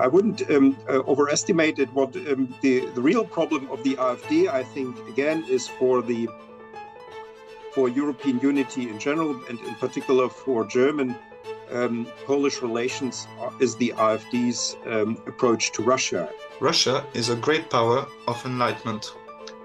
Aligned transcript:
I 0.00 0.06
wouldn't 0.06 0.50
um, 0.50 0.76
uh, 0.88 1.02
overestimate 1.12 1.78
it. 1.78 1.92
What 1.92 2.16
um, 2.16 2.54
the 2.62 2.86
the 2.96 3.02
real 3.02 3.24
problem 3.24 3.70
of 3.70 3.82
the 3.84 3.94
AfD, 3.96 4.48
I 4.48 4.62
think, 4.64 4.96
again, 5.08 5.44
is 5.48 5.68
for 5.68 6.02
the 6.02 6.28
for 7.74 7.88
European 7.88 8.40
unity 8.40 8.88
in 8.88 8.98
general, 8.98 9.32
and 9.48 9.60
in 9.60 9.74
particular 9.76 10.28
for 10.28 10.64
German 10.64 11.14
um, 11.70 12.06
Polish 12.26 12.62
relations, 12.62 13.28
uh, 13.40 13.50
is 13.60 13.76
the 13.76 13.92
AfD's 13.96 14.76
um, 14.86 15.18
approach 15.26 15.72
to 15.72 15.82
Russia. 15.82 16.28
Russia 16.60 17.04
is 17.14 17.28
a 17.28 17.36
great 17.36 17.70
power 17.70 18.06
of 18.26 18.44
enlightenment. 18.44 19.14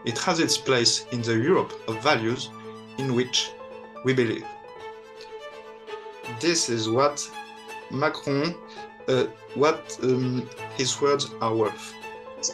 It 0.05 0.17
has 0.19 0.39
its 0.39 0.57
place 0.57 1.05
in 1.11 1.21
the 1.21 1.37
Europe 1.37 1.73
of 1.87 2.03
values 2.03 2.49
in 2.97 3.15
which 3.15 3.51
we 4.03 4.13
believe. 4.13 4.45
This 6.39 6.69
is 6.69 6.89
what 6.89 7.27
Macron, 7.91 8.55
uh, 9.07 9.25
what 9.55 9.97
um, 10.03 10.47
his 10.77 10.99
words 11.01 11.29
are 11.41 11.55
worth. 11.55 11.93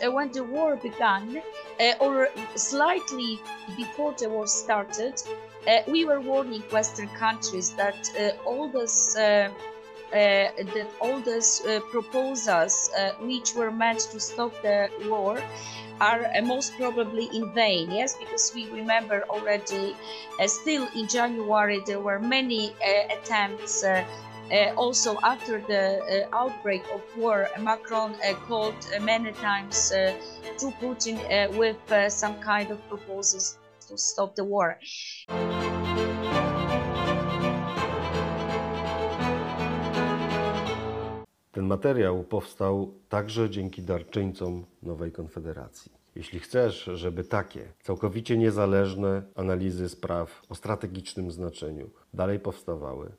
Uh, 0.05 0.11
when 0.11 0.31
the 0.31 0.43
war 0.43 0.75
began, 0.77 1.41
uh, 1.79 1.93
or 1.99 2.29
slightly 2.55 3.39
before 3.75 4.13
the 4.17 4.29
war 4.29 4.47
started, 4.47 5.21
uh, 5.67 5.79
we 5.87 6.05
were 6.05 6.21
warning 6.21 6.61
Western 6.71 7.09
countries 7.09 7.71
that 7.71 8.09
uh, 8.19 8.49
all 8.49 8.67
this. 8.69 9.15
Uh, 9.15 9.49
that 10.11 10.87
all 10.99 11.21
these 11.21 11.61
proposals, 11.89 12.91
which 13.21 13.55
were 13.55 13.71
meant 13.71 13.99
to 14.11 14.19
stop 14.19 14.51
the 14.61 14.89
war, 15.05 15.41
are 16.01 16.29
most 16.43 16.75
probably 16.75 17.29
in 17.33 17.49
vain. 17.53 17.89
Yes, 17.89 18.17
because 18.17 18.51
we 18.53 18.67
remember 18.71 19.23
already, 19.29 19.95
still 20.47 20.85
in 20.97 21.07
January, 21.07 21.81
there 21.87 22.01
were 22.01 22.19
many 22.19 22.75
attempts 23.09 23.85
uh, 23.85 24.03
also, 24.77 25.17
after 25.23 25.61
the 25.67 26.27
uh, 26.31 26.43
outbreak 26.43 26.83
of 26.93 27.01
war, 27.17 27.47
Macron 27.59 28.11
uh, 28.11 28.33
called 28.47 28.75
many 29.01 29.31
times 29.33 29.93
to 30.59 30.71
Putin 30.81 31.17
with 31.57 31.77
some 32.09 32.35
kind 32.41 32.71
of 32.71 32.79
proposals 32.89 33.57
to 33.87 33.97
stop 33.97 34.35
the 34.35 34.43
war. 34.43 34.77
Ten 41.51 41.65
materiał 41.65 42.23
powstał 42.23 42.93
także 43.09 43.49
dzięki 43.49 43.81
darczyńcom 43.81 44.65
Nowej 44.83 45.11
Konfederacji. 45.11 45.91
Jeśli 46.15 46.39
chcesz, 46.39 46.83
żeby 46.93 47.23
takie 47.23 47.73
całkowicie 47.81 48.37
niezależne 48.37 49.23
analizy 49.35 49.89
spraw 49.89 50.41
o 50.49 50.55
strategicznym 50.55 51.31
znaczeniu 51.31 51.89
dalej 52.13 52.39
powstawały, 52.39 53.11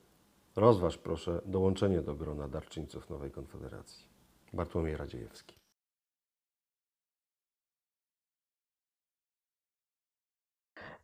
Rozważ 0.56 0.98
proszę 0.98 1.40
dołączenie 1.46 2.00
do 2.00 2.14
grona 2.14 2.48
darczyńców 2.48 3.10
Nowej 3.10 3.30
Konfederacji. 3.30 4.08
Bartłomiej 4.52 4.96
Radziejewski. 4.96 5.56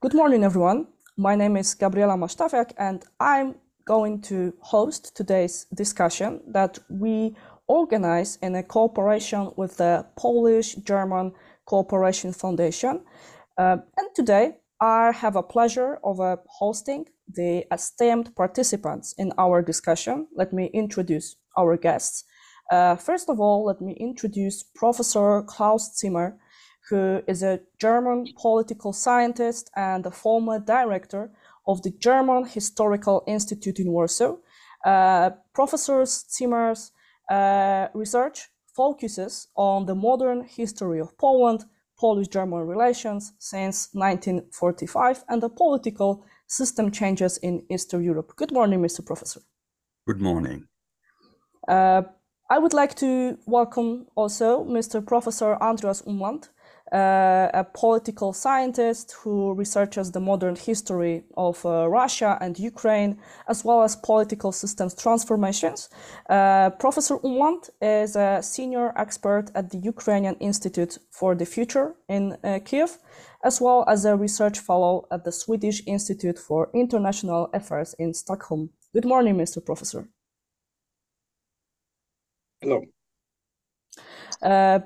Good 0.01 0.15
morning, 0.15 0.45
everyone. 0.45 0.85
My 1.17 1.37
name 1.37 1.61
is 1.61 1.75
Gabriela 1.75 2.17
Masztawiak, 2.17 2.73
and 2.77 3.05
I'm 3.21 3.55
going 3.87 4.23
to 4.29 4.35
host 4.61 5.15
today's 5.15 5.67
discussion 5.73 6.41
that 6.53 6.81
we 6.91 7.31
organize 7.67 8.39
in 8.43 8.55
a 8.55 8.63
cooperation 8.63 9.51
with 9.57 9.77
the 9.77 10.05
Polish 10.15 10.77
German 10.77 11.33
Cooperation 11.65 12.33
Foundation. 12.33 13.01
Uh, 13.57 13.79
and 13.97 14.15
today 14.15 14.59
I 14.81 15.13
have 15.13 15.37
a 15.37 15.43
pleasure 15.43 15.99
of 16.05 16.21
uh, 16.21 16.37
hosting 16.61 17.07
the 17.35 17.65
esteemed 17.73 18.35
participants 18.35 19.15
in 19.19 19.33
our 19.39 19.63
discussion. 19.63 20.27
Let 20.35 20.53
me 20.53 20.67
introduce 20.73 21.37
our 21.57 21.77
guests. 21.77 22.25
Uh, 22.71 22.97
first 22.97 23.29
of 23.29 23.41
all, 23.41 23.65
let 23.65 23.81
me 23.81 23.95
introduce 23.95 24.63
Professor 24.63 25.43
Klaus 25.43 25.99
Ziemer, 25.99 26.37
who 26.91 27.23
is 27.27 27.43
a 27.43 27.61
German 27.79 28.27
political 28.41 28.93
scientist 28.93 29.71
and 29.77 30.05
a 30.07 30.11
former 30.11 30.59
director 30.59 31.31
of 31.67 31.83
the 31.83 31.91
German 31.91 32.47
Historical 32.47 33.23
Institute 33.27 33.79
in 33.79 33.93
Warsaw. 33.93 34.37
Uh, 34.85 35.31
Professor 35.55 36.03
Ziemer's 36.03 36.93
uh, 37.31 37.89
research 37.95 38.49
focuses 38.75 39.49
on 39.57 39.87
the 39.87 39.95
modern 39.95 40.45
history 40.45 41.01
of 41.01 41.17
Poland, 41.19 41.65
Polish 41.99 42.29
German 42.29 42.61
relations 42.61 43.33
since 43.39 43.89
1945, 43.93 45.25
and 45.29 45.43
the 45.43 45.51
political 45.51 46.25
system 46.49 46.91
changes 46.91 47.39
in 47.39 47.63
Eastern 47.71 48.03
Europe. 48.03 48.35
Good 48.37 48.53
morning, 48.53 48.83
Mr. 48.83 49.05
Professor. 49.05 49.41
Good 50.07 50.21
morning. 50.21 50.67
Uh, 51.69 52.03
I 52.51 52.59
would 52.59 52.73
like 52.73 52.95
to 52.97 53.39
welcome 53.47 54.07
also 54.15 54.65
Mr. 54.65 55.05
Professor 55.07 55.57
Andreas 55.61 56.03
Umland, 56.03 56.49
uh, 56.93 57.51
a 57.55 57.65
political 57.65 58.33
scientist 58.33 59.13
who 59.21 59.53
researches 59.55 60.13
the 60.13 60.21
modern 60.21 60.57
history 60.57 61.25
of 61.37 61.65
uh, 61.65 61.89
Russia 61.89 62.39
and 62.41 62.59
Ukraine, 62.59 63.19
as 63.49 63.65
well 63.65 63.83
as 63.83 63.97
political 63.97 64.53
systems 64.53 64.95
transformations. 64.95 65.89
Uh, 66.29 66.71
Professor 66.71 67.19
Umland 67.19 67.71
is 67.83 68.17
a 68.17 68.41
senior 68.43 68.93
expert 68.97 69.51
at 69.55 69.71
the 69.71 69.79
Ukrainian 69.79 70.37
Institute 70.37 70.99
for 71.11 71.35
the 71.35 71.47
Future 71.47 71.95
in 72.09 72.37
uh, 72.45 72.59
Kiev, 72.65 72.99
as 73.45 73.61
well 73.61 73.85
as 73.89 74.05
a 74.05 74.17
research 74.17 74.59
fellow 74.59 75.07
at 75.11 75.25
the 75.25 75.33
Swedish 75.33 75.83
Institute 75.87 76.39
for 76.39 76.71
International 76.75 77.51
Affairs 77.53 77.95
in 77.99 78.15
Stockholm. 78.15 78.71
Good 78.95 79.05
morning, 79.05 79.37
Mr. 79.37 79.65
Professor. 79.65 80.09
Hello. 82.61 82.83
Uh, 84.43 84.81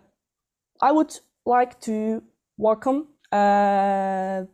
I 0.81 0.93
would 0.93 1.19
like 1.45 1.81
to 1.81 2.23
welcome 2.57 3.09
uh, 3.33 4.45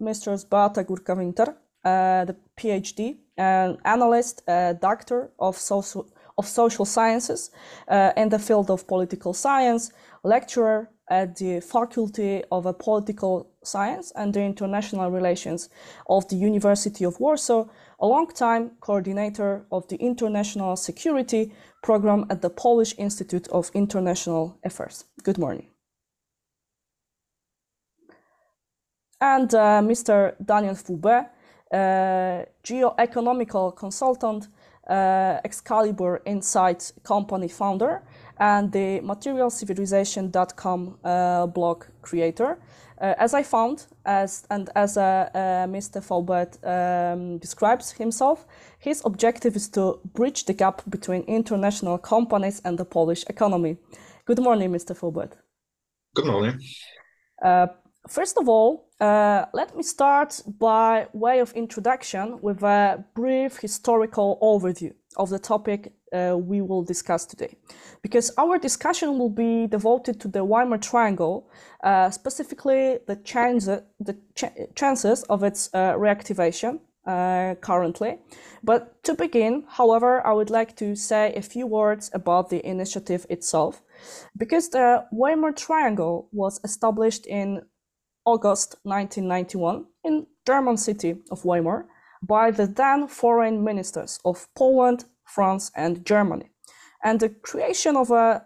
Mr. 0.00 0.48
Beata 0.48 0.84
Górka-Winter, 0.84 1.56
uh, 1.84 2.24
the 2.24 2.36
PhD, 2.56 3.16
an 3.36 3.78
analyst, 3.84 4.42
uh, 4.48 4.72
doctor 4.74 5.30
of 5.38 5.56
social, 5.56 6.06
of 6.38 6.46
social 6.46 6.84
sciences 6.84 7.50
uh, 7.88 8.12
in 8.16 8.28
the 8.28 8.38
field 8.38 8.70
of 8.70 8.86
political 8.86 9.32
science, 9.32 9.92
lecturer 10.22 10.90
at 11.08 11.36
the 11.36 11.60
Faculty 11.60 12.42
of 12.50 12.78
Political 12.78 13.48
Science 13.62 14.12
and 14.16 14.34
the 14.34 14.42
International 14.42 15.10
Relations 15.10 15.68
of 16.08 16.28
the 16.28 16.36
University 16.36 17.04
of 17.04 17.20
Warsaw, 17.20 17.66
a 18.00 18.06
long-time 18.06 18.72
coordinator 18.80 19.64
of 19.70 19.86
the 19.88 19.96
International 19.96 20.76
Security 20.76 21.52
Program 21.82 22.26
at 22.28 22.42
the 22.42 22.50
Polish 22.50 22.94
Institute 22.98 23.46
of 23.48 23.70
International 23.72 24.58
Affairs. 24.64 25.04
Good 25.22 25.38
morning. 25.38 25.68
And 29.20 29.54
uh, 29.54 29.80
Mr. 29.82 30.34
Daniel 30.44 30.74
Foubert, 30.74 31.30
uh, 31.72 32.44
geoeconomical 32.62 33.74
consultant, 33.74 34.48
uh, 34.88 35.40
Excalibur 35.44 36.22
Insight 36.26 36.92
company 37.02 37.48
founder, 37.48 38.02
and 38.38 38.70
the 38.72 39.00
materialcivilization.com 39.00 40.98
uh, 41.02 41.46
blog 41.46 41.84
creator. 42.02 42.58
Uh, 42.98 43.14
as 43.18 43.34
I 43.34 43.42
found, 43.42 43.86
as 44.06 44.46
and 44.50 44.70
as 44.74 44.96
uh, 44.96 45.28
uh 45.34 45.66
Mr. 45.66 46.02
Foubert 46.02 46.58
um, 46.64 47.38
describes 47.38 47.92
himself, 47.92 48.46
his 48.78 49.02
objective 49.04 49.56
is 49.56 49.68
to 49.70 49.98
bridge 50.14 50.44
the 50.44 50.54
gap 50.54 50.82
between 50.88 51.22
international 51.22 51.98
companies 51.98 52.62
and 52.64 52.78
the 52.78 52.84
Polish 52.84 53.24
economy. 53.28 53.76
Good 54.24 54.40
morning, 54.40 54.72
Mr. 54.72 54.96
Foubert. 54.96 55.36
Good 56.14 56.26
morning. 56.26 56.58
First 58.08 58.38
of 58.38 58.48
all, 58.48 58.88
uh, 59.00 59.46
let 59.52 59.76
me 59.76 59.82
start 59.82 60.40
by 60.58 61.08
way 61.12 61.40
of 61.40 61.52
introduction 61.52 62.38
with 62.40 62.62
a 62.62 63.04
brief 63.14 63.58
historical 63.58 64.38
overview 64.40 64.92
of 65.16 65.30
the 65.30 65.40
topic 65.40 65.92
uh, 66.12 66.36
we 66.38 66.60
will 66.60 66.84
discuss 66.84 67.26
today. 67.26 67.56
Because 68.02 68.30
our 68.38 68.58
discussion 68.58 69.18
will 69.18 69.30
be 69.30 69.66
devoted 69.66 70.20
to 70.20 70.28
the 70.28 70.44
Weimar 70.44 70.78
Triangle, 70.78 71.50
uh, 71.82 72.10
specifically 72.10 72.98
the, 73.08 73.16
chance, 73.16 73.66
the 73.66 74.16
ch 74.36 74.44
chances 74.76 75.24
of 75.24 75.42
its 75.42 75.68
uh, 75.74 75.94
reactivation 75.94 76.78
uh, 77.06 77.56
currently. 77.60 78.18
But 78.62 79.02
to 79.04 79.14
begin, 79.14 79.64
however, 79.68 80.24
I 80.24 80.32
would 80.32 80.50
like 80.50 80.76
to 80.76 80.94
say 80.94 81.34
a 81.34 81.42
few 81.42 81.66
words 81.66 82.10
about 82.14 82.50
the 82.50 82.64
initiative 82.64 83.26
itself. 83.28 83.82
Because 84.36 84.68
the 84.68 85.06
Weimar 85.10 85.52
Triangle 85.52 86.28
was 86.32 86.60
established 86.62 87.26
in 87.26 87.62
August 88.26 88.76
1991 88.82 89.86
in 90.04 90.26
German 90.46 90.76
city 90.76 91.16
of 91.30 91.44
Weimar 91.44 91.86
by 92.22 92.50
the 92.50 92.66
then 92.66 93.06
foreign 93.06 93.62
ministers 93.62 94.20
of 94.24 94.48
Poland, 94.54 95.04
France, 95.24 95.70
and 95.74 96.04
Germany. 96.04 96.50
And 97.02 97.20
the 97.20 97.28
creation 97.28 97.96
of 97.96 98.10
a 98.10 98.42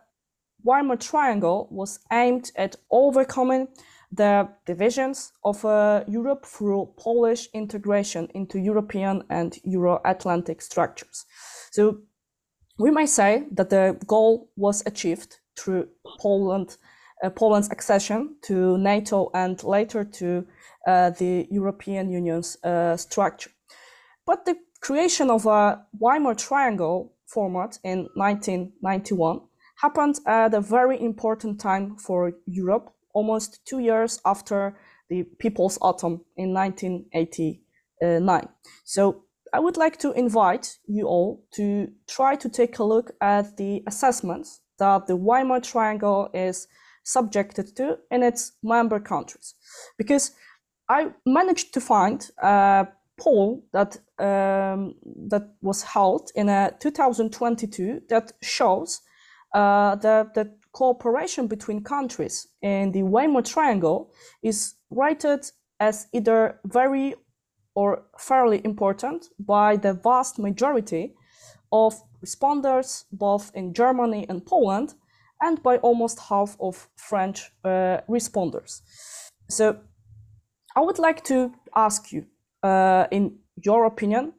Weimar 0.63 0.97
Triangle 0.97 1.69
was 1.71 1.99
aimed 2.13 2.53
at 2.57 2.77
overcoming 2.91 3.69
the 4.13 4.49
divisions 4.67 5.33
of 5.45 5.65
uh, 5.65 6.05
Europe 6.09 6.45
through 6.45 6.93
Polish 6.97 7.49
integration 7.55 8.29
into 8.35 8.59
European 8.59 9.23
and 9.31 9.59
Euro 9.65 10.01
Atlantic 10.05 10.61
structures. 10.61 11.27
So, 11.71 12.01
we 12.79 12.91
may 12.91 13.07
say 13.07 13.45
that 13.53 13.71
the 13.71 13.99
goal 14.07 14.51
was 14.57 14.83
achieved 14.87 15.39
through 15.57 15.89
Poland, 16.19 16.77
Poland's 17.29 17.71
accession 17.71 18.37
to 18.43 18.79
NATO 18.79 19.31
and 19.35 19.63
later 19.63 20.05
to 20.05 20.47
uh, 20.87 21.11
the 21.11 21.47
European 21.51 22.11
Union's 22.11 22.57
uh, 22.65 22.97
structure. 22.97 23.51
But 24.25 24.47
the 24.47 24.57
creation 24.81 25.31
of 25.31 25.45
a 25.45 25.85
Weimar 25.99 26.35
Triangle 26.35 27.13
format 27.27 27.79
in 27.85 28.09
1991 28.15 29.41
happened 29.77 30.21
at 30.27 30.55
a 30.55 30.61
very 30.61 31.01
important 31.01 31.61
time 31.61 31.97
for 31.97 32.33
Europe, 32.47 32.93
almost 33.13 33.61
two 33.67 33.81
years 33.81 34.21
after 34.25 34.77
the 35.09 35.25
People's 35.39 35.79
Autumn 35.83 36.25
in 36.37 36.55
1989. 36.55 38.49
So 38.85 39.25
I 39.53 39.59
would 39.59 39.77
like 39.77 39.99
to 39.99 40.13
invite 40.13 40.79
you 40.87 41.07
all 41.07 41.45
to 41.55 41.89
try 42.09 42.37
to 42.37 42.49
take 42.49 42.79
a 42.79 42.85
look 42.85 43.13
at 43.21 43.57
the 43.57 43.83
assessments 43.87 44.61
that 44.79 45.07
the 45.07 45.17
Weimar 45.17 45.61
Triangle 45.61 46.31
is 46.33 46.69
subjected 47.03 47.77
to 47.77 47.99
in 48.11 48.23
its 48.23 48.53
member 48.63 49.01
countries. 49.01 49.55
Because 49.99 50.33
I 50.89 51.13
managed 51.25 51.73
to 51.75 51.81
find 51.81 52.29
a 52.39 52.89
poll 53.19 53.65
that 53.73 53.97
um, 54.19 54.95
that 55.29 55.55
was 55.63 55.83
held 55.83 56.31
in 56.35 56.49
a 56.49 56.73
2022 56.81 58.03
that 58.09 58.33
shows 58.43 59.01
uh, 59.55 59.97
that 59.97 60.35
the 60.35 60.53
cooperation 60.73 61.47
between 61.47 61.83
countries 61.83 62.49
in 62.63 62.93
the 62.93 63.03
Weimar 63.03 63.43
Triangle 63.43 64.13
is 64.43 64.75
rated 64.91 65.51
as 65.79 66.07
either 66.13 66.61
very 66.65 67.15
or 67.75 68.03
fairly 68.19 68.61
important 68.65 69.27
by 69.39 69.77
the 69.77 69.95
vast 69.95 70.39
majority 70.39 71.15
of 71.73 71.95
responders 72.25 73.05
both 73.13 73.51
in 73.55 73.73
Germany 73.73 74.27
and 74.29 74.45
Poland 74.45 74.95
and 75.41 75.63
by 75.63 75.79
almost 75.79 76.19
half 76.29 76.57
of 76.61 76.89
French 76.97 77.51
uh, 77.65 77.99
responders. 78.09 78.83
So 79.49 79.79
I 80.77 80.81
would 80.81 80.99
like 80.99 81.25
to 81.25 81.53
ask 81.75 82.13
you, 82.13 82.27
uh, 82.63 83.07
in 83.11 83.39
your 83.57 83.87
opinion, 83.87 84.33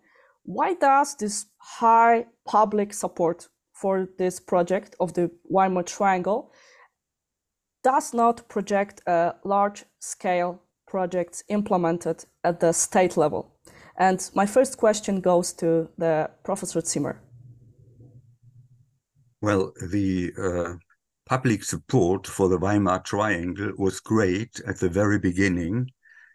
why 0.44 0.74
does 0.76 1.16
this 1.16 1.46
high 1.58 2.26
public 2.46 2.94
support 2.94 3.50
for 3.74 4.08
this 4.18 4.40
project 4.40 4.96
of 5.00 5.14
the 5.14 5.32
Weimar 5.50 5.84
Triangle 5.84 6.52
does 7.84 8.14
not 8.14 8.48
project 8.48 9.02
a 9.08 9.34
large 9.44 9.86
scale 10.00 10.62
projects 10.88 11.44
implemented 11.50 12.26
at 12.44 12.60
the 12.60 12.72
state 12.74 13.18
level? 13.18 13.52
And 13.98 14.30
my 14.34 14.46
first 14.46 14.78
question 14.78 15.22
goes 15.22 15.54
to 15.54 15.90
the 15.98 16.30
Professor 16.44 16.82
Ziemer. 16.82 17.18
Well, 19.42 19.74
the 19.92 20.32
uh, 20.38 20.78
public 21.32 21.64
support 21.64 22.28
for 22.28 22.50
the 22.50 22.58
Weimar 22.58 23.00
Triangle 23.04 23.72
was 23.78 24.02
great 24.02 24.60
at 24.68 24.80
the 24.80 24.90
very 24.90 25.18
beginning. 25.18 25.90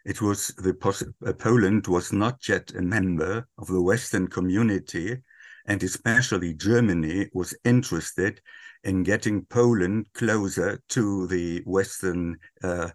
It 0.05 0.23
was 0.23 0.47
the 0.57 0.75
uh, 1.23 1.33
Poland 1.33 1.85
was 1.85 2.11
not 2.11 2.49
yet 2.49 2.73
a 2.73 2.81
member 2.81 3.47
of 3.59 3.67
the 3.67 3.79
Western 3.79 4.25
community, 4.27 5.21
and 5.67 5.83
especially 5.83 6.55
Germany 6.55 7.29
was 7.31 7.55
interested 7.63 8.41
in 8.83 9.03
getting 9.03 9.45
Poland 9.45 10.07
closer 10.13 10.81
to 10.89 11.27
the 11.27 11.61
Western 11.67 12.39
uh, 12.63 12.89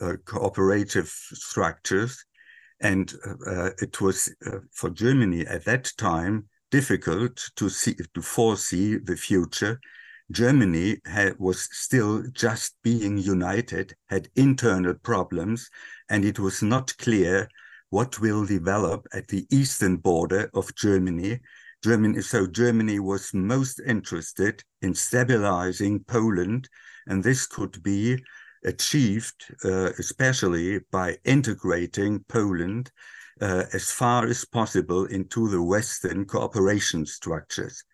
uh, 0.00 0.14
cooperative 0.24 1.06
structures. 1.06 2.24
And 2.80 3.14
uh, 3.46 3.70
it 3.80 4.00
was 4.00 4.34
uh, 4.44 4.58
for 4.72 4.90
Germany 4.90 5.46
at 5.46 5.64
that 5.66 5.92
time 5.96 6.48
difficult 6.72 7.50
to 7.54 7.68
see 7.68 7.94
to 8.14 8.20
foresee 8.20 8.96
the 8.96 9.16
future. 9.16 9.78
Germany 10.30 10.98
had, 11.04 11.38
was 11.38 11.68
still 11.72 12.24
just 12.32 12.76
being 12.82 13.18
united, 13.18 13.94
had 14.08 14.28
internal 14.34 14.94
problems, 14.94 15.70
and 16.08 16.24
it 16.24 16.38
was 16.38 16.62
not 16.62 16.96
clear 16.98 17.48
what 17.90 18.20
will 18.20 18.44
develop 18.44 19.06
at 19.12 19.28
the 19.28 19.46
eastern 19.50 19.96
border 19.96 20.50
of 20.54 20.74
Germany 20.74 21.40
so 22.20 22.46
Germany 22.48 22.98
was 22.98 23.32
most 23.32 23.80
interested 23.86 24.62
in 24.82 24.92
stabilizing 24.94 26.02
Poland, 26.04 26.68
and 27.06 27.22
this 27.22 27.46
could 27.46 27.80
be 27.82 28.20
achieved 28.64 29.54
uh, 29.64 29.90
especially 29.98 30.80
by 30.90 31.16
integrating 31.24 32.24
Poland 32.28 32.90
uh, 33.40 33.64
as 33.72 33.92
far 33.92 34.26
as 34.26 34.44
possible 34.44 35.04
into 35.04 35.48
the 35.48 35.62
Western 35.62 36.24
cooperation 36.24 37.06
structures. 37.06 37.84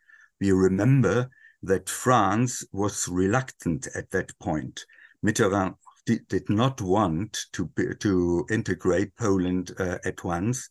We 0.40 0.52
remember 0.52 1.28
that 1.62 1.88
France 1.88 2.64
was 2.72 3.08
reluctant 3.08 3.88
at 3.94 4.10
that 4.10 4.36
point. 4.38 4.84
Mitterrand 5.24 5.74
did, 6.06 6.26
did 6.28 6.48
not 6.50 6.80
want 6.80 7.46
to, 7.52 7.70
to 8.00 8.46
integrate 8.50 9.16
Poland 9.16 9.72
uh, 9.78 9.98
at 10.04 10.24
once, 10.24 10.68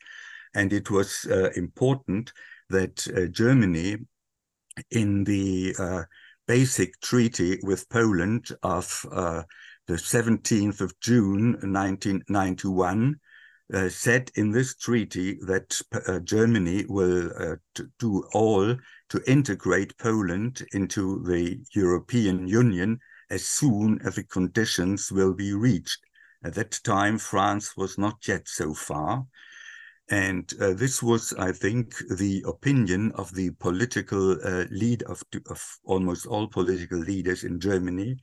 and 0.53 0.73
it 0.73 0.91
was 0.91 1.25
uh, 1.29 1.49
important 1.55 2.33
that 2.69 3.07
uh, 3.15 3.25
Germany, 3.27 3.97
in 4.91 5.23
the 5.23 5.75
uh, 5.77 6.03
basic 6.47 6.99
treaty 7.01 7.59
with 7.63 7.87
Poland 7.89 8.49
of 8.63 9.05
uh, 9.11 9.43
the 9.87 9.93
17th 9.93 10.81
of 10.81 10.97
June 10.99 11.53
1991, 11.61 13.15
uh, 13.73 13.89
said 13.89 14.31
in 14.35 14.51
this 14.51 14.75
treaty 14.75 15.37
that 15.41 15.79
uh, 16.07 16.19
Germany 16.19 16.85
will 16.87 17.31
uh, 17.37 17.55
do 17.99 18.23
all 18.33 18.75
to 19.09 19.23
integrate 19.27 19.97
Poland 19.97 20.65
into 20.73 21.23
the 21.23 21.59
European 21.73 22.47
Union 22.47 22.99
as 23.29 23.45
soon 23.45 23.99
as 24.05 24.15
the 24.15 24.23
conditions 24.23 25.11
will 25.11 25.33
be 25.33 25.53
reached. 25.53 25.99
At 26.43 26.55
that 26.55 26.79
time, 26.83 27.17
France 27.17 27.77
was 27.77 27.97
not 27.97 28.27
yet 28.27 28.47
so 28.47 28.73
far. 28.73 29.25
And 30.09 30.51
uh, 30.59 30.73
this 30.73 31.01
was, 31.01 31.33
I 31.33 31.53
think, 31.53 31.95
the 32.17 32.43
opinion 32.45 33.13
of 33.13 33.33
the 33.33 33.51
political 33.51 34.31
uh, 34.43 34.65
lead 34.69 35.03
of, 35.03 35.23
of 35.49 35.77
almost 35.85 36.25
all 36.25 36.47
political 36.47 36.99
leaders 36.99 37.45
in 37.45 37.59
Germany, 37.59 38.17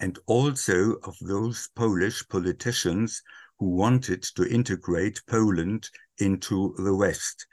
and 0.00 0.18
also 0.26 0.94
of 1.04 1.16
those 1.20 1.68
Polish 1.76 2.26
politicians 2.28 3.22
who 3.58 3.70
wanted 3.70 4.22
to 4.36 4.48
integrate 4.48 5.20
Poland 5.26 5.88
into 6.18 6.74
the 6.78 6.94
West. 6.94 7.46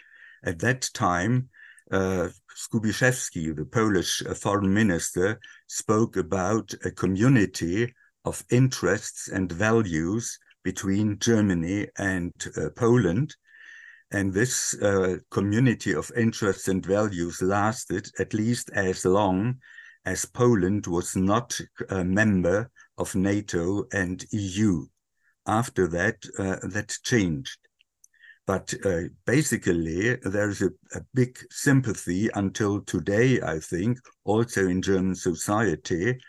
At 0.43 0.59
that 0.59 0.89
time, 0.93 1.49
uh, 1.91 2.29
Skubiszewski, 2.55 3.55
the 3.55 3.65
Polish 3.65 4.21
uh, 4.21 4.33
foreign 4.33 4.73
minister, 4.73 5.39
spoke 5.67 6.17
about 6.17 6.73
a 6.83 6.91
community 6.91 7.93
of 8.23 8.43
interests 8.49 9.27
and 9.27 9.51
values 9.51 10.39
between 10.63 11.19
Germany 11.19 11.87
and 11.97 12.33
uh, 12.57 12.69
Poland 12.75 13.35
and 14.11 14.33
this 14.33 14.73
uh, 14.81 15.17
community 15.31 15.93
of 15.93 16.11
interests 16.15 16.67
and 16.67 16.85
values 16.85 17.41
lasted 17.41 18.09
at 18.19 18.33
least 18.33 18.69
as 18.73 19.05
long 19.05 19.57
as 20.05 20.25
Poland 20.25 20.87
was 20.87 21.15
not 21.15 21.59
a 21.89 22.03
member 22.03 22.69
of 22.97 23.15
NATO 23.15 23.85
and 23.91 24.23
EU. 24.31 24.85
After 25.47 25.87
that, 25.87 26.17
uh, 26.39 26.57
that 26.67 26.97
changed. 27.03 27.59
But 28.47 28.73
uh, 28.85 29.09
basically, 29.25 30.15
there's 30.17 30.61
a, 30.61 30.69
a, 30.93 31.01
big 31.15 31.37
sympathy 31.49 32.29
until 32.35 32.81
today, 32.81 33.41
I 33.41 33.59
think, 33.59 33.97
also 34.23 34.67
in 34.67 34.83
German 34.83 35.15
society, 35.15 36.19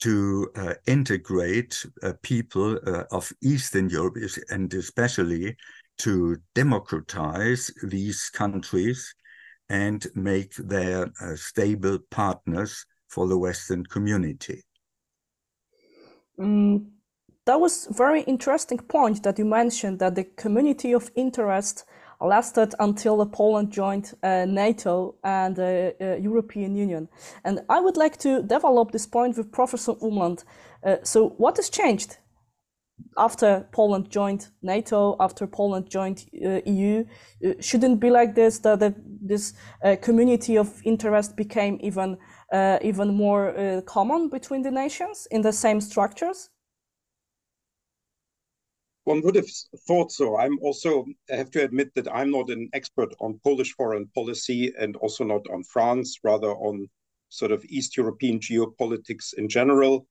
to 0.00 0.50
uh, 0.56 0.74
integrate 0.86 1.86
uh, 2.02 2.12
people 2.22 2.78
uh, 2.86 3.04
of 3.12 3.32
Eastern 3.42 3.88
Europe 3.88 4.16
and 4.50 4.74
especially 4.74 5.56
to 5.98 6.36
democratize 6.54 7.70
these 7.84 8.30
countries 8.30 9.14
and 9.68 10.06
make 10.14 10.54
their 10.56 11.10
uh, 11.20 11.36
stable 11.36 11.98
partners 12.10 12.84
for 13.08 13.28
the 13.28 13.38
Western 13.38 13.84
community. 13.86 14.60
Mm, 16.38 16.86
that 17.46 17.60
was 17.60 17.86
very 17.90 18.22
interesting 18.22 18.78
point 18.78 19.22
that 19.22 19.38
you 19.38 19.44
mentioned 19.44 19.98
that 19.98 20.14
the 20.14 20.24
community 20.24 20.94
of 20.94 21.10
interest 21.14 21.84
lasted 22.20 22.74
until 22.78 23.24
Poland 23.26 23.70
joined 23.70 24.14
uh, 24.22 24.46
NATO 24.46 25.14
and 25.22 25.56
the 25.56 25.94
uh, 26.00 26.04
uh, 26.04 26.16
European 26.16 26.74
Union. 26.74 27.08
And 27.44 27.60
I 27.68 27.80
would 27.80 27.96
like 27.96 28.16
to 28.18 28.42
develop 28.42 28.92
this 28.92 29.06
point 29.06 29.36
with 29.36 29.52
Professor 29.52 29.94
Umland. 29.94 30.44
Uh, 30.82 30.96
so 31.02 31.30
what 31.36 31.56
has 31.56 31.68
changed 31.68 32.18
after 33.16 33.66
Poland 33.72 34.08
joined 34.08 34.48
NATO, 34.62 35.16
after 35.20 35.46
Poland 35.46 35.90
joined 35.90 36.24
uh, 36.44 36.60
EU, 36.64 37.04
uh, 37.44 37.52
shouldn't 37.60 38.00
be 38.00 38.10
like 38.10 38.34
this. 38.34 38.60
That, 38.60 38.94
this 39.20 39.54
community 40.02 40.56
of 40.56 40.80
interest 40.84 41.36
became 41.36 41.78
even 41.82 42.18
even 42.82 43.14
more 43.14 43.82
common 43.84 44.28
between 44.28 44.62
the 44.62 44.70
nations 44.70 45.26
in 45.30 45.42
the 45.42 45.52
same 45.52 45.80
structures. 45.80 46.50
One 49.04 49.20
would 49.22 49.34
have 49.34 49.50
thought 49.86 50.10
so. 50.12 50.38
I'm 50.38 50.58
also, 50.60 51.04
I 51.30 51.36
have 51.36 51.50
to 51.52 51.62
admit 51.62 51.94
that 51.94 52.08
I'm 52.12 52.30
not 52.30 52.48
an 52.48 52.70
expert 52.72 53.14
on 53.20 53.40
Polish 53.44 53.74
foreign 53.74 54.06
policy 54.14 54.72
and 54.78 54.96
also 54.96 55.24
not 55.24 55.46
on 55.52 55.62
France, 55.62 56.18
rather 56.24 56.52
on 56.52 56.88
sort 57.28 57.52
of 57.52 57.64
East 57.66 57.96
European 57.98 58.40
geopolitics 58.40 59.34
in 59.34 59.48
general. 59.48 60.06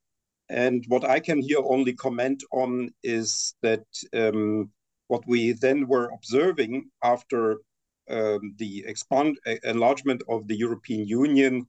And 0.50 0.84
what 0.90 1.06
I 1.06 1.20
can 1.20 1.42
here 1.42 1.64
only 1.66 1.94
comment 1.94 2.44
on 2.52 2.92
is 3.02 3.56
that 3.64 3.86
um, 4.14 4.70
what 5.08 5.26
we 5.26 5.54
then 5.54 5.88
were 5.88 6.12
observing 6.14 6.90
after 7.04 7.58
um, 8.10 8.54
the 8.58 8.84
expand 8.86 9.40
enlargement 9.64 10.22
of 10.30 10.48
the 10.48 10.56
European 10.56 11.08
Union 11.08 11.66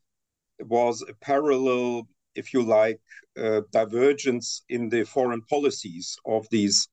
was 0.60 1.02
a 1.02 1.14
parallel, 1.14 2.06
if 2.34 2.52
you 2.52 2.62
like, 2.62 3.00
uh, 3.38 3.62
divergence 3.70 4.62
in 4.68 4.88
the 4.88 5.04
foreign 5.04 5.42
policies 5.42 6.18
of 6.26 6.46
these 6.50 6.88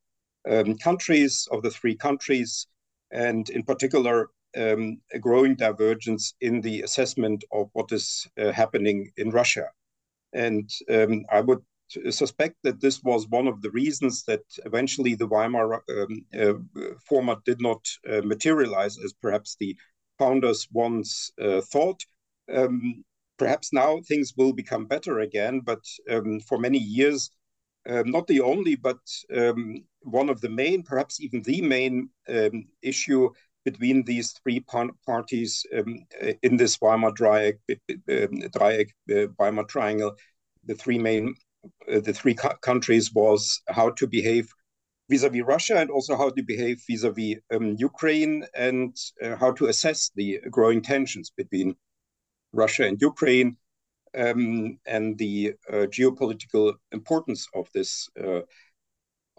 um, 0.49 0.77
countries, 0.77 1.47
of 1.51 1.61
the 1.61 1.71
three 1.71 1.95
countries, 1.95 2.67
and 3.11 3.49
in 3.49 3.63
particular, 3.63 4.29
um, 4.57 4.99
a 5.13 5.19
growing 5.19 5.55
divergence 5.55 6.33
in 6.41 6.61
the 6.61 6.81
assessment 6.81 7.43
of 7.51 7.69
what 7.73 7.91
is 7.91 8.27
uh, 8.39 8.51
happening 8.51 9.11
in 9.17 9.29
Russia. 9.31 9.67
And 10.33 10.69
um, 10.89 11.25
I 11.31 11.41
would 11.41 11.61
suspect 12.09 12.55
that 12.63 12.79
this 12.79 13.03
was 13.03 13.27
one 13.27 13.47
of 13.47 13.61
the 13.61 13.71
reasons 13.71 14.23
that 14.23 14.43
eventually 14.65 15.15
the 15.15 15.27
Weimar 15.27 15.83
um, 15.89 16.25
uh, 16.37 16.53
format 17.05 17.43
did 17.43 17.61
not 17.61 17.85
uh, 18.09 18.21
materialize 18.23 18.97
as 19.03 19.13
perhaps 19.13 19.57
the 19.59 19.75
founders 20.17 20.67
once 20.71 21.31
uh, 21.41 21.61
thought. 21.61 22.01
Um, 22.53 23.03
perhaps 23.37 23.73
now 23.73 23.99
things 24.07 24.33
will 24.37 24.53
become 24.53 24.85
better 24.85 25.19
again, 25.19 25.61
but 25.61 25.83
um, 26.09 26.39
for 26.41 26.57
many 26.57 26.77
years, 26.77 27.31
um, 27.89 28.11
not 28.11 28.27
the 28.27 28.41
only, 28.41 28.75
but 28.75 28.99
um, 29.35 29.83
one 30.01 30.29
of 30.29 30.41
the 30.41 30.49
main, 30.49 30.83
perhaps 30.83 31.19
even 31.19 31.41
the 31.41 31.61
main 31.61 32.09
um, 32.29 32.65
issue 32.81 33.29
between 33.63 34.03
these 34.03 34.33
three 34.43 34.59
par 34.59 34.89
parties 35.05 35.65
in 36.41 36.57
this 36.57 36.77
Weimar 36.81 37.11
Dreieck, 37.11 37.59
Dreieck 38.09 38.89
Weimar 39.37 39.65
Triangle, 39.65 40.15
the 40.65 40.75
three 40.75 40.97
main 40.97 41.35
uh, 41.91 41.99
the 41.99 42.13
three 42.13 42.35
countries 42.61 43.13
was 43.13 43.61
how 43.67 43.91
to 43.91 44.07
behave 44.07 44.49
vis-a-vis 45.09 45.43
Russia 45.43 45.77
and 45.77 45.91
also 45.91 46.15
how 46.17 46.29
to 46.29 46.41
behave 46.41 46.81
vis-a-vis 46.87 47.37
um, 47.53 47.75
Ukraine 47.77 48.45
and 48.55 48.95
uh, 49.21 49.35
how 49.35 49.51
to 49.51 49.67
assess 49.67 50.11
the 50.15 50.39
growing 50.49 50.81
tensions 50.81 51.31
between 51.35 51.75
Russia 52.53 52.85
and 52.87 53.01
Ukraine 53.01 53.57
um, 54.17 54.77
and 54.85 55.17
the 55.17 55.53
uh, 55.69 55.87
geopolitical 55.87 56.73
importance 56.91 57.47
of 57.53 57.67
this 57.73 58.09
uh, 58.21 58.41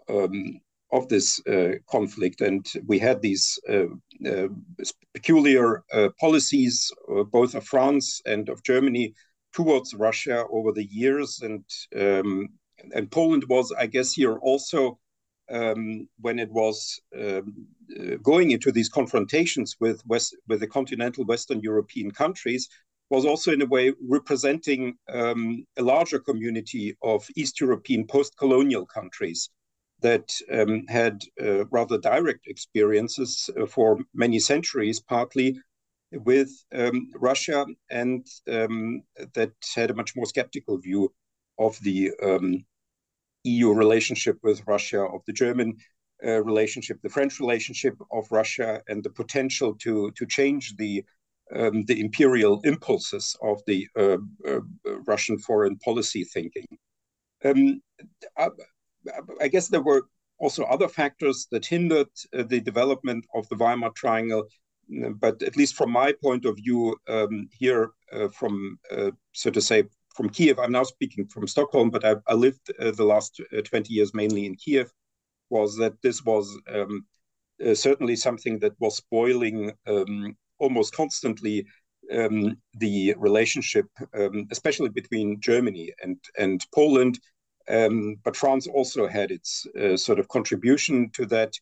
um, 0.09 0.59
of 0.91 1.07
this 1.09 1.41
uh, 1.47 1.71
conflict. 1.89 2.41
And 2.41 2.65
we 2.85 2.99
had 2.99 3.21
these 3.21 3.57
uh, 3.67 4.47
peculiar 5.13 5.83
policies, 6.19 6.91
both 7.31 7.55
of 7.55 7.65
France 7.65 8.21
and 8.25 8.47
of 8.49 8.61
Germany, 8.63 9.15
towards 9.53 9.93
Russia 9.93 10.45
over 10.51 10.71
the 10.71 10.85
years, 10.85 11.39
and 11.41 11.63
um, 11.95 12.49
and 12.93 13.09
Poland 13.09 13.45
was, 13.47 13.71
I 13.71 13.87
guess, 13.87 14.13
here 14.13 14.37
also 14.37 14.99
um, 15.49 16.07
when 16.19 16.39
it 16.39 16.51
was 16.51 16.99
um, 17.17 17.67
uh, 17.99 18.15
going 18.21 18.51
into 18.51 18.71
these 18.71 18.89
confrontations 18.89 19.75
with 19.79 20.05
West 20.05 20.35
with 20.47 20.59
the 20.59 20.67
continental 20.67 21.23
Western 21.25 21.61
European 21.61 22.11
countries, 22.11 22.67
was 23.09 23.25
also 23.25 23.51
in 23.51 23.61
a 23.61 23.65
way 23.65 23.93
representing 24.09 24.95
um, 25.09 25.65
a 25.77 25.83
larger 25.83 26.19
community 26.19 26.95
of 27.03 27.27
East 27.35 27.59
European 27.61 28.07
post-colonial 28.07 28.85
countries 28.85 29.49
that 30.01 30.29
um, 30.51 30.85
had 30.87 31.21
uh, 31.41 31.65
rather 31.65 31.97
direct 31.97 32.47
experiences 32.47 33.49
uh, 33.59 33.65
for 33.65 33.99
many 34.13 34.39
centuries, 34.39 34.99
partly 34.99 35.59
with 36.11 36.51
um, 36.75 37.09
Russia, 37.15 37.65
and 37.89 38.27
um, 38.51 39.01
that 39.33 39.53
had 39.75 39.89
a 39.89 39.95
much 39.95 40.15
more 40.15 40.25
skeptical 40.25 40.77
view 40.77 41.11
of 41.57 41.79
the 41.81 42.11
um, 42.21 42.63
EU 43.43 43.73
relationship 43.73 44.37
with 44.43 44.65
Russia, 44.67 45.01
of 45.01 45.21
the 45.25 45.33
German 45.33 45.77
uh, 46.25 46.43
relationship, 46.43 46.99
the 47.01 47.09
French 47.09 47.39
relationship 47.39 47.95
of 48.11 48.31
Russia, 48.31 48.81
and 48.87 49.03
the 49.03 49.09
potential 49.09 49.73
to 49.75 50.11
to 50.11 50.25
change 50.25 50.75
the 50.77 51.03
um, 51.55 51.85
the 51.85 51.99
imperial 51.99 52.61
impulses 52.63 53.35
of 53.41 53.61
the 53.67 53.87
uh, 53.97 54.17
uh, 54.47 54.59
Russian 55.05 55.37
foreign 55.37 55.77
policy 55.77 56.23
thinking. 56.23 56.67
Um, 57.45 57.81
I, 58.37 58.49
I, 59.41 59.47
guess 59.49 59.67
there 59.67 59.81
were 59.81 60.03
also 60.39 60.63
other 60.63 60.87
factors 60.87 61.47
that 61.51 61.65
hindered 61.65 62.07
uh, 62.33 62.43
the 62.43 62.61
development 62.61 63.25
of 63.35 63.47
the 63.49 63.57
Weimar 63.57 63.91
Triangle 63.91 64.47
but 65.19 65.41
at 65.41 65.57
least 65.57 65.75
from 65.75 65.91
my 65.91 66.13
point 66.21 66.45
of 66.45 66.57
view 66.57 66.95
um, 67.07 67.49
here 67.51 67.91
uh, 68.11 68.27
from 68.29 68.77
uh, 68.91 69.11
so 69.31 69.49
to 69.49 69.61
say 69.61 69.83
from 70.15 70.29
Kiev, 70.29 70.59
I'm 70.59 70.71
now 70.71 70.83
speaking 70.83 71.25
from 71.25 71.47
Stockholm, 71.47 71.89
but 71.89 72.05
I, 72.05 72.15
I 72.27 72.35
lived 72.35 72.71
uh, 72.79 72.91
the 72.91 73.03
last 73.03 73.41
uh, 73.57 73.61
20 73.61 73.91
years 73.91 74.13
mainly 74.13 74.45
in 74.45 74.55
Kiev, 74.55 74.91
was 75.49 75.75
that 75.77 75.99
this 76.03 76.23
was 76.23 76.55
um, 76.71 77.05
certainly 77.73 78.15
something 78.15 78.59
that 78.59 78.79
was 78.79 78.97
spoiling 78.97 79.71
um, 79.87 80.37
almost 80.63 80.95
constantly 80.95 81.65
um, 82.17 82.57
the 82.75 83.15
relationship, 83.17 83.87
um, 84.13 84.47
especially 84.51 84.89
between 84.89 85.39
Germany 85.39 85.93
and, 86.01 86.17
and 86.37 86.65
Poland. 86.73 87.19
Um, 87.69 88.17
but 88.25 88.35
France 88.35 88.67
also 88.67 89.07
had 89.07 89.31
its 89.31 89.65
uh, 89.81 89.95
sort 89.95 90.19
of 90.19 90.27
contribution 90.27 91.09
to 91.11 91.25
that 91.27 91.53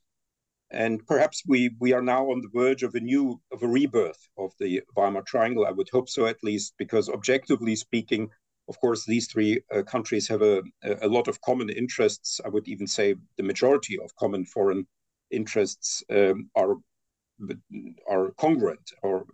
and 0.71 1.05
perhaps 1.05 1.43
we 1.45 1.71
we 1.79 1.93
are 1.93 2.01
now 2.01 2.31
on 2.31 2.41
the 2.41 2.49
verge 2.53 2.83
of 2.83 2.95
a 2.95 2.99
new 2.99 3.41
of 3.51 3.61
a 3.63 3.67
rebirth 3.67 4.29
of 4.37 4.53
the 4.59 4.81
Weimar 4.95 5.23
Triangle. 5.23 5.65
I 5.65 5.71
would 5.71 5.89
hope 5.89 6.09
so 6.09 6.25
at 6.25 6.43
least, 6.43 6.73
because 6.77 7.09
objectively 7.09 7.75
speaking, 7.75 8.29
of 8.67 8.79
course, 8.79 9.05
these 9.05 9.27
three 9.27 9.61
uh, 9.73 9.83
countries 9.83 10.27
have 10.29 10.41
a 10.41 10.63
a 11.01 11.07
lot 11.07 11.27
of 11.27 11.41
common 11.41 11.69
interests. 11.69 12.39
I 12.45 12.49
would 12.49 12.67
even 12.67 12.87
say 12.87 13.15
the 13.37 13.43
majority 13.43 13.99
of 13.99 14.15
common 14.15 14.45
foreign 14.45 14.87
interests 15.29 16.03
um, 16.09 16.49
are 16.55 16.75
are 18.09 18.31
congruent 18.37 18.91
or 19.03 19.25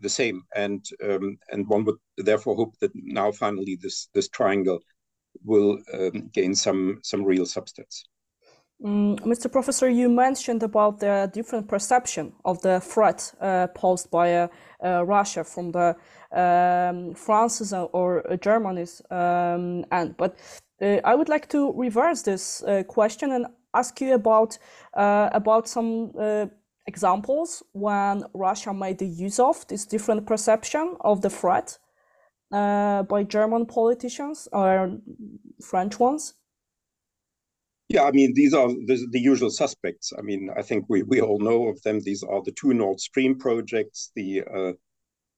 the 0.00 0.08
same, 0.08 0.42
and 0.54 0.84
um, 1.02 1.38
and 1.50 1.68
one 1.68 1.84
would 1.84 1.96
therefore 2.18 2.56
hope 2.56 2.78
that 2.80 2.90
now 2.94 3.32
finally 3.32 3.78
this 3.80 4.08
this 4.14 4.28
triangle 4.28 4.80
will 5.44 5.78
um, 5.94 6.30
gain 6.32 6.54
some 6.54 7.00
some 7.02 7.24
real 7.24 7.46
substance. 7.46 8.04
Mm, 8.84 9.20
Mr. 9.20 9.50
Professor, 9.50 9.88
you 9.88 10.08
mentioned 10.08 10.62
about 10.64 10.98
the 10.98 11.30
different 11.32 11.68
perception 11.68 12.32
of 12.44 12.60
the 12.62 12.80
threat 12.80 13.32
uh, 13.40 13.68
posed 13.68 14.10
by 14.10 14.34
uh, 14.34 14.48
uh, 14.84 15.04
Russia 15.04 15.44
from 15.44 15.70
the 15.70 15.94
um, 16.32 17.14
France's 17.14 17.72
or 17.72 18.24
Germany's 18.40 19.00
um, 19.10 19.84
end. 19.92 20.16
But 20.16 20.36
uh, 20.80 20.98
I 21.04 21.14
would 21.14 21.28
like 21.28 21.48
to 21.50 21.72
reverse 21.74 22.22
this 22.22 22.64
uh, 22.64 22.82
question 22.82 23.30
and 23.30 23.46
ask 23.72 24.00
you 24.00 24.14
about 24.14 24.58
uh, 24.94 25.30
about 25.32 25.68
some 25.68 26.10
examples 26.86 27.62
when 27.72 28.24
Russia 28.34 28.74
made 28.74 28.98
the 28.98 29.06
use 29.06 29.38
of 29.38 29.66
this 29.68 29.86
different 29.86 30.26
perception 30.26 30.96
of 31.00 31.22
the 31.22 31.30
threat 31.30 31.78
by 32.50 33.24
German 33.26 33.66
politicians 33.66 34.48
or 34.52 34.98
French 35.60 35.98
ones. 35.98 36.34
Yeah, 37.88 38.04
I 38.04 38.12
mean, 38.12 38.32
these 38.34 38.54
are 38.54 38.68
the, 38.68 39.06
the, 39.10 39.20
usual 39.20 39.50
suspects. 39.50 40.12
I 40.18 40.22
mean, 40.22 40.48
I 40.56 40.62
think 40.62 40.86
we, 40.88 41.02
we 41.02 41.20
all 41.20 41.38
know 41.38 41.68
of 41.68 41.82
them. 41.82 42.00
These 42.00 42.22
are 42.22 42.42
the 42.42 42.52
two 42.52 42.72
Nord 42.72 43.00
Stream 43.00 43.38
projects. 43.38 44.10
The 44.16 44.42
uh, 44.44 44.72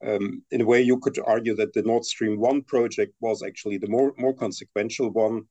um, 0.07 0.43
in 0.53 0.61
a 0.61 0.65
way, 0.65 0.81
you 0.81 0.99
could 0.99 1.19
argue 1.27 1.57
that 1.57 1.73
the 1.73 1.83
Nord 1.83 2.05
Stream 2.05 2.39
one 2.39 2.63
project 2.63 3.15
was 3.21 3.43
actually 3.43 3.79
the 3.79 3.89
more 3.89 4.13
more 4.19 4.35
consequential 4.35 5.11
one. 5.11 5.43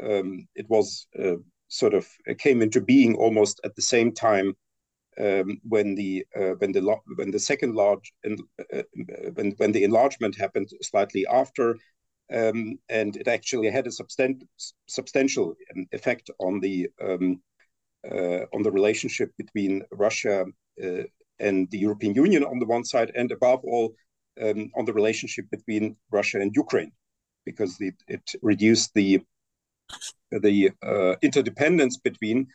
Um, 0.00 0.46
it 0.54 0.66
was 0.68 1.08
uh, 1.18 1.36
sort 1.66 1.94
of 1.94 2.06
came 2.38 2.62
into 2.62 2.80
being 2.80 3.16
almost 3.16 3.60
at 3.64 3.74
the 3.74 3.82
same 3.82 4.12
time 4.12 4.54
um, 5.20 5.60
when 5.68 5.94
the 5.94 6.24
uh, 6.34 6.54
when 6.58 6.72
the 6.72 6.96
when 7.16 7.30
the 7.30 7.38
second 7.38 7.74
large 7.74 8.12
uh, 8.24 8.82
when 9.34 9.52
when 9.52 9.72
the 9.72 9.84
enlargement 9.84 10.36
happened 10.36 10.68
slightly 10.80 11.26
after 11.26 11.76
um, 12.32 12.78
and 12.88 13.16
it 13.16 13.28
actually 13.28 13.70
had 13.70 13.86
a 13.86 13.90
substan- 13.90 14.46
substantial 14.86 15.54
um, 15.74 15.86
effect 15.92 16.30
on 16.38 16.60
the 16.60 16.88
um, 17.00 17.42
uh, 18.10 18.46
on 18.52 18.62
the 18.62 18.70
relationship 18.70 19.30
between 19.36 19.82
Russia 19.92 20.46
uh, 20.82 21.02
and 21.38 21.70
the 21.70 21.78
European 21.78 22.14
Union 22.14 22.44
on 22.44 22.58
the 22.58 22.66
one 22.66 22.84
side, 22.84 23.12
and 23.14 23.30
above 23.32 23.60
all 23.64 23.94
um, 24.40 24.70
on 24.76 24.84
the 24.84 24.92
relationship 24.92 25.44
between 25.50 25.96
Russia 26.10 26.40
and 26.40 26.54
Ukraine, 26.56 26.92
because 27.44 27.76
it, 27.80 27.94
it 28.08 28.22
reduced 28.42 28.94
the 28.94 29.20
the 30.30 30.70
uh, 30.82 31.14
interdependence 31.22 31.98
between 31.98 32.46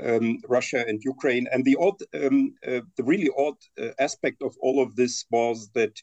um, 0.00 0.38
Russia 0.48 0.84
and 0.86 1.02
Ukraine. 1.04 1.46
And 1.52 1.64
the 1.64 1.76
odd, 1.78 1.98
um, 2.14 2.54
uh, 2.66 2.80
the 2.96 3.04
really 3.04 3.30
odd 3.36 3.56
uh, 3.80 3.90
aspect 3.98 4.42
of 4.42 4.56
all 4.60 4.82
of 4.82 4.96
this 4.96 5.24
was 5.30 5.70
that 5.74 6.00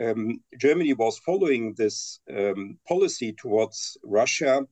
um, 0.00 0.40
Germany 0.58 0.94
was 0.94 1.18
following 1.18 1.74
this 1.76 2.20
um, 2.34 2.78
policy 2.88 3.34
towards 3.34 3.96
Russia 4.02 4.66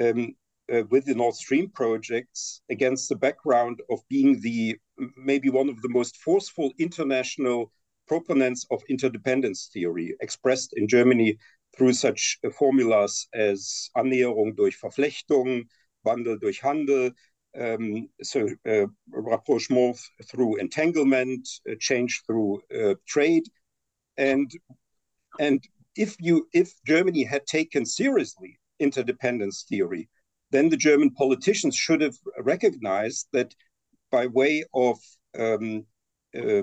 um, 0.00 0.34
uh, 0.72 0.82
with 0.90 1.06
the 1.06 1.14
Nord 1.14 1.34
Stream 1.34 1.70
projects 1.70 2.60
against 2.68 3.08
the 3.08 3.16
background 3.16 3.80
of 3.90 4.00
being 4.08 4.40
the 4.40 4.78
maybe 5.16 5.48
one 5.48 5.68
of 5.68 5.80
the 5.80 5.88
most 5.88 6.16
forceful 6.16 6.72
international 6.78 7.70
proponents 8.08 8.66
of 8.70 8.82
interdependence 8.88 9.70
theory, 9.72 10.16
expressed 10.20 10.72
in 10.76 10.88
Germany 10.88 11.38
through 11.76 11.92
such 11.92 12.38
uh, 12.44 12.50
formulas 12.50 13.28
as 13.32 13.90
Annäherung 13.96 14.56
durch 14.56 14.76
Verflechtung, 14.76 15.68
Wandel 16.04 16.38
durch 16.40 16.62
Handel, 16.62 17.12
um, 17.60 18.08
so 18.22 18.48
uh, 18.68 18.86
rapprochement 19.10 19.98
through 20.24 20.56
entanglement, 20.56 21.48
uh, 21.70 21.74
change 21.80 22.22
through 22.26 22.60
uh, 22.74 22.94
trade, 23.06 23.44
and 24.16 24.50
and 25.38 25.62
if 25.96 26.16
you 26.20 26.48
if 26.52 26.72
Germany 26.86 27.24
had 27.24 27.46
taken 27.46 27.84
seriously 27.84 28.58
interdependence 28.78 29.64
theory, 29.68 30.08
then 30.50 30.68
the 30.68 30.76
German 30.76 31.10
politicians 31.10 31.74
should 31.74 32.00
have 32.00 32.16
recognized 32.40 33.28
that 33.32 33.54
by 34.10 34.26
way 34.26 34.64
of 34.74 34.98
um, 35.38 35.84
uh, 36.38 36.62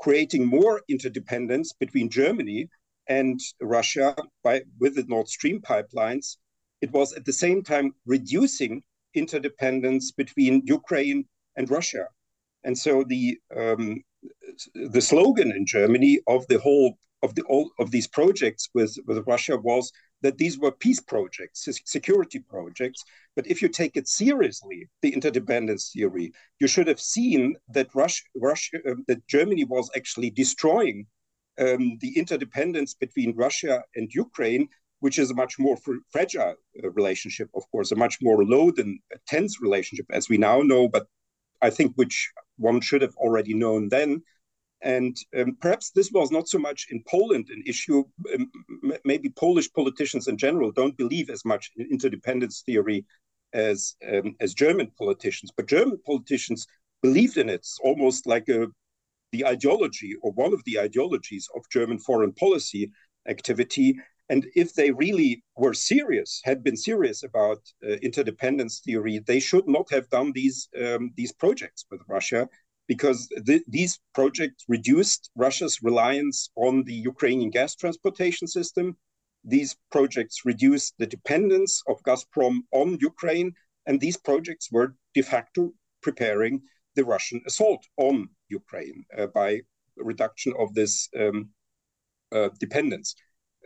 creating 0.00 0.46
more 0.46 0.80
interdependence 0.88 1.72
between 1.74 2.08
Germany 2.08 2.68
and 3.08 3.38
Russia 3.60 4.16
by 4.42 4.62
with 4.78 4.94
the 4.94 5.04
Nord 5.08 5.28
Stream 5.28 5.60
pipelines, 5.60 6.36
it 6.80 6.90
was 6.92 7.12
at 7.12 7.24
the 7.24 7.32
same 7.32 7.62
time 7.62 7.92
reducing 8.06 8.82
interdependence 9.14 10.12
between 10.12 10.62
Ukraine 10.66 11.24
and 11.56 11.70
Russia. 11.70 12.06
And 12.64 12.76
so 12.76 13.04
the 13.04 13.38
um, 13.56 14.02
the 14.74 15.00
slogan 15.00 15.50
in 15.52 15.64
Germany 15.66 16.20
of 16.26 16.46
the 16.48 16.58
whole 16.58 16.98
of 17.22 17.34
the 17.34 17.42
all 17.42 17.70
of 17.78 17.90
these 17.90 18.06
projects 18.06 18.68
with, 18.74 18.96
with 19.06 19.26
Russia 19.26 19.56
was 19.56 19.92
that 20.22 20.38
these 20.38 20.58
were 20.58 20.72
peace 20.72 21.00
projects, 21.00 21.68
security 21.84 22.38
projects. 22.38 23.02
But 23.36 23.46
if 23.46 23.62
you 23.62 23.68
take 23.68 23.96
it 23.96 24.08
seriously, 24.08 24.88
the 25.02 25.12
interdependence 25.14 25.90
theory, 25.92 26.32
you 26.58 26.66
should 26.66 26.88
have 26.88 27.00
seen 27.00 27.56
that 27.68 27.94
Russia, 27.94 28.24
Russia 28.34 28.78
uh, 28.88 28.94
that 29.06 29.26
Germany 29.26 29.64
was 29.64 29.90
actually 29.96 30.30
destroying 30.30 31.06
um, 31.58 31.98
the 32.00 32.16
interdependence 32.16 32.94
between 32.94 33.36
Russia 33.36 33.82
and 33.94 34.12
Ukraine, 34.12 34.68
which 35.00 35.18
is 35.18 35.30
a 35.30 35.34
much 35.34 35.58
more 35.58 35.76
fr- 35.76 36.04
fragile 36.10 36.54
uh, 36.82 36.90
relationship, 36.90 37.48
of 37.54 37.64
course, 37.70 37.90
a 37.90 37.96
much 37.96 38.18
more 38.22 38.44
low 38.44 38.70
than 38.70 38.98
tense 39.26 39.60
relationship, 39.60 40.06
as 40.10 40.28
we 40.28 40.38
now 40.38 40.60
know, 40.62 40.88
but 40.88 41.06
I 41.62 41.70
think 41.70 41.92
which 41.94 42.30
one 42.56 42.80
should 42.80 43.02
have 43.02 43.16
already 43.16 43.54
known 43.54 43.88
then. 43.88 44.22
And 44.82 45.16
um, 45.38 45.56
perhaps 45.60 45.90
this 45.90 46.10
was 46.10 46.30
not 46.30 46.48
so 46.48 46.58
much 46.58 46.86
in 46.90 47.02
Poland 47.06 47.48
an 47.50 47.62
issue. 47.66 48.04
Um, 48.34 48.50
maybe 49.04 49.28
Polish 49.28 49.70
politicians 49.72 50.26
in 50.26 50.38
general 50.38 50.72
don't 50.72 50.96
believe 50.96 51.28
as 51.28 51.44
much 51.44 51.70
in 51.76 51.86
interdependence 51.90 52.62
theory 52.64 53.04
as 53.52 53.96
um, 54.10 54.36
as 54.40 54.54
German 54.54 54.90
politicians, 54.96 55.50
but 55.54 55.66
German 55.66 55.98
politicians 56.06 56.66
believed 57.02 57.36
in 57.36 57.48
it. 57.48 57.56
It's 57.56 57.78
almost 57.82 58.26
like 58.26 58.48
a 58.48 58.68
the 59.32 59.46
ideology 59.46 60.14
or 60.22 60.32
one 60.32 60.52
of 60.52 60.62
the 60.64 60.78
ideologies 60.80 61.48
of 61.54 61.62
German 61.70 61.98
foreign 61.98 62.32
policy 62.32 62.90
activity. 63.28 63.96
And 64.30 64.46
if 64.54 64.74
they 64.74 64.92
really 64.92 65.42
were 65.56 65.74
serious, 65.74 66.40
had 66.44 66.62
been 66.62 66.76
serious 66.76 67.24
about 67.24 67.58
uh, 67.84 67.94
interdependence 68.00 68.78
theory, 68.78 69.18
they 69.18 69.40
should 69.40 69.66
not 69.66 69.90
have 69.90 70.08
done 70.08 70.30
these 70.32 70.68
um, 70.80 71.10
these 71.16 71.32
projects 71.32 71.84
with 71.90 72.00
Russia 72.08 72.48
because 72.86 73.28
th- 73.44 73.64
these 73.66 73.98
projects 74.14 74.64
reduced 74.68 75.30
Russia's 75.34 75.82
reliance 75.82 76.48
on 76.54 76.84
the 76.84 76.98
Ukrainian 77.12 77.50
gas 77.50 77.74
transportation 77.74 78.46
system. 78.46 78.96
These 79.42 79.76
projects 79.90 80.36
reduced 80.44 80.94
the 80.98 81.10
dependence 81.16 81.82
of 81.88 82.02
Gazprom 82.06 82.56
on 82.70 82.98
Ukraine, 83.00 83.50
and 83.86 83.98
these 83.98 84.18
projects 84.28 84.70
were 84.70 84.94
de 85.12 85.22
facto 85.22 85.72
preparing 86.06 86.62
the 86.94 87.04
Russian 87.04 87.40
assault 87.48 87.82
on 87.96 88.28
Ukraine 88.48 89.04
uh, 89.18 89.26
by 89.40 89.50
reduction 89.96 90.52
of 90.62 90.72
this 90.74 91.08
um, 91.18 91.38
uh, 92.30 92.50
dependence 92.60 93.16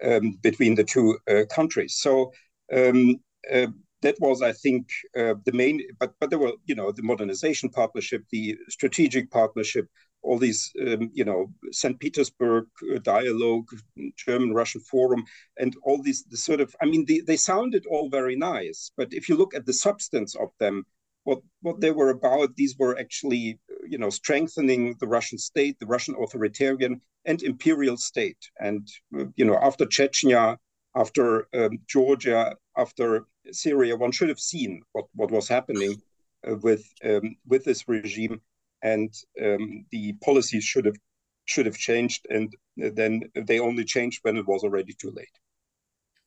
um, 0.02 0.38
between 0.42 0.74
the 0.74 0.84
two 0.84 1.18
uh, 1.30 1.44
countries. 1.50 1.96
So 2.00 2.32
um, 2.72 3.16
uh, 3.52 3.66
that 4.02 4.16
was, 4.20 4.42
I 4.42 4.52
think, 4.52 4.88
uh, 5.16 5.34
the 5.44 5.52
main. 5.52 5.80
But 5.98 6.14
but 6.20 6.30
there 6.30 6.38
were, 6.38 6.52
you 6.66 6.75
know, 6.75 6.92
the 6.92 7.02
modernization 7.02 7.69
partnership, 7.71 8.25
the 8.30 8.56
strategic 8.69 9.30
partnership, 9.30 9.86
all 10.23 10.38
these, 10.38 10.73
um, 10.80 11.10
you 11.12 11.25
know, 11.25 11.47
St. 11.71 11.99
Petersburg 12.00 12.66
dialogue, 13.02 13.69
German-Russian 14.16 14.80
forum, 14.80 15.25
and 15.58 15.76
all 15.82 16.02
these 16.02 16.25
the 16.25 16.36
sort 16.36 16.60
of. 16.60 16.75
I 16.82 16.86
mean, 16.86 17.06
they 17.26 17.36
sounded 17.36 17.86
all 17.86 18.08
very 18.08 18.36
nice, 18.36 18.90
but 18.97 19.12
if 19.12 19.28
you 19.28 19.36
look 19.36 19.54
at 19.54 19.66
the 19.66 19.73
substance 19.73 20.34
of 20.34 20.49
them, 20.58 20.84
what 21.25 21.41
what 21.63 21.80
they 21.80 21.91
were 21.91 22.10
about, 22.10 22.56
these 22.56 22.76
were 22.78 22.99
actually, 22.99 23.58
you 23.89 23.99
know, 23.99 24.10
strengthening 24.10 24.97
the 25.00 25.08
Russian 25.08 25.39
state, 25.39 25.78
the 25.78 25.87
Russian 25.87 26.15
authoritarian 26.23 27.00
and 27.25 27.43
imperial 27.43 27.97
state, 27.97 28.50
and 28.60 28.87
uh, 29.19 29.25
you 29.37 29.45
know, 29.45 29.58
after 29.60 29.87
Chechnya 29.87 30.58
after 30.95 31.49
um, 31.54 31.78
Georgia, 31.89 32.54
after 32.76 33.26
Syria, 33.50 33.97
one 33.97 34.13
should 34.13 34.28
have 34.28 34.41
seen 34.41 34.82
what, 34.93 35.06
what 35.15 35.30
was 35.30 35.49
happening 35.49 36.00
uh, 36.49 36.56
with 36.56 36.84
um, 37.04 37.37
with 37.47 37.65
this 37.65 37.89
regime, 37.89 38.41
and 38.82 39.13
um, 39.43 39.84
the 39.91 40.13
policies 40.25 40.65
should 40.65 40.84
have 40.84 40.97
should 41.47 41.67
have 41.67 41.76
changed, 41.76 42.26
and 42.30 42.54
then 42.76 43.23
they 43.34 43.58
only 43.58 43.84
changed 43.84 44.21
when 44.23 44.37
it 44.37 44.47
was 44.47 44.63
already 44.63 44.95
too 44.95 45.10
late. 45.10 45.37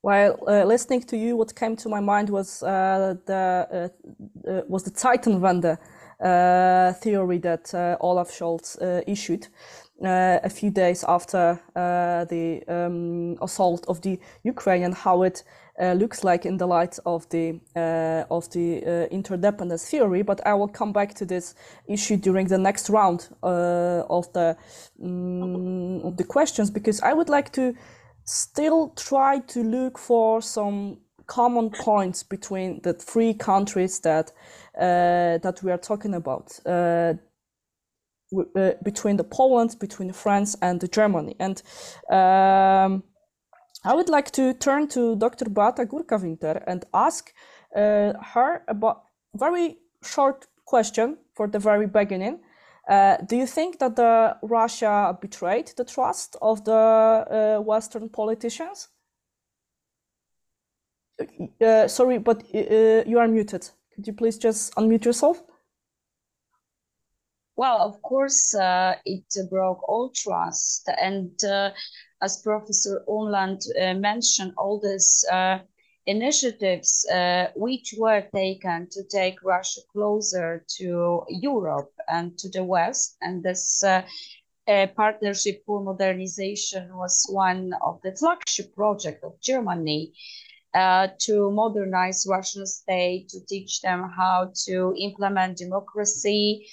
While 0.02 0.38
uh, 0.48 0.64
listening 0.64 1.02
to 1.04 1.18
you, 1.18 1.36
what 1.36 1.56
came 1.56 1.76
to 1.78 1.90
my 1.90 2.00
mind 2.00 2.30
was 2.30 2.62
uh, 2.62 3.16
the 3.26 3.92
uh, 4.46 4.50
uh, 4.50 4.62
was 4.68 4.84
the 4.84 4.92
Zeitenwende 4.92 5.78
uh, 6.20 6.94
theory 6.94 7.40
that 7.40 7.74
Olaf 8.00 8.30
Scholz 8.30 8.78
issued 9.08 9.48
a 10.04 10.50
few 10.50 10.70
days 10.70 11.04
after 11.08 11.60
the 11.74 12.64
um, 12.68 13.38
assault 13.42 13.86
of 13.88 14.02
the 14.02 14.20
Ukraine 14.44 14.84
and 14.84 14.94
how 14.94 15.24
it 15.24 15.44
looks 15.80 16.24
like 16.24 16.46
in 16.46 16.58
the 16.58 16.68
light 16.68 17.00
of 17.06 17.28
the 17.30 17.60
of 18.30 18.50
the 18.52 19.10
interdependence 19.12 19.90
theory. 19.90 20.22
But 20.22 20.46
I 20.46 20.54
will 20.54 20.68
come 20.68 20.94
back 20.94 21.16
to 21.16 21.26
this 21.26 21.56
issue 21.88 22.18
during 22.18 22.48
the 22.48 22.60
next 22.60 22.92
round 22.92 23.30
of 23.42 24.32
the 24.34 24.56
um, 25.04 26.02
of 26.06 26.18
the 26.18 26.24
questions 26.24 26.70
because 26.70 27.02
I 27.02 27.14
would 27.14 27.30
like 27.30 27.52
to 27.54 27.74
still 28.28 28.90
try 28.90 29.40
to 29.40 29.64
look 29.64 29.98
for 29.98 30.42
some 30.42 31.00
common 31.28 31.70
points 31.70 32.24
between 32.24 32.82
the 32.84 32.94
three 32.94 33.34
countries 33.34 34.00
that 34.02 34.32
that 34.76 35.60
we 35.64 35.72
are 35.72 35.78
talking 35.78 36.14
about 36.14 36.60
uh, 36.66 37.14
between 38.84 39.18
the 39.18 39.24
Poland, 39.24 39.78
between 39.80 40.12
France 40.12 40.56
and 40.62 40.92
Germany. 40.92 41.36
And 41.40 41.62
um, 42.12 43.04
I 43.86 43.94
would 43.94 44.10
like 44.10 44.32
to 44.32 44.54
turn 44.54 44.88
to 44.90 45.16
Dr. 45.16 45.46
Beata 45.46 45.86
Górka-Winter 45.86 46.64
and 46.68 46.84
ask 46.94 47.34
uh, 47.76 48.14
her 48.34 48.64
about 48.68 49.04
very 49.34 49.78
short 50.04 50.48
question 50.66 51.18
for 51.36 51.48
the 51.48 51.60
very 51.60 51.88
beginning. 51.88 52.42
Uh, 52.88 53.18
do 53.26 53.36
you 53.36 53.46
think 53.46 53.80
that 53.80 53.96
the 53.96 54.38
Russia 54.42 55.18
betrayed 55.20 55.68
the 55.76 55.84
trust 55.84 56.38
of 56.42 56.64
the 56.64 56.72
uh, 56.72 57.62
Western 57.62 58.10
politicians? 58.10 58.88
Uh, 61.62 61.88
sorry, 61.88 62.20
but 62.20 62.44
uh, 62.56 63.04
you 63.06 63.20
are 63.20 63.28
muted. 63.28 63.70
Could 63.94 64.08
you 64.08 64.14
please 64.14 64.38
just 64.38 64.74
unmute 64.76 65.04
yourself? 65.04 65.44
Well, 67.58 67.82
of 67.82 68.02
course, 68.04 68.54
uh, 68.54 68.94
it 69.04 69.26
broke 69.50 69.90
all 69.90 70.12
trust. 70.16 70.88
And 71.02 71.32
uh, 71.44 71.72
as 72.22 72.42
Professor 72.44 73.04
Umland 73.10 73.62
uh, 73.82 73.96
mentioned, 73.96 74.54
all 74.58 74.80
this 74.80 75.26
uh, 75.30 75.60
initiatives 76.08 77.06
uh, 77.12 77.48
which 77.56 77.94
were 77.98 78.24
taken 78.34 78.88
to 78.90 79.04
take 79.04 79.44
Russia 79.44 79.82
closer 79.92 80.66
to 80.78 81.24
Europe 81.30 81.92
and 82.08 82.38
to 82.40 82.50
the 82.50 82.64
West, 82.64 83.18
and 83.22 83.44
this 83.44 83.84
uh, 83.84 84.02
partnership 84.96 85.64
for 85.66 85.82
modernization 85.84 86.90
was 86.96 87.26
one 87.30 87.72
of 87.82 88.00
the 88.04 88.16
flagship 88.16 88.74
project 88.74 89.24
of 89.24 89.40
Germany. 89.42 90.14
to 91.20 91.50
modernize 91.52 92.26
Russian 92.30 92.66
state, 92.66 93.30
to 93.30 93.40
teach 93.46 93.82
them 93.82 94.12
how 94.16 94.52
to 94.66 94.94
implement 94.98 95.58
democracy, 95.58 96.68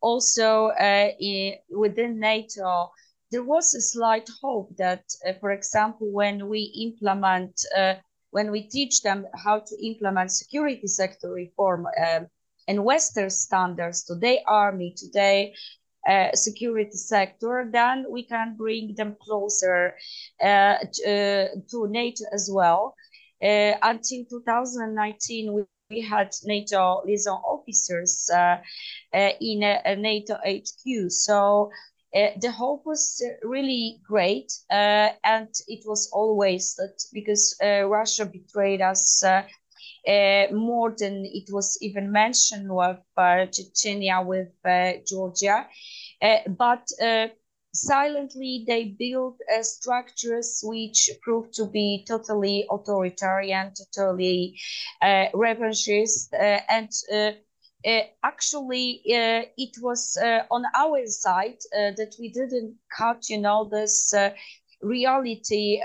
also 0.00 0.68
uh, 0.68 1.10
in, 1.18 1.54
within 1.70 2.18
NATO, 2.18 2.90
there 3.30 3.42
was 3.42 3.74
a 3.74 3.80
slight 3.80 4.28
hope 4.40 4.70
that, 4.76 5.04
uh, 5.26 5.32
for 5.40 5.50
example, 5.50 6.08
when 6.12 6.48
we 6.48 6.60
implement, 6.86 7.60
uh, 7.76 7.94
when 8.30 8.50
we 8.50 8.62
teach 8.62 9.02
them 9.02 9.26
how 9.34 9.60
to 9.60 9.86
implement 9.86 10.30
security 10.30 10.86
sector 10.86 11.30
reform 11.30 11.86
um, 11.86 12.26
and 12.68 12.84
Western 12.84 13.30
standards 13.30 14.04
to 14.04 14.14
their 14.14 14.38
army, 14.46 14.94
to 14.96 15.06
their 15.12 15.48
uh, 16.08 16.34
security 16.34 16.96
sector, 16.96 17.68
then 17.72 18.06
we 18.10 18.22
can 18.24 18.56
bring 18.56 18.94
them 18.96 19.16
closer 19.20 19.94
uh, 20.42 20.76
to, 20.92 21.50
uh, 21.54 21.60
to 21.70 21.88
NATO 21.88 22.24
as 22.32 22.50
well. 22.52 22.94
until 23.40 24.24
2019, 24.24 25.52
we 25.52 25.62
we 25.90 26.00
had 26.00 26.30
NATO 26.44 27.02
liaison 27.04 27.38
officers 27.44 28.28
uh, 28.34 28.56
uh, 29.14 29.30
in 29.40 29.60
NATO 29.60 30.34
HQ. 30.34 31.10
So 31.10 31.70
uh, 32.16 32.30
the 32.40 32.50
hope 32.50 32.86
was 32.86 33.22
really 33.42 34.00
great, 34.08 34.52
uh, 34.70 35.10
and 35.24 35.48
it 35.68 35.84
was 35.86 36.10
always 36.12 36.74
that 36.76 36.96
because 37.12 37.56
uh, 37.62 37.84
Russia 37.84 38.26
betrayed 38.26 38.80
us 38.82 39.22
uh, 39.24 39.42
more 40.52 40.94
than 40.98 41.24
it 41.26 41.48
was 41.52 41.78
even 41.82 42.12
mentioned 42.12 42.68
with 42.74 42.98
Chechnya, 43.16 44.24
with 44.24 44.48
Georgia, 45.06 45.66
but 46.58 46.88
silently 47.74 48.64
they 48.66 48.84
built 48.98 49.38
uh, 49.54 49.62
structures 49.62 50.60
which 50.64 51.10
proved 51.22 51.52
to 51.54 51.66
be 51.66 52.04
totally 52.08 52.66
authoritarian, 52.70 53.72
totally 53.94 54.58
uh, 55.02 55.26
revanchist, 55.34 56.32
uh, 56.34 56.60
and 56.68 56.90
uh, 57.12 57.16
uh, 57.16 57.32
actually 58.22 59.02
uh, 59.06 59.42
it 59.56 59.76
was 59.80 60.16
on 60.50 60.64
our 60.74 61.06
side 61.06 61.58
that 61.72 62.14
we 62.18 62.30
didn't 62.30 62.76
cut, 62.96 63.28
you 63.28 63.38
know, 63.38 63.68
this 63.70 64.14
reality. 64.82 65.80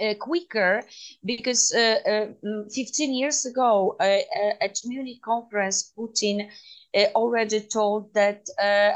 Uh, 0.00 0.14
quicker 0.18 0.82
because 1.24 1.72
uh, 1.76 1.96
uh, 2.06 2.26
mm, 2.42 2.72
15 2.72 3.12
years 3.14 3.44
ago 3.44 3.96
at 4.00 4.78
Munich 4.84 5.20
conference, 5.22 5.92
Putin 5.96 6.48
already 7.14 7.60
told 7.60 8.12
that 8.14 8.46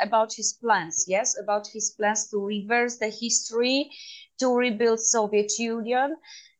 about 0.02 0.32
his 0.32 0.54
plans, 0.54 1.04
yes, 1.06 1.36
about 1.38 1.66
his 1.66 1.90
plans 1.98 2.30
to 2.30 2.38
reverse 2.38 2.96
the 2.98 3.10
history, 3.10 3.90
to 4.38 4.54
rebuild 4.54 5.00
Soviet 5.00 5.52
Union, 5.58 6.16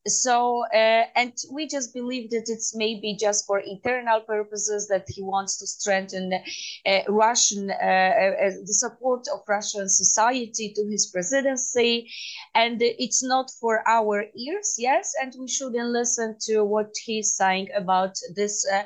so 0.07 0.65
uh, 0.75 1.05
and 1.17 1.33
we 1.51 1.67
just 1.67 1.95
believe 1.95 2.31
that 2.31 2.45
it's 2.49 2.75
maybe 2.77 3.17
just 3.19 3.47
for 3.47 3.59
internal 3.59 4.21
purposes 4.21 4.89
that 4.89 5.07
he 5.09 5.23
wants 5.23 5.59
to 5.59 5.67
strengthen 5.67 6.33
uh, 6.33 7.01
russian 7.09 7.71
uh, 7.71 7.75
uh 7.75 8.51
the 8.67 8.75
support 8.75 9.27
of 9.33 9.41
russian 9.49 9.89
society 9.89 10.73
to 10.75 10.85
his 10.91 11.07
presidency. 11.07 12.11
And 12.55 12.81
it's 12.81 13.23
not 13.23 13.51
for 13.61 13.83
our 13.89 14.27
ears 14.37 14.77
yes 14.79 15.13
and 15.21 15.35
we 15.39 15.49
shouldn't 15.49 15.91
listen 15.91 16.37
to 16.43 16.65
what 16.65 16.93
he's 17.05 17.35
saying 17.35 17.69
about 17.75 18.15
this 18.35 18.67
uh, 18.71 18.85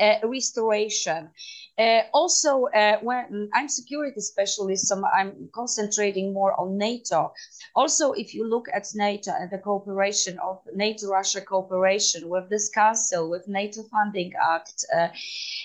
uh, 0.00 0.16
restoration 0.24 1.30
uh, 1.76 2.02
also, 2.12 2.66
uh, 2.66 2.98
when 3.00 3.50
I'm 3.52 3.68
security 3.68 4.20
specialist, 4.20 4.86
so 4.86 5.02
I'm 5.06 5.48
concentrating 5.52 6.32
more 6.32 6.58
on 6.58 6.78
NATO. 6.78 7.32
Also, 7.74 8.12
if 8.12 8.32
you 8.32 8.48
look 8.48 8.66
at 8.72 8.86
NATO 8.94 9.32
and 9.32 9.50
the 9.50 9.58
cooperation 9.58 10.38
of 10.38 10.60
NATO-Russia 10.72 11.40
cooperation 11.40 12.28
with 12.28 12.48
this 12.48 12.68
council, 12.70 13.28
with 13.28 13.48
NATO 13.48 13.82
Founding 13.90 14.32
Act, 14.40 14.84
uh, 14.94 15.08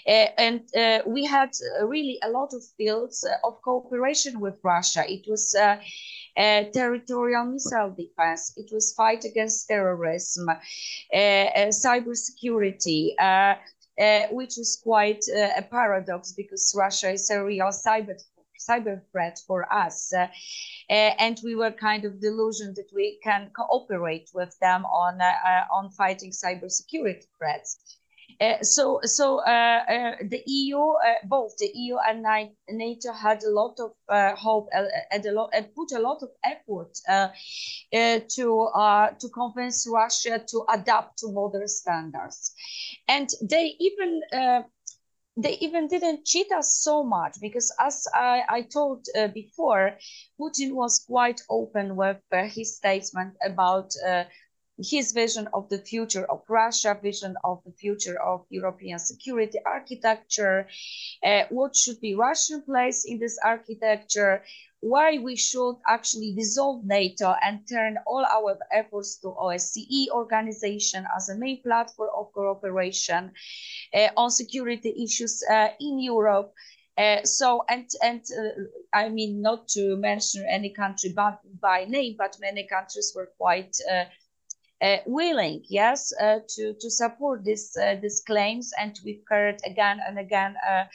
uh 0.07 0.27
and 0.37 0.61
uh, 0.75 0.99
we 1.05 1.25
had 1.25 1.51
really 1.83 2.17
a 2.23 2.29
lot 2.29 2.53
of 2.53 2.63
fields 2.75 3.23
of 3.43 3.61
cooperation 3.61 4.39
with 4.39 4.57
Russia. 4.63 5.03
It 5.07 5.25
was 5.27 5.55
uh, 5.55 6.63
territorial 6.73 7.45
missile 7.45 7.91
defense. 7.91 8.53
It 8.57 8.69
was 8.71 8.93
fight 8.93 9.25
against 9.25 9.67
terrorism, 9.67 10.49
uh, 10.49 10.53
uh, 11.13 11.67
cybersecurity, 11.67 13.13
uh, 13.99 14.27
which 14.31 14.57
is 14.57 14.79
quite 14.81 15.23
uh, 15.35 15.49
a 15.57 15.61
paradox 15.61 16.31
because 16.31 16.73
Russia 16.77 17.11
is 17.11 17.29
a 17.29 17.43
real 17.43 17.67
cyber 17.67 18.15
cyber 18.59 19.01
threat 19.11 19.39
for 19.47 19.71
us. 19.73 20.11
Uh, 20.13 20.27
uh, 20.89 21.13
and 21.19 21.39
we 21.43 21.55
were 21.55 21.71
kind 21.71 22.05
of 22.05 22.19
delusioned 22.19 22.75
that 22.75 22.89
we 22.93 23.19
can 23.23 23.49
cooperate 23.55 24.29
with 24.33 24.57
them 24.59 24.85
on, 24.85 25.21
uh, 25.21 25.63
on 25.71 25.89
fighting 25.91 26.31
cybersecurity 26.31 27.25
threats. 27.37 27.98
Uh, 28.41 28.63
so, 28.63 29.01
so 29.03 29.39
uh, 29.39 29.83
uh, 29.89 30.15
the 30.29 30.41
EU, 30.45 30.79
both 31.25 31.57
the 31.57 31.69
EU 31.75 31.97
and 32.07 32.25
NATO, 32.69 33.11
had 33.11 33.43
a 33.43 33.49
lot 33.49 33.77
of 33.79 33.91
hope 34.37 34.69
and 35.11 35.25
a 35.25 35.31
lot 35.33 35.49
and 35.53 35.67
put 35.75 35.91
a 35.91 35.99
lot 35.99 36.23
of 36.23 36.29
effort 36.45 36.93
to 37.91 38.69
to 39.19 39.29
convince 39.33 39.85
Russia 39.91 40.41
to 40.47 40.65
adapt 40.69 41.17
to 41.19 41.31
modern 41.31 41.67
standards, 41.67 42.53
and 43.09 43.29
they 43.41 43.75
even 43.79 44.21
they 45.35 45.57
even 45.59 45.87
didn't 45.87 46.25
cheat 46.25 46.51
us 46.51 46.75
so 46.81 47.03
much 47.03 47.37
because 47.39 47.73
as 47.79 48.05
i, 48.13 48.41
I 48.49 48.61
told 48.63 49.05
before 49.33 49.97
putin 50.37 50.73
was 50.73 51.05
quite 51.07 51.41
open 51.49 51.95
with 51.95 52.17
his 52.31 52.75
statement 52.75 53.35
about 53.45 53.93
his 54.81 55.11
vision 55.11 55.47
of 55.53 55.67
the 55.69 55.77
future 55.79 56.25
of 56.25 56.41
Russia, 56.47 56.97
vision 57.01 57.35
of 57.43 57.61
the 57.65 57.71
future 57.71 58.19
of 58.21 58.45
European 58.49 58.99
security 58.99 59.59
architecture, 59.65 60.67
uh, 61.23 61.43
what 61.49 61.75
should 61.75 61.99
be 61.99 62.15
Russian 62.15 62.61
place 62.61 63.05
in 63.05 63.19
this 63.19 63.37
architecture, 63.43 64.43
why 64.81 65.17
we 65.17 65.35
should 65.35 65.75
actually 65.87 66.33
dissolve 66.33 66.85
NATO 66.85 67.35
and 67.43 67.67
turn 67.67 67.97
all 68.07 68.25
our 68.25 68.57
efforts 68.71 69.17
to 69.17 69.27
OSCE 69.27 70.09
organization 70.11 71.05
as 71.15 71.27
a 71.27 71.37
main 71.37 71.61
platform 71.61 72.09
of 72.15 72.31
cooperation 72.31 73.31
uh, 73.93 74.07
on 74.15 74.31
security 74.31 74.93
issues 75.03 75.43
uh, 75.51 75.69
in 75.79 75.99
Europe. 75.99 76.53
Uh, 76.97 77.23
so 77.23 77.63
and 77.69 77.89
and 78.03 78.21
uh, 78.37 78.61
I 78.93 79.07
mean 79.07 79.41
not 79.41 79.69
to 79.69 79.95
mention 79.95 80.45
any 80.49 80.69
country 80.69 81.13
by 81.13 81.85
name, 81.85 82.15
but 82.17 82.37
many 82.41 82.67
countries 82.67 83.13
were 83.15 83.29
quite 83.37 83.73
uh, 83.89 84.03
willing, 85.05 85.63
yes, 85.67 86.13
uh, 86.21 86.39
to 86.55 86.73
to 86.79 86.89
support 86.89 87.43
this 87.43 87.75
uh, 87.77 87.95
these 88.01 88.21
claims, 88.25 88.71
and 88.79 88.97
we've 89.03 89.23
heard 89.27 89.59
again 89.65 89.99
and 90.05 90.17
again 90.17 90.55
uh, 90.69 90.85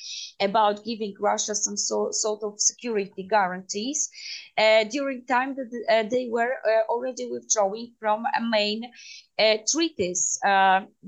about 0.40 0.84
giving 0.84 1.14
Russia 1.20 1.54
some 1.54 1.76
so, 1.76 2.10
sort 2.10 2.42
of 2.42 2.58
security 2.58 3.26
guarantees 3.28 4.10
uh, 4.56 4.84
during 4.84 5.24
time 5.26 5.54
that 5.54 5.70
uh, 5.90 6.08
they 6.08 6.28
were 6.30 6.54
already 6.88 7.26
withdrawing 7.30 7.92
from 8.00 8.24
a 8.36 8.40
main 8.40 8.90
treaties 9.70 10.38
of 10.44 11.04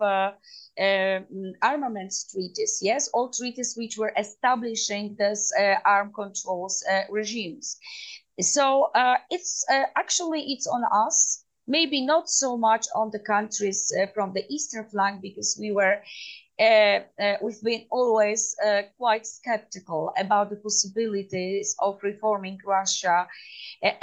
um, 0.00 1.26
armaments 1.62 2.30
treaties, 2.32 2.80
yes, 2.82 3.08
all 3.14 3.30
treaties 3.30 3.74
which 3.76 3.96
were 3.96 4.12
establishing 4.16 5.16
this 5.18 5.52
arm 5.84 6.12
controls 6.12 6.84
regimes. 7.10 7.78
So 8.40 8.90
uh, 8.94 9.16
it's 9.30 9.64
uh, 9.70 9.84
actually 9.96 10.52
it's 10.52 10.66
on 10.66 10.84
us. 10.84 11.44
Maybe 11.66 12.04
not 12.04 12.28
so 12.28 12.56
much 12.56 12.86
on 12.96 13.10
the 13.12 13.20
countries 13.20 13.92
uh, 13.96 14.06
from 14.12 14.32
the 14.32 14.44
eastern 14.52 14.86
flank 14.88 15.22
because 15.22 15.56
we 15.60 15.70
were 15.70 16.02
uh, 16.60 17.00
uh, 17.18 17.36
we've 17.42 17.62
been 17.62 17.86
always 17.90 18.54
uh, 18.64 18.82
quite 18.98 19.26
skeptical 19.26 20.12
about 20.18 20.50
the 20.50 20.56
possibilities 20.56 21.74
of 21.78 21.98
reforming 22.02 22.58
Russia, 22.66 23.26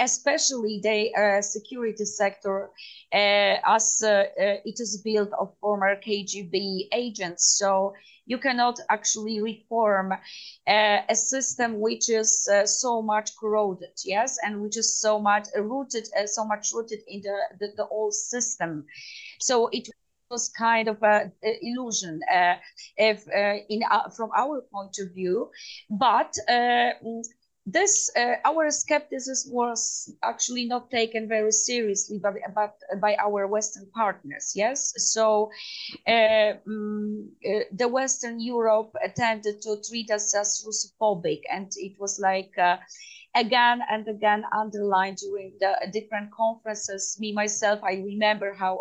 especially 0.00 0.80
the 0.82 1.40
security 1.40 2.04
sector, 2.04 2.70
as 3.12 4.02
it 4.02 4.80
is 4.80 5.00
built 5.04 5.30
of 5.38 5.54
former 5.60 5.94
KGB 5.96 6.88
agents. 6.92 7.56
So 7.58 7.94
you 8.28 8.38
cannot 8.38 8.78
actually 8.90 9.40
reform 9.40 10.12
uh, 10.12 10.98
a 11.08 11.14
system 11.14 11.80
which 11.80 12.08
is 12.10 12.48
uh, 12.52 12.66
so 12.66 13.02
much 13.02 13.30
corroded, 13.40 13.96
yes, 14.04 14.38
and 14.44 14.60
which 14.62 14.76
is 14.76 15.00
so 15.00 15.18
much 15.18 15.48
rooted, 15.56 16.06
uh, 16.16 16.26
so 16.26 16.44
much 16.44 16.68
rooted 16.74 17.00
in 17.08 17.22
the, 17.22 17.36
the, 17.58 17.72
the 17.76 17.86
old 17.88 18.14
system. 18.14 18.84
So 19.40 19.68
it 19.72 19.88
was 20.30 20.50
kind 20.50 20.88
of 20.88 21.02
a, 21.02 21.32
illusion 21.62 22.20
uh, 22.30 22.56
if 22.98 23.26
uh, 23.28 23.64
in 23.70 23.82
uh, 23.90 24.10
from 24.10 24.30
our 24.36 24.60
point 24.70 24.96
of 25.00 25.14
view 25.14 25.50
but 25.88 26.34
this 27.72 28.10
uh, 28.16 28.36
our 28.44 28.70
skepticism 28.70 29.52
was 29.52 30.12
actually 30.22 30.64
not 30.66 30.90
taken 30.90 31.28
very 31.28 31.52
seriously 31.52 32.18
by, 32.18 32.32
by, 32.54 32.68
by 33.00 33.16
our 33.16 33.46
western 33.46 33.86
partners 33.94 34.52
yes? 34.54 34.94
So 34.96 35.50
uh, 36.06 36.52
um, 36.66 37.30
uh, 37.46 37.60
the 37.72 37.88
western 37.88 38.40
europe 38.40 38.94
tended 39.16 39.60
to 39.62 39.76
treat 39.88 40.10
us 40.10 40.34
as 40.34 40.64
russophobic 40.66 41.40
and 41.52 41.70
it 41.76 41.94
was 41.98 42.18
like 42.20 42.52
uh, 42.58 42.76
again 43.34 43.80
and 43.90 44.08
again 44.08 44.42
underlined 44.56 45.16
during 45.18 45.52
the 45.60 45.74
different 45.92 46.30
conferences 46.32 47.16
me 47.20 47.32
myself 47.32 47.78
i 47.84 47.94
remember 47.94 48.54
how 48.54 48.80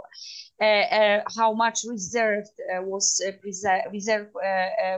uh, 0.62 0.65
uh, 0.65 1.21
how 1.38 1.53
much 1.53 1.79
reserved 1.88 2.49
was 2.81 3.21
reserve 3.91 4.29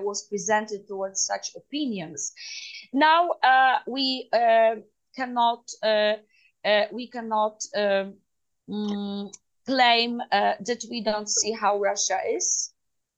was 0.01 0.27
presented 0.29 0.87
towards 0.87 1.25
such 1.25 1.51
opinions 1.55 2.33
now 2.93 3.29
uh, 3.43 3.79
we 3.87 4.29
uh, 4.33 4.75
cannot 5.15 5.63
uh, 5.83 6.13
we 6.91 7.07
cannot 7.07 7.61
um, 7.75 8.15
mm, 8.69 9.33
claim 9.65 10.17
that 10.31 10.83
we 10.89 11.01
don't 11.01 11.29
see 11.29 11.51
how 11.51 11.79
Russia 11.79 12.17
is. 12.35 12.73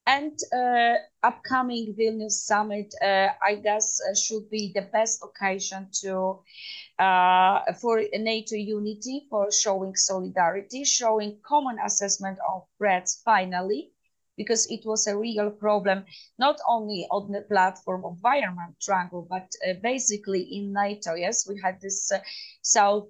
And 0.05 0.37
uh, 0.53 0.95
upcoming 1.23 1.95
Vilnius 1.97 2.33
summit, 2.45 2.93
uh, 3.01 3.27
I 3.41 3.55
guess, 3.55 3.99
uh, 4.01 4.15
should 4.15 4.49
be 4.49 4.71
the 4.73 4.81
best 4.81 5.23
occasion 5.23 5.89
to 6.01 6.39
uh, 6.99 7.73
for 7.79 8.01
NATO 8.13 8.55
unity, 8.55 9.27
for 9.29 9.51
showing 9.51 9.95
solidarity, 9.95 10.83
showing 10.83 11.37
common 11.43 11.77
assessment 11.83 12.37
of 12.47 12.63
threats. 12.77 13.21
Finally, 13.23 13.91
because 14.37 14.65
it 14.71 14.81
was 14.85 15.07
a 15.07 15.17
real 15.17 15.51
problem 15.51 16.05
not 16.39 16.57
only 16.67 17.07
on 17.11 17.31
the 17.31 17.41
platform 17.41 18.03
of 18.05 18.17
Weimar 18.23 18.73
Triangle, 18.81 19.27
but 19.29 19.49
uh, 19.67 19.73
basically 19.81 20.41
in 20.41 20.73
NATO. 20.73 21.13
Yes, 21.13 21.47
we 21.47 21.59
had 21.61 21.79
this 21.81 22.11
uh, 22.11 22.19
South. 22.61 23.09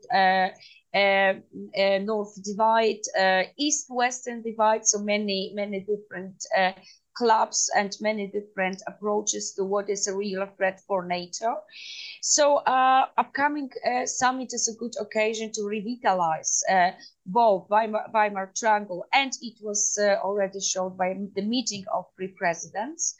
Uh, 0.93 1.35
uh, 1.77 1.99
north 1.99 2.33
divide, 2.43 2.99
uh, 3.17 3.43
east-western 3.57 4.41
divide, 4.41 4.85
so 4.85 4.99
many 4.99 5.51
many 5.55 5.79
different 5.79 6.45
clubs 7.13 7.69
and 7.75 7.95
many 8.01 8.27
different 8.27 8.81
approaches 8.87 9.53
to 9.53 9.63
what 9.63 9.89
is 9.89 10.07
a 10.07 10.15
real 10.15 10.47
threat 10.57 10.79
for 10.87 11.05
NATO. 11.05 11.57
So 12.21 12.57
uh, 12.57 13.07
upcoming 13.17 13.69
uh, 13.85 14.05
summit 14.05 14.53
is 14.53 14.67
a 14.67 14.77
good 14.77 14.93
occasion 14.99 15.51
to 15.53 15.63
revitalize 15.63 16.63
uh, 16.69 16.91
both 17.25 17.67
Weimar, 17.69 18.05
Weimar, 18.13 18.51
Triangle 18.55 19.05
and 19.13 19.31
it 19.41 19.57
was 19.61 19.97
uh, 20.01 20.15
already 20.23 20.59
shown 20.59 20.95
by 20.97 21.15
the 21.35 21.41
meeting 21.41 21.85
of 21.93 22.05
three 22.15 22.29
presidents 22.29 23.15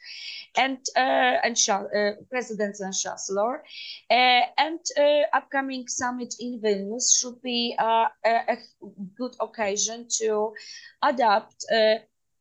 and 0.56 0.78
uh, 0.96 1.38
and 1.44 1.56
uh, 1.68 2.12
presidents 2.30 2.80
and 2.80 2.94
chancellor. 2.94 3.62
and 4.10 4.80
upcoming 5.32 5.88
summit 5.88 6.34
in 6.40 6.60
Vilnius 6.60 7.16
should 7.18 7.40
be 7.42 7.76
a 7.78 8.56
good 9.16 9.34
occasion 9.40 10.06
to 10.18 10.52
adapt 11.02 11.64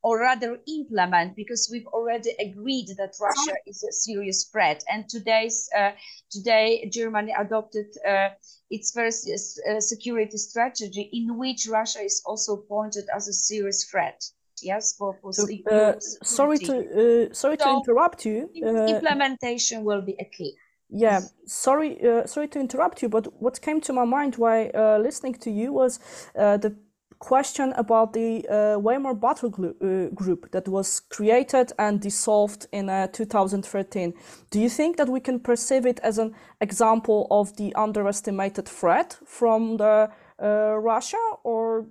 or 0.04 0.20
rather 0.20 0.60
implement 0.68 1.36
because 1.36 1.70
we've 1.72 1.88
already 1.88 2.32
agreed 2.40 2.88
that 2.98 3.14
Russia 3.22 3.54
is 3.68 3.84
a 3.84 3.92
serious 3.92 4.46
threat. 4.46 4.84
And 4.92 5.08
today's 5.08 5.70
uh, 5.78 5.92
today 6.32 6.90
Germany 6.92 7.34
adopted 7.38 7.86
uh, 8.08 8.30
its 8.70 8.92
first 8.92 9.30
uh, 9.30 9.80
security 9.80 10.38
strategy 10.38 11.10
in 11.14 11.38
which 11.38 11.68
Russia 11.70 12.00
is 12.00 12.22
also 12.26 12.58
pointed 12.58 13.06
as 13.16 13.28
a 13.28 13.34
serious 13.34 13.84
threat. 13.86 14.24
Yes, 14.64 14.96
for, 14.96 15.18
for 15.22 15.34
so, 15.34 15.48
uh, 15.72 15.94
sorry 16.24 16.60
to 16.60 17.30
uh, 17.30 17.34
sorry 17.34 17.58
so 17.58 17.66
to 17.66 17.70
interrupt 17.78 18.26
you. 18.26 18.50
Uh, 18.64 18.86
implementation 18.86 19.84
will 19.84 20.02
be 20.02 20.16
a 20.20 20.26
key. 20.26 20.56
Yeah, 20.94 21.22
sorry, 21.46 22.00
sorry 22.26 22.50
to 22.50 22.60
interrupt 22.60 23.02
you, 23.02 23.08
but 23.08 23.42
what 23.42 23.62
came 23.62 23.80
to 23.80 23.94
my 23.94 24.04
mind 24.04 24.36
while 24.36 25.00
listening 25.00 25.36
to 25.36 25.50
you 25.50 25.72
was 25.72 26.00
the 26.36 26.76
question 27.21 27.71
about 27.77 28.13
the 28.13 28.45
uh, 28.49 28.79
Weimar 28.79 29.13
Battle 29.13 29.49
group, 29.49 29.77
uh, 29.81 30.13
group 30.13 30.51
that 30.51 30.67
was 30.67 30.99
created 30.99 31.71
and 31.77 32.01
dissolved 32.01 32.65
in 32.71 32.89
uh, 32.89 33.07
2013. 33.07 34.13
Do 34.49 34.60
you 34.60 34.69
think 34.69 34.97
that 34.97 35.07
we 35.07 35.19
can 35.19 35.39
perceive 35.39 35.86
it 35.86 35.99
as 35.99 36.17
an 36.17 36.34
example 36.60 37.27
of 37.29 37.55
the 37.57 37.73
underestimated 37.75 38.67
threat 38.67 39.17
from 39.25 39.77
the 39.77 40.10
uh, 40.41 40.75
Russia, 40.79 41.19
or 41.43 41.86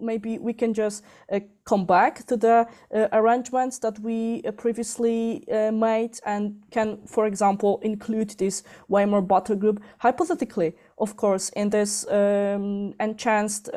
maybe 0.00 0.38
we 0.38 0.52
can 0.52 0.72
just 0.72 1.02
uh, 1.32 1.40
come 1.64 1.84
back 1.84 2.24
to 2.26 2.36
the 2.36 2.64
uh, 2.94 3.08
arrangements 3.12 3.80
that 3.80 3.98
we 3.98 4.42
previously 4.56 5.44
made 5.72 6.20
and 6.24 6.62
can, 6.70 6.98
for 7.04 7.26
example, 7.26 7.80
include 7.82 8.30
this 8.38 8.62
Weimar 8.88 9.22
Battle 9.22 9.56
group 9.56 9.82
hypothetically, 9.98 10.76
of 10.98 11.16
course, 11.16 11.48
in 11.56 11.70
this 11.70 12.06
um, 12.08 12.94
enhanced 13.00 13.70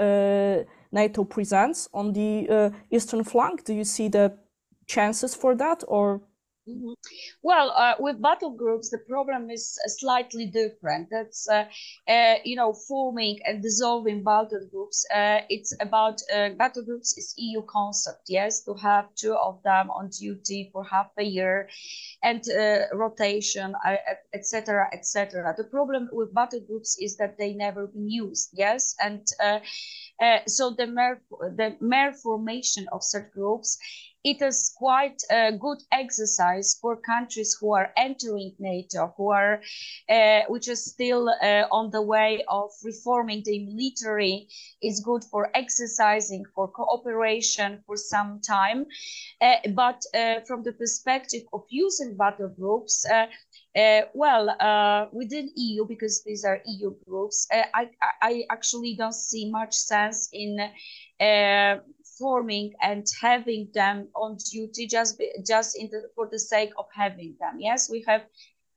NATO 0.92 1.24
presence 1.24 1.90
on 1.94 2.14
the 2.14 2.48
uh, 2.50 2.70
eastern 2.90 3.24
flank? 3.24 3.64
Do 3.64 3.74
you 3.74 3.84
see 3.84 4.10
the 4.10 4.38
chances 4.88 5.36
for 5.36 5.56
that, 5.56 5.84
or 5.88 6.22
Mm 6.68 6.82
-hmm. 6.82 6.96
Well, 7.42 7.70
uh, 7.72 7.96
with 8.00 8.22
battle 8.22 8.52
groups, 8.52 8.90
the 8.90 9.04
problem 9.08 9.50
is 9.50 9.80
uh, 9.84 9.90
slightly 9.90 10.46
different. 10.46 11.10
That's, 11.10 11.50
uh, 11.50 11.66
uh, 12.08 12.36
you 12.44 12.56
know, 12.56 12.74
forming 12.74 13.40
and 13.48 13.64
dissolving 13.64 14.24
battle 14.24 14.68
groups. 14.72 15.06
Uh, 15.16 15.40
it's 15.50 15.74
about 15.80 16.22
uh, 16.34 16.50
battle 16.58 16.84
groups 16.86 17.18
is 17.18 17.34
EU 17.38 17.64
concept, 17.66 18.24
yes, 18.30 18.64
to 18.66 18.74
have 18.76 19.06
two 19.16 19.34
of 19.34 19.64
them 19.64 19.90
on 19.90 20.10
duty 20.10 20.70
for 20.72 20.84
half 20.84 21.10
a 21.18 21.24
year 21.24 21.68
and 22.22 22.42
rotation, 22.94 23.74
etc., 24.34 24.88
etc. 24.94 25.56
The 25.58 25.64
problem 25.64 26.10
with 26.12 26.34
battle 26.34 26.62
groups 26.68 26.98
is 27.00 27.18
that 27.18 27.38
they 27.38 27.54
never 27.54 27.88
been 27.88 28.10
used, 28.26 28.50
yes, 28.54 28.96
and 29.00 29.22
so 30.48 30.76
the 30.78 30.88
mere, 30.88 31.22
the 31.58 31.76
mere 31.80 32.14
formation 32.14 32.86
of 32.92 33.02
such 33.04 33.32
groups 33.34 33.80
it 34.24 34.42
is 34.42 34.74
quite 34.78 35.22
a 35.32 35.52
good 35.52 35.80
exercise 35.92 36.78
for 36.80 36.96
countries 36.98 37.58
who 37.60 37.74
are 37.74 37.92
entering 37.98 38.54
NATO, 38.60 39.14
who 39.18 39.32
are, 39.32 39.62
uh, 40.10 40.42
which 40.48 40.68
is 40.68 40.86
still 40.86 41.30
uh, 41.30 41.66
on 41.72 41.90
the 41.90 42.02
way 42.02 42.44
of 42.48 42.70
reforming 42.84 43.42
the 43.46 43.66
military. 43.66 44.48
It's 44.82 45.00
good 45.00 45.24
for 45.24 45.50
exercising, 45.56 46.46
for 46.54 46.68
cooperation 46.68 47.84
for 47.88 47.98
some 47.98 48.42
time. 48.42 48.86
Uh, 49.42 49.56
but 49.74 50.02
uh, 50.14 50.42
from 50.48 50.64
the 50.64 50.74
perspective 50.74 51.44
of 51.54 51.64
using 51.70 52.16
battle 52.16 52.50
groups, 52.50 53.06
uh, 53.10 53.26
uh, 53.76 54.02
well, 54.14 54.50
uh, 54.60 55.06
within 55.14 55.50
EU, 55.56 55.86
because 55.88 56.24
these 56.26 56.44
are 56.44 56.62
EU 56.66 56.94
groups, 57.08 57.48
uh, 57.54 57.64
I, 57.74 57.90
I 58.22 58.44
actually 58.52 58.96
don't 58.96 59.16
see 59.16 59.50
much 59.50 59.74
sense 59.74 60.30
in 60.34 60.58
forming 62.22 62.72
and 62.82 63.06
having 63.22 63.68
them 63.74 64.08
on 64.16 64.38
duty 64.52 64.88
just 64.88 65.22
just 65.46 65.74
the, 65.74 66.02
for 66.16 66.28
the 66.32 66.40
sake 66.40 66.72
of 66.78 66.86
having 66.96 67.36
them. 67.42 67.56
Yes, 67.60 67.90
we 67.90 68.06
have 68.08 68.24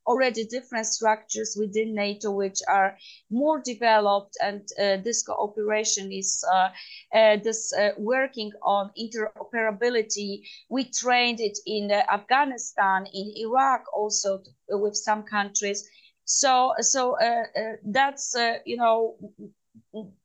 already 0.07 0.45
different 0.45 0.87
structures 0.87 1.57
within 1.59 1.95
NATO 1.95 2.31
which 2.31 2.61
are 2.69 2.97
more 3.31 3.61
developed 3.65 4.37
and 4.43 4.61
uh, 4.79 4.97
this 5.03 5.23
cooperation 5.23 6.13
is 6.13 6.45
uh, 6.53 6.69
uh, 7.15 7.37
this 7.43 7.73
uh, 7.73 7.91
working 7.99 8.53
on 8.63 8.91
interoperability. 8.99 10.43
We 10.69 10.91
trained 10.91 11.41
it 11.41 11.59
in 11.67 11.91
uh, 11.91 12.03
Afghanistan, 12.13 13.07
in 13.13 13.33
Iraq 13.37 13.85
also 13.95 14.43
with 14.69 14.97
some 14.97 15.23
countries. 15.23 15.89
So, 16.27 16.73
so 16.81 17.19
uh, 17.19 17.45
that's, 17.85 18.35
you 18.65 18.77
know, 18.77 19.17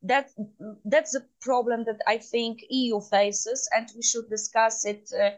that 0.02 0.30
that's 0.84 1.14
a 1.14 1.24
problem 1.40 1.84
that 1.84 2.00
I 2.06 2.18
think 2.18 2.64
EU 2.68 3.00
faces, 3.00 3.68
and 3.76 3.88
we 3.94 4.02
should 4.02 4.28
discuss 4.28 4.84
it 4.84 5.10
uh, 5.12 5.30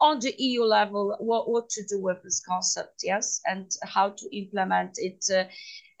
on 0.00 0.20
the 0.20 0.34
EU 0.38 0.64
level. 0.64 1.16
What 1.18 1.48
what 1.48 1.68
to 1.70 1.82
do 1.84 2.00
with 2.00 2.22
this 2.22 2.42
concept, 2.46 3.02
yes, 3.02 3.40
and 3.44 3.70
how 3.82 4.10
to 4.10 4.36
implement 4.36 4.98
it 4.98 5.24
uh, 5.30 5.44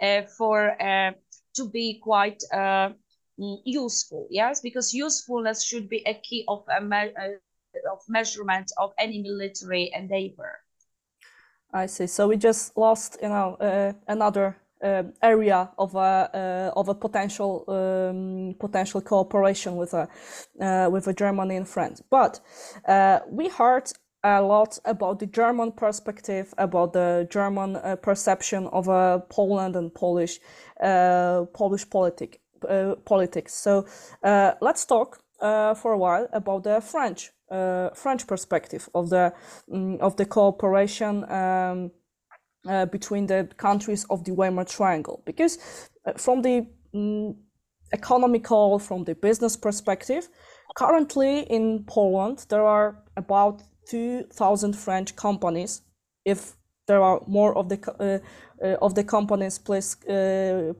uh, 0.04 0.22
for 0.38 0.80
uh, 0.80 1.12
to 1.56 1.68
be 1.68 2.00
quite 2.02 2.42
uh, 2.52 2.90
mm, 3.38 3.58
useful, 3.64 4.26
yes, 4.30 4.60
because 4.60 4.94
usefulness 4.94 5.64
should 5.64 5.88
be 5.88 6.02
a 6.06 6.14
key 6.14 6.44
of 6.48 6.64
a 6.76 6.80
me 6.80 7.12
uh, 7.20 7.92
of 7.92 8.00
measurement 8.08 8.72
of 8.78 8.92
any 8.98 9.20
military 9.20 9.90
endeavor. 9.94 10.60
I 11.72 11.86
see. 11.86 12.06
So 12.06 12.28
we 12.28 12.36
just 12.36 12.76
lost, 12.76 13.18
you 13.20 13.28
know, 13.28 13.56
another 14.06 14.56
uh, 14.84 15.02
area 15.22 15.70
of 15.78 15.94
a 15.94 15.98
uh, 15.98 16.78
of 16.78 16.88
a 16.88 16.94
potential 16.94 17.64
um, 17.68 18.54
potential 18.60 19.00
cooperation 19.00 19.76
with 19.76 19.94
a 19.94 20.08
uh, 20.60 20.88
with 20.90 21.08
a 21.08 21.14
Germany 21.14 21.56
and 21.56 21.66
France. 21.66 22.02
But 22.10 22.40
we 23.30 23.48
heard 23.48 23.90
a 24.22 24.42
lot 24.42 24.78
about 24.84 25.18
the 25.18 25.26
German 25.26 25.72
perspective, 25.72 26.54
about 26.58 26.92
the 26.92 27.26
German 27.30 27.78
perception 28.02 28.66
of 28.68 28.86
Poland 29.28 29.76
and 29.76 29.94
Polish 29.94 30.38
Polish 30.80 31.88
politic, 31.88 32.40
politics. 33.04 33.54
So 33.54 33.86
let's 34.60 34.84
talk 34.84 35.18
for 35.40 35.92
a 35.92 35.98
while 35.98 36.28
about 36.32 36.64
the 36.64 36.80
French 36.80 37.32
French 37.94 38.26
perspective 38.26 38.88
of 38.94 39.10
the 39.10 39.32
um, 39.72 39.98
of 40.00 40.16
the 40.16 40.26
cooperation. 40.26 41.24
Um, 41.30 41.90
uh, 42.68 42.86
between 42.86 43.26
the 43.26 43.48
countries 43.56 44.04
of 44.10 44.24
the 44.24 44.32
Weimar 44.32 44.64
Triangle. 44.64 45.22
Because 45.24 45.58
uh, 46.06 46.12
from 46.16 46.42
the 46.42 46.66
um, 46.94 47.36
economical, 47.92 48.78
from 48.78 49.04
the 49.04 49.14
business 49.14 49.56
perspective, 49.56 50.28
currently 50.76 51.40
in 51.40 51.84
Poland 51.86 52.46
there 52.48 52.64
are 52.64 53.02
about 53.16 53.62
2,000 53.88 54.74
French 54.74 55.14
companies. 55.16 55.82
If 56.24 56.56
there 56.86 57.02
are 57.02 57.20
more 57.26 57.56
of 57.56 57.68
the 57.68 57.78
uh, 58.00 58.18
uh 58.64 58.76
of 58.80 58.94
the 58.94 59.04
companies, 59.04 59.58
please 59.58 59.96
uh, 60.08 60.72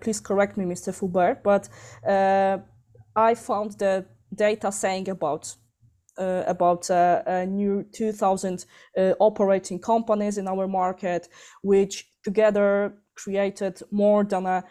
please 0.00 0.20
correct 0.20 0.56
me, 0.56 0.64
Mr. 0.64 0.92
Foubert. 0.92 1.42
But 1.42 1.68
I 3.16 3.34
found 3.34 3.78
the 3.78 4.06
data 4.34 4.72
saying 4.72 5.08
about 5.08 5.46
uh, 5.46 5.67
about 6.18 6.90
uh, 6.90 7.22
a 7.26 7.46
new 7.46 7.84
2000 7.92 8.64
uh, 8.96 9.14
operating 9.18 9.78
companies 9.78 10.38
in 10.38 10.48
our 10.48 10.66
market, 10.68 11.28
which 11.62 12.10
together 12.22 12.94
created 13.14 13.80
more 13.90 14.24
than 14.24 14.46
a 14.46 14.64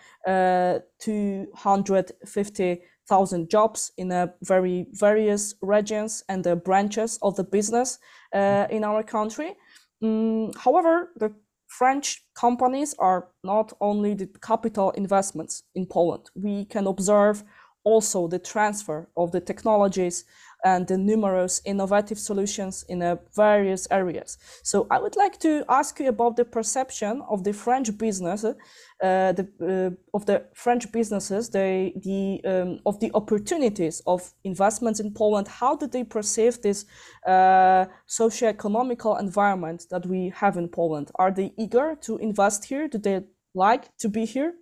250 1.00 2.82
thousand 3.08 3.50
jobs 3.50 3.92
in 3.98 4.12
a 4.12 4.34
very 4.42 4.86
various 4.92 5.56
regions 5.62 6.24
and 6.28 6.44
the 6.44 6.56
branches 6.56 7.18
of 7.22 7.36
the 7.36 7.44
business 7.44 8.00
uh, 8.34 8.68
in 8.70 8.84
our 8.84 9.02
country. 9.04 9.56
Mm, 10.04 10.56
however, 10.58 11.12
the 11.16 11.34
French 11.68 12.26
companies 12.34 12.96
are 13.00 13.30
not 13.44 13.74
only 13.82 14.14
the 14.14 14.28
capital 14.42 14.92
investments 14.92 15.64
in 15.76 15.86
Poland. 15.86 16.30
We 16.36 16.66
can 16.66 16.88
observe 16.88 17.44
also 17.84 18.28
the 18.28 18.40
transfer 18.40 19.10
of 19.16 19.32
the 19.32 19.42
technologies 19.42 20.26
and 20.63 20.88
the 20.88 20.98
numerous 20.98 21.62
innovative 21.65 22.17
solutions 22.17 22.84
in 22.89 23.02
uh, 23.02 23.15
various 23.36 23.88
areas. 23.91 24.38
So 24.63 24.88
I 24.89 25.00
would 25.00 25.15
like 25.15 25.39
to 25.39 25.63
ask 25.70 26.00
you 26.00 26.10
about 26.10 26.36
the 26.36 26.46
perception 26.46 27.22
of 27.30 27.43
the 27.43 27.54
French 27.54 27.96
business, 27.98 28.43
uh, 28.43 28.54
the, 29.00 29.48
uh, 29.62 30.17
of 30.17 30.26
the 30.26 30.46
French 30.54 30.91
businesses, 30.91 31.50
the, 31.50 31.93
the 31.96 32.41
um, 32.50 32.80
of 32.86 33.00
the 33.00 33.12
opportunities 33.13 34.02
of 34.08 34.34
investments 34.43 35.00
in 35.00 35.13
Poland. 35.13 35.48
How 35.48 35.76
do 35.76 35.88
they 35.88 36.04
perceive 36.04 36.62
this 36.62 36.86
uh, 37.28 37.86
socio-economical 38.08 39.17
environment 39.17 39.86
that 39.91 40.06
we 40.06 40.34
have 40.36 40.58
in 40.58 40.70
Poland? 40.70 41.12
Are 41.15 41.32
they 41.32 41.54
eager 41.58 41.96
to 42.02 42.17
invest 42.17 42.65
here? 42.65 42.88
Do 42.88 42.98
they 42.98 43.22
like 43.54 43.96
to 43.98 44.10
be 44.10 44.26
here? 44.26 44.54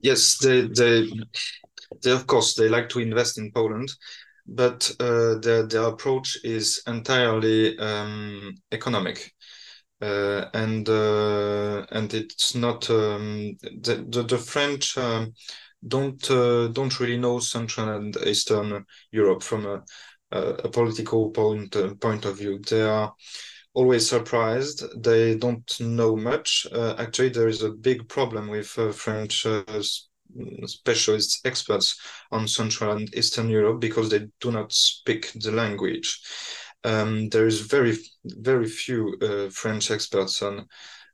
Yes, 0.00 0.38
they, 0.38 0.68
they, 0.68 1.10
they 2.02 2.12
of 2.12 2.26
course 2.26 2.54
they 2.54 2.68
like 2.68 2.88
to 2.90 3.00
invest 3.00 3.38
in 3.38 3.50
Poland 3.52 3.90
but 4.48 4.90
uh, 5.00 5.36
the 5.40 5.66
the 5.70 5.86
approach 5.86 6.38
is 6.44 6.82
entirely 6.86 7.78
um, 7.78 8.54
economic. 8.72 9.32
Uh, 10.00 10.48
and 10.54 10.88
uh, 10.88 11.84
and 11.90 12.14
it's 12.14 12.54
not 12.54 12.88
um, 12.88 13.56
the, 13.80 14.06
the, 14.08 14.22
the 14.22 14.38
French 14.38 14.96
um, 14.96 15.32
don't 15.86 16.30
uh, 16.30 16.68
don't 16.68 17.00
really 17.00 17.18
know 17.18 17.40
Central 17.40 17.88
and 17.96 18.16
Eastern 18.24 18.84
Europe 19.10 19.42
from 19.42 19.66
a, 19.66 19.82
a 20.30 20.68
political 20.68 21.30
point 21.30 21.74
uh, 21.74 21.94
point 21.96 22.24
of 22.24 22.38
view. 22.38 22.60
They 22.70 22.82
are 22.82 23.12
always 23.74 24.08
surprised. 24.08 24.84
They 25.02 25.36
don't 25.36 25.80
know 25.80 26.14
much. 26.16 26.66
Uh, 26.72 26.94
actually, 26.98 27.30
there 27.30 27.48
is 27.48 27.62
a 27.64 27.70
big 27.70 28.08
problem 28.08 28.48
with 28.48 28.68
French 28.68 29.46
specialists, 30.66 31.40
experts 31.44 31.98
on 32.30 32.48
Central 32.48 32.96
and 32.96 33.14
Eastern 33.14 33.48
Europe 33.48 33.80
because 33.80 34.10
they 34.10 34.26
do 34.40 34.52
not 34.52 34.72
speak 34.72 35.32
the 35.34 35.52
language. 35.52 36.20
Um, 36.84 37.28
there 37.28 37.46
is 37.46 37.60
very, 37.60 37.96
very 38.24 38.66
few 38.66 39.16
uh, 39.20 39.50
French 39.50 39.90
experts 39.90 40.42
on 40.42 40.66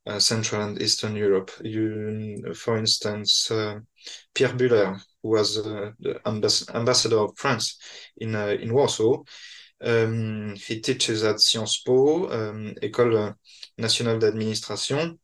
uh, 0.06 0.18
Central 0.18 0.62
and 0.62 0.82
Eastern 0.82 1.16
Europe. 1.16 1.50
You, 1.62 2.52
for 2.54 2.76
instance, 2.76 3.50
uh, 3.50 3.78
Pierre 4.34 4.52
Buhler, 4.52 5.00
who 5.22 5.30
was 5.30 5.58
uh, 5.58 5.92
the 5.98 6.20
ambass 6.26 6.72
ambassador 6.74 7.18
of 7.18 7.36
France 7.36 7.78
in 8.18 8.34
uh, 8.34 8.56
in 8.60 8.72
Warsaw, 8.74 9.22
um, 9.80 10.54
he 10.56 10.80
teaches 10.80 11.24
at 11.24 11.40
Sciences 11.40 11.82
Po, 11.84 12.30
um, 12.30 12.74
École 12.82 13.34
nationale 13.78 14.18
d'administration, 14.18 15.18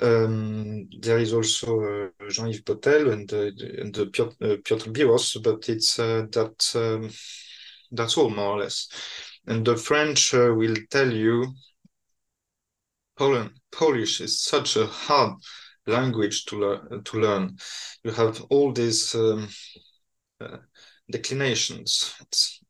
um, 0.00 0.88
there 1.00 1.18
is 1.18 1.32
also 1.32 1.80
uh, 1.80 2.28
Jean-Yves 2.28 2.62
Potel 2.62 3.10
and, 3.10 3.32
uh, 3.32 3.50
and 3.80 3.96
uh, 3.98 4.06
Piotr, 4.12 4.44
uh, 4.44 4.92
Biros, 4.92 5.42
but 5.42 5.68
it's 5.68 5.98
uh, 5.98 6.26
that 6.30 6.72
um, 6.74 7.10
that's 7.90 8.16
all 8.16 8.30
more 8.30 8.56
or 8.56 8.60
less. 8.60 8.88
And 9.46 9.66
the 9.66 9.76
French 9.76 10.34
uh, 10.34 10.54
will 10.54 10.76
tell 10.90 11.12
you 11.12 11.52
Poland, 13.16 13.50
Polish 13.70 14.20
is 14.20 14.40
such 14.40 14.76
a 14.76 14.86
hard 14.86 15.34
language 15.86 16.44
to 16.46 16.58
learn. 16.58 17.02
To 17.04 17.20
learn, 17.20 17.56
you 18.04 18.12
have 18.12 18.40
all 18.50 18.72
these 18.72 19.14
um, 19.14 19.48
declinations. 21.10 22.14
It's, 22.20 22.60
it's 22.60 22.61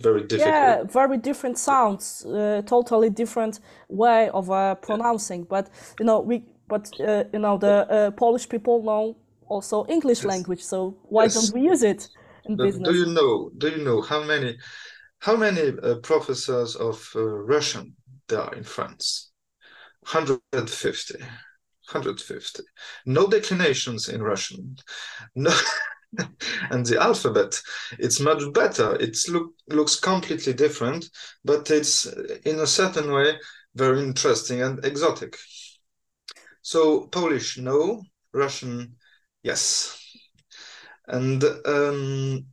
very 0.00 0.22
difficult. 0.22 0.54
Yeah, 0.54 0.82
very 0.84 1.16
different 1.16 1.58
sounds, 1.58 2.24
uh, 2.26 2.62
totally 2.66 3.10
different 3.10 3.60
way 3.88 4.28
of 4.30 4.50
uh, 4.50 4.74
pronouncing. 4.76 5.44
But 5.44 5.70
you 6.00 6.06
know, 6.06 6.20
we 6.20 6.44
but 6.68 6.90
uh, 7.00 7.24
you 7.32 7.38
know 7.38 7.58
the 7.58 7.88
uh, 7.90 8.10
Polish 8.10 8.48
people 8.48 8.82
know 8.82 9.16
also 9.48 9.86
English 9.86 10.18
yes. 10.18 10.26
language, 10.26 10.62
so 10.62 10.96
why 11.04 11.24
yes. 11.24 11.34
don't 11.34 11.54
we 11.54 11.68
use 11.68 11.82
it 11.82 12.08
in 12.46 12.56
but 12.56 12.64
business? 12.64 12.88
Do 12.88 12.94
you 12.94 13.06
know? 13.06 13.50
Do 13.58 13.68
you 13.68 13.84
know 13.84 14.02
how 14.02 14.24
many 14.24 14.56
how 15.20 15.36
many 15.36 15.72
uh, 15.82 15.96
professors 15.96 16.76
of 16.76 17.08
uh, 17.14 17.22
Russian 17.22 17.94
there 18.28 18.40
are 18.40 18.54
in 18.54 18.64
France? 18.64 19.30
150. 20.12 21.18
150. 21.18 22.62
No 23.06 23.28
declinations 23.28 24.08
in 24.08 24.22
Russian. 24.22 24.76
No. 25.34 25.52
and 26.70 26.86
the 26.86 27.00
alphabet. 27.00 27.60
It's 27.98 28.20
much 28.20 28.42
better. 28.52 28.96
It 28.96 29.18
look, 29.28 29.52
looks 29.68 29.98
completely 29.98 30.52
different 30.52 31.08
but 31.44 31.70
it's 31.70 32.06
in 32.44 32.60
a 32.60 32.66
certain 32.66 33.12
way 33.12 33.38
very 33.74 34.02
interesting 34.02 34.62
and 34.62 34.84
exotic. 34.84 35.36
So 36.62 37.06
polish 37.06 37.58
no. 37.58 38.02
Russian 38.32 38.96
yes. 39.42 39.98
And 41.08 41.42
um, 41.64 42.46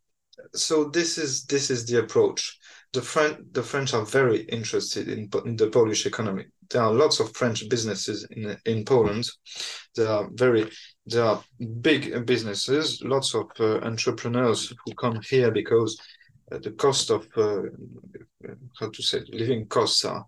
so 0.53 0.85
this 0.85 1.17
is 1.17 1.45
this 1.45 1.69
is 1.69 1.85
the 1.85 1.99
approach. 1.99 2.59
The 2.93 3.01
french 3.01 3.39
the 3.51 3.63
french 3.63 3.93
are 3.93 4.05
very 4.05 4.41
interested 4.43 5.07
in, 5.07 5.29
in 5.45 5.55
the 5.55 5.69
polish 5.69 6.05
economy. 6.05 6.45
There 6.69 6.81
are 6.81 6.93
lots 6.93 7.19
of 7.19 7.35
french 7.35 7.67
businesses 7.69 8.27
in 8.29 8.57
in 8.65 8.85
poland. 8.85 9.27
There 9.95 10.07
are 10.07 10.29
very 10.33 10.69
there 11.05 11.25
are 11.25 11.43
big 11.81 12.25
businesses, 12.25 13.01
lots 13.03 13.35
of 13.35 13.51
uh, 13.59 13.79
entrepreneurs 13.79 14.73
who 14.85 14.93
come 14.95 15.19
here 15.21 15.51
because 15.51 15.99
uh, 16.51 16.59
the 16.59 16.71
cost 16.71 17.09
of 17.09 17.27
uh, 17.35 17.63
how 18.79 18.89
to 18.89 19.03
say 19.03 19.21
living 19.31 19.67
costs 19.67 20.05
are 20.05 20.25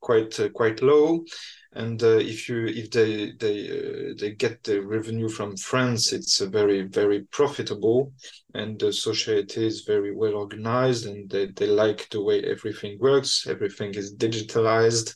quite 0.00 0.38
uh, 0.40 0.48
quite 0.50 0.82
low 0.82 1.24
and 1.72 2.02
uh, 2.02 2.18
if 2.18 2.48
you 2.48 2.66
if 2.66 2.90
they 2.90 3.32
they 3.32 3.70
uh, 3.70 4.14
they 4.18 4.32
get 4.32 4.62
the 4.64 4.80
revenue 4.80 5.28
from 5.28 5.56
France, 5.56 6.12
it's 6.12 6.40
very 6.40 6.82
very 6.82 7.22
profitable, 7.30 8.12
and 8.54 8.78
the 8.80 8.92
society 8.92 9.66
is 9.66 9.82
very 9.82 10.12
well 10.12 10.34
organized, 10.34 11.06
and 11.06 11.30
they, 11.30 11.46
they 11.46 11.68
like 11.68 12.08
the 12.10 12.20
way 12.20 12.42
everything 12.42 12.98
works. 12.98 13.46
Everything 13.46 13.94
is 13.94 14.14
digitalized. 14.16 15.14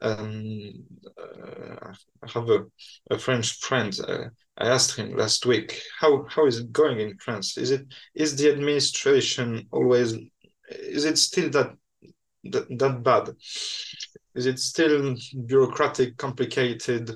Um, 0.00 0.84
uh, 1.20 1.92
I 2.22 2.30
have 2.32 2.48
a, 2.48 2.64
a 3.10 3.18
French 3.18 3.58
friend. 3.58 3.96
Uh, 4.06 4.24
I 4.56 4.68
asked 4.68 4.96
him 4.96 5.16
last 5.16 5.46
week 5.46 5.80
how 5.98 6.26
how 6.28 6.46
is 6.46 6.58
it 6.58 6.72
going 6.72 7.00
in 7.00 7.16
France? 7.18 7.56
Is 7.56 7.70
it 7.70 7.86
is 8.14 8.36
the 8.36 8.50
administration 8.50 9.66
always 9.70 10.14
is 10.70 11.04
it 11.04 11.18
still 11.18 11.50
that 11.50 11.74
that, 12.44 12.78
that 12.78 13.02
bad? 13.02 13.30
Is 14.34 14.46
it 14.46 14.58
still 14.58 15.16
bureaucratic, 15.46 16.16
complicated, 16.16 17.10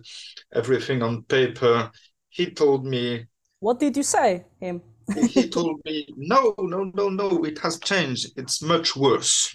everything 0.53 1.03
on 1.03 1.23
paper? 1.23 1.91
He 2.29 2.51
told 2.51 2.85
me. 2.85 3.27
What 3.61 3.79
did 3.79 3.97
you 3.97 4.03
say 4.03 4.45
him? 4.59 4.83
he 5.31 5.49
told 5.49 5.81
me, 5.85 6.07
no, 6.17 6.55
no, 6.59 6.91
no, 6.95 7.09
no, 7.09 7.45
it 7.45 7.59
has 7.59 7.79
changed. 7.79 8.33
It's 8.37 8.63
much 8.63 8.97
worse. 8.97 9.55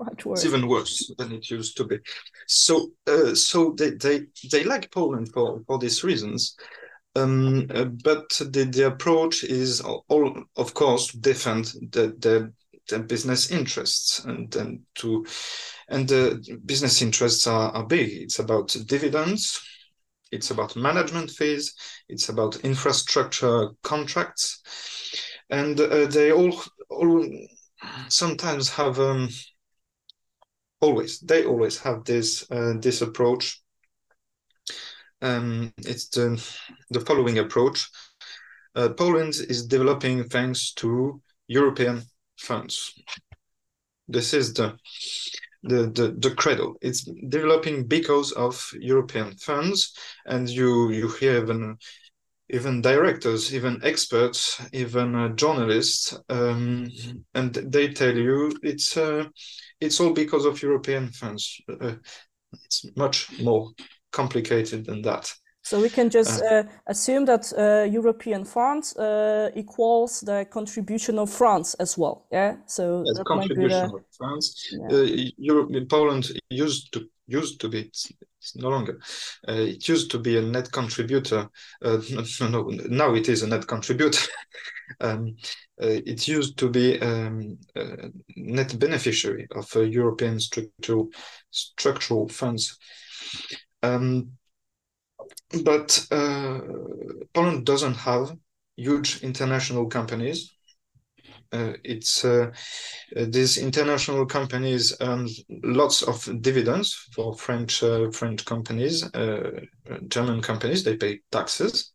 Much 0.00 0.24
worse. 0.24 0.44
It's 0.44 0.54
even 0.54 0.68
worse 0.68 1.12
than 1.18 1.32
it 1.32 1.50
used 1.50 1.76
to 1.76 1.84
be. 1.84 1.98
So, 2.46 2.90
uh, 3.06 3.34
so 3.34 3.74
they, 3.76 3.90
they 3.90 4.26
they 4.50 4.64
like 4.64 4.90
Poland 4.90 5.32
for 5.32 5.62
for 5.66 5.78
these 5.78 6.02
reasons. 6.02 6.56
Um, 7.16 7.66
uh, 7.74 7.84
but 7.84 8.28
the, 8.38 8.70
the 8.72 8.86
approach 8.86 9.42
is 9.42 9.80
all, 9.80 10.44
of 10.56 10.74
course, 10.74 11.12
defend 11.12 11.64
the, 11.90 12.14
the, 12.20 12.52
the 12.88 13.00
business 13.00 13.50
interests 13.50 14.24
and, 14.24 14.54
and 14.54 14.80
to 14.94 15.26
and 15.88 16.08
the 16.08 16.58
business 16.64 17.02
interests 17.02 17.46
are, 17.48 17.72
are 17.72 17.86
big. 17.86 18.10
It's 18.10 18.38
about 18.38 18.76
dividends, 18.86 19.60
it's 20.30 20.52
about 20.52 20.76
management 20.76 21.30
fees, 21.30 21.74
it's 22.08 22.28
about 22.28 22.64
infrastructure 22.64 23.70
contracts, 23.82 24.62
and 25.50 25.80
uh, 25.80 26.06
they 26.06 26.30
all, 26.30 26.54
all 26.88 27.28
sometimes 28.08 28.68
have 28.70 29.00
um, 29.00 29.28
always 30.80 31.20
they 31.20 31.44
always 31.44 31.78
have 31.78 32.04
this 32.04 32.50
uh, 32.50 32.74
this 32.80 33.02
approach. 33.02 33.62
Um, 35.22 35.72
it's 35.78 36.08
the 36.08 36.42
the 36.90 37.00
following 37.00 37.38
approach. 37.38 37.88
Uh, 38.74 38.88
Poland 38.90 39.34
is 39.48 39.66
developing 39.66 40.24
thanks 40.24 40.72
to 40.74 41.20
European 41.48 42.02
funds. 42.38 42.94
This 44.08 44.32
is 44.32 44.54
the 44.54 44.76
the, 45.62 45.90
the, 45.90 46.16
the 46.18 46.34
credo. 46.34 46.76
It's 46.80 47.04
developing 47.28 47.86
because 47.86 48.32
of 48.32 48.70
European 48.80 49.36
funds, 49.36 49.94
and 50.24 50.48
you 50.48 50.90
you 50.90 51.08
hear 51.08 51.42
even 51.42 51.76
even 52.52 52.80
directors, 52.80 53.54
even 53.54 53.80
experts, 53.84 54.60
even 54.72 55.14
uh, 55.14 55.28
journalists, 55.30 56.18
um, 56.28 56.88
and 57.34 57.54
they 57.54 57.92
tell 57.92 58.16
you 58.16 58.52
it's 58.62 58.96
uh, 58.96 59.24
it's 59.80 60.00
all 60.00 60.12
because 60.12 60.44
of 60.44 60.62
European 60.62 61.08
funds. 61.12 61.60
Uh, 61.68 61.94
it's 62.64 62.84
much 62.96 63.40
more 63.40 63.70
complicated 64.12 64.84
than 64.86 65.02
that. 65.02 65.32
So 65.62 65.80
we 65.80 65.90
can 65.90 66.10
just 66.10 66.42
uh, 66.42 66.64
assume 66.86 67.26
that 67.26 67.52
uh, 67.52 67.86
European 67.90 68.44
funds 68.44 68.96
uh, 68.96 69.50
equals 69.54 70.20
the 70.20 70.46
contribution 70.50 71.18
of 71.18 71.30
France 71.30 71.74
as 71.74 71.98
well. 71.98 72.26
Yeah. 72.32 72.56
So 72.66 73.04
yes, 73.06 73.22
contribution 73.26 73.88
the... 73.88 73.96
of 73.96 74.04
France. 74.16 74.72
Yeah. 74.72 74.96
Uh, 74.96 75.30
Europe, 75.36 75.88
Poland 75.88 76.32
used 76.48 76.92
to 76.92 77.08
used 77.30 77.60
to 77.60 77.68
be 77.68 77.80
it's, 77.80 78.12
no 78.56 78.68
longer 78.68 78.98
uh, 79.48 79.52
it 79.52 79.88
used 79.88 80.10
to 80.10 80.18
be 80.18 80.36
a 80.36 80.42
net 80.42 80.70
contributor 80.72 81.48
uh, 81.84 81.98
no, 82.10 82.24
no, 82.48 82.62
now 82.88 83.14
it 83.14 83.28
is 83.28 83.42
a 83.42 83.46
net 83.46 83.66
contributor 83.66 84.20
um, 85.00 85.36
uh, 85.82 85.86
it 85.86 86.26
used 86.26 86.58
to 86.58 86.68
be 86.68 87.00
um, 87.00 87.56
a 87.76 88.10
net 88.36 88.78
beneficiary 88.78 89.46
of 89.54 89.70
uh, 89.76 89.80
european 89.80 90.40
structural 90.40 91.08
structural 91.50 92.28
funds 92.28 92.78
um, 93.82 94.30
but 95.64 96.06
uh, 96.10 96.60
poland 97.34 97.64
doesn't 97.66 97.96
have 97.96 98.36
huge 98.76 99.22
international 99.22 99.86
companies 99.86 100.52
uh, 101.52 101.72
it's 101.82 102.24
uh, 102.24 102.52
uh, 103.16 103.26
these 103.28 103.58
international 103.58 104.24
companies 104.24 104.96
earn 105.00 105.28
lots 105.64 106.02
of 106.02 106.42
dividends 106.42 107.08
for 107.12 107.34
French 107.34 107.82
French 108.12 108.44
companies, 108.44 109.02
German 110.08 110.40
companies. 110.42 110.84
They 110.84 110.96
pay 110.96 111.20
taxes. 111.32 111.90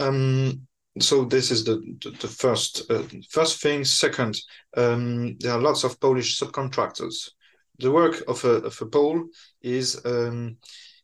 Um, 0.00 0.66
so 1.00 1.24
this 1.24 1.50
is 1.50 1.64
the 1.64 1.76
the, 2.02 2.10
the 2.10 2.28
first 2.28 2.90
uh, 2.90 3.04
first 3.30 3.62
thing. 3.62 3.84
Second, 3.84 4.36
um, 4.76 5.36
there 5.38 5.52
are 5.52 5.60
lots 5.60 5.84
of 5.84 6.00
Polish 6.00 6.38
subcontractors. 6.38 7.30
The 7.78 7.90
work 7.90 8.22
of 8.26 8.44
a 8.44 8.64
of 8.64 8.80
a 8.80 8.86
Pole 8.86 9.24
is 9.62 10.00
um, 10.04 10.56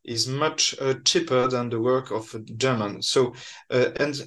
is 0.04 0.26
much 0.26 0.74
uh, 0.80 0.94
cheaper 1.04 1.48
than 1.48 1.68
the 1.68 1.80
work 1.80 2.10
of 2.10 2.34
a 2.34 2.40
German. 2.40 3.02
So 3.02 3.34
uh, 3.70 3.90
and 3.96 4.20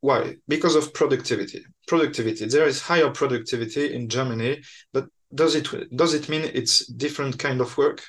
why? 0.00 0.36
Because 0.48 0.76
of 0.76 0.94
productivity. 0.94 1.64
Productivity. 1.86 2.46
There 2.46 2.66
is 2.66 2.80
higher 2.80 3.10
productivity 3.10 3.94
in 3.94 4.08
Germany, 4.08 4.62
but 4.92 5.06
does 5.34 5.54
it 5.54 5.68
does 5.96 6.14
it 6.14 6.28
mean 6.28 6.50
it's 6.54 6.86
different 6.86 7.38
kind 7.38 7.60
of 7.60 7.76
work? 7.76 8.02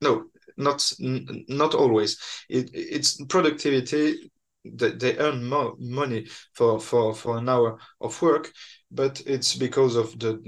No, 0.00 0.24
not 0.56 0.92
not 0.98 1.74
always. 1.74 2.18
It, 2.48 2.70
it's 2.72 3.24
productivity. 3.24 4.30
That 4.74 4.98
they 4.98 5.16
earn 5.18 5.48
more 5.48 5.76
money 5.78 6.26
for, 6.52 6.80
for, 6.80 7.14
for 7.14 7.38
an 7.38 7.48
hour 7.48 7.78
of 8.00 8.20
work, 8.20 8.50
but 8.90 9.22
it's 9.24 9.54
because 9.54 9.94
of 9.94 10.18
the 10.18 10.42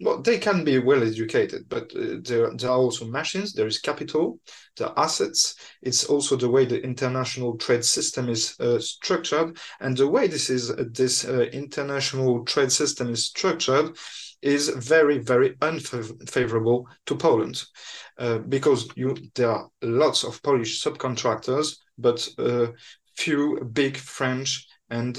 well, 0.00 0.22
they 0.22 0.38
can 0.38 0.64
be 0.64 0.78
well 0.78 1.02
educated, 1.02 1.68
but 1.68 1.90
uh, 1.96 2.18
there, 2.22 2.54
there 2.54 2.70
are 2.70 2.78
also 2.78 3.04
machines, 3.06 3.52
there 3.52 3.66
is 3.66 3.80
capital, 3.80 4.38
there 4.76 4.88
are 4.88 5.04
assets. 5.04 5.56
It's 5.82 6.04
also 6.04 6.36
the 6.36 6.48
way 6.48 6.66
the 6.66 6.80
international 6.80 7.56
trade 7.56 7.84
system 7.84 8.28
is 8.28 8.54
uh, 8.60 8.78
structured. 8.78 9.58
And 9.80 9.96
the 9.96 10.06
way 10.06 10.28
this 10.28 10.50
is 10.50 10.70
uh, 10.70 10.84
this 10.92 11.24
uh, 11.24 11.46
international 11.52 12.44
trade 12.44 12.70
system 12.70 13.10
is 13.10 13.26
structured 13.26 13.96
is 14.40 14.68
very, 14.68 15.18
very 15.18 15.56
unfavorable 15.62 16.86
to 17.06 17.16
Poland. 17.16 17.64
Uh, 18.18 18.38
because 18.38 18.88
you 18.94 19.16
there 19.34 19.50
are 19.50 19.68
lots 19.82 20.22
of 20.22 20.40
Polish 20.42 20.80
subcontractors, 20.82 21.76
but 21.98 22.28
uh, 22.38 22.68
few 23.16 23.64
big 23.72 23.96
French 23.96 24.64
and 24.90 25.18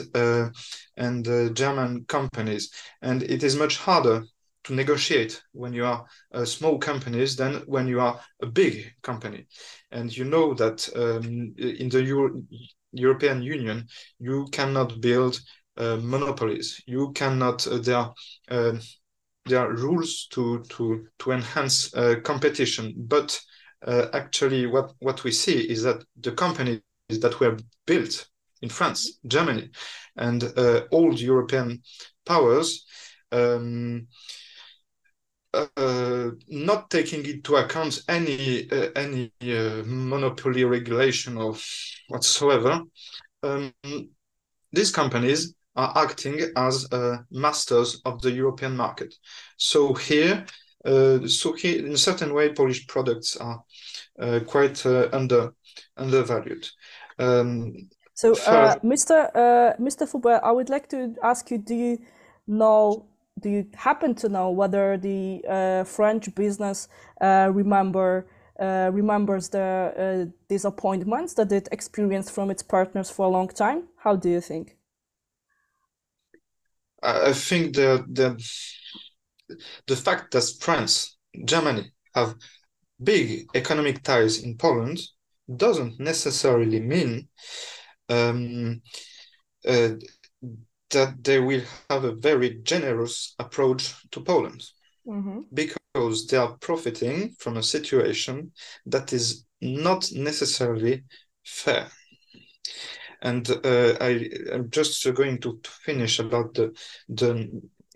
and 0.96 1.56
German 1.56 2.06
companies, 2.06 2.72
and 3.02 3.24
it 3.24 3.44
is 3.44 3.58
much 3.58 3.78
harder 3.78 4.24
to 4.64 4.74
negotiate 4.74 5.42
when 5.54 5.74
you 5.74 5.86
are 5.86 6.06
uh, 6.34 6.46
small 6.46 6.78
companies 6.78 7.36
than 7.36 7.56
when 7.66 7.88
you 7.88 8.02
are 8.02 8.20
a 8.42 8.46
big 8.46 8.94
company. 9.02 9.48
And 9.92 10.16
you 10.16 10.26
know 10.26 10.54
that 10.54 10.88
um, 10.96 11.54
in 11.58 11.90
the 11.90 12.04
Euro 12.04 12.42
European 12.92 13.42
Union, 13.42 13.88
you 14.20 14.48
cannot 14.52 15.00
build 15.02 15.40
uh, 15.78 15.98
monopolies. 16.02 16.82
You 16.88 17.12
cannot. 17.14 17.66
Uh, 17.66 17.78
there 17.78 17.98
are 17.98 18.14
um, 18.50 18.82
there 19.46 19.60
are 19.60 19.74
rules 19.74 20.28
to 20.32 20.64
to 20.70 21.08
to 21.20 21.32
enhance 21.32 21.94
uh, 21.96 22.16
competition, 22.24 22.94
but 22.98 23.40
uh, 23.88 24.08
actually, 24.14 24.66
what 24.66 24.92
what 25.00 25.24
we 25.24 25.32
see 25.32 25.60
is 25.60 25.84
that 25.84 26.04
the 26.20 26.32
companies 26.32 26.82
that 27.10 27.40
were 27.40 27.58
built 27.86 28.28
in 28.62 28.70
France, 28.70 29.20
Germany, 29.26 29.70
and 30.18 30.44
old 30.92 31.20
European 31.20 31.82
powers. 32.26 32.86
Um, 33.32 34.08
uh, 35.54 36.30
not 36.48 36.90
taking 36.90 37.26
into 37.26 37.56
account 37.56 38.02
any 38.08 38.70
uh, 38.72 38.90
any 38.96 39.32
uh, 39.42 39.82
monopoly 39.86 40.64
regulation 40.64 41.38
or 41.38 41.56
whatsoever, 42.08 42.82
um, 43.44 43.74
these 44.72 44.92
companies 44.92 45.56
are 45.76 45.94
acting 45.98 46.40
as 46.56 46.92
uh, 46.92 47.18
masters 47.32 48.02
of 48.06 48.22
the 48.22 48.32
European 48.32 48.76
market. 48.76 49.16
So 49.58 49.94
here, 49.94 50.46
uh, 50.86 51.26
so 51.28 51.54
here, 51.54 51.86
in 51.86 51.94
a 51.94 51.98
certain 51.98 52.34
way, 52.34 52.54
Polish 52.54 52.86
products 52.88 53.38
are 53.38 53.64
uh, 54.20 54.40
quite 54.46 54.86
under 54.86 55.54
undervalued. 55.98 56.68
Um, 57.18 57.90
so, 58.14 58.34
Mr. 58.34 59.32
Mr. 59.80 60.08
Foubert, 60.08 60.42
I 60.44 60.52
would 60.52 60.70
like 60.70 60.90
to 60.90 61.16
ask 61.24 61.50
you: 61.50 61.58
Do 61.58 61.74
you 61.74 62.00
know 62.48 63.10
do 63.40 63.50
you 63.50 63.66
happen 63.76 64.16
to 64.16 64.30
know 64.30 64.50
whether 64.50 64.98
the 64.98 65.44
uh, 65.48 65.84
French 65.84 66.34
business 66.36 66.88
uh, 67.22 67.50
remember 67.54 68.28
uh, 68.60 68.90
remembers 68.92 69.50
the 69.50 69.60
uh, 69.62 70.32
disappointments 70.50 71.34
that 71.36 71.52
it 71.52 71.70
experienced 71.72 72.32
from 72.32 72.52
its 72.52 72.62
partners 72.62 73.10
for 73.10 73.26
a 73.26 73.30
long 73.30 73.48
time? 73.48 73.84
How 73.98 74.16
do 74.16 74.30
you 74.30 74.42
think? 74.42 74.76
I 77.02 77.32
think 77.32 77.76
the 77.76 78.04
the 78.12 78.38
the 79.88 79.96
fact 79.96 80.32
that 80.32 80.44
France, 80.60 81.18
Germany 81.46 81.92
have 82.14 82.36
big 83.02 83.48
economic 83.56 84.04
ties 84.04 84.44
in 84.44 84.58
Poland 84.58 85.00
doesn't 85.56 86.00
necessarily 86.00 86.80
mean 86.80 87.28
um, 88.10 88.82
uh, 89.68 89.90
that 90.92 91.24
they 91.24 91.40
will 91.40 91.62
have 91.90 92.04
a 92.04 92.16
very 92.16 92.60
generous 92.64 93.36
approach 93.40 93.94
to 94.12 94.22
Poland 94.22 94.64
mm-hmm. 95.08 95.42
because 95.54 96.28
they 96.28 96.38
are 96.38 96.58
profiting 96.60 97.36
from 97.40 97.58
a 97.58 97.64
situation 97.64 98.52
that 98.86 99.14
is 99.14 99.46
not 99.62 100.12
necessarily 100.12 101.04
fair. 101.46 101.88
And 103.22 103.50
uh, 103.50 103.98
I 104.00 104.30
am 104.52 104.70
just 104.70 105.14
going 105.14 105.40
to 105.40 105.60
finish 105.86 106.20
about 106.20 106.54
the 106.54 106.72
the 107.10 107.50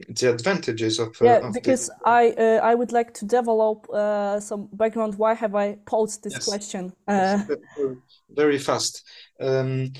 the 0.09 0.29
advantages 0.29 0.99
of 0.99 1.09
uh, 1.21 1.25
yeah 1.25 1.47
of 1.47 1.53
because 1.53 1.87
the... 1.87 1.95
I 2.05 2.29
uh, 2.31 2.59
I 2.61 2.75
would 2.75 2.91
like 2.91 3.13
to 3.13 3.25
develop 3.25 3.89
uh, 3.89 4.39
some 4.39 4.67
background. 4.73 5.15
Why 5.15 5.33
have 5.33 5.55
I 5.55 5.77
posed 5.85 6.23
this 6.23 6.33
yes. 6.33 6.45
question? 6.45 6.91
Yes, 7.07 7.49
uh, 7.49 7.93
very 8.29 8.57
fast. 8.57 9.03
Um, 9.39 9.93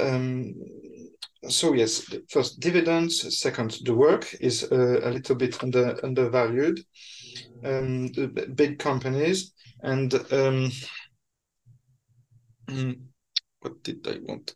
um, 0.00 0.54
so 1.46 1.72
yes, 1.72 2.04
first 2.28 2.60
dividends. 2.60 3.38
Second, 3.38 3.78
the 3.84 3.94
work 3.94 4.34
is 4.40 4.64
uh, 4.70 5.00
a 5.02 5.10
little 5.10 5.36
bit 5.36 5.62
under 5.62 5.98
undervalued. 6.04 6.80
Um, 7.64 8.08
the 8.08 8.28
big 8.54 8.78
companies 8.78 9.52
and 9.82 10.14
um, 10.14 10.70
mm, 12.68 13.00
what 13.60 13.82
did 13.82 14.06
I 14.06 14.18
want? 14.22 14.54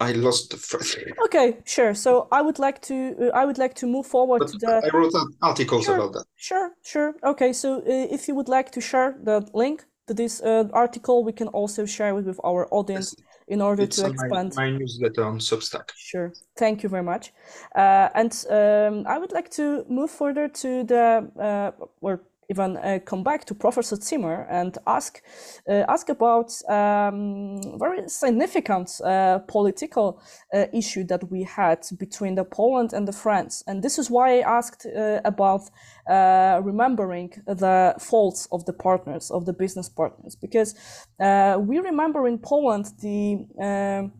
I 0.00 0.12
lost 0.12 0.50
the 0.50 0.56
first. 0.58 0.98
Okay, 1.24 1.58
sure. 1.64 1.94
So 1.94 2.28
I 2.30 2.40
would 2.42 2.58
like 2.58 2.80
to 2.82 3.16
uh, 3.20 3.36
I 3.36 3.44
would 3.44 3.58
like 3.58 3.74
to 3.74 3.86
move 3.86 4.06
forward 4.06 4.40
but 4.40 4.48
to 4.48 4.58
the. 4.58 4.82
I 4.84 4.96
wrote 4.96 5.14
articles 5.42 5.86
sure, 5.86 5.96
about 5.96 6.12
that. 6.12 6.24
Sure, 6.36 6.70
sure. 6.82 7.14
Okay, 7.24 7.52
so 7.52 7.78
uh, 7.78 7.82
if 7.86 8.28
you 8.28 8.34
would 8.34 8.48
like 8.48 8.70
to 8.72 8.80
share 8.80 9.16
the 9.22 9.48
link 9.54 9.84
to 10.06 10.14
this 10.14 10.40
uh, 10.40 10.68
article, 10.72 11.24
we 11.24 11.32
can 11.32 11.48
also 11.48 11.84
share 11.84 12.10
it 12.10 12.24
with 12.24 12.40
our 12.44 12.68
audience. 12.70 13.14
Yes 13.18 13.27
in 13.48 13.60
order 13.60 13.82
it's 13.82 13.96
to 13.96 14.06
expand 14.06 14.52
my, 14.54 14.70
my, 14.70 14.78
newsletter 14.78 15.24
on 15.24 15.38
Substack. 15.38 15.90
Sure, 15.96 16.32
thank 16.56 16.82
you 16.82 16.88
very 16.88 17.02
much. 17.02 17.32
Uh, 17.74 18.08
and 18.14 18.32
um, 18.50 19.06
I 19.06 19.18
would 19.18 19.32
like 19.32 19.50
to 19.52 19.84
move 19.88 20.10
further 20.10 20.48
to 20.48 20.84
the 20.84 21.30
uh, 21.40 21.84
or 22.00 22.20
even 22.48 22.76
uh, 22.78 22.98
come 23.04 23.22
back 23.22 23.44
to 23.44 23.54
Professor 23.54 23.96
Ziemer 23.96 24.46
and 24.48 24.78
ask 24.86 25.22
uh, 25.68 25.84
ask 25.88 26.08
about 26.08 26.50
um, 26.68 27.60
very 27.78 28.08
significant 28.08 29.00
uh, 29.04 29.38
political 29.40 30.20
uh, 30.54 30.66
issue 30.72 31.04
that 31.04 31.30
we 31.30 31.42
had 31.42 31.86
between 31.98 32.34
the 32.34 32.44
Poland 32.44 32.92
and 32.92 33.06
the 33.06 33.12
France, 33.12 33.62
and 33.66 33.82
this 33.82 33.98
is 33.98 34.10
why 34.10 34.38
I 34.38 34.58
asked 34.58 34.86
uh, 34.86 35.20
about 35.24 35.62
uh, 36.08 36.60
remembering 36.64 37.30
the 37.46 37.94
faults 37.98 38.48
of 38.50 38.64
the 38.64 38.72
partners 38.72 39.30
of 39.30 39.44
the 39.44 39.52
business 39.52 39.88
partners 39.88 40.34
because 40.36 40.74
we 41.18 41.78
remember 41.78 42.26
in 42.26 42.38
Poland 42.38 42.86
the. 43.00 44.10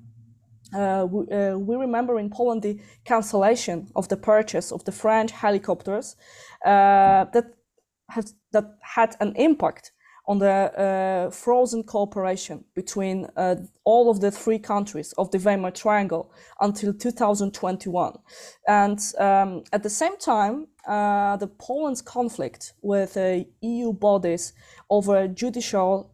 Uh, 0.74 1.07
we, 1.11 1.26
uh, 1.35 1.57
we, 1.57 1.76
remember 1.76 2.18
in 2.18 2.29
Poland 2.29 2.61
the 2.61 2.79
cancellation 3.07 3.89
of 3.97 4.07
the 4.09 4.18
purchase 4.18 4.70
of 4.70 4.85
the 4.85 4.93
French 4.93 5.31
helicopters 5.31 6.14
uh, 6.62 7.24
that 7.33 7.58
has 8.09 8.35
that 8.53 8.77
had 8.83 9.17
an 9.21 9.35
impact 9.37 9.93
on 10.29 10.39
the 10.39 10.47
uh, 10.47 11.31
frozen 11.31 11.83
cooperation 11.83 12.63
between 12.75 13.27
uh, 13.37 13.57
all 13.85 14.11
of 14.11 14.21
the 14.21 14.31
three 14.31 14.59
countries 14.59 15.15
of 15.17 15.31
the 15.31 15.39
Weimar 15.39 15.71
Triangle 15.71 16.31
until 16.61 16.93
2021. 16.93 18.13
And 18.69 19.01
um, 19.19 19.65
at 19.73 19.83
the 19.83 19.89
same 19.89 20.19
time, 20.19 20.67
uh, 20.87 21.39
the 21.39 21.47
Poland's 21.47 22.03
conflict 22.03 22.75
with 22.83 23.17
EU 23.63 23.93
bodies 23.95 24.53
over 24.91 25.29
judicial 25.29 26.13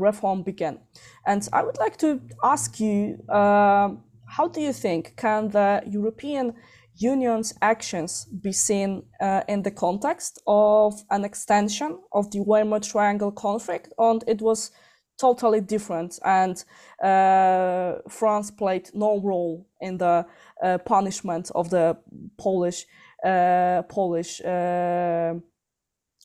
reform 0.00 0.42
began. 0.42 0.78
And 1.26 1.46
I 1.52 1.62
would 1.62 1.78
like 1.78 1.98
to 1.98 2.18
ask 2.42 2.80
you, 2.80 3.18
how 3.28 4.48
do 4.50 4.60
you 4.60 4.72
think 4.72 5.16
can 5.16 5.48
the 5.48 5.82
European 5.86 6.54
Union's 7.00 7.54
actions 7.62 8.26
be 8.26 8.52
seen 8.52 9.02
uh, 9.20 9.42
in 9.48 9.62
the 9.62 9.70
context 9.70 10.40
of 10.46 10.94
an 11.10 11.24
extension 11.24 11.98
of 12.12 12.30
the 12.30 12.40
Weimar 12.40 12.80
Triangle 12.80 13.32
conflict, 13.32 13.92
and 13.98 14.22
it 14.26 14.42
was 14.42 14.70
totally 15.18 15.60
different, 15.60 16.18
and 16.24 16.64
uh, 17.02 18.00
France 18.08 18.50
played 18.50 18.90
no 18.94 19.18
role 19.20 19.66
in 19.80 19.98
the 19.98 20.26
uh, 20.62 20.78
punishment 20.78 21.50
of 21.54 21.70
the 21.70 21.96
Polish 22.38 22.86
uh, 23.24 23.82
Polish 23.88 24.40
uh, 24.44 25.34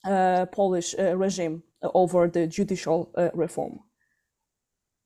uh, 0.05 0.45
Polish 0.51 0.95
regime 0.97 1.63
over 1.93 2.27
the 2.27 2.47
judicial 2.47 3.11
reform. 3.33 3.79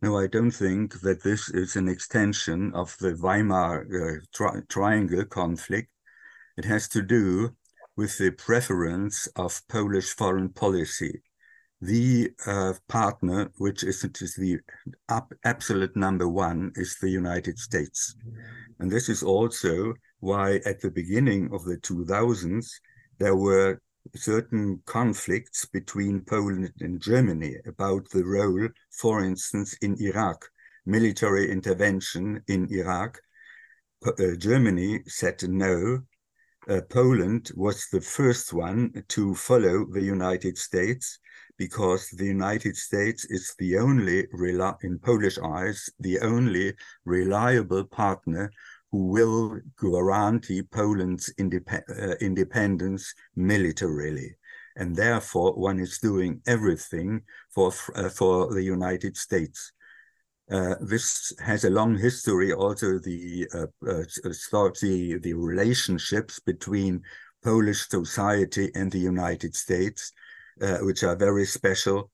No, 0.01 0.17
I 0.17 0.27
don't 0.27 0.51
think 0.51 1.01
that 1.01 1.23
this 1.23 1.49
is 1.49 1.75
an 1.75 1.89
extension 1.89 2.73
of 2.73 2.95
the 2.99 3.15
Weimar 3.15 3.81
uh, 3.83 4.25
tri 4.33 4.61
Triangle 4.69 5.25
conflict. 5.25 5.89
It 6.57 6.63
has 6.63 6.87
to 6.89 7.01
do 7.01 7.55
with 7.97 8.17
the 8.17 8.31
preference 8.31 9.27
of 9.35 9.61
Polish 9.67 10.15
foreign 10.15 10.49
policy. 10.49 11.21
The 11.81 12.31
uh, 12.45 12.73
partner, 12.87 13.51
which 13.57 13.83
is, 13.83 14.05
is 14.05 14.35
the 14.35 14.59
absolute 15.43 15.95
number 15.97 16.29
one, 16.29 16.71
is 16.75 16.95
the 16.95 17.09
United 17.09 17.59
States. 17.59 18.15
And 18.79 18.89
this 18.89 19.09
is 19.09 19.21
also 19.21 19.93
why 20.21 20.61
at 20.65 20.79
the 20.79 20.91
beginning 20.91 21.49
of 21.53 21.65
the 21.65 21.77
2000s, 21.77 22.67
there 23.17 23.35
were 23.35 23.81
certain 24.15 24.81
conflicts 24.85 25.65
between 25.65 26.21
Poland 26.21 26.73
and 26.79 27.01
Germany 27.01 27.55
about 27.65 28.09
the 28.09 28.23
role, 28.23 28.67
for 28.91 29.23
instance, 29.23 29.75
in 29.81 29.95
Iraq, 30.01 30.49
military 30.85 31.51
intervention 31.51 32.41
in 32.47 32.67
Iraq. 32.71 33.19
Uh, 34.05 34.35
Germany 34.37 35.01
said 35.07 35.41
no. 35.49 35.99
Uh, 36.67 36.81
Poland 36.89 37.51
was 37.55 37.87
the 37.91 38.01
first 38.01 38.53
one 38.53 39.03
to 39.07 39.35
follow 39.35 39.85
the 39.91 40.03
United 40.03 40.57
States 40.57 41.19
because 41.57 42.09
the 42.11 42.25
United 42.25 42.75
States 42.75 43.25
is 43.25 43.53
the 43.59 43.77
only, 43.77 44.25
in 44.81 44.99
Polish 44.99 45.37
eyes, 45.39 45.89
the 45.99 46.19
only 46.21 46.73
reliable 47.03 47.83
partner 47.83 48.49
who 48.91 49.07
will 49.07 49.59
guarantee 49.79 50.63
Poland's 50.63 51.31
indep 51.39 51.67
uh, 51.89 52.15
independence 52.21 53.13
militarily. 53.35 54.35
And 54.75 54.95
therefore, 54.95 55.53
one 55.53 55.79
is 55.79 55.99
doing 55.99 56.41
everything 56.47 57.21
for, 57.49 57.71
uh, 57.95 58.09
for 58.09 58.53
the 58.53 58.63
United 58.63 59.17
States. 59.17 59.71
Uh, 60.49 60.75
this 60.81 61.33
has 61.39 61.63
a 61.63 61.69
long 61.69 61.97
history, 61.97 62.53
also 62.53 62.97
the, 62.97 63.47
uh, 63.53 63.67
uh, 63.87 64.03
the, 64.23 65.19
the 65.21 65.33
relationships 65.33 66.39
between 66.39 67.03
Polish 67.43 67.87
society 67.87 68.71
and 68.73 68.91
the 68.91 68.99
United 68.99 69.55
States, 69.55 70.11
uh, 70.61 70.77
which 70.79 71.03
are 71.03 71.15
very 71.15 71.45
special 71.45 72.09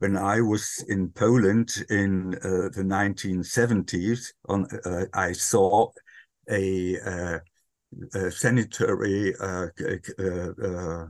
when 0.00 0.16
I 0.16 0.40
was 0.40 0.82
in 0.88 1.10
Poland 1.10 1.84
in 1.90 2.34
uh, 2.36 2.70
the 2.72 2.82
1970s, 2.82 4.32
on, 4.48 4.66
uh, 4.86 5.04
I 5.12 5.32
saw 5.32 5.90
a, 6.50 6.98
uh, 7.00 7.38
a 8.14 8.30
sanitary 8.30 9.34
uh, 9.40 9.66
uh, 10.18 11.06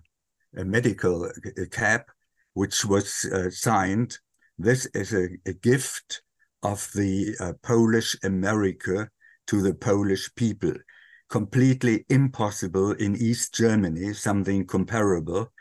a 0.57 0.64
medical 0.64 1.30
cap, 1.70 2.11
which 2.55 2.84
was 2.84 3.26
signed. 3.51 4.18
This 4.59 4.86
is 4.86 5.14
a, 5.14 5.28
a 5.47 5.53
gift 5.53 6.22
of 6.62 6.88
the 6.95 7.57
Polish 7.62 8.16
America 8.24 9.09
to 9.47 9.62
the 9.62 9.74
Polish 9.74 10.34
people. 10.34 10.74
Completely 11.28 12.05
impossible 12.09 12.93
in 12.93 13.14
East 13.16 13.55
Germany, 13.55 14.12
something 14.12 14.66
comparable. 14.66 15.53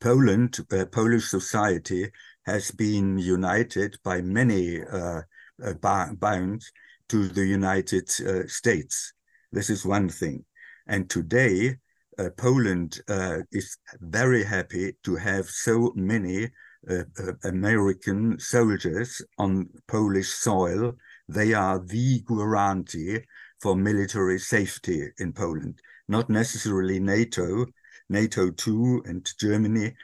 Poland, 0.00 0.58
uh, 0.72 0.84
Polish 0.86 1.28
society 1.28 2.10
has 2.44 2.70
been 2.70 3.18
united 3.18 3.98
by 4.04 4.20
many 4.20 4.82
uh, 4.84 5.22
uh, 5.64 6.12
bounds 6.14 6.70
to 7.08 7.28
the 7.28 7.46
United 7.46 8.08
uh, 8.20 8.46
States. 8.46 9.12
This 9.52 9.70
is 9.70 9.84
one 9.84 10.08
thing. 10.08 10.44
And 10.86 11.08
today, 11.08 11.76
uh, 12.18 12.30
Poland 12.36 13.00
uh, 13.08 13.38
is 13.52 13.76
very 14.00 14.44
happy 14.44 14.94
to 15.04 15.16
have 15.16 15.48
so 15.48 15.92
many 15.94 16.50
uh, 16.88 17.02
uh, 17.18 17.32
American 17.44 18.38
soldiers 18.38 19.20
on 19.38 19.68
Polish 19.88 20.28
soil. 20.28 20.94
They 21.28 21.52
are 21.54 21.78
the 21.78 22.20
guarantee 22.20 23.20
for 23.60 23.74
military 23.76 24.38
safety 24.38 25.10
in 25.18 25.32
Poland, 25.32 25.80
not 26.08 26.30
necessarily 26.30 27.00
NATO, 27.00 27.66
NATO 28.08 28.50
too, 28.50 29.02
and 29.06 29.28
Germany, 29.38 29.94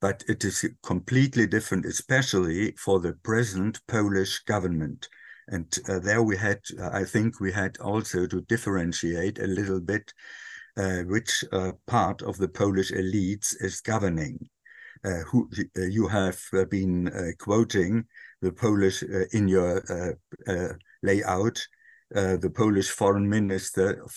but 0.00 0.24
it 0.28 0.44
is 0.44 0.68
completely 0.82 1.46
different, 1.46 1.86
especially 1.86 2.72
for 2.72 2.98
the 2.98 3.12
present 3.22 3.80
Polish 3.86 4.40
government. 4.40 5.08
And 5.48 5.66
uh, 5.88 5.98
there 5.98 6.22
we 6.22 6.36
had, 6.36 6.60
uh, 6.78 6.90
I 6.92 7.04
think 7.04 7.40
we 7.40 7.52
had 7.52 7.78
also 7.78 8.26
to 8.26 8.40
differentiate 8.42 9.38
a 9.38 9.46
little 9.46 9.80
bit 9.80 10.12
uh, 10.74 11.02
which 11.02 11.44
uh, 11.52 11.72
part 11.86 12.22
of 12.22 12.38
the 12.38 12.48
Polish 12.48 12.92
elites 12.92 13.54
is 13.60 13.82
governing. 13.82 14.48
Uh, 15.04 15.18
who 15.26 15.50
uh, 15.76 15.82
you 15.82 16.06
have 16.06 16.40
been 16.70 17.10
quoting 17.40 18.04
the 18.40 18.52
Polish 18.52 19.02
in 19.32 19.48
your 19.48 19.82
layout, 21.02 21.60
the 22.10 22.52
Polish 22.54 22.88
foreign 22.88 23.28
minister 23.28 24.00
of 24.04 24.16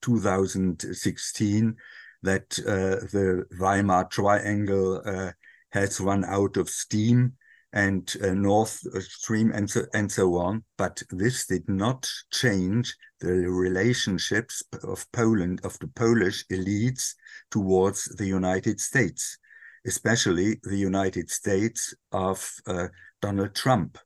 2016, 0.00 1.76
that 2.22 2.48
the 2.48 3.44
Weimar 3.60 4.06
Triangle 4.06 5.32
has 5.70 6.00
run 6.00 6.24
out 6.24 6.56
of 6.56 6.70
steam 6.70 7.34
and 7.72 8.14
uh, 8.22 8.32
Nord 8.32 8.68
Stream 8.68 9.50
and 9.52 9.68
so, 9.68 9.82
and 9.94 10.10
so 10.10 10.34
on. 10.36 10.64
But 10.76 11.02
this 11.10 11.46
did 11.46 11.68
not 11.68 12.08
change 12.30 12.94
the 13.20 13.48
relationships 13.48 14.62
of 14.84 15.10
Poland, 15.12 15.60
of 15.64 15.78
the 15.78 15.88
Polish 15.88 16.44
elites 16.48 17.14
towards 17.50 18.04
the 18.16 18.26
United 18.26 18.80
States, 18.80 19.38
especially 19.86 20.60
the 20.64 20.76
United 20.76 21.30
States 21.30 21.94
of 22.12 22.50
uh, 22.66 22.88
Donald 23.20 23.54
Trump. 23.54 23.98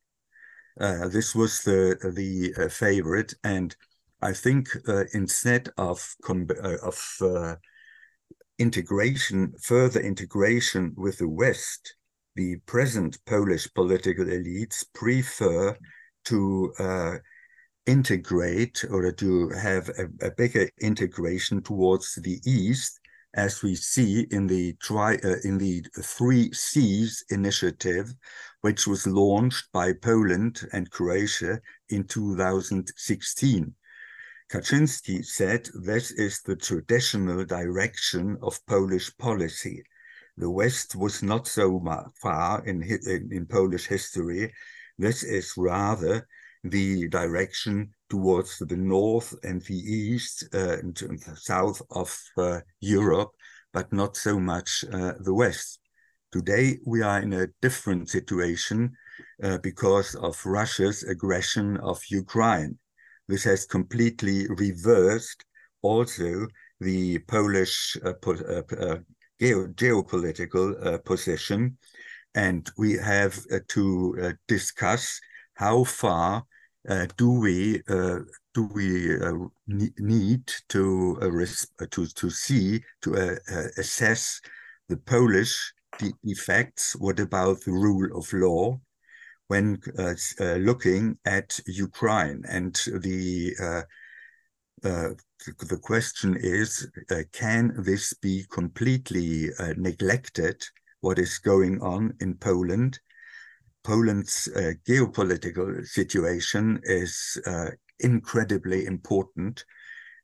Uh, 0.79 1.09
this 1.09 1.35
was 1.35 1.63
the 1.63 1.97
the 2.15 2.55
uh, 2.63 2.69
favorite, 2.69 3.35
and 3.43 3.75
I 4.21 4.33
think 4.33 4.69
uh, 4.87 5.05
instead 5.15 5.71
of 5.79 6.15
uh, 6.29 6.77
of 6.83 7.59
integration, 8.59 9.55
further 9.63 10.01
integration 10.01 10.95
with 10.97 11.19
the 11.19 11.29
West, 11.29 11.97
the 12.37 12.57
present 12.67 13.19
Polish 13.25 13.67
political 13.75 14.27
elites 14.27 14.85
prefer 14.95 15.77
to 16.27 16.73
uh, 16.79 17.17
integrate 17.87 18.85
or 18.91 19.11
to 19.11 19.49
have 19.51 19.89
a, 19.89 20.27
a, 20.27 20.31
bigger 20.33 20.69
integration 20.81 21.63
towards 21.63 22.15
the 22.17 22.39
east, 22.45 23.01
as 23.35 23.63
we 23.63 23.75
see 23.75 24.27
in 24.31 24.47
the 24.47 24.75
tri 24.83 25.15
uh, 25.25 25.37
in 25.45 25.57
the 25.57 25.83
Three 26.03 26.53
Seas 26.53 27.25
initiative, 27.31 28.13
which 28.61 28.87
was 28.87 29.07
launched 29.07 29.73
by 29.73 29.93
Poland 29.95 30.61
and 30.73 30.91
Croatia 30.91 31.61
in 31.89 32.05
2016. 32.05 33.75
Kaczynski 34.53 35.25
said 35.25 35.69
this 35.75 36.11
is 36.13 36.43
the 36.43 36.57
traditional 36.57 37.45
direction 37.45 38.37
of 38.43 38.65
Polish 38.67 39.17
policy 39.17 39.83
the 40.37 40.51
West 40.51 40.97
was 40.97 41.23
not 41.23 41.47
so 41.47 41.83
far 42.21 42.65
in, 42.67 42.83
in, 42.83 43.29
in 43.33 43.47
Polish 43.47 43.87
history. 43.87 44.53
This 44.99 45.23
is 45.23 45.53
rather 45.57 46.27
the 46.63 47.09
direction 47.09 47.91
towards 48.11 48.59
the 48.59 48.77
north 48.77 49.35
and 49.43 49.63
the 49.63 49.77
east 49.77 50.49
uh, 50.55 50.79
and 50.79 50.97
the 50.97 51.37
south 51.37 51.81
of 51.91 52.19
uh, 52.39 52.61
Europe, 52.81 53.31
but 53.73 53.93
not 53.93 54.17
so 54.17 54.39
much 54.39 54.85
uh, 54.93 55.13
the 55.21 55.35
west. 55.35 55.81
Today, 56.33 56.79
we 56.85 57.03
are 57.03 57.21
in 57.21 57.33
a 57.33 57.49
different 57.63 58.11
situation 58.11 58.93
uh, 59.43 59.59
because 59.59 60.15
of 60.17 60.45
Russia's 60.45 61.03
aggression 61.05 61.77
of 61.79 62.01
Ukraine. 62.11 62.79
This 63.29 63.45
has 63.45 63.65
completely 63.65 64.47
reversed 64.49 65.45
also 65.83 66.47
the 66.81 67.19
Polish 67.21 67.97
uh, 68.05 68.13
uh, 68.31 68.99
geo 69.39 69.67
geopolitical 69.69 70.75
uh, 70.87 70.99
position. 70.99 71.77
and 72.37 72.71
we 72.77 72.93
have 72.93 73.45
uh, 73.51 73.59
to 73.69 74.17
uh, 74.23 74.33
discuss 74.47 75.19
how 75.55 75.83
far 75.83 76.45
uh, 76.89 77.07
do 77.17 77.33
we 77.41 77.83
uh, 77.89 78.19
do 78.55 78.69
we 78.73 79.19
uh, 79.19 79.33
need 79.67 80.47
to 80.69 81.19
to 81.91 82.07
to 82.07 82.31
see 82.31 82.81
to 83.03 83.39
assess 83.77 84.41
the 84.89 84.97
Polish 84.99 85.73
effects? 86.23 86.95
What 86.97 87.19
about 87.19 87.61
the 87.63 87.73
rule 87.73 88.17
of 88.17 88.33
law? 88.33 88.79
When 89.49 89.81
looking 90.39 91.19
at 91.25 91.59
Ukraine 91.67 92.45
and 92.49 92.75
the 92.87 93.85
uh, 94.85 95.11
the 95.45 95.79
question 95.79 96.37
is, 96.37 96.89
uh, 97.11 97.23
can 97.33 97.75
this 97.79 98.15
be 98.15 98.45
completely 98.51 99.51
uh, 99.59 99.75
neglected, 99.77 100.65
what 101.01 101.19
is 101.19 101.39
going 101.39 101.81
on 101.81 102.15
in 102.21 102.35
Poland? 102.37 102.99
Poland's 103.85 104.49
uh, 104.57 104.73
geopolitical 104.89 105.87
situation 105.87 106.81
is 106.83 107.41
uh, 107.47 107.71
incredibly 108.01 108.87
important. 108.87 109.65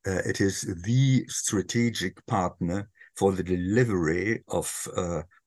Uh, 0.05 0.21
it 0.27 0.41
is 0.41 0.63
the 0.83 1.25
strategic 1.29 2.25
partner 2.27 2.89
for 3.15 3.33
the 3.33 3.43
delivery 3.43 4.43
of 4.49 4.89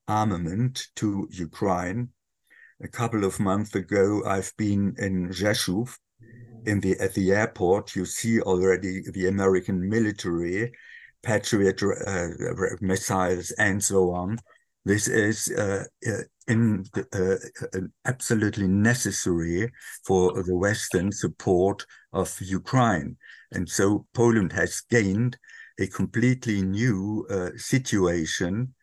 armament 0.08 0.86
to 0.94 1.28
Ukraine. 1.30 2.08
A 2.82 2.88
couple 2.88 3.24
of 3.24 3.40
months 3.40 3.74
ago, 3.74 4.22
I've 4.24 4.52
been 4.56 4.94
in 4.98 5.28
Rzeszów, 5.30 5.98
in 6.66 6.80
the 6.80 6.98
at 6.98 7.14
the 7.14 7.32
airport, 7.32 7.96
you 7.96 8.04
see 8.04 8.40
already 8.40 9.02
the 9.12 9.28
American 9.28 9.88
military, 9.88 10.72
Patriot 11.22 11.82
uh, 11.82 12.28
missiles, 12.80 13.52
and 13.52 13.82
so 13.82 14.10
on. 14.10 14.38
This 14.84 15.08
is 15.08 15.50
uh, 15.50 15.84
uh 16.06 16.22
in 16.48 16.84
uh, 16.96 17.18
uh, 17.74 17.80
absolutely 18.04 18.68
necessary 18.68 19.72
for 20.04 20.42
the 20.44 20.56
Western 20.56 21.10
support 21.10 21.84
of 22.12 22.36
Ukraine, 22.40 23.16
and 23.52 23.68
so 23.68 24.06
Poland 24.14 24.52
has 24.52 24.82
gained 24.90 25.38
a 25.80 25.86
completely 25.88 26.62
new 26.62 27.26
uh, 27.30 27.50
situation. 27.56 28.74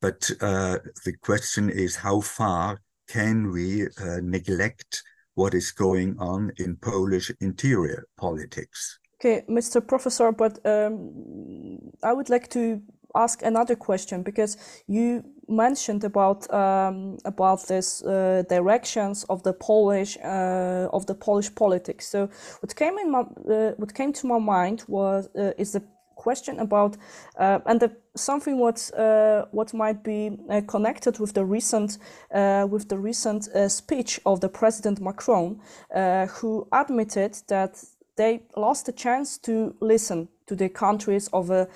But 0.00 0.20
the 0.20 1.14
question 1.22 1.70
is, 1.70 1.96
how 1.96 2.20
far 2.20 2.78
can 3.08 3.50
we 3.50 3.86
neglect 4.20 5.02
what 5.34 5.54
is 5.54 5.72
going 5.72 6.16
on 6.18 6.52
in 6.58 6.76
Polish 6.76 7.30
interior 7.40 8.06
politics. 8.16 8.98
Okay, 9.20 9.42
Mr. 9.48 9.86
Professor, 9.86 10.32
but 10.32 10.58
um, 10.66 11.80
I 12.02 12.12
would 12.12 12.28
like 12.28 12.48
to 12.50 12.82
ask 13.14 13.42
another 13.42 13.76
question 13.76 14.22
because 14.22 14.56
you 14.86 15.24
mentioned 15.48 16.04
about 16.04 16.52
um, 16.52 17.18
about 17.24 17.66
this 17.68 18.02
uh, 18.02 18.42
directions 18.48 19.24
of 19.24 19.42
the 19.42 19.52
Polish 19.52 20.18
uh, 20.24 20.88
of 20.92 21.06
the 21.06 21.14
Polish 21.14 21.54
politics. 21.54 22.08
So 22.08 22.28
what 22.60 22.74
came 22.74 22.98
in 22.98 23.10
my 23.10 23.20
uh, 23.20 23.72
what 23.76 23.94
came 23.94 24.12
to 24.12 24.26
my 24.26 24.38
mind 24.38 24.84
was 24.88 25.28
uh, 25.36 25.52
is 25.58 25.72
the 25.72 25.82
question 26.24 26.58
about 26.58 26.96
uh, 27.38 27.58
and 27.66 27.80
the, 27.80 27.90
something 28.16 28.58
what 28.58 28.90
uh, 28.96 29.44
what 29.52 29.74
might 29.74 30.02
be 30.02 30.38
uh, 30.50 30.60
connected 30.66 31.18
with 31.18 31.32
the 31.34 31.44
recent 31.44 31.98
uh, 32.34 32.66
with 32.70 32.88
the 32.88 32.98
recent 32.98 33.48
uh, 33.48 33.68
speech 33.68 34.20
of 34.24 34.40
the 34.40 34.48
President 34.48 35.00
Macron, 35.00 35.60
uh, 35.94 36.26
who 36.26 36.66
admitted 36.72 37.32
that 37.48 37.84
they 38.16 38.42
lost 38.56 38.86
the 38.86 38.92
chance 38.92 39.38
to 39.38 39.74
listen 39.80 40.28
to 40.46 40.56
the 40.56 40.68
countries 40.68 41.28
of 41.32 41.50
a 41.50 41.66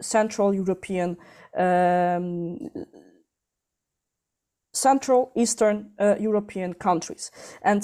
Central 0.00 0.54
European. 0.54 1.16
Um, 1.56 2.70
Central 4.72 5.32
Eastern 5.34 5.90
European 6.20 6.74
countries, 6.74 7.32
and 7.62 7.82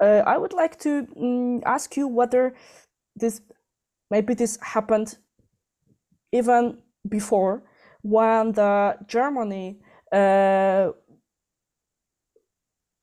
yeah. 0.00 0.24
I 0.26 0.36
would 0.36 0.52
like 0.52 0.76
to 0.80 1.06
um, 1.16 1.62
ask 1.64 1.96
you 1.96 2.08
whether 2.08 2.54
this 3.14 3.40
maybe 4.14 4.34
this 4.34 4.58
happened 4.74 5.18
even 6.30 6.78
before 7.08 7.54
when 8.02 8.52
the 8.52 8.96
Germany 9.08 9.80
uh, 10.12 10.86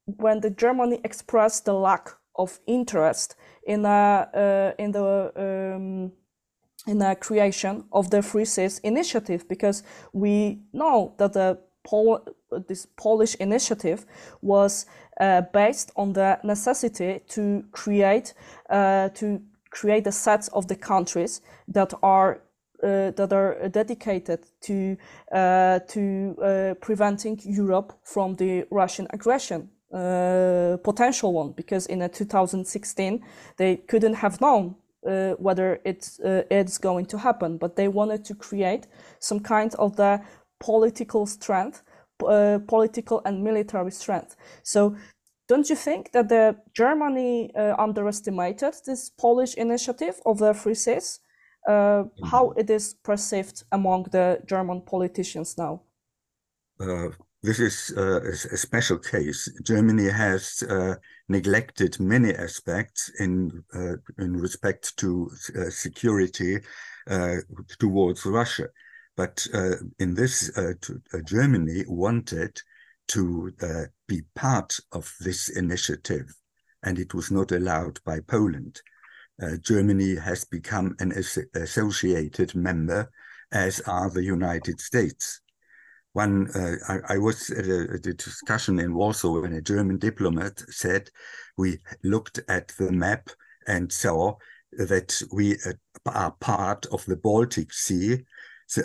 when 0.05 0.39
the 0.39 0.49
Germany 0.63 0.97
expressed 1.03 1.65
the 1.65 1.73
lack 1.73 2.05
of 2.35 2.59
interest 2.65 3.35
in 3.73 3.85
a, 3.85 4.29
uh, 4.43 4.83
in 4.83 4.91
the 4.91 5.31
um, 5.45 6.11
in 6.87 6.97
the 6.99 7.15
creation 7.15 7.83
of 7.91 8.09
the 8.09 8.21
Three 8.21 8.45
Seas 8.45 8.79
initiative 8.79 9.47
because 9.47 9.83
we 10.13 10.61
know 10.71 11.13
that 11.17 11.33
the 11.33 11.59
Pol- 11.83 12.25
this 12.67 12.87
Polish 12.95 13.35
initiative 13.35 14.05
was 14.41 14.85
uh, 15.19 15.41
based 15.53 15.91
on 15.95 16.13
the 16.13 16.39
necessity 16.43 17.21
to 17.29 17.63
create 17.71 18.33
uh, 18.69 19.09
to 19.09 19.41
create 19.71 20.05
a 20.05 20.11
set 20.11 20.47
of 20.53 20.67
the 20.67 20.75
countries 20.75 21.41
that 21.67 21.93
are 22.03 22.41
uh, 22.83 23.11
that 23.11 23.31
are 23.31 23.69
dedicated 23.69 24.39
to 24.59 24.97
uh, 25.31 25.79
to 25.87 26.35
uh, 26.41 26.73
preventing 26.81 27.39
Europe 27.43 27.93
from 28.03 28.35
the 28.35 28.65
Russian 28.71 29.07
aggression 29.11 29.69
uh, 29.93 30.77
potential 30.83 31.33
one 31.33 31.51
because 31.51 31.85
in 31.87 31.99
2016 32.09 33.23
they 33.57 33.77
couldn't 33.77 34.15
have 34.15 34.41
known 34.41 34.75
uh, 35.07 35.31
whether 35.33 35.79
it's 35.85 36.19
uh, 36.21 36.43
it's 36.49 36.77
going 36.77 37.05
to 37.05 37.17
happen 37.17 37.57
but 37.57 37.75
they 37.75 37.87
wanted 37.87 38.25
to 38.25 38.35
create 38.35 38.87
some 39.19 39.39
kind 39.39 39.75
of 39.75 39.95
the 39.95 40.21
political 40.59 41.25
strength 41.25 41.83
political 42.67 43.21
and 43.25 43.43
military 43.43 43.91
strength. 43.91 44.35
So 44.63 44.95
don't 45.51 45.69
you 45.69 45.75
think 45.75 46.11
that 46.11 46.29
the 46.29 46.55
Germany 46.73 47.51
uh, 47.55 47.75
underestimated 47.77 48.73
this 48.85 49.09
Polish 49.09 49.55
initiative 49.55 50.15
of 50.25 50.37
the 50.37 50.53
Three 50.53 50.75
Seas? 50.75 51.19
Uh, 51.67 51.73
mm-hmm. 51.73 52.25
how 52.25 52.53
it 52.57 52.69
is 52.69 52.95
perceived 53.03 53.63
among 53.71 54.03
the 54.11 54.41
German 54.47 54.81
politicians 54.81 55.57
now? 55.57 55.81
Uh, 56.79 57.09
this 57.43 57.59
is 57.59 57.93
uh, 57.97 58.21
a 58.53 58.57
special 58.57 58.97
case. 58.97 59.51
Germany 59.63 60.09
has 60.09 60.63
uh, 60.63 60.95
neglected 61.27 61.99
many 61.99 62.33
aspects 62.33 63.11
in 63.19 63.63
uh, 63.75 63.97
in 64.17 64.37
respect 64.37 64.97
to 64.97 65.29
security 65.69 66.59
towards 67.79 68.25
Russia, 68.25 68.67
but 69.17 69.47
in 69.99 70.15
this, 70.15 70.51
Germany 71.25 71.83
wanted 71.87 72.61
to 73.09 73.51
uh, 73.61 73.83
be 74.07 74.21
part 74.35 74.77
of 74.91 75.13
this 75.19 75.49
initiative, 75.49 76.33
and 76.83 76.99
it 76.99 77.13
was 77.13 77.31
not 77.31 77.51
allowed 77.51 77.99
by 78.05 78.19
Poland. 78.19 78.81
Uh, 79.41 79.57
Germany 79.57 80.15
has 80.15 80.45
become 80.45 80.95
an 80.99 81.11
as 81.11 81.37
associated 81.55 82.55
member, 82.55 83.09
as 83.51 83.81
are 83.81 84.09
the 84.09 84.23
United 84.23 84.79
States. 84.79 85.41
One, 86.13 86.49
uh, 86.53 86.75
I, 86.89 87.15
I, 87.15 87.17
was 87.17 87.49
at 87.51 87.65
a, 87.65 87.87
at 87.93 88.05
a, 88.05 88.13
discussion 88.13 88.79
in 88.79 88.93
Warsaw 88.93 89.41
when 89.41 89.53
a 89.53 89.61
German 89.61 89.97
diplomat 89.97 90.59
said 90.69 91.09
we 91.57 91.79
looked 92.03 92.41
at 92.49 92.73
the 92.77 92.91
map 92.91 93.29
and 93.65 93.91
saw 93.91 94.35
that 94.73 95.21
we 95.31 95.55
uh, 95.65 95.73
are 96.05 96.31
part 96.39 96.85
of 96.87 97.05
the 97.05 97.15
Baltic 97.15 97.71
Sea, 97.71 98.25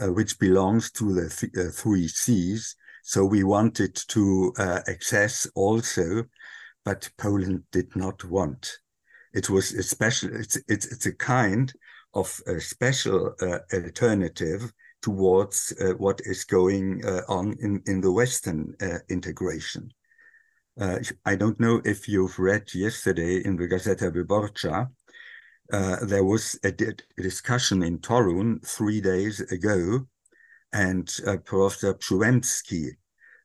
uh, 0.00 0.12
which 0.12 0.38
belongs 0.38 0.90
to 0.92 1.12
the 1.12 1.28
th 1.28 1.50
uh, 1.56 1.70
three 1.70 2.08
seas, 2.08 2.76
so 3.06 3.24
we 3.24 3.44
wanted 3.44 3.94
to 4.08 4.52
uh, 4.58 4.80
access 4.88 5.46
also, 5.54 6.24
but 6.84 7.08
Poland 7.16 7.62
did 7.70 7.94
not 7.94 8.24
want. 8.24 8.80
It 9.32 9.48
was 9.48 9.72
a 9.74 9.84
special, 9.84 10.34
it's, 10.34 10.56
it's, 10.66 10.86
it's 10.86 11.06
a 11.06 11.12
kind 11.12 11.72
of 12.14 12.40
a 12.48 12.60
special 12.60 13.32
uh, 13.40 13.58
alternative 13.72 14.72
towards 15.02 15.72
uh, 15.80 15.92
what 15.98 16.20
is 16.24 16.44
going 16.44 17.00
uh, 17.06 17.20
on 17.28 17.54
in, 17.60 17.80
in 17.86 18.00
the 18.00 18.10
Western 18.10 18.74
uh, 18.82 18.98
integration. 19.08 19.88
Uh, 20.76 20.98
I 21.24 21.36
don't 21.36 21.60
know 21.60 21.80
if 21.84 22.08
you've 22.08 22.40
read 22.40 22.74
yesterday 22.74 23.36
in 23.36 23.54
the 23.54 23.68
Gazeta 23.68 24.10
Wyborcza, 24.10 24.88
there 26.08 26.24
was 26.24 26.58
a, 26.64 26.72
a, 26.72 27.22
discussion 27.22 27.84
in 27.84 28.00
Torun 28.00 28.66
three 28.66 29.00
days 29.00 29.40
ago 29.52 30.08
and 30.76 31.10
uh, 31.26 31.38
Professor 31.38 31.94
Przyłębski, 31.94 32.90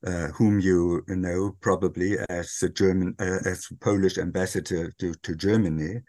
uh, 0.05 0.31
whom 0.33 0.59
you 0.59 1.01
know 1.07 1.55
probably 1.61 2.17
as 2.29 2.57
the 2.59 2.69
German, 2.69 3.15
uh, 3.19 3.39
as 3.45 3.67
Polish 3.79 4.17
ambassador 4.17 4.91
to, 4.99 5.13
to 5.23 5.35
Germany, 5.35 6.01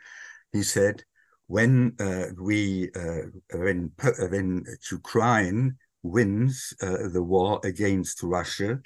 he 0.52 0.62
said, 0.64 1.04
when 1.46 1.94
we, 2.40 2.90
when, 3.52 3.92
when 4.30 4.64
Ukraine 4.90 5.76
wins 6.02 6.74
the 6.80 7.22
war 7.22 7.60
against 7.62 8.22
Russia, 8.22 8.80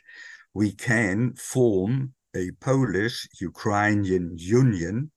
we 0.53 0.72
can 0.72 1.34
form 1.37 2.12
a 2.34 2.51
Polish-Ukrainian 2.61 4.37
union, 4.37 5.11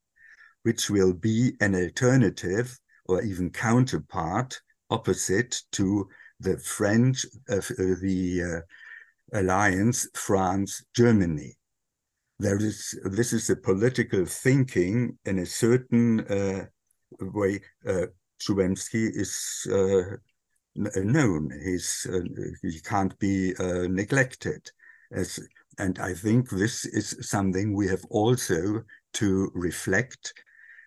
which 0.63 0.89
will 0.89 1.13
be 1.13 1.53
an 1.59 1.75
alternative 1.75 2.79
or 3.05 3.23
even 3.23 3.49
counterpart 3.49 4.61
opposite 4.89 5.61
to 5.71 6.07
the 6.39 6.57
French, 6.57 7.25
uh, 7.49 7.61
the 7.77 8.63
alliance 9.33 10.07
France-Germany. 10.13 11.55
There 12.39 12.57
is 12.57 12.97
this 13.03 13.33
is 13.33 13.49
a 13.49 13.55
political 13.55 14.25
thinking 14.25 15.17
in 15.25 15.39
a 15.39 15.45
certain 15.45 16.21
uh, 16.21 16.65
way. 17.19 17.61
Uh, 17.85 18.07
is 18.93 19.67
uh, 19.69 20.15
known. 20.75 21.51
He's 21.63 22.07
uh, 22.09 22.21
he 22.61 22.79
can't 22.79 23.17
be 23.19 23.53
uh, 23.57 23.87
neglected. 23.89 24.71
As, 25.11 25.39
and 25.77 25.99
I 25.99 26.13
think 26.13 26.49
this 26.49 26.85
is 26.85 27.17
something 27.21 27.73
we 27.73 27.87
have 27.87 28.05
also 28.09 28.83
to 29.15 29.51
reflect 29.53 30.33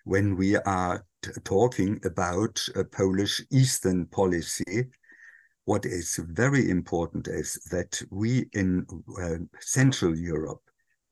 when 0.05 0.35
we 0.35 0.55
are 0.57 1.05
talking 1.43 1.99
about 2.05 2.59
a 2.75 2.83
Polish 2.83 3.41
Eastern 3.51 4.07
policy. 4.07 4.89
What 5.65 5.85
is 5.85 6.19
very 6.29 6.69
important 6.69 7.27
is 7.27 7.53
that 7.71 8.01
we 8.09 8.49
in 8.53 8.85
uh, 9.21 9.37
Central 9.59 10.17
Europe 10.17 10.61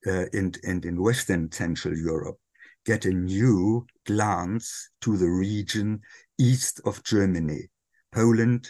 uh, 0.05 0.25
and, 0.33 0.57
and 0.63 0.85
in 0.85 1.01
Western 1.01 1.51
Central 1.51 1.95
Europe 1.97 2.37
get 2.85 3.05
a 3.05 3.13
new 3.13 3.85
glance 4.05 4.89
to 5.01 5.17
the 5.17 5.29
region 5.29 6.01
east 6.37 6.81
of 6.85 7.03
Germany, 7.03 7.69
Poland, 8.11 8.67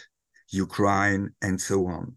Ukraine, 0.50 1.30
and 1.40 1.60
so 1.60 1.86
on. 1.86 2.16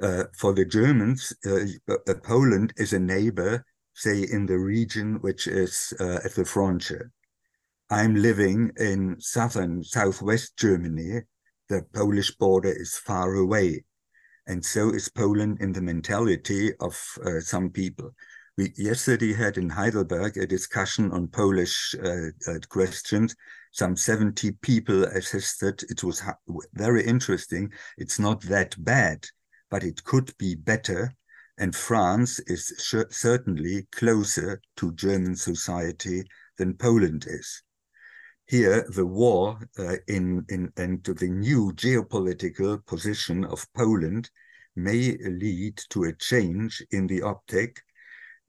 Uh, 0.00 0.24
for 0.36 0.52
the 0.52 0.64
Germans, 0.64 1.32
uh, 1.46 1.64
uh, 1.88 2.14
Poland 2.22 2.72
is 2.76 2.92
a 2.92 2.98
neighbor, 2.98 3.64
say, 3.94 4.22
in 4.22 4.46
the 4.46 4.58
region 4.58 5.16
which 5.20 5.46
is 5.46 5.92
uh, 6.00 6.18
at 6.24 6.34
the 6.34 6.44
frontier. 6.44 7.10
I'm 7.90 8.14
living 8.14 8.72
in 8.78 9.16
southern, 9.20 9.84
southwest 9.84 10.56
Germany. 10.56 11.22
The 11.72 11.86
Polish 11.94 12.32
border 12.32 12.68
is 12.70 12.98
far 12.98 13.32
away. 13.32 13.82
And 14.46 14.62
so 14.62 14.90
is 14.90 15.08
Poland 15.08 15.62
in 15.62 15.72
the 15.72 15.80
mentality 15.80 16.74
of 16.80 17.02
uh, 17.24 17.40
some 17.40 17.70
people. 17.70 18.10
We 18.58 18.74
yesterday 18.76 19.32
had 19.32 19.56
in 19.56 19.70
Heidelberg 19.70 20.36
a 20.36 20.46
discussion 20.46 21.10
on 21.12 21.28
Polish 21.28 21.94
uh, 21.94 22.26
uh, 22.46 22.58
questions. 22.68 23.34
Some 23.70 23.96
70 23.96 24.52
people 24.60 25.04
assisted. 25.04 25.82
It 25.88 26.04
was 26.04 26.22
very 26.74 27.06
interesting. 27.06 27.72
It's 27.96 28.18
not 28.18 28.42
that 28.42 28.74
bad, 28.84 29.24
but 29.70 29.82
it 29.82 30.04
could 30.04 30.36
be 30.36 30.54
better. 30.54 31.14
And 31.56 31.74
France 31.74 32.38
is 32.40 32.66
certainly 33.08 33.88
closer 33.92 34.60
to 34.76 34.92
German 34.92 35.36
society 35.36 36.24
than 36.58 36.74
Poland 36.74 37.24
is. 37.26 37.62
Here, 38.52 38.84
the 38.86 39.06
war 39.06 39.58
uh, 39.78 39.96
in, 40.08 40.44
in 40.50 40.70
and 40.76 41.02
the 41.02 41.30
new 41.30 41.72
geopolitical 41.72 42.84
position 42.84 43.46
of 43.46 43.66
Poland 43.72 44.28
may 44.76 45.16
lead 45.16 45.80
to 45.88 46.04
a 46.04 46.12
change 46.12 46.84
in 46.90 47.06
the 47.06 47.22
optic 47.22 47.82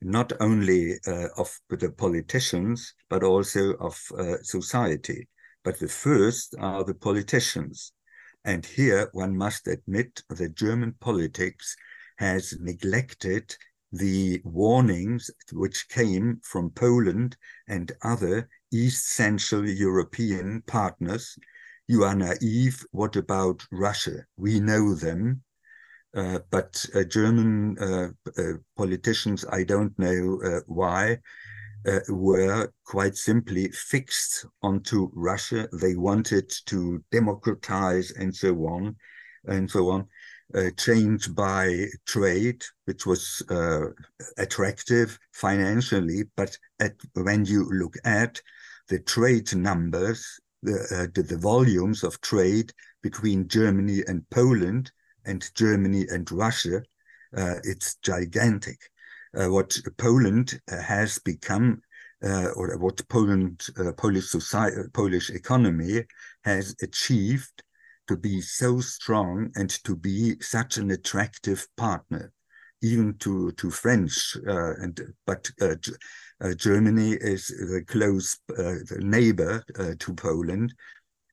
not 0.01 0.33
only 0.41 0.99
uh, 1.07 1.29
of 1.37 1.57
the 1.69 1.89
politicians, 1.89 2.93
but 3.07 3.23
also 3.23 3.75
of 3.75 3.97
uh, 4.19 4.43
society. 4.43 5.29
But 5.63 5.79
the 5.79 5.87
first 5.87 6.53
are 6.59 6.83
the 6.83 6.95
politicians. 6.95 7.93
And 8.43 8.65
here 8.65 9.07
one 9.13 9.37
must 9.37 9.69
admit 9.69 10.21
that 10.27 10.55
German 10.55 10.95
politics 10.99 11.77
has 12.17 12.59
neglected 12.59 13.55
the 13.93 14.41
warnings 14.43 15.31
which 15.53 15.87
came 15.87 16.41
from 16.43 16.71
Poland 16.71 17.37
and 17.69 17.93
other 18.01 18.49
East 18.73 19.11
Central 19.11 19.67
European 19.67 20.63
partners. 20.65 21.37
You 21.87 22.03
are 22.03 22.15
naive. 22.15 22.83
What 22.91 23.15
about 23.15 23.65
Russia? 23.71 24.25
We 24.35 24.59
know 24.59 24.95
them. 24.95 25.43
Uh, 26.15 26.39
but 26.51 26.85
uh, 26.95 27.03
German 27.03 27.77
uh, 27.79 28.09
politicians, 28.77 29.45
I 29.51 29.63
don't 29.63 29.97
know 29.97 30.61
why, 30.67 31.19
were 32.07 32.71
quite 32.85 33.15
simply 33.15 33.69
fixed 33.69 34.45
onto 34.61 35.09
Russia. 35.13 35.67
They 35.73 35.95
wanted 35.95 36.53
to 36.67 37.03
democratize 37.11 38.11
and 38.11 38.33
so 38.35 38.55
on, 38.67 38.95
and 39.45 39.69
so 39.69 39.89
on. 39.89 40.07
Uh, 40.55 40.69
changed 40.77 41.35
by 41.35 41.87
trade, 42.05 42.63
which 42.85 43.07
was 43.07 43.41
uh, 43.49 43.85
attractive 44.37 45.17
financially. 45.31 46.25
But 46.37 46.55
at, 46.79 46.93
when 47.13 47.43
you 47.45 47.67
look 47.71 47.95
at 48.05 48.39
the 48.89 48.99
trade 48.99 49.55
numbers, 49.55 50.39
the, 50.61 50.73
uh, 50.73 51.07
the, 51.13 51.23
the, 51.23 51.37
volumes 51.37 52.03
of 52.03 52.19
trade 52.21 52.71
between 53.01 53.47
Germany 53.47 54.03
and 54.07 54.29
Poland, 54.29 54.91
and 55.25 55.49
Germany 55.55 56.05
and 56.09 56.29
Russia, 56.31 56.81
uh, 57.35 57.55
it's 57.63 57.95
gigantic. 57.95 58.77
Uh, 59.35 59.49
what 59.49 59.77
Poland 59.97 60.59
has 60.69 61.17
become, 61.19 61.81
uh, 62.23 62.49
or 62.55 62.77
what 62.77 63.07
Poland, 63.09 63.65
uh, 63.77 63.91
Polish 63.93 64.29
society, 64.29 64.77
Polish 64.93 65.29
economy 65.29 66.03
has 66.43 66.75
achieved 66.81 67.63
to 68.07 68.17
be 68.17 68.41
so 68.41 68.79
strong 68.79 69.49
and 69.55 69.69
to 69.83 69.95
be 69.95 70.35
such 70.41 70.77
an 70.77 70.91
attractive 70.91 71.67
partner, 71.77 72.31
even 72.83 73.17
to 73.19 73.51
to 73.53 73.71
French. 73.71 74.37
Uh, 74.47 74.73
and 74.75 74.99
but 75.25 75.49
uh, 75.61 75.75
uh, 76.41 76.53
Germany 76.53 77.11
is 77.13 77.47
the 77.47 77.83
close 77.87 78.37
neighbor 78.99 79.63
to 79.99 80.13
Poland, 80.13 80.73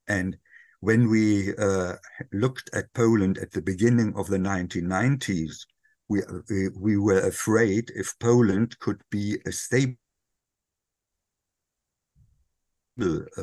and 0.07 0.37
when 0.81 1.09
we 1.09 1.55
uh, 1.57 1.93
looked 2.33 2.69
at 2.73 2.91
Poland 2.93 3.37
at 3.37 3.51
the 3.51 3.61
beginning 3.61 4.13
of 4.15 4.27
the 4.27 4.37
1990s, 4.37 5.65
we, 6.09 6.21
we, 6.49 6.69
we 6.69 6.97
were 6.97 7.19
afraid 7.19 7.91
if 7.95 8.17
Poland 8.19 8.77
could 8.79 8.99
be 9.11 9.37
a 9.45 9.51
stable 9.51 9.95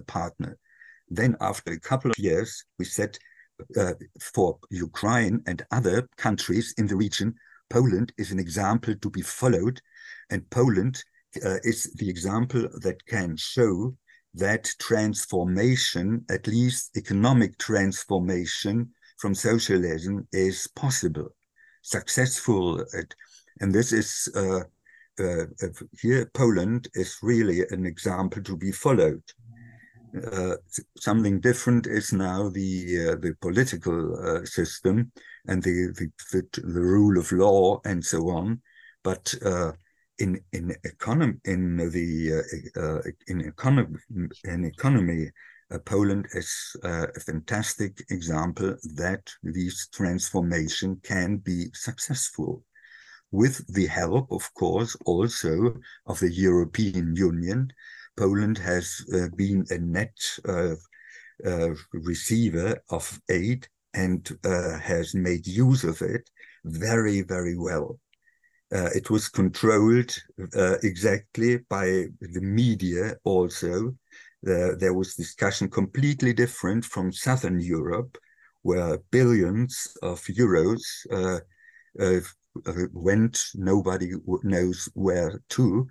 partner. 0.08 0.58
Then, 1.08 1.36
after 1.40 1.72
a 1.72 1.80
couple 1.80 2.10
of 2.10 2.18
years, 2.18 2.64
we 2.78 2.84
said 2.84 3.16
uh, 3.76 3.94
for 4.20 4.58
Ukraine 4.70 5.40
and 5.46 5.64
other 5.70 6.08
countries 6.16 6.74
in 6.76 6.86
the 6.86 6.96
region, 6.96 7.34
Poland 7.70 8.12
is 8.18 8.32
an 8.32 8.38
example 8.38 8.94
to 8.96 9.10
be 9.10 9.22
followed, 9.22 9.80
and 10.30 10.48
Poland 10.50 11.02
uh, 11.44 11.58
is 11.62 11.92
the 11.94 12.08
example 12.08 12.68
that 12.80 13.04
can 13.06 13.36
show 13.36 13.94
that 14.34 14.70
transformation, 14.78 16.24
at 16.30 16.46
least 16.46 16.96
economic 16.96 17.58
transformation 17.58 18.90
from 19.18 19.34
socialism, 19.34 20.26
is 20.32 20.68
possible, 20.76 21.28
successful. 21.82 22.84
And 23.60 23.74
this 23.74 23.92
is 23.92 24.28
uh, 24.34 24.60
uh, 25.20 25.46
here, 26.00 26.30
Poland 26.34 26.88
is 26.94 27.18
really 27.22 27.64
an 27.70 27.86
example 27.86 28.42
to 28.42 28.56
be 28.56 28.72
followed. 28.72 29.22
Uh, 30.32 30.54
something 30.98 31.40
different 31.40 31.86
is 31.86 32.12
now 32.12 32.48
the 32.48 33.10
uh, 33.10 33.16
the 33.16 33.34
political 33.40 34.16
uh, 34.16 34.44
system 34.44 35.12
and 35.48 35.62
the, 35.62 35.92
the, 35.98 36.10
the 36.32 36.62
the 36.62 36.80
rule 36.80 37.18
of 37.18 37.32
law 37.32 37.80
and 37.84 38.04
so 38.04 38.28
on, 38.28 38.60
but 39.02 39.34
uh, 39.44 39.72
in 40.18 40.40
in 40.52 40.74
economy 40.84 41.34
in 41.44 41.76
the 41.76 42.42
uh, 42.76 42.80
uh, 42.80 43.00
in 43.28 43.40
economy 43.40 43.98
in 44.44 44.64
economy 44.64 45.30
uh, 45.70 45.78
Poland 45.84 46.26
is 46.32 46.76
uh, 46.84 47.06
a 47.14 47.20
fantastic 47.20 48.04
example 48.10 48.76
that 48.94 49.22
this 49.42 49.88
transformation 49.88 51.00
can 51.02 51.36
be 51.36 51.66
successful 51.74 52.64
with 53.30 53.66
the 53.74 53.86
help 53.86 54.30
of 54.32 54.52
course 54.54 54.96
also 55.04 55.74
of 56.06 56.18
the 56.20 56.32
European 56.32 57.14
Union. 57.14 57.70
Poland 58.16 58.58
has 58.58 59.04
uh, 59.14 59.28
been 59.36 59.64
a 59.70 59.78
net 59.78 60.16
receiver 61.92 62.82
of 62.90 63.20
aid 63.30 63.68
and 63.94 64.38
has 64.44 65.14
made 65.14 65.46
use 65.46 65.84
of 65.84 66.00
it 66.02 66.28
very 66.64 67.22
very 67.22 67.56
well 67.56 67.98
uh, 68.72 68.90
it 68.94 69.08
was 69.08 69.28
controlled 69.28 70.14
uh, 70.54 70.76
exactly 70.82 71.58
by 71.70 72.06
the 72.20 72.40
media 72.40 73.16
also. 73.24 73.94
Uh, 74.46 74.74
there 74.78 74.94
was 74.94 75.14
discussion 75.14 75.68
completely 75.68 76.32
different 76.32 76.84
from 76.84 77.12
Southern 77.12 77.60
Europe, 77.60 78.18
where 78.62 78.98
billions 79.10 79.96
of 80.02 80.20
euros 80.24 80.82
uh, 81.10 81.40
uh, 81.98 82.20
went, 82.92 83.42
nobody 83.54 84.12
knows 84.42 84.88
where 84.94 85.40
to. 85.48 85.86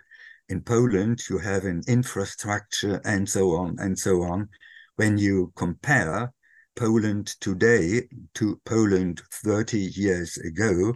In 0.50 0.62
Poland, 0.62 1.22
you 1.30 1.40
have 1.40 1.66
an 1.66 1.82
infrastructure 1.88 3.02
and 3.04 3.28
so 3.28 3.56
on 3.56 3.78
and 3.80 3.98
so 3.98 4.22
on. 4.22 4.48
When 4.96 5.18
you 5.18 5.52
compare 5.56 6.32
Poland 6.78 7.36
today 7.42 8.08
to 8.36 8.62
Poland 8.64 9.24
30 9.32 9.80
years 9.80 10.38
ago, 10.38 10.94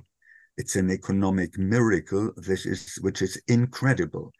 it's 0.56 0.76
an 0.76 0.92
economic 0.92 1.58
miracle 1.58 2.32
this 2.38 2.68
is 2.68 3.00
which 3.02 3.24
is 3.24 3.42
incredible. 3.48 4.32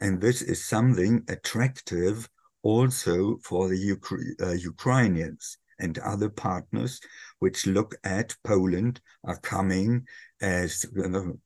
And 0.00 0.20
this 0.20 0.40
is 0.40 0.64
something 0.64 1.22
attractive 1.28 2.26
also 2.62 3.36
for 3.44 3.68
the 3.68 3.76
Ukra- 3.76 4.40
uh, 4.40 4.52
ukrainians 4.52 5.58
and 5.78 5.98
other 5.98 6.30
partners 6.30 6.98
which 7.40 7.66
look 7.66 7.94
at 8.02 8.34
poland 8.42 8.98
are 9.24 9.38
coming 9.40 10.06
as 10.40 10.86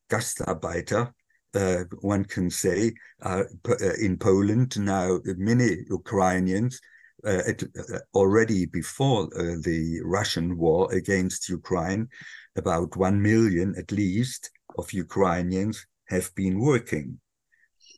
Gastarbeiter, 0.09 1.13
uh, 1.55 1.85
one 2.01 2.25
can 2.25 2.51
say, 2.51 2.93
uh, 3.23 3.43
in 4.01 4.17
Poland. 4.17 4.79
Now 4.79 5.19
many 5.25 5.79
Ukrainians 5.89 6.81
uh, 7.27 7.43
at, 7.47 7.63
uh, 7.63 7.99
already 8.15 8.67
before 8.67 9.25
uh, 9.25 9.57
the 9.63 10.01
Russian 10.05 10.57
war 10.57 10.93
against 10.93 11.49
Ukraine, 11.49 12.09
about 12.57 12.97
1 12.97 13.21
million 13.21 13.75
at 13.79 13.93
least 13.93 14.51
of 14.79 14.93
Ukrainians 14.93 15.87
have 16.09 16.35
been 16.35 16.59
working. 16.61 17.21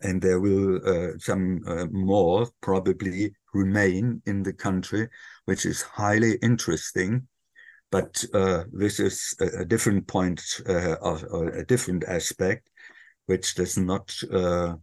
And 0.02 0.20
there 0.20 0.40
will 0.40 0.80
uh, 0.84 1.18
some 1.18 1.60
more 1.92 2.48
probably 2.60 3.34
remain 3.54 4.20
in 4.26 4.42
the 4.42 4.52
country, 4.52 5.08
which 5.44 5.64
is 5.64 5.82
highly 5.82 6.38
interesting. 6.42 7.28
But 7.90 8.24
this 8.72 8.98
is 8.98 9.36
a, 9.40 9.60
a 9.60 9.64
different 9.64 10.06
point 10.08 10.42
of 10.66 11.22
a 11.32 11.64
different 11.64 12.04
aspect 12.04 12.68
which 13.26 13.54
does 13.54 13.78
not 13.78 14.14
uh, 14.32 14.74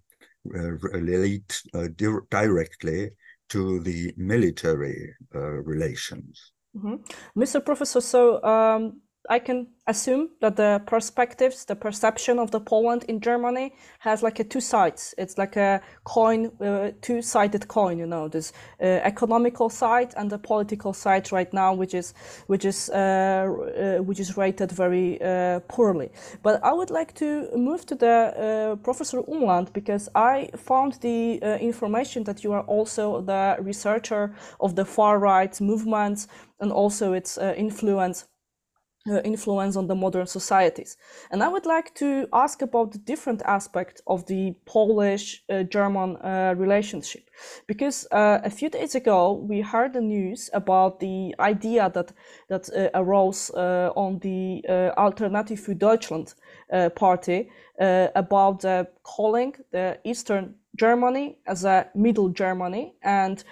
uh 0.56 0.72
relate 1.00 1.62
uh, 1.74 1.88
di 1.96 2.08
directly 2.30 3.12
to 3.50 3.80
the 3.82 4.14
military 4.18 5.16
uh, 5.36 5.64
relations. 5.66 6.54
Mm 6.72 6.82
-hmm. 6.82 6.98
Mr. 7.34 7.62
Professor, 7.62 8.02
so 8.02 8.40
um, 8.44 9.02
I 9.28 9.40
can 9.40 9.68
assume 9.86 10.30
that 10.40 10.56
the 10.56 10.82
perspectives, 10.86 11.66
the 11.66 11.76
perception 11.76 12.40
of 12.40 12.52
the 12.52 12.60
Poland 12.60 13.04
in 13.10 13.20
Germany 13.20 13.74
has 14.00 14.24
like 14.24 14.40
a 14.40 14.44
two 14.44 14.62
sides. 14.62 15.14
It's 15.18 15.38
like 15.38 15.58
a 15.58 15.82
coin, 16.04 16.52
uh, 16.62 16.92
two-sided 17.02 17.68
coin. 17.68 17.98
You 17.98 18.08
know, 18.08 18.30
this 18.30 18.54
uh, 18.82 18.86
economical 18.86 19.70
side 19.70 20.14
and 20.16 20.30
the 20.30 20.38
political 20.38 20.94
side 20.94 21.32
right 21.32 21.52
now, 21.54 21.74
which 21.74 21.94
is 21.94 22.14
which 22.48 22.66
is 22.66 22.90
uh, 22.90 22.96
uh 22.98 24.04
which 24.04 24.20
is 24.20 24.38
rated 24.38 24.72
very 24.72 25.22
uh, 25.22 25.60
poorly. 25.68 26.12
But 26.42 26.64
I 26.64 26.72
would 26.72 26.90
like 26.90 27.14
to 27.16 27.50
move 27.58 27.86
to 27.88 27.96
the 27.96 28.08
uh, 28.08 28.76
Professor 28.78 29.22
Umland 29.24 29.74
because 29.74 30.10
I 30.16 30.50
found 30.56 30.94
the 31.02 31.40
information 31.60 32.24
that 32.24 32.44
you 32.44 32.54
are 32.54 32.64
also 32.68 33.22
the 33.22 33.58
researcher 33.60 34.34
of 34.60 34.76
the 34.76 34.86
far 34.86 35.20
right 35.20 35.60
movements 35.62 36.28
and 36.60 36.72
also 36.72 37.14
its 37.14 37.38
influence 37.38 38.26
influence 39.24 39.76
on 39.76 39.88
the 39.88 39.96
modern 39.96 40.28
societies. 40.28 40.98
And 41.32 41.44
I 41.44 41.48
would 41.48 41.66
like 41.66 41.94
to 41.96 42.28
ask 42.32 42.62
about 42.62 42.92
the 42.92 43.00
different 43.00 43.42
aspect 43.46 44.02
of 44.06 44.26
the 44.26 44.56
Polish-German 44.66 46.18
uh, 46.18 46.28
uh, 46.28 46.56
relationship, 46.58 47.30
because 47.68 48.08
uh, 48.12 48.40
a 48.44 48.50
few 48.50 48.70
days 48.70 48.96
ago 48.96 49.34
we 49.34 49.62
heard 49.62 49.94
the 49.94 50.02
news 50.02 50.50
about 50.54 51.00
the 51.00 51.36
idea 51.40 51.90
that 51.90 52.14
that 52.48 52.70
uh, 52.70 52.90
arose 52.94 53.52
uh, 53.56 53.92
on 53.96 54.20
the 54.20 54.64
Alternative 54.98 55.60
für 55.60 55.76
Deutschland 55.76 56.36
party 56.96 57.50
about 58.16 58.64
calling 59.04 59.56
the 59.72 59.98
Eastern 60.04 60.56
Germany 60.76 61.38
as 61.46 61.66
a 61.66 61.90
Middle 61.96 62.30
Germany 62.30 62.94
and 63.04 63.44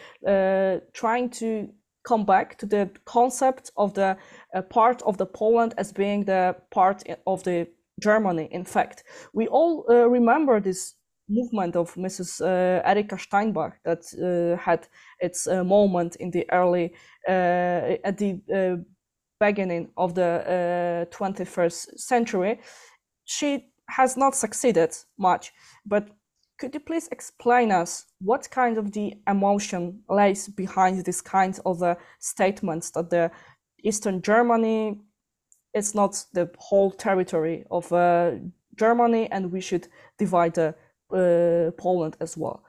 trying 0.94 1.30
to 1.30 1.70
come 2.08 2.26
back 2.26 2.58
to 2.58 2.66
the 2.66 2.90
concept 3.06 3.72
of 3.76 3.94
the 3.94 4.18
uh, 4.56 4.62
part 4.62 5.02
of 5.02 5.18
the 5.18 5.26
Poland 5.26 5.74
as 5.78 5.92
being 5.92 6.26
the 6.26 6.56
part 6.72 7.04
of 7.26 7.44
the 7.44 7.68
Germany. 8.02 8.48
In 8.52 8.64
fact, 8.64 9.04
we 9.34 9.48
all 9.48 9.86
uh, 9.90 10.08
remember 10.10 10.62
this 10.62 10.96
movement 11.30 11.76
of 11.76 11.94
Mrs. 11.96 12.42
Uh, 12.42 12.82
Erika 12.86 13.18
Steinbach 13.18 13.74
that 13.84 14.04
uh, 14.16 14.58
had 14.58 14.88
its 15.20 15.48
uh, 15.48 15.64
moment 15.64 16.16
in 16.16 16.32
the 16.32 16.46
early 16.52 16.94
uh, 17.28 17.98
at 18.04 18.18
the 18.18 18.40
beginning 19.40 19.90
of 19.98 20.14
the 20.16 21.08
21st 21.12 22.00
century. 22.00 22.60
She 23.26 23.70
has 23.90 24.18
not 24.18 24.36
succeeded 24.36 24.96
much, 25.18 25.52
but 25.86 26.10
could 26.58 26.74
you 26.74 26.80
please 26.80 27.08
explain 27.12 27.72
us 27.72 28.06
what 28.20 28.50
kind 28.50 28.78
of 28.78 28.92
the 28.92 29.14
emotion 29.28 30.02
lays 30.10 30.48
behind 30.48 31.06
this 31.06 31.22
kind 31.22 31.60
of 31.66 31.84
uh, 31.84 31.96
statements 32.20 32.92
that 32.92 33.10
the 33.10 33.32
Eastern 33.84 34.22
Germany 34.22 35.00
is 35.74 35.94
not 35.94 36.24
the 36.34 36.50
whole 36.58 36.92
territory 36.92 37.64
of 37.70 37.92
uh, 37.94 38.32
Germany 38.76 39.30
and 39.32 39.52
we 39.52 39.62
should 39.62 39.88
divide 40.18 40.58
uh, 40.58 40.74
Poland 41.78 42.18
as 42.20 42.36
well? 42.36 42.64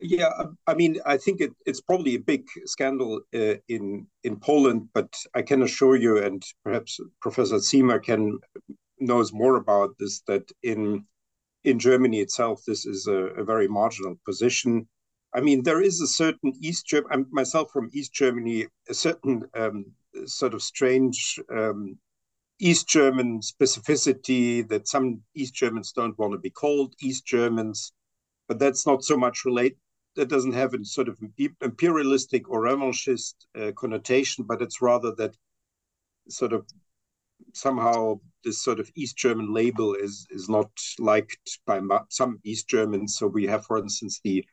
Yeah, 0.00 0.30
I 0.66 0.74
mean, 0.74 0.98
I 1.06 1.16
think 1.16 1.40
it, 1.40 1.52
it's 1.64 1.80
probably 1.80 2.16
a 2.16 2.20
big 2.20 2.44
scandal 2.66 3.22
uh, 3.34 3.54
in 3.68 4.06
in 4.22 4.36
Poland, 4.36 4.88
but 4.92 5.16
I 5.34 5.40
can 5.40 5.62
assure 5.62 5.96
you, 5.96 6.18
and 6.18 6.42
perhaps 6.62 7.00
Professor 7.22 7.56
Ziemer 7.56 8.02
can 8.02 8.38
knows 9.06 9.32
more 9.32 9.56
about 9.56 9.90
this 9.98 10.20
that 10.26 10.50
in 10.62 11.06
in 11.64 11.78
Germany 11.78 12.20
itself 12.20 12.62
this 12.66 12.86
is 12.86 13.06
a, 13.06 13.20
a 13.40 13.44
very 13.44 13.68
marginal 13.68 14.18
position. 14.24 14.86
I 15.34 15.40
mean, 15.40 15.62
there 15.62 15.80
is 15.80 16.00
a 16.00 16.06
certain 16.06 16.52
East 16.60 16.86
Germany. 16.86 17.12
I'm 17.12 17.26
myself 17.30 17.70
from 17.72 17.90
East 17.92 18.12
Germany, 18.12 18.66
a 18.88 18.94
certain 18.94 19.42
um, 19.54 19.86
sort 20.26 20.54
of 20.54 20.62
strange 20.62 21.40
um, 21.50 21.98
East 22.60 22.88
German 22.88 23.40
specificity 23.40 24.66
that 24.68 24.86
some 24.86 25.22
East 25.34 25.54
Germans 25.54 25.92
don't 25.92 26.18
want 26.18 26.32
to 26.32 26.38
be 26.38 26.50
called 26.50 26.94
East 27.00 27.26
Germans, 27.26 27.92
but 28.46 28.58
that's 28.58 28.86
not 28.86 29.02
so 29.02 29.16
much 29.16 29.44
related. 29.44 29.78
That 30.16 30.28
doesn't 30.28 30.52
have 30.52 30.74
a 30.74 30.84
sort 30.84 31.08
of 31.08 31.18
imperialistic 31.60 32.48
or 32.48 32.62
revanchist 32.62 33.34
uh, 33.60 33.72
connotation, 33.72 34.44
but 34.44 34.62
it's 34.62 34.80
rather 34.80 35.12
that 35.16 35.36
sort 36.28 36.52
of 36.52 36.64
somehow 37.52 38.20
this 38.44 38.62
sort 38.62 38.80
of 38.80 38.90
East 38.94 39.16
German 39.16 39.52
label 39.52 39.94
is 39.94 40.26
is 40.30 40.48
not 40.48 40.70
liked 40.98 41.58
by 41.66 41.80
some 42.08 42.38
East 42.44 42.68
Germans. 42.68 43.16
So 43.16 43.26
we 43.26 43.46
have, 43.46 43.64
for 43.66 43.78
instance, 43.78 44.20
the 44.22 44.44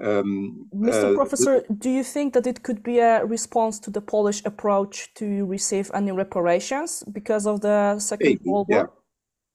um, 0.00 0.68
Mr. 0.74 1.12
Uh, 1.12 1.14
Professor, 1.14 1.64
do 1.78 1.88
you 1.88 2.02
think 2.02 2.34
that 2.34 2.46
it 2.46 2.62
could 2.62 2.82
be 2.82 2.98
a 2.98 3.24
response 3.24 3.78
to 3.80 3.90
the 3.90 4.00
Polish 4.00 4.42
approach 4.44 5.14
to 5.14 5.46
receive 5.46 5.90
any 5.94 6.10
reparations 6.10 7.04
because 7.12 7.46
of 7.46 7.60
the 7.60 7.98
Second 8.00 8.26
maybe, 8.26 8.50
World 8.50 8.66
War? 8.68 8.78
Yeah. 8.78 9.00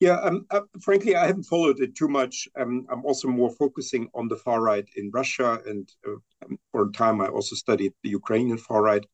Yeah, 0.02 0.18
um, 0.22 0.46
uh, 0.50 0.62
frankly, 0.82 1.18
I 1.18 1.28
haven't 1.28 1.44
followed 1.44 1.82
it 1.82 1.94
too 1.94 2.08
much. 2.08 2.48
Um, 2.58 2.88
I'm 2.90 3.06
also 3.06 3.28
more 3.28 3.52
focusing 3.52 4.08
on 4.14 4.30
the 4.30 4.38
far 4.38 4.62
right 4.62 4.88
in 4.96 5.12
Russia, 5.14 5.60
and 5.68 5.92
uh, 6.08 6.12
um, 6.46 6.58
for 6.72 6.88
a 6.88 6.92
time 6.94 7.20
I 7.20 7.28
also 7.28 7.58
studied 7.58 7.92
the 8.02 8.10
Ukrainian 8.10 8.58
far 8.58 8.82
right. 8.82 9.06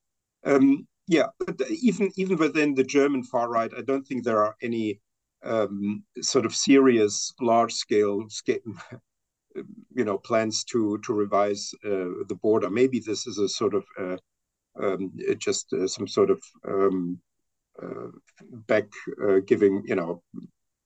Um, 0.43 0.87
yeah, 1.07 1.27
but 1.39 1.61
even 1.69 2.11
even 2.15 2.37
within 2.37 2.73
the 2.73 2.83
German 2.83 3.23
far 3.23 3.49
right, 3.49 3.71
I 3.77 3.81
don't 3.81 4.05
think 4.07 4.23
there 4.23 4.43
are 4.43 4.55
any 4.61 4.99
um, 5.43 6.03
sort 6.21 6.45
of 6.45 6.55
serious, 6.55 7.33
large 7.39 7.73
scale, 7.73 8.25
you 8.47 10.03
know, 10.03 10.17
plans 10.17 10.63
to 10.65 10.97
to 10.99 11.13
revise 11.13 11.71
uh, 11.85 12.25
the 12.27 12.37
border. 12.41 12.69
Maybe 12.69 12.99
this 12.99 13.27
is 13.27 13.37
a 13.37 13.47
sort 13.47 13.75
of 13.75 13.85
uh, 13.99 14.17
um, 14.81 15.13
just 15.37 15.71
uh, 15.73 15.87
some 15.87 16.07
sort 16.07 16.31
of 16.31 16.41
um, 16.67 17.19
uh, 17.81 18.07
back 18.67 18.87
uh, 19.23 19.39
giving, 19.45 19.83
you 19.85 19.95
know, 19.95 20.23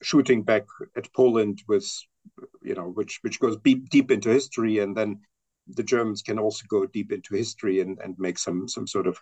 shooting 0.01 0.43
back 0.43 0.65
at 0.95 1.11
Poland 1.13 1.61
with, 1.67 1.89
you 2.61 2.75
know, 2.75 2.89
which 2.89 3.19
which 3.21 3.39
goes 3.39 3.57
deep 3.63 3.89
deep 3.89 4.11
into 4.11 4.29
history, 4.29 4.79
and 4.79 4.95
then 4.97 5.21
the 5.67 5.83
Germans 5.83 6.21
can 6.21 6.39
also 6.39 6.65
go 6.67 6.85
deep 6.85 7.11
into 7.11 7.35
history 7.35 7.79
and 7.79 7.99
and 7.99 8.19
make 8.19 8.37
some 8.37 8.67
some 8.67 8.87
sort 8.87 9.07
of 9.07 9.17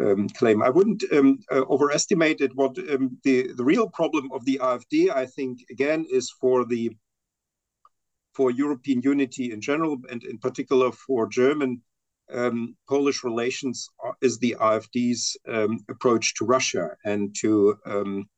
um, 0.00 0.28
claim. 0.28 0.62
I 0.62 0.70
wouldn't 0.70 1.04
um, 1.12 1.38
uh, 1.50 1.64
overestimate 1.68 2.40
it. 2.40 2.54
What 2.54 2.78
um, 2.90 3.18
the 3.24 3.52
the 3.52 3.64
real 3.64 3.88
problem 3.88 4.30
of 4.32 4.44
the 4.44 4.58
AfD, 4.62 5.10
I 5.10 5.26
think, 5.26 5.60
again, 5.70 6.06
is 6.10 6.30
for 6.40 6.64
the 6.64 6.90
for 8.32 8.50
European 8.50 9.02
unity 9.02 9.52
in 9.52 9.60
general, 9.60 9.96
and 10.10 10.22
in 10.24 10.38
particular 10.38 10.92
for 10.92 11.26
German 11.28 11.82
um, 12.32 12.76
Polish 12.88 13.24
relations, 13.24 13.88
uh, 14.04 14.12
is 14.20 14.38
the 14.38 14.56
AfD's 14.60 15.36
um, 15.48 15.80
approach 15.88 16.34
to 16.34 16.44
Russia 16.44 16.96
and 17.04 17.34
to 17.40 17.76
um, 17.86 18.28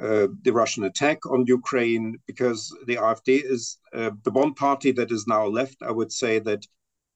uh, 0.00 0.28
the 0.42 0.52
Russian 0.52 0.84
attack 0.84 1.26
on 1.26 1.44
Ukraine, 1.46 2.18
because 2.26 2.74
the 2.86 2.96
AfD 2.96 3.42
is 3.44 3.78
uh, 3.94 4.10
the 4.24 4.30
one 4.30 4.54
party 4.54 4.92
that 4.92 5.10
is 5.10 5.26
now 5.26 5.46
left. 5.46 5.78
I 5.82 5.90
would 5.90 6.12
say 6.12 6.38
that 6.38 6.64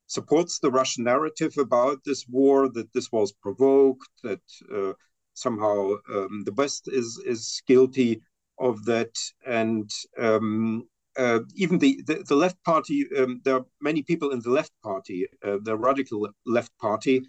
supports 0.06 0.58
the 0.58 0.70
Russian 0.70 1.04
narrative 1.04 1.54
about 1.58 2.04
this 2.04 2.26
war, 2.28 2.68
that 2.70 2.92
this 2.92 3.10
was 3.10 3.32
provoked, 3.32 4.10
that 4.22 4.42
uh, 4.74 4.92
somehow 5.34 5.94
um, 6.12 6.42
the 6.44 6.52
West 6.52 6.88
is 6.88 7.20
is 7.26 7.62
guilty 7.66 8.22
of 8.58 8.84
that, 8.84 9.14
and 9.46 9.90
um, 10.18 10.86
uh, 11.16 11.40
even 11.54 11.78
the, 11.78 12.02
the, 12.06 12.24
the 12.28 12.36
left 12.36 12.62
party. 12.64 13.06
Um, 13.16 13.40
there 13.44 13.56
are 13.56 13.66
many 13.80 14.02
people 14.02 14.30
in 14.30 14.40
the 14.40 14.50
left 14.50 14.72
party, 14.82 15.26
uh, 15.44 15.58
the 15.62 15.76
radical 15.76 16.28
left 16.46 16.76
party, 16.78 17.22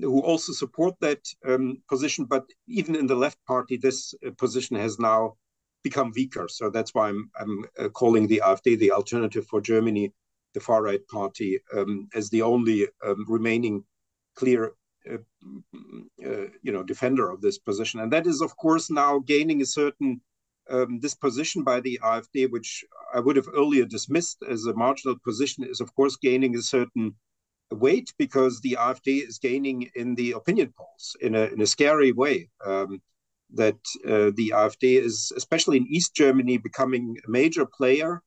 who 0.00 0.20
also 0.20 0.52
support 0.52 0.94
that 1.00 1.22
um, 1.46 1.82
position. 1.88 2.24
But 2.24 2.44
even 2.66 2.94
in 2.94 3.06
the 3.06 3.14
left 3.14 3.38
party, 3.46 3.76
this 3.76 4.14
uh, 4.26 4.30
position 4.38 4.76
has 4.76 4.98
now 4.98 5.36
become 5.82 6.12
weaker. 6.14 6.48
So 6.48 6.70
that's 6.70 6.94
why 6.94 7.08
I'm 7.08 7.30
I'm 7.38 7.64
uh, 7.78 7.88
calling 7.88 8.26
the 8.26 8.42
AfD 8.44 8.78
the 8.78 8.92
alternative 8.92 9.46
for 9.46 9.60
Germany 9.60 10.12
the 10.54 10.60
far 10.60 10.82
right 10.82 11.06
party 11.08 11.58
um, 11.76 12.08
as 12.14 12.30
the 12.30 12.42
only 12.42 12.86
um, 13.04 13.24
remaining 13.28 13.84
clear 14.34 14.72
uh, 15.10 15.18
uh, 16.26 16.46
you 16.62 16.72
know 16.72 16.82
defender 16.82 17.30
of 17.30 17.40
this 17.40 17.58
position, 17.58 18.00
and 18.00 18.12
that 18.12 18.26
is 18.26 18.40
of 18.40 18.56
course 18.56 18.90
now 18.90 19.18
gaining 19.18 19.62
a 19.62 19.66
certain 19.66 20.20
um, 20.68 21.00
disposition 21.00 21.64
by 21.64 21.80
the 21.80 21.98
AfD, 22.02 22.50
which 22.50 22.84
I 23.14 23.20
would 23.20 23.36
have 23.36 23.48
earlier 23.54 23.84
dismissed 23.84 24.42
as 24.48 24.66
a 24.66 24.74
marginal 24.74 25.16
position, 25.24 25.64
is 25.64 25.80
of 25.80 25.94
course 25.94 26.16
gaining 26.16 26.54
a 26.56 26.62
certain 26.62 27.14
weight 27.72 28.12
because 28.18 28.60
the 28.60 28.76
AfD 28.78 29.26
is 29.28 29.38
gaining 29.38 29.90
in 29.94 30.14
the 30.14 30.32
opinion 30.32 30.72
polls 30.76 31.16
in 31.20 31.34
a 31.34 31.44
in 31.46 31.60
a 31.60 31.66
scary 31.66 32.12
way. 32.12 32.50
Um, 32.64 33.00
that 33.54 33.80
uh, 34.06 34.30
the 34.36 34.52
AfD 34.54 35.00
is, 35.00 35.32
especially 35.36 35.76
in 35.76 35.86
East 35.88 36.14
Germany, 36.14 36.56
becoming 36.58 37.16
a 37.26 37.30
major 37.30 37.66
player. 37.66 38.22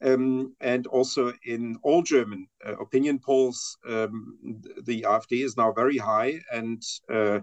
Um, 0.00 0.54
and 0.60 0.86
also 0.86 1.32
in 1.44 1.76
all 1.82 2.02
German 2.02 2.46
uh, 2.64 2.76
opinion 2.76 3.18
polls, 3.18 3.76
um, 3.88 4.38
the 4.84 5.02
AfD 5.02 5.44
is 5.44 5.56
now 5.56 5.72
very 5.72 5.98
high 5.98 6.40
and 6.52 6.80
uh, 7.12 7.40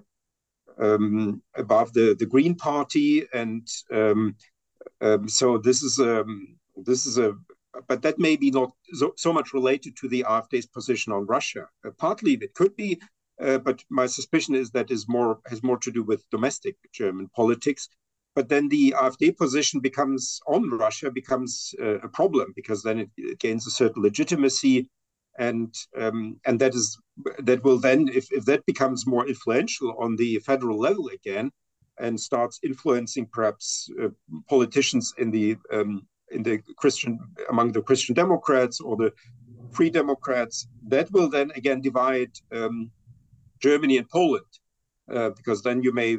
um, 0.78 1.42
above 1.56 1.92
the, 1.94 2.16
the 2.18 2.26
Green 2.26 2.56
Party. 2.56 3.26
And 3.34 3.68
um, 3.92 4.36
um, 5.02 5.28
so 5.28 5.58
this 5.58 5.84
is 5.84 6.00
um, 6.00 6.56
this 6.78 7.06
is 7.06 7.18
a 7.18 7.36
but 7.88 8.02
that 8.02 8.20
may 8.20 8.36
be 8.36 8.52
not 8.52 8.72
so, 8.94 9.14
so 9.18 9.34
much 9.34 9.54
related 9.54 9.96
to 9.98 10.08
the 10.08 10.26
AfD's 10.28 10.66
position 10.66 11.12
on 11.12 11.26
Russia. 11.26 11.68
Uh, 11.86 11.92
partly 11.98 12.34
it 12.34 12.54
could 12.54 12.76
be, 12.76 13.00
uh, 13.42 13.58
but 13.58 13.84
my 13.90 14.06
suspicion 14.06 14.56
is 14.56 14.72
that 14.72 14.92
is 14.92 15.08
more 15.08 15.40
has 15.48 15.62
more 15.64 15.78
to 15.80 15.92
do 15.92 16.04
with 16.04 16.30
domestic 16.30 16.78
German 16.94 17.30
politics. 17.36 17.90
But 18.36 18.50
then 18.50 18.68
the 18.68 18.94
AfD 18.98 19.38
position 19.38 19.80
becomes 19.80 20.42
on 20.46 20.70
Russia 20.70 21.10
becomes 21.10 21.74
uh, 21.82 22.00
a 22.00 22.10
problem 22.10 22.52
because 22.56 22.84
then 22.84 23.00
it, 23.00 23.40
gains 23.40 23.66
a 23.66 23.72
certain 23.72 24.04
legitimacy, 24.04 24.90
and 25.40 25.74
um, 25.98 26.40
and 26.46 26.60
that 26.60 26.76
is 26.76 26.98
that 27.40 27.64
will 27.64 27.80
then 27.80 28.10
if 28.10 28.32
if 28.32 28.44
that 28.46 28.66
becomes 28.66 29.08
more 29.08 29.26
influential 29.28 29.96
on 29.98 30.18
the 30.18 30.40
federal 30.40 30.78
level 30.78 31.08
again, 31.08 31.52
and 32.00 32.20
starts 32.20 32.60
influencing 32.64 33.26
perhaps 33.32 33.90
uh, 34.02 34.10
politicians 34.50 35.14
in 35.18 35.32
the 35.32 35.56
um, 35.72 36.06
in 36.32 36.44
the 36.44 36.62
Christian 36.78 37.20
among 37.50 37.72
the 37.72 37.82
Christian 37.82 38.16
Democrats 38.16 38.82
or 38.82 38.98
the 38.98 39.14
Free 39.72 39.90
Democrats, 39.90 40.68
that 40.88 41.12
will 41.12 41.30
then 41.30 41.52
again 41.56 41.82
divide 41.82 42.32
um, 42.52 42.92
Germany 43.62 43.98
and 43.98 44.10
Poland, 44.10 44.52
uh, 45.14 45.30
because 45.32 45.62
then 45.62 45.84
you 45.84 45.94
may 45.94 46.18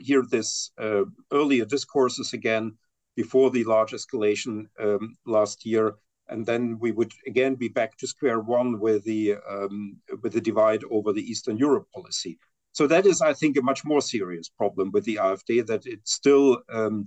hear 0.00 0.22
this 0.30 0.70
uh, 0.78 1.04
earlier 1.32 1.64
discourses 1.64 2.32
again 2.32 2.76
before 3.16 3.50
the 3.50 3.64
large 3.64 3.92
escalation 3.92 4.66
um, 4.80 5.16
last 5.26 5.66
year, 5.66 5.94
and 6.28 6.46
then 6.46 6.78
we 6.78 6.92
would 6.92 7.12
again 7.26 7.54
be 7.54 7.68
back 7.68 7.96
to 7.98 8.06
square 8.06 8.40
one 8.40 8.80
with 8.80 9.04
the 9.04 9.34
um, 9.48 9.96
with 10.22 10.32
the 10.32 10.40
divide 10.40 10.82
over 10.90 11.12
the 11.12 11.22
Eastern 11.30 11.56
Europe 11.56 11.86
policy. 11.94 12.38
So 12.72 12.86
that 12.86 13.04
is, 13.04 13.20
I 13.20 13.34
think, 13.34 13.56
a 13.56 13.62
much 13.62 13.84
more 13.84 14.00
serious 14.00 14.48
problem 14.48 14.90
with 14.92 15.04
the 15.04 15.16
AfD 15.16 15.66
that 15.66 15.82
it's 15.84 16.12
still 16.12 16.62
um, 16.72 17.06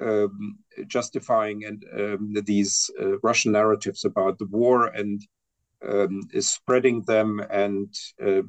um, 0.00 0.58
justifying 0.86 1.64
and 1.64 1.84
um, 1.98 2.34
these 2.46 2.90
uh, 3.00 3.18
Russian 3.18 3.52
narratives 3.52 4.04
about 4.06 4.38
the 4.38 4.46
war 4.46 4.86
and 4.86 5.20
um, 5.88 6.22
is 6.32 6.48
spreading 6.48 7.02
them 7.02 7.40
and 7.50 7.94
uh, 8.22 8.42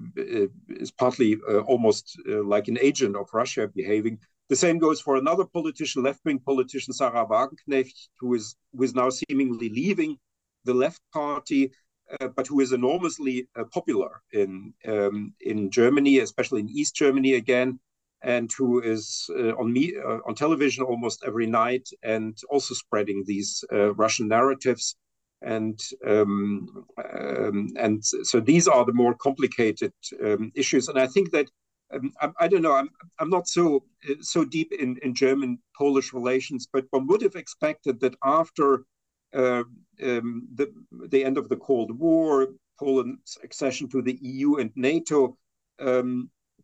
is 0.70 0.92
partly 0.92 1.38
uh, 1.50 1.60
almost 1.60 2.20
uh, 2.30 2.44
like 2.44 2.68
an 2.68 2.78
agent 2.82 3.16
of 3.16 3.34
Russia 3.34 3.68
behaving. 3.68 4.20
The 4.50 4.56
same 4.56 4.78
goes 4.78 5.02
for 5.02 5.16
another 5.16 5.46
politician, 5.46 6.04
left-wing 6.04 6.40
politician 6.40 6.94
Sahra 6.94 7.26
Wagenknecht, 7.26 8.10
who 8.20 8.34
is 8.34 8.56
who 8.74 8.84
is 8.84 8.94
now 8.94 9.10
seemingly 9.10 9.70
leaving 9.70 10.18
the 10.66 10.74
left 10.74 11.02
party, 11.14 11.72
uh, 12.20 12.28
but 12.28 12.48
who 12.48 12.60
is 12.60 12.72
enormously 12.72 13.48
uh, 13.56 13.64
popular 13.74 14.22
in 14.34 14.74
um, 14.88 15.34
in 15.42 15.72
Germany, 15.72 16.20
especially 16.20 16.62
in 16.62 16.70
East 16.70 16.96
Germany 16.96 17.34
again, 17.34 17.80
and 18.22 18.52
who 18.58 18.82
is 18.82 19.30
uh, 19.40 19.56
on 19.56 19.72
me 19.72 19.96
on 20.28 20.36
television 20.36 20.84
almost 20.84 21.24
every 21.26 21.48
night 21.48 21.90
and 22.04 22.38
also 22.50 22.74
spreading 22.74 23.24
these 23.26 23.64
Russian 23.72 24.28
narratives 24.28 24.96
and 25.44 25.80
um, 26.06 26.86
um, 27.14 27.70
and 27.78 28.04
so 28.04 28.40
these 28.40 28.68
are 28.68 28.86
the 28.86 28.94
more 28.94 29.14
complicated 29.14 29.94
um, 30.24 30.52
issues. 30.56 30.88
And 30.88 31.00
I 31.00 31.08
think 31.08 31.32
that 31.32 31.50
um, 31.94 32.12
I, 32.22 32.30
I, 32.40 32.48
don't 32.48 32.62
know. 32.62 32.74
I'm 32.74 32.90
I'm 33.20 33.30
not 33.30 33.48
so 33.48 33.84
so 34.22 34.46
deep 34.46 34.72
in 34.72 34.98
in 35.04 35.14
German 35.14 35.60
Polish 35.78 36.14
relations, 36.14 36.68
but 36.72 36.86
one 36.92 37.08
would 37.08 37.22
have 37.22 37.36
expected 37.36 38.00
that 38.00 38.16
after 38.24 38.86
uh, 39.34 39.64
the 40.00 40.74
the 41.10 41.24
end 41.24 41.38
of 41.38 41.50
the 41.50 41.58
Cold 41.58 41.98
War, 41.98 42.48
Poland's 42.80 43.38
accession 43.44 43.90
to 43.90 44.02
the 44.02 44.18
EU 44.22 44.56
and 44.56 44.72
NATO, 44.76 45.38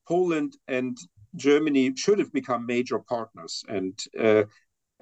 Poland 0.08 0.58
and 0.68 0.98
Germany 1.36 1.94
should 1.96 2.20
have 2.20 2.34
become 2.34 2.66
major 2.66 3.00
partners 3.00 3.64
and. 3.68 4.00
Uh, 4.20 4.44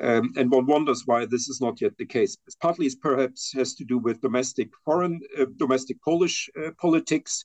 um, 0.02 0.32
and 0.38 0.52
one 0.52 0.66
wonders 0.66 1.04
why 1.06 1.26
this 1.26 1.50
is 1.50 1.60
not 1.60 1.82
yet 1.82 1.98
the 1.98 2.06
case. 2.06 2.38
Partly 2.62 2.86
it 2.86 3.02
perhaps 3.02 3.52
has 3.54 3.74
to 3.76 3.84
do 3.84 3.98
with 3.98 4.22
domestic 4.22 4.70
foreign, 4.86 5.20
uh, 5.40 5.46
domestic 5.58 6.02
Polish 6.04 6.50
uh, 6.60 6.72
politics. 6.80 7.44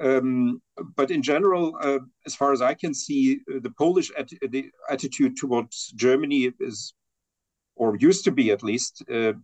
Um, 0.00 0.60
but 0.96 1.12
in 1.12 1.22
general, 1.22 1.76
uh, 1.80 2.00
as 2.26 2.34
far 2.34 2.52
as 2.52 2.60
I 2.60 2.74
can 2.74 2.92
see, 2.94 3.38
uh, 3.48 3.60
the 3.62 3.70
Polish 3.70 4.10
at 4.18 4.28
the 4.50 4.70
attitude 4.90 5.36
towards 5.36 5.92
Germany 5.94 6.50
is, 6.58 6.94
or 7.76 7.96
used 8.00 8.24
to 8.24 8.32
be 8.32 8.50
at 8.50 8.64
least, 8.64 9.04
uh, 9.08 9.34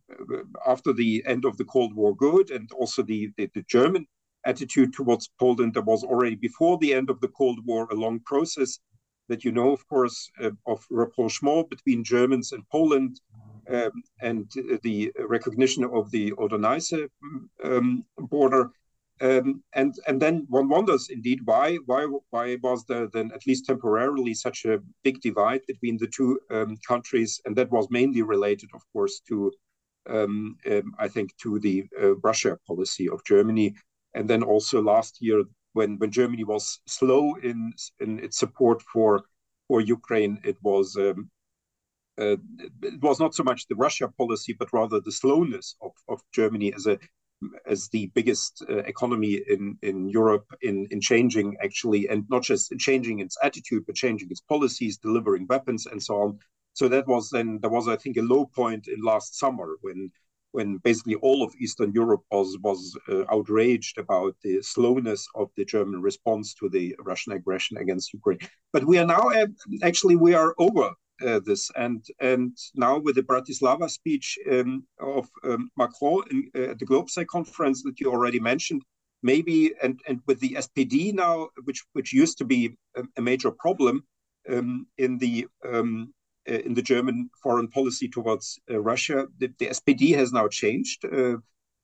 after 0.67 0.93
the 0.93 1.23
end 1.27 1.45
of 1.45 1.57
the 1.57 1.65
Cold 1.65 1.95
War, 1.95 2.17
good, 2.17 2.51
and 2.51 2.69
also 2.73 3.03
the, 3.03 3.31
the, 3.37 3.49
the 3.55 3.65
German 3.69 4.07
attitude 4.45 4.93
towards 4.93 5.31
Poland. 5.39 5.75
There 5.75 5.83
was 5.83 6.03
already 6.03 6.35
before 6.35 6.79
the 6.79 6.95
end 6.95 7.11
of 7.11 7.21
the 7.21 7.29
Cold 7.29 7.61
War 7.65 7.87
a 7.91 7.95
long 7.95 8.19
process 8.27 8.81
that 9.31 9.45
you 9.45 9.53
know, 9.53 9.71
of 9.73 9.83
course, 9.89 10.31
uh, 10.43 10.51
of 10.67 10.85
rapprochement 10.91 11.71
between 11.71 12.05
Germans 12.05 12.53
and 12.53 12.63
Poland, 12.69 13.21
um, 13.71 13.93
and 14.21 14.51
the 14.83 15.13
recognition 15.37 15.85
of 15.85 16.11
the 16.11 16.33
Oder-Neisse 16.33 17.09
um, 17.65 18.05
border. 18.19 18.71
Um, 19.23 19.63
and 19.75 19.95
and 20.09 20.21
then 20.21 20.47
one 20.49 20.69
wonders 20.71 21.11
indeed 21.11 21.41
why 21.45 21.77
why 21.85 22.03
why 22.31 22.57
was 22.63 22.87
there 22.87 23.07
then 23.07 23.31
at 23.35 23.47
least 23.47 23.67
temporarily 23.67 24.33
such 24.33 24.65
a 24.65 24.81
big 25.05 25.21
divide 25.21 25.61
between 25.67 25.99
the 25.99 26.07
two 26.07 26.41
um, 26.51 26.79
countries, 26.89 27.39
and 27.45 27.55
that 27.57 27.71
was 27.71 27.87
mainly 27.91 28.23
related, 28.23 28.71
of 28.73 28.83
course, 28.95 29.21
to 29.29 29.53
um, 30.09 30.57
um, 30.71 30.95
I 30.99 31.09
think 31.09 31.37
to 31.43 31.59
the 31.59 31.85
uh, 32.03 32.17
Russia 32.29 32.59
policy 32.67 33.11
of 33.11 33.23
Germany, 33.25 33.75
and 34.15 34.27
then 34.29 34.43
also 34.43 34.81
last 34.81 35.19
year 35.21 35.45
when 35.73 35.99
when 35.99 36.11
Germany 36.11 36.45
was 36.45 36.81
slow 36.87 37.35
in 37.43 37.73
in 38.01 38.19
its 38.19 38.39
support 38.39 38.83
for 38.83 39.23
for 39.69 39.81
Ukraine, 39.81 40.41
it 40.45 40.57
was 40.63 40.97
um, 40.97 41.31
uh, 42.19 42.37
it 42.83 43.01
was 43.01 43.21
not 43.21 43.35
so 43.35 43.43
much 43.43 43.67
the 43.67 43.77
Russia 43.77 44.09
policy, 44.09 44.53
but 44.53 44.73
rather 44.73 45.01
the 45.01 45.13
slowness 45.13 45.77
of, 45.81 45.93
of 46.09 46.21
Germany 46.33 46.73
as 46.75 46.87
a 46.87 46.99
as 47.67 47.89
the 47.89 48.07
biggest 48.15 48.63
uh, 48.69 48.79
economy 48.79 49.41
in, 49.49 49.79
in 49.83 50.09
Europe 50.11 50.45
in, 50.61 50.87
in 50.91 51.01
changing 51.01 51.57
actually, 51.63 52.07
and 52.09 52.29
not 52.29 52.43
just 52.43 52.71
changing 52.79 53.21
its 53.21 53.37
attitude, 53.43 53.85
but 53.87 53.95
changing 53.95 54.29
its 54.31 54.43
policies, 54.43 54.99
delivering 54.99 55.47
weapons 55.49 55.87
and 55.87 56.03
so 56.03 56.17
on. 56.17 56.39
So 56.75 56.89
that 56.89 57.07
was 57.07 57.31
then 57.31 57.59
there 57.61 57.71
was 57.71 57.89
I 57.89 57.97
think 57.97 58.17
a 58.17 58.23
low 58.23 58.45
point 58.45 58.89
in 58.89 59.01
last 59.01 59.39
summer 59.39 59.77
when 59.81 60.11
when 60.53 60.79
basically 60.79 61.17
all 61.17 61.43
of 61.43 61.55
Eastern 61.61 61.93
Europe 61.93 62.23
was 62.31 62.59
was 62.63 62.97
uh, 63.09 63.25
outraged 63.31 63.99
about 63.99 64.35
the 64.43 64.63
slowness 64.63 65.27
of 65.35 65.51
the 65.57 65.65
German 65.65 66.03
response 66.03 66.55
to 66.55 66.69
the 66.69 66.97
Russian 67.01 67.33
aggression 67.33 67.77
against 67.79 68.13
Ukraine. 68.13 68.39
But 68.73 68.85
we 68.85 68.99
are 68.99 69.07
now 69.07 69.25
uh, 69.31 69.47
actually 69.83 70.17
we 70.17 70.35
are 70.35 70.55
over 70.59 70.91
uh, 71.27 71.41
this, 71.45 71.71
and 71.77 72.05
and 72.21 72.57
now 72.75 72.99
with 72.99 73.15
the 73.17 73.23
Bratislava 73.23 73.89
speech 73.91 74.39
um, 74.51 74.85
of 74.99 75.29
um, 75.45 75.71
Macron 75.77 76.23
in, 76.31 76.51
uh, 76.57 76.71
at 76.73 76.79
the 76.79 76.87
GLOBSEC 76.87 77.27
conference 77.27 77.83
that 77.83 78.01
you 78.01 78.11
already 78.11 78.41
mentioned, 78.41 78.83
maybe 79.23 79.73
and 79.83 80.01
and 80.09 80.21
with 80.27 80.41
the 80.41 80.55
SPD 80.65 81.13
now, 81.13 81.49
which 81.65 81.85
which 81.93 82.13
used 82.13 82.39
to 82.39 82.45
be 82.45 82.77
a, 82.97 83.03
a 83.19 83.23
major 83.23 83.51
problem 83.51 84.05
um, 84.49 84.87
in 84.99 85.19
the 85.19 85.47
um, 85.69 86.13
in 86.51 86.75
the 86.75 86.83
German 86.83 87.31
foreign 87.43 87.69
policy 87.69 88.09
towards 88.09 88.59
uh, 88.71 88.81
Russia. 88.81 89.29
The, 89.39 89.53
the, 89.59 89.67
SPD 89.67 90.15
has 90.17 90.33
now 90.33 90.49
changed, 90.49 91.05
uh, 91.05 91.37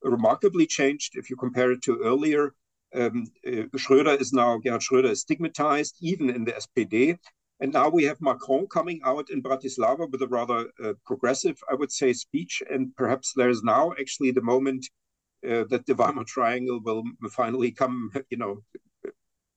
remarkably 0.02 0.66
changed 0.66 1.16
if 1.16 1.30
you 1.30 1.36
compare 1.36 1.72
it 1.72 1.82
to 1.82 2.00
earlier. 2.02 2.54
Um, 2.94 3.26
Schröder 3.44 4.20
is 4.20 4.32
now, 4.32 4.58
Gerhard 4.58 4.80
Schröder 4.80 5.10
is 5.10 5.20
stigmatized 5.20 5.96
even 6.00 6.30
in 6.30 6.44
the 6.44 6.52
SPD. 6.52 7.18
And 7.60 7.72
now 7.72 7.88
we 7.88 8.04
have 8.04 8.20
Macron 8.20 8.66
coming 8.66 9.00
out 9.04 9.30
in 9.30 9.42
Bratislava 9.42 10.10
with 10.10 10.20
a 10.22 10.28
rather 10.28 10.66
uh, 10.84 10.92
progressive, 11.04 11.58
I 11.70 11.74
would 11.74 11.90
say, 11.90 12.12
speech. 12.12 12.62
And 12.70 12.94
perhaps 12.96 13.32
there 13.34 13.48
is 13.48 13.62
now 13.62 13.92
actually 13.98 14.30
the 14.30 14.42
moment 14.42 14.86
uh, 15.44 15.64
that 15.70 15.86
the 15.86 15.94
Weimar 15.94 16.24
Triangle 16.24 16.80
will 16.82 17.04
finally 17.30 17.70
come, 17.70 18.10
you 18.30 18.36
know, 18.36 18.62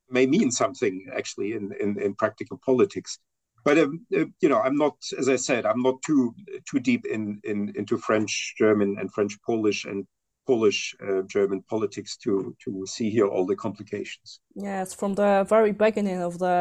may 0.09 0.25
mean 0.25 0.51
something 0.51 1.07
actually 1.15 1.53
in, 1.53 1.71
in, 1.79 2.01
in 2.01 2.15
practical 2.15 2.59
politics 2.65 3.19
but 3.63 3.77
um, 3.77 4.05
uh, 4.15 4.25
you 4.41 4.49
know, 4.49 4.59
I'm 4.59 4.75
not, 4.75 4.95
as 5.17 5.29
I 5.29 5.35
said, 5.35 5.65
I'm 5.65 5.81
not 5.81 6.01
too 6.01 6.33
too 6.69 6.79
deep 6.79 7.05
in, 7.05 7.39
in 7.43 7.73
into 7.75 7.97
French, 7.97 8.55
German, 8.57 8.97
and 8.99 9.13
French 9.13 9.37
Polish 9.45 9.85
and 9.85 10.05
Polish 10.49 10.95
German 11.35 11.61
politics 11.73 12.11
to 12.23 12.55
to 12.63 12.71
see 12.85 13.09
here 13.15 13.27
all 13.33 13.45
the 13.45 13.55
complications. 13.55 14.39
Yes, 14.55 14.93
from 14.99 15.11
the 15.15 15.45
very 15.55 15.73
beginning 15.85 16.21
of 16.29 16.33
the 16.45 16.57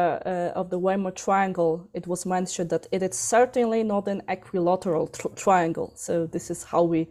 of 0.55 0.69
the 0.69 0.79
Weimar 0.85 1.13
Triangle, 1.25 1.73
it 1.93 2.05
was 2.07 2.25
mentioned 2.25 2.69
that 2.69 2.87
it 2.91 3.01
is 3.01 3.17
certainly 3.17 3.83
not 3.83 4.07
an 4.07 4.21
equilateral 4.27 5.07
triangle. 5.35 5.91
So 5.95 6.27
this 6.27 6.49
is 6.51 6.63
how 6.63 6.83
we, 6.83 7.07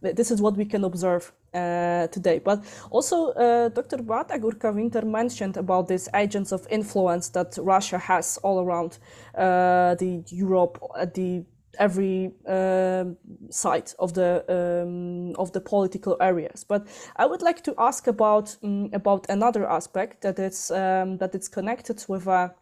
this 0.00 0.30
is 0.30 0.40
what 0.40 0.56
we 0.56 0.64
can 0.64 0.84
observe 0.84 1.32
uh, 1.54 2.06
today. 2.08 2.38
But 2.38 2.64
also, 2.90 3.32
uh, 3.32 3.68
Dr. 3.68 3.98
Beata 3.98 4.38
Górka-Winter 4.38 5.02
mentioned 5.04 5.56
about 5.56 5.88
these 5.88 6.08
agents 6.14 6.52
of 6.52 6.66
influence 6.70 7.28
that 7.30 7.58
Russia 7.60 7.98
has 7.98 8.38
all 8.42 8.60
around 8.60 8.98
uh, 9.34 9.94
the 9.96 10.22
Europe 10.28 10.78
at 10.98 11.14
the 11.14 11.44
every 11.78 12.32
um, 12.46 13.16
side 13.50 13.92
of 13.98 14.14
the 14.14 14.44
um, 14.48 15.34
of 15.36 15.52
the 15.52 15.60
political 15.60 16.16
areas. 16.20 16.64
But 16.64 16.86
I 17.16 17.26
would 17.26 17.42
like 17.42 17.62
to 17.64 17.74
ask 17.78 18.06
about 18.06 18.56
um, 18.62 18.90
about 18.92 19.26
another 19.28 19.68
aspect 19.68 20.22
that 20.22 20.38
is 20.38 20.70
um, 20.70 21.18
that 21.18 21.34
it's 21.34 21.48
connected 21.48 22.04
with 22.08 22.26
a 22.26 22.54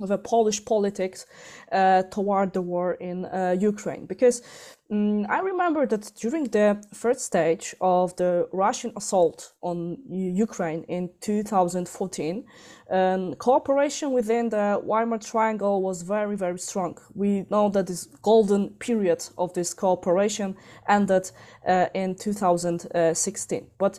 a 0.00 0.18
Polish 0.18 0.64
politics 0.64 1.26
uh, 1.72 2.02
toward 2.04 2.52
the 2.52 2.62
war 2.62 2.94
in 2.94 3.24
uh, 3.24 3.56
Ukraine. 3.58 4.06
Because 4.06 4.42
um, 4.90 5.26
I 5.28 5.40
remember 5.40 5.86
that 5.86 6.12
during 6.14 6.44
the 6.44 6.82
first 6.94 7.20
stage 7.20 7.74
of 7.80 8.16
the 8.16 8.48
Russian 8.52 8.92
assault 8.96 9.52
on 9.60 9.98
Ukraine 10.08 10.84
in 10.84 11.10
2014, 11.20 12.44
um, 12.90 13.34
cooperation 13.34 14.12
within 14.12 14.48
the 14.48 14.80
Weimar 14.82 15.18
Triangle 15.18 15.82
was 15.82 16.02
very, 16.02 16.36
very 16.36 16.58
strong. 16.58 16.96
We 17.14 17.44
know 17.50 17.68
that 17.70 17.86
this 17.86 18.06
golden 18.22 18.70
period 18.78 19.28
of 19.36 19.52
this 19.52 19.74
cooperation 19.74 20.56
ended 20.88 21.30
uh, 21.66 21.86
in 21.92 22.14
2016. 22.14 23.66
But 23.78 23.98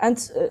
and 0.00 0.30
uh, 0.36 0.46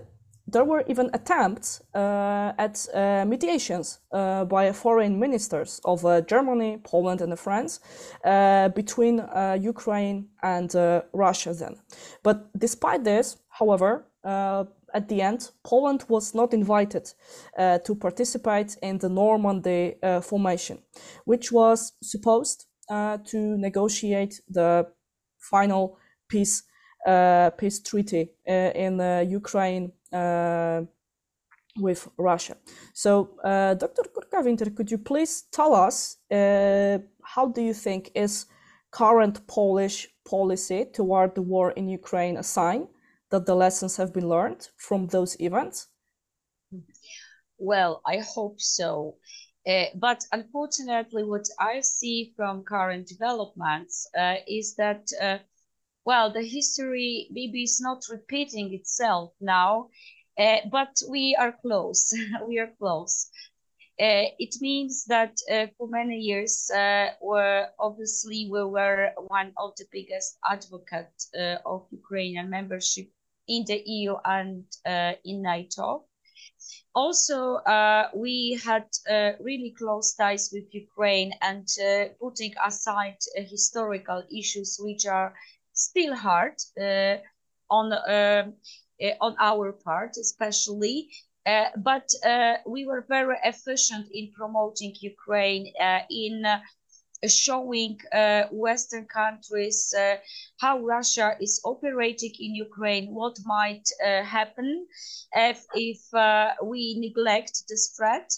there 0.47 0.65
were 0.65 0.83
even 0.87 1.09
attempts 1.13 1.81
uh, 1.93 2.53
at 2.57 2.87
uh, 2.93 3.25
mediations 3.25 3.99
uh, 4.11 4.45
by 4.45 4.71
foreign 4.71 5.19
ministers 5.19 5.79
of 5.85 6.05
uh, 6.05 6.21
Germany, 6.21 6.79
Poland, 6.83 7.21
and 7.21 7.37
France 7.39 7.79
uh, 8.25 8.69
between 8.69 9.19
uh, 9.19 9.57
Ukraine 9.59 10.27
and 10.43 10.73
Russia 11.13 11.53
then. 11.53 11.75
But 12.23 12.49
despite 12.57 13.03
this, 13.03 13.37
however, 13.49 14.05
at 14.93 15.07
the 15.07 15.21
end, 15.21 15.51
Poland 15.63 16.05
was 16.09 16.35
not 16.35 16.53
invited 16.53 17.13
to 17.57 17.95
participate 17.95 18.77
in 18.81 18.97
the 18.97 19.09
Normandy 19.09 19.95
formation, 20.21 20.79
which 21.25 21.51
was 21.51 21.93
supposed 22.01 22.65
to 22.89 23.57
negotiate 23.57 24.41
the 24.49 24.87
final 25.39 25.97
peace 26.27 26.63
peace 27.57 27.79
treaty 27.81 28.31
in 28.45 28.99
Ukraine 29.29 29.91
with 31.77 32.07
Russia. 32.17 32.57
So, 32.93 33.39
uh, 33.43 33.75
Dr. 33.75 34.03
Górka-Winter, 34.13 34.71
could 34.71 34.91
you 34.91 34.97
please 34.97 35.43
tell 35.51 35.73
us 35.73 36.17
uh, 36.29 36.99
how 37.23 37.47
do 37.47 37.61
you 37.61 37.73
think 37.73 38.11
is 38.13 38.45
current 38.91 39.47
Polish 39.47 40.07
policy 40.25 40.85
toward 40.93 41.35
the 41.35 41.41
war 41.41 41.71
in 41.71 41.87
Ukraine 41.87 42.37
a 42.37 42.43
sign 42.43 42.87
that 43.29 43.45
the 43.45 43.55
lessons 43.55 43.95
have 43.97 44.13
been 44.13 44.27
learned 44.27 44.67
from 44.77 45.07
those 45.07 45.39
events? 45.39 45.87
Well, 47.57 48.01
I 48.05 48.17
hope 48.17 48.59
so. 48.59 49.15
Uh, 49.67 49.85
but 49.95 50.23
unfortunately, 50.31 51.23
what 51.23 51.47
I 51.59 51.81
see 51.81 52.33
from 52.35 52.63
current 52.63 53.07
developments 53.07 54.07
uh, 54.17 54.35
is 54.47 54.75
that 54.75 55.07
uh, 55.21 55.37
well, 56.05 56.31
the 56.31 56.43
history 56.43 57.27
maybe 57.31 57.63
is 57.63 57.79
not 57.79 58.03
repeating 58.09 58.73
itself 58.73 59.33
now, 59.39 59.89
uh, 60.37 60.57
but 60.71 61.01
we 61.09 61.35
are 61.39 61.53
close. 61.61 62.13
we 62.47 62.59
are 62.59 62.71
close. 62.79 63.29
Uh, 63.99 64.33
it 64.39 64.55
means 64.61 65.05
that 65.05 65.37
uh, 65.51 65.67
for 65.77 65.87
many 65.87 66.17
years, 66.17 66.71
were 67.21 67.67
obviously 67.79 68.49
we 68.51 68.63
were 68.63 69.11
one 69.27 69.53
of 69.57 69.75
the 69.77 69.85
biggest 69.91 70.39
advocates 70.49 71.29
uh, 71.37 71.57
of 71.65 71.85
Ukrainian 71.91 72.49
membership 72.49 73.07
in 73.47 73.63
the 73.67 73.83
EU 73.85 74.15
and 74.25 74.65
in 75.23 75.43
NATO. 75.43 76.05
Also, 76.95 77.59
we 78.15 78.59
had 78.65 78.87
really 79.39 79.75
close 79.77 80.15
ties 80.15 80.49
with 80.51 80.73
Ukraine 80.73 81.33
and 81.41 81.67
putting 82.19 82.53
aside 82.65 83.19
historical 83.35 84.23
issues 84.31 84.79
which 84.81 85.05
are 85.05 85.35
still 85.89 86.15
hard 86.15 86.55
uh, 86.79 87.17
on 87.69 87.93
uh, 87.93 88.51
uh, 89.03 89.15
on 89.19 89.35
our 89.39 89.71
part, 89.71 90.11
especially. 90.17 91.09
but 91.91 92.07
we 92.67 92.85
were 92.85 93.03
very 93.17 93.37
efficient 93.43 94.05
in 94.13 94.31
promoting 94.39 94.93
Ukraine 95.13 95.65
in 96.09 96.35
showing 97.27 97.99
uh, 98.11 98.43
Western 98.51 99.05
countries 99.05 99.93
uh, 99.97 100.15
how 100.59 100.79
Russia 100.79 101.35
is 101.39 101.61
operating 101.63 102.31
in 102.39 102.55
Ukraine, 102.55 103.13
what 103.13 103.37
might 103.45 103.87
uh, 104.03 104.23
happen 104.23 104.87
if, 105.33 105.65
if 105.75 105.99
we 106.63 106.95
neglect 106.99 107.63
this 107.69 107.93
threat. 107.95 108.31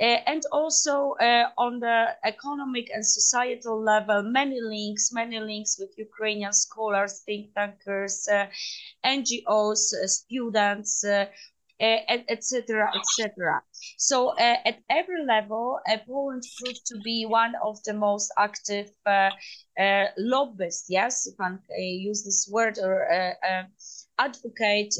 and 0.00 0.42
also 0.50 1.14
on 1.58 1.78
the 1.80 2.16
economic 2.24 2.90
and 2.94 3.04
societal 3.06 3.80
level, 3.80 4.22
many 4.22 4.60
links, 4.60 5.12
many 5.12 5.38
links 5.38 5.78
with 5.78 5.92
Ukrainian 5.98 6.52
scholars, 6.52 7.22
think 7.26 7.54
tankers, 7.54 8.28
NGOs, 9.04 9.82
students, 10.06 11.04
Eh, 11.82 12.22
etc., 12.28 12.92
etc. 12.94 13.60
So 13.96 14.28
uh, 14.38 14.56
at 14.64 14.78
every 14.88 15.24
level, 15.26 15.80
uh, 15.90 15.96
Poland 16.06 16.44
proved 16.56 16.86
to 16.86 16.98
be 17.02 17.26
one 17.26 17.54
of 17.60 17.82
the 17.82 17.92
most 17.92 18.32
active 18.38 18.88
uh, 19.04 19.30
lobbyists, 20.16 20.86
yes, 20.88 21.26
if 21.26 21.34
I 21.40 21.58
use 21.80 22.22
this 22.22 22.48
word, 22.48 22.78
or 22.78 23.34
advocate 24.16 24.94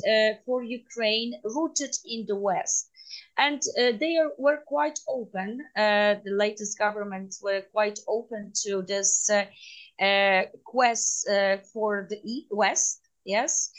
for 0.45 0.65
Ukraine 0.65 1.41
rooted 1.45 1.95
in 2.05 2.27
the 2.27 2.35
West. 2.35 2.91
And 3.39 3.63
they 3.77 4.17
are, 4.17 4.33
were 4.37 4.65
quite 4.67 4.99
open, 5.07 5.61
the 5.77 6.35
latest 6.37 6.79
governments 6.79 7.41
were 7.41 7.63
quite 7.71 8.01
open 8.09 8.53
to 8.65 8.83
this 8.83 9.31
quest 10.65 11.29
for 11.73 12.09
the 12.11 12.47
West, 12.51 13.03
yes. 13.25 13.71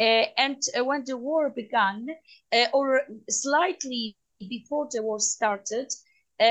Uh, 0.00 0.24
and 0.36 0.62
uh, 0.78 0.84
when 0.84 1.04
the 1.04 1.16
war 1.16 1.50
began, 1.50 2.06
uh, 2.52 2.66
or 2.72 3.02
slightly 3.30 4.16
before 4.16 4.88
the 4.92 5.02
war 5.02 5.20
started, 5.20 5.92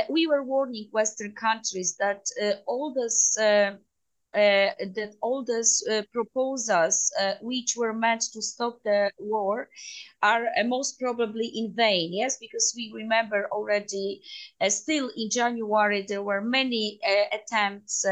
we 0.10 0.28
were 0.28 0.44
warning 0.44 0.88
Western 0.91 1.34
countries 1.34 1.96
that 2.00 2.26
all 2.66 2.94
this 2.94 3.38
uh, 4.34 4.72
that 4.96 5.16
all 5.22 5.44
these 5.44 5.84
uh, 5.91 6.02
proposals 6.12 7.12
uh, 7.20 7.34
which 7.41 7.76
were 7.78 7.94
meant 7.94 8.22
to 8.34 8.41
stop 8.41 8.80
the 8.84 9.12
war 9.20 9.70
are 10.22 10.46
most 10.66 11.00
probably 11.00 11.48
in 11.48 11.74
vain. 11.76 12.12
Yes 12.14 12.38
because 12.39 12.74
we 12.76 12.91
remember 12.94 13.48
already 13.52 14.22
still 14.70 15.10
in 15.16 15.30
january 15.30 16.04
there 16.08 16.24
were 16.24 16.41
many 16.41 17.00
attempts 17.32 18.06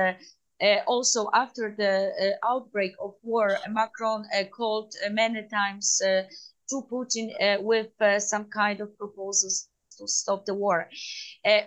Uh, 0.62 0.82
also 0.86 1.30
after 1.34 1.74
the 1.78 2.12
uh, 2.44 2.48
outbreak 2.48 2.94
of 3.02 3.16
war, 3.24 3.58
Macron 3.70 4.26
uh, 4.36 4.44
called 4.46 4.94
uh, 5.06 5.10
many 5.10 5.48
times 5.48 6.02
uh, 6.06 6.24
to 6.70 6.84
Putin 6.92 7.32
with 7.64 7.90
some 8.20 8.46
kind 8.46 8.80
of 8.80 8.98
proposals 8.98 9.68
to 9.98 10.08
stop 10.08 10.46
the 10.46 10.54
war. 10.54 10.90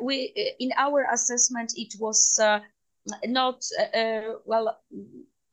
we, 0.00 0.32
in 0.58 0.70
our 0.78 1.06
assessment, 1.12 1.72
it 1.76 1.92
was 2.00 2.40
not 3.26 3.62
well 4.46 4.78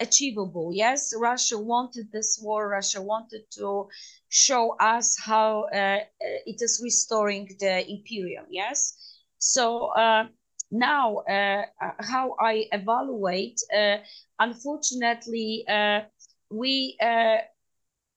achievable. 0.02 0.72
Yes, 0.74 1.14
Russia 1.16 1.58
wanted 1.58 2.12
this 2.12 2.40
war. 2.42 2.70
Russia 2.70 3.02
wanted 3.02 3.44
to 3.52 3.88
show 4.30 4.76
us 4.80 5.18
how 5.20 5.66
uh, 5.74 6.00
it 6.46 6.62
is 6.62 6.82
restoring 6.84 7.50
the 7.60 7.88
imperium. 7.90 8.46
Yes, 8.50 8.98
so 9.38 9.88
uh, 9.88 10.26
now 10.72 11.18
uh, 11.30 11.66
uh, 11.82 11.92
how 12.00 12.36
I 12.40 12.68
evaluate, 12.72 13.60
uh, 13.76 13.98
unfortunately, 14.40 15.66
uh, 15.68 16.02
we 16.50 16.98
uh, 17.02 17.38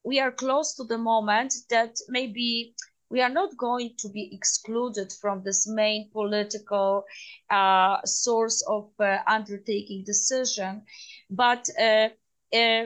we 0.05 0.21
are 0.21 0.31
close 0.31 0.75
to 0.77 0.85
the 0.85 0.99
moment 0.99 1.55
that 1.71 1.97
maybe 2.09 2.75
we 3.11 3.21
are 3.21 3.31
not 3.31 3.57
going 3.57 3.95
to 3.99 4.09
be 4.09 4.31
excluded 4.33 5.13
from 5.21 5.43
this 5.43 5.67
main 5.67 6.11
political 6.13 7.05
uh, 7.51 7.99
source 8.05 8.63
of 8.69 8.91
undertaking 9.27 10.05
decision, 10.05 10.83
but 11.31 11.69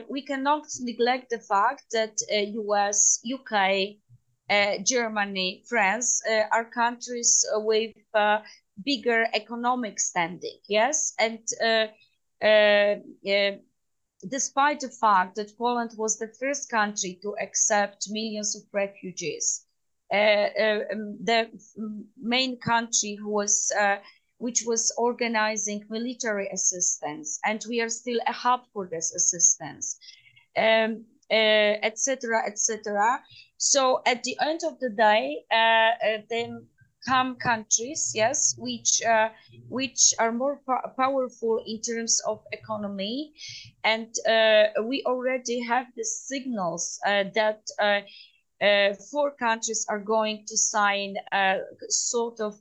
we 0.09 0.21
cannot 0.25 0.65
neglect 0.81 1.29
the 1.29 1.39
fact 1.39 1.83
that 1.91 2.17
US, 2.29 3.21
UK, 3.25 3.97
Germany, 4.83 5.63
France 5.67 6.21
are 6.51 6.65
countries 6.65 7.45
with 7.55 7.95
bigger 8.85 9.27
economic 9.33 9.99
standing 9.99 10.59
yes 10.67 11.13
and 11.19 11.39
uh, 11.63 11.87
uh, 12.45 12.95
despite 14.27 14.79
the 14.81 14.89
fact 14.89 15.35
that 15.35 15.57
Poland 15.57 15.91
was 15.97 16.17
the 16.17 16.27
first 16.39 16.69
country 16.69 17.19
to 17.21 17.35
accept 17.41 18.09
millions 18.09 18.55
of 18.55 18.63
refugees, 18.73 19.65
uh, 20.11 20.15
uh, 20.15 20.79
um, 20.91 21.17
the 21.23 21.49
main 22.19 22.57
country 22.59 23.15
who 23.15 23.29
was 23.29 23.71
uh, 23.79 23.97
which 24.37 24.63
was 24.65 24.91
organizing 24.97 25.85
military 25.89 26.47
assistance, 26.53 27.39
and 27.45 27.63
we 27.67 27.81
are 27.81 27.89
still 27.89 28.19
a 28.25 28.31
hub 28.31 28.61
for 28.73 28.87
this 28.87 29.13
assistance, 29.13 29.99
etc., 30.55 30.95
um, 30.95 32.45
etc. 32.45 32.45
Et 32.47 32.57
so 33.57 34.01
at 34.05 34.23
the 34.23 34.37
end 34.41 34.61
of 34.65 34.79
the 34.79 34.89
day, 34.89 35.43
uh, 35.51 36.21
then 36.29 36.65
come 37.07 37.35
countries, 37.35 38.11
yes, 38.15 38.55
which 38.57 39.01
uh, 39.03 39.29
which 39.69 40.13
are 40.19 40.31
more 40.31 40.61
po 40.65 40.77
powerful 40.97 41.63
in 41.65 41.81
terms 41.81 42.21
of 42.27 42.43
economy, 42.51 43.33
and 43.83 44.13
uh, 44.27 44.83
we 44.83 45.03
already 45.05 45.61
have 45.63 45.87
the 45.95 46.03
signals 46.03 46.99
uh, 47.05 47.23
that 47.35 47.61
uh, 47.79 48.01
uh, 48.65 48.93
four 49.11 49.31
countries 49.31 49.85
are 49.89 49.99
going 49.99 50.43
to 50.47 50.57
sign 50.57 51.15
a 51.31 51.59
sort 51.89 52.39
of 52.39 52.59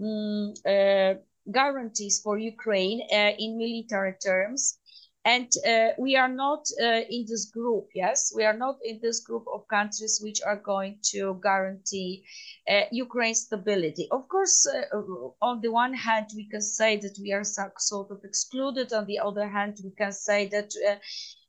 mm, 0.00 1.18
guarantees 1.50 2.20
for 2.20 2.38
Ukraine 2.38 3.00
in 3.10 3.58
military 3.58 4.14
terms 4.14 4.79
and 5.24 5.50
uh, 5.68 5.88
we 5.98 6.16
are 6.16 6.28
not 6.28 6.64
uh, 6.82 7.00
in 7.10 7.24
this 7.28 7.50
group 7.52 7.88
yes? 7.94 8.32
We 8.34 8.44
are 8.44 8.56
not 8.56 8.76
in 8.84 9.00
this 9.02 9.20
group 9.20 9.44
of 9.52 9.66
countries 9.68 10.20
which 10.22 10.40
are 10.46 10.56
going 10.56 10.98
to 11.12 11.38
guarantee 11.42 12.24
uh, 12.70 12.82
ukraine's 12.92 13.42
stability. 13.42 14.08
Of 14.10 14.28
course 14.28 14.66
uh, 14.66 14.96
on 15.42 15.60
the 15.62 15.70
one 15.70 15.94
hand 15.94 16.26
we 16.36 16.48
can 16.48 16.62
say 16.62 16.96
that 16.98 17.16
we 17.20 17.32
are 17.32 17.44
sort 17.44 18.10
of 18.10 18.20
excluded. 18.24 18.92
On 18.92 19.06
the 19.06 19.18
other 19.18 19.48
hand 19.48 19.76
we 19.84 19.90
can 19.96 20.12
say 20.12 20.48
that 20.48 20.70
uh, 20.88 20.96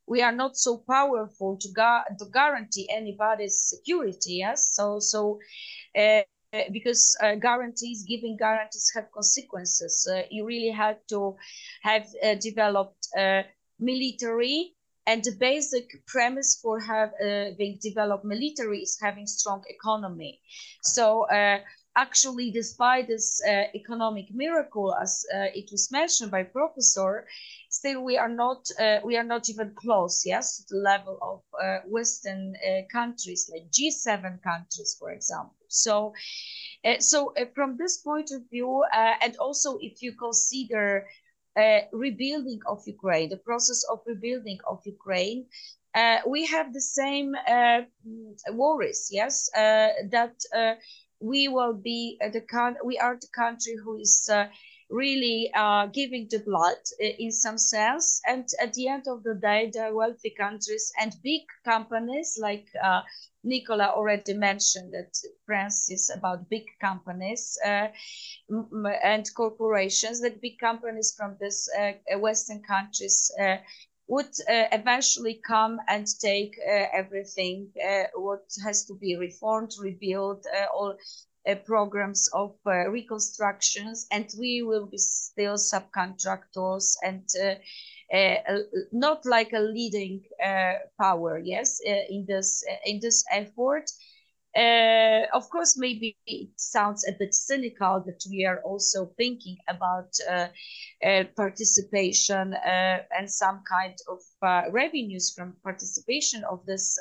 we 0.08 0.22
are 0.22 0.32
not 0.34 0.58
so 0.58 0.84
powerful 0.90 1.58
to, 1.60 1.70
gu- 1.74 2.16
to 2.20 2.26
guarantee 2.34 2.90
anybody's 2.92 3.58
security 3.70 4.36
yes? 4.44 4.72
So 4.76 5.00
so 5.00 5.40
uh, 5.98 6.24
because 6.72 7.16
uh, 7.24 7.36
guarantees, 7.36 8.06
giving 8.08 8.36
guarantees 8.38 8.92
have 8.96 9.12
consequences. 9.14 10.08
Uh, 10.12 10.22
you 10.30 10.46
really 10.46 10.72
have 10.72 10.98
to 11.10 11.36
have 11.84 12.06
uh, 12.24 12.36
developed 12.36 13.08
military 13.82 14.74
and 15.08 15.24
the 15.24 15.32
basic 15.40 16.06
premise 16.08 16.60
for 16.62 16.80
having 16.80 17.76
uh, 17.76 17.80
developed 17.82 18.26
military 18.26 18.80
is 18.80 18.98
having 19.02 19.28
strong 19.28 19.64
economy. 19.70 20.40
So 20.84 21.24
uh, 21.30 21.60
actually 21.96 22.52
despite 22.52 23.08
this 23.08 23.42
uh, 23.48 23.64
economic 23.76 24.26
miracle 24.34 24.96
as 24.96 25.26
uh, 25.34 25.48
it 25.54 25.70
was 25.72 25.92
mentioned 25.92 26.32
by 26.32 26.44
professor 26.44 27.26
still 27.70 28.04
we 28.04 28.18
are 28.18 28.30
not 28.30 28.68
uh, 28.80 29.00
we 29.04 29.18
are 29.18 29.24
not 29.24 29.50
even 29.50 29.74
close 29.76 30.24
yes 30.26 30.58
to 30.58 30.76
the 30.76 30.82
level 30.82 31.18
of 31.22 31.42
uh, 31.62 31.80
western 31.88 32.56
countries 32.92 33.50
like 33.54 33.70
g7 33.72 34.40
countries 34.44 34.96
for 35.00 35.12
example. 35.12 35.56
So 35.68 36.14
so 37.00 37.34
from 37.56 37.78
this 37.78 37.98
point 37.98 38.32
of 38.32 38.42
view 38.50 38.84
and 38.94 39.36
also 39.38 39.78
if 39.82 40.02
you 40.02 40.14
consider 40.14 41.08
uh, 41.58 41.82
rebuilding 41.92 42.62
of 42.68 42.82
Ukraine, 42.88 43.30
the 43.30 43.38
process 43.38 43.84
of 43.92 44.00
rebuilding 44.06 44.60
of 44.68 44.82
Ukraine, 44.86 45.46
uh, 45.94 46.20
we 46.28 46.46
have 46.48 46.74
the 46.74 46.82
same 46.82 47.36
uh, 47.48 47.82
worries, 48.52 49.10
yes, 49.12 49.50
uh, 49.56 49.90
that 50.10 50.36
uh, 50.56 50.76
we 51.20 51.48
will 51.48 51.74
be 51.74 52.18
the 52.34 52.42
con- 52.42 52.78
we 52.86 52.98
are 52.98 53.18
the 53.20 53.28
country 53.36 53.76
who 53.84 53.98
is 53.98 54.30
uh, 54.32 54.46
really 54.90 55.52
giving 55.94 56.28
the 56.30 56.40
blood 56.40 56.78
in 57.00 57.32
some 57.32 57.58
sense, 57.58 58.22
and 58.28 58.48
at 58.62 58.74
the 58.74 58.88
end 58.88 59.04
of 59.08 59.24
the 59.24 59.36
day, 59.36 59.70
the 59.74 59.92
wealthy 59.94 60.34
countries 60.38 60.92
and 61.02 61.14
big 61.24 61.42
companies 61.66 62.38
like 62.42 62.68
Nicola 63.44 63.94
already 63.96 64.34
mentioned 64.34 64.94
that 64.94 65.14
France 65.46 65.90
is 65.90 66.10
about 66.16 66.50
big 66.50 66.66
companies 66.80 67.58
uh, 67.66 67.88
and 69.04 69.30
corporations, 69.36 70.22
that 70.22 70.42
big 70.42 70.60
companies 70.60 71.14
from 71.18 71.36
these 71.40 71.70
uh, 71.80 71.94
Western 72.20 72.62
countries 72.64 73.32
uh, 73.42 73.58
would 74.08 74.32
uh, 74.50 74.66
eventually 74.72 75.42
come 75.48 75.80
and 75.88 76.06
take 76.20 76.54
uh, 76.68 76.86
everything 76.94 77.70
uh, 77.84 78.04
what 78.16 78.44
has 78.64 78.86
to 78.86 78.94
be 78.96 79.16
reformed, 79.16 79.72
rebuilt, 79.80 80.46
all 80.74 80.96
programs 81.66 82.30
of 82.34 82.56
reconstructions, 82.66 84.06
and 84.12 84.30
we 84.40 84.62
will 84.62 84.86
be 84.86 84.98
still 84.98 85.56
subcontractors 85.56 86.96
and 87.04 87.28
uh, 87.44 87.56
not 88.92 89.26
like 89.26 89.54
a 89.54 89.60
leading 89.60 90.22
uh, 90.44 90.74
power, 91.00 91.40
yes, 91.44 91.80
uh, 91.88 91.92
in 92.10 92.26
this 92.28 92.64
in 92.86 93.00
this 93.02 93.24
effort. 93.32 93.90
Uh, 94.56 95.26
of 95.34 95.50
course, 95.50 95.78
maybe 95.78 96.18
it 96.26 96.50
sounds 96.58 97.06
a 97.08 97.14
bit 97.18 97.34
cynical 97.34 98.04
that 98.06 98.22
we 98.30 98.46
are 98.46 98.60
also 98.66 99.06
thinking 99.18 99.58
about 99.70 100.14
uh, 100.30 100.48
uh, 101.06 101.24
participation 101.38 102.54
and 102.66 103.32
some 103.32 103.62
kind 103.70 103.96
of 104.10 104.20
revenues 104.74 105.34
from 105.34 105.56
participation 105.64 106.44
of 106.44 106.66
this 106.66 107.00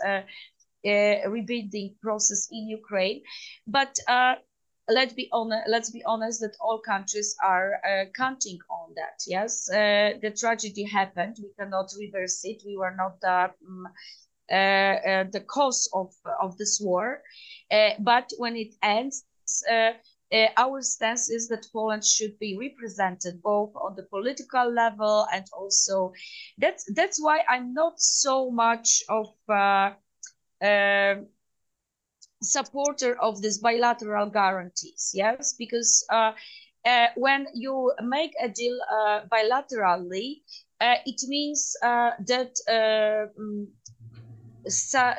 rebuilding 0.84 1.96
process 2.00 2.48
in 2.52 2.68
Ukraine. 2.68 3.22
But 3.66 3.98
let's 4.90 5.14
be 5.14 5.28
honest 5.32 5.68
let's 5.68 5.90
be 5.90 6.02
honest 6.04 6.40
that 6.40 6.56
all 6.60 6.78
countries 6.78 7.34
are 7.42 7.80
uh, 7.84 8.04
counting 8.16 8.58
on 8.70 8.92
that 8.96 9.22
yes? 9.26 9.68
Uh, 9.70 10.12
the 10.22 10.30
tragedy 10.30 10.84
happened. 10.84 11.36
We 11.40 11.50
cannot 11.58 11.90
reverse 11.98 12.40
it. 12.44 12.62
We 12.66 12.76
were 12.76 12.94
not 12.96 13.20
the 13.20 13.50
um, 13.66 13.88
uh, 14.50 14.54
uh 14.54 15.24
the 15.32 15.44
cause 15.46 15.88
of 15.94 16.12
of 16.40 16.56
this 16.58 16.80
war. 16.82 17.22
Uh, 17.70 17.90
but 18.00 18.30
when 18.38 18.56
it 18.56 18.74
ends 18.82 19.24
uh, 19.70 19.92
our 20.56 20.80
stance 20.80 21.28
is 21.28 21.48
that 21.48 21.66
Poland 21.72 22.04
should 22.04 22.38
be 22.38 22.56
represented 22.56 23.42
both 23.42 23.74
on 23.74 23.96
the 23.96 24.04
political 24.04 24.72
level 24.72 25.26
and 25.32 25.46
also 25.52 26.12
that's 26.58 26.84
that's 26.94 27.20
why 27.20 27.40
I'm 27.48 27.74
not 27.74 28.00
so 28.00 28.50
much 28.50 29.02
of 29.08 29.26
supporter 32.42 33.16
of 33.20 33.40
these 33.42 33.58
bilateral 33.58 34.30
guarantees 34.30 35.12
yes? 35.14 35.54
Because 35.58 36.04
uh, 36.10 36.32
uh, 36.86 37.06
when 37.16 37.46
you 37.54 37.92
make 38.02 38.32
a 38.42 38.48
deal 38.48 38.78
uh, 38.90 39.20
bilaterally 39.32 40.40
uh, 40.80 40.96
it 41.06 41.20
means 41.28 41.76
uh, 41.82 42.10
that 42.26 42.52
uh, 42.68 43.28
mm, 43.40 43.66
so, 44.68 45.12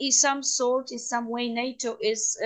in 0.00 0.12
some 0.12 0.42
sort 0.42 0.92
in 0.92 0.98
some 0.98 1.28
way 1.28 1.48
nato 1.48 1.96
is 2.00 2.38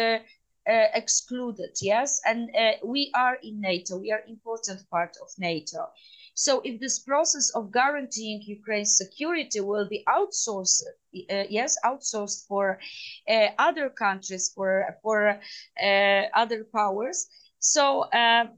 excluded 0.67 1.71
yes? 1.81 2.21
And 2.27 2.51
we 2.85 3.11
are 3.15 3.37
in 3.43 3.61
nato. 3.61 3.99
We 3.99 4.13
are 4.13 4.23
important 4.29 4.89
part 4.91 5.17
of 5.23 5.29
nato 5.39 5.89
so 6.41 6.63
if 6.65 6.81
this 6.81 6.99
process 6.99 7.51
of 7.51 7.71
guaranteeing 7.71 8.41
Ukraine's 8.59 8.97
security 8.97 9.61
will 9.61 9.87
be 9.87 10.03
outsourced, 10.09 10.83
uh, 11.35 11.45
yes, 11.51 11.77
outsourced 11.85 12.47
for 12.49 12.81
uh, 13.29 13.49
other 13.59 13.91
countries, 13.91 14.51
for 14.55 14.71
for 15.03 15.39
uh, 15.89 16.23
other 16.43 16.65
powers, 16.65 17.29
so. 17.59 17.85
Um, 18.13 18.49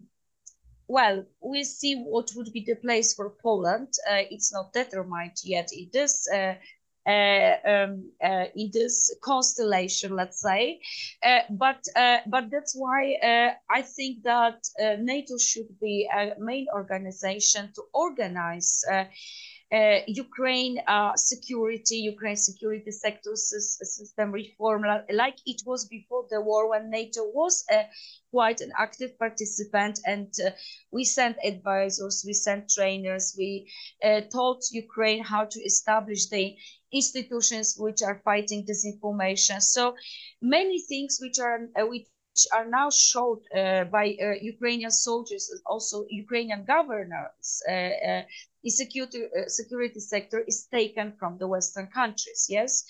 well, 0.89 1.25
we 1.41 1.65
see 1.65 1.95
what 1.95 2.33
would 2.37 2.53
be 2.53 2.65
the 2.67 2.75
place 2.75 3.15
for 3.15 3.31
Poland. 3.43 3.89
Uh, 4.11 4.25
it's 4.31 4.53
not 4.53 4.75
determined 4.75 5.39
yet. 5.43 5.71
It 5.73 5.95
is 5.95 6.29
uh, 6.29 6.55
um, 7.07 8.11
uh, 8.23 8.45
in 8.55 8.71
this 8.73 9.15
constellation, 9.23 10.15
let's 10.15 10.41
say. 10.41 10.81
Uh, 11.25 11.41
but 11.51 11.85
but 12.27 12.51
that's 12.51 12.75
why 12.77 13.17
I 13.71 13.83
think 13.83 14.23
that 14.25 14.65
NATO 15.01 15.39
should 15.39 15.79
be 15.81 16.09
a 16.13 16.35
main 16.39 16.67
organization 16.75 17.71
to 17.75 17.83
organize. 17.93 18.85
Uh, 19.73 20.01
Ukraine 20.07 20.79
uh, 20.87 21.17
security, 21.17 21.97
Ukraine 21.97 22.37
security 22.37 22.91
sector 22.91 23.35
system 23.35 24.31
reform, 24.31 24.83
like 25.11 25.39
it 25.47 25.63
was 25.65 25.87
before 25.87 26.27
the 26.31 26.43
war 26.43 26.69
when 26.69 26.91
NATO 26.91 27.23
was 27.25 27.65
uh, 27.73 27.85
quite 28.31 28.61
an 28.61 28.71
active 28.79 29.19
participant 29.19 29.99
and 30.05 30.29
uh, 30.45 30.51
we 30.91 31.05
sent 31.05 31.39
advisors, 31.43 32.23
we 32.27 32.35
sent 32.35 32.69
trainers, 32.69 33.35
we 33.39 33.67
uh, 34.05 34.21
taught 34.31 34.63
Ukraine 34.73 35.25
how 35.25 35.47
to 35.47 35.61
establish 35.61 36.27
the 36.29 36.55
institutions 36.93 37.77
which 37.79 38.03
are 38.03 38.21
fighting 38.27 38.67
disinformation. 38.67 39.63
So 39.63 39.97
many 40.43 40.81
things 40.83 41.19
which 41.23 41.39
are 41.39 41.61
which 41.89 42.07
are 42.53 42.67
now 42.67 42.91
showed 42.91 43.43
uh, 43.55 43.85
by 43.85 44.17
uh, 44.23 44.33
Ukrainian 44.41 44.91
soldiers, 44.91 45.51
and 45.51 45.61
also 45.67 46.07
Ukrainian 46.09 46.65
governors 46.65 47.63
uh, 47.69 47.73
uh 47.73 48.23
security, 48.67 49.21
uh, 49.25 49.49
security 49.49 50.01
sector 50.01 50.41
is 50.47 50.67
taken 50.79 51.13
from 51.19 51.39
the 51.39 51.49
Western 51.49 51.89
countries. 51.89 52.47
Yes, 52.49 52.85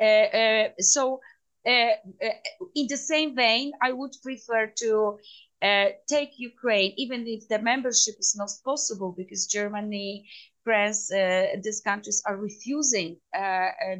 uh, 0.00 0.68
so 0.80 1.20
in 1.64 2.86
the 2.88 2.96
same 2.96 3.36
vein, 3.36 3.72
I 3.80 3.92
would 3.92 4.14
prefer 4.22 4.66
to 4.84 5.18
take 6.08 6.32
Ukraine, 6.52 6.92
even 6.96 7.20
if 7.26 7.46
the 7.48 7.60
membership 7.60 8.16
is 8.18 8.34
not 8.36 8.50
possible 8.64 9.14
because 9.16 9.46
Germany 9.46 10.26
France, 10.64 11.08
these 11.64 11.80
countries 11.80 12.20
are 12.26 12.36
refusing 12.36 13.10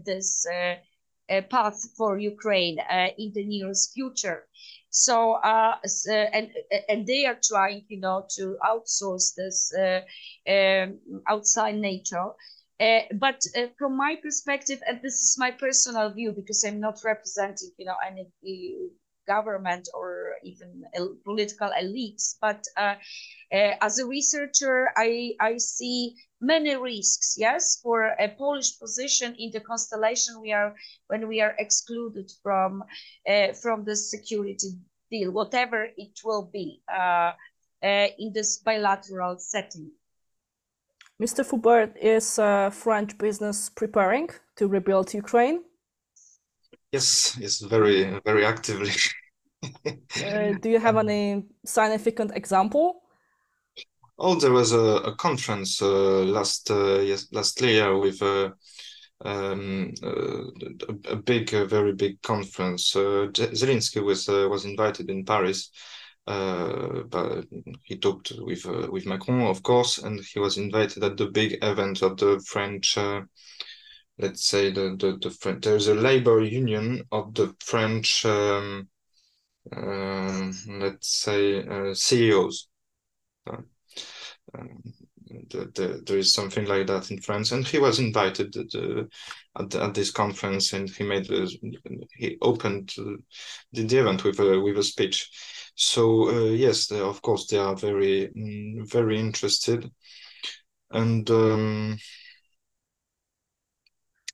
this 0.04 0.44
path 1.50 1.78
for 1.96 2.18
Ukraine 2.18 2.78
in 3.16 3.32
the 3.32 3.44
nearest 3.44 3.92
future. 3.94 4.48
So, 4.94 5.32
uh, 5.32 5.76
and 6.10 6.50
and 6.88 7.06
they 7.06 7.24
are 7.24 7.38
trying, 7.42 7.86
you 7.88 7.98
know, 7.98 8.26
to 8.36 8.58
outsource 8.62 9.34
this 9.34 9.72
um, 10.46 11.22
outside 11.26 11.76
NATO. 11.76 12.36
Uh, 12.78 13.00
but 13.14 13.42
uh, 13.56 13.68
from 13.78 13.96
my 13.96 14.16
perspective, 14.22 14.80
and 14.86 15.00
this 15.02 15.14
is 15.14 15.36
my 15.38 15.50
personal 15.50 16.10
view, 16.12 16.32
because 16.32 16.62
I'm 16.64 16.80
not 16.80 17.00
representing, 17.04 17.70
you 17.78 17.86
know, 17.86 17.96
any 18.06 18.28
government 19.26 19.88
or 19.94 20.34
even 20.42 20.84
political 21.24 21.70
elites, 21.70 22.36
but 22.40 22.64
uh, 22.76 22.94
uh, 23.52 23.74
as 23.80 23.98
a 23.98 24.06
researcher, 24.06 24.90
I, 24.96 25.34
I 25.40 25.58
see 25.58 26.16
many 26.40 26.76
risks, 26.76 27.36
yes, 27.38 27.78
for 27.82 28.14
a 28.18 28.28
Polish 28.28 28.78
position 28.78 29.34
in 29.38 29.50
the 29.52 29.60
constellation 29.60 30.40
we 30.40 30.52
are 30.52 30.74
when 31.06 31.28
we 31.28 31.40
are 31.40 31.54
excluded 31.58 32.30
from 32.42 32.82
uh, 33.28 33.52
from 33.52 33.84
the 33.84 33.96
security 33.96 34.72
deal, 35.10 35.30
whatever 35.30 35.88
it 35.96 36.20
will 36.24 36.50
be 36.52 36.82
in 37.82 38.32
this 38.32 38.58
bilateral 38.58 39.38
setting. 39.38 39.90
Mr. 41.22 41.44
Foubert, 41.46 41.96
is 42.00 42.38
uh, 42.38 42.68
French 42.70 43.16
business 43.16 43.70
preparing 43.70 44.28
to 44.56 44.66
rebuild 44.66 45.14
Ukraine? 45.14 45.62
Yes, 46.92 47.38
yes, 47.40 47.60
very, 47.60 48.20
very 48.24 48.44
actively. 48.44 48.92
uh, 49.86 50.52
do 50.60 50.68
you 50.68 50.78
have 50.78 50.96
any 50.96 51.44
significant 51.64 52.32
example? 52.36 53.02
Oh, 54.18 54.34
there 54.34 54.52
was 54.52 54.72
a, 54.72 54.78
a 54.78 55.16
conference 55.16 55.80
uh, 55.80 56.22
last 56.24 56.70
uh, 56.70 57.00
yes, 57.00 57.28
last 57.32 57.60
year 57.62 57.98
with 57.98 58.20
uh, 58.22 58.50
um, 59.24 59.92
uh, 60.02 60.44
a, 61.08 61.16
big, 61.16 61.50
very 61.50 61.92
big 61.92 62.20
conference. 62.22 62.92
Zelensky 62.92 64.02
was 64.04 64.28
was 64.28 64.64
invited 64.64 65.08
in 65.10 65.24
Paris, 65.24 65.70
uh, 66.26 67.02
but 67.08 67.46
he 67.84 67.96
talked 67.96 68.32
with 68.38 68.66
uh, 68.66 68.88
with 68.90 69.06
Macron, 69.06 69.42
of 69.42 69.62
course, 69.62 69.98
and 69.98 70.20
he 70.20 70.38
was 70.38 70.58
invited 70.58 71.02
at 71.02 71.16
the 71.16 71.26
big 71.26 71.58
event 71.62 72.02
of 72.02 72.16
the 72.18 72.38
French. 72.46 72.98
Uh, 74.20 74.26
let's 74.26 74.44
say 74.44 74.70
the 74.70 74.96
the, 74.98 75.18
the 75.20 75.30
French, 75.30 75.64
there's 75.64 75.88
a 75.88 75.94
labor 75.94 76.42
union 76.42 77.02
of 77.12 77.34
the 77.34 77.54
French. 77.60 78.24
Um, 78.24 78.88
uh, 79.74 80.50
let's 80.68 81.08
say 81.08 81.66
uh, 81.66 81.94
CEOs. 81.94 82.68
Um, 83.46 84.82
the, 85.50 85.70
the, 85.74 86.02
there 86.06 86.18
is 86.18 86.34
something 86.34 86.66
like 86.66 86.86
that 86.88 87.10
in 87.10 87.20
France, 87.20 87.52
and 87.52 87.66
he 87.66 87.78
was 87.78 87.98
invited 87.98 88.54
at, 88.56 88.74
at, 89.58 89.74
at 89.74 89.94
this 89.94 90.10
conference, 90.10 90.72
and 90.72 90.90
he 90.90 91.04
made 91.04 91.30
a, 91.30 91.46
he 92.16 92.36
opened 92.42 92.92
the, 92.96 93.18
the 93.72 93.98
event 93.98 94.24
with 94.24 94.38
a 94.40 94.60
with 94.60 94.78
a 94.78 94.82
speech 94.82 95.30
so 95.74 96.28
uh, 96.28 96.50
yes, 96.50 96.86
they, 96.86 97.00
of 97.00 97.22
course 97.22 97.46
they 97.46 97.58
are 97.58 97.76
very 97.76 98.30
mm, 98.36 98.86
very 98.90 99.18
interested, 99.18 99.90
and 100.90 101.28
um, 101.30 101.98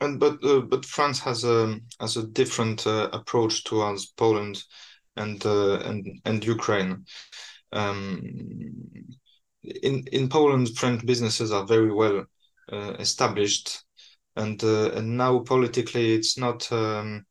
and 0.00 0.20
but 0.20 0.42
uh, 0.44 0.60
but 0.60 0.84
France 0.84 1.18
has 1.20 1.44
a 1.44 1.80
has 2.00 2.16
a 2.16 2.26
different 2.26 2.86
uh, 2.86 3.08
approach 3.12 3.64
towards 3.64 4.06
Poland 4.06 4.62
and 5.16 5.44
uh, 5.44 5.80
and 5.80 6.20
and 6.24 6.44
Ukraine. 6.44 7.04
Um, 7.72 8.22
in 9.62 10.06
in 10.12 10.28
Poland, 10.28 10.76
French 10.76 11.04
businesses 11.04 11.52
are 11.52 11.66
very 11.66 11.92
well 11.92 12.24
uh, 12.72 12.94
established, 12.98 13.84
and 14.36 14.62
uh, 14.62 14.90
and 14.92 15.16
now 15.16 15.40
politically 15.40 16.14
it's 16.14 16.38
not. 16.38 16.70
Um, 16.72 17.26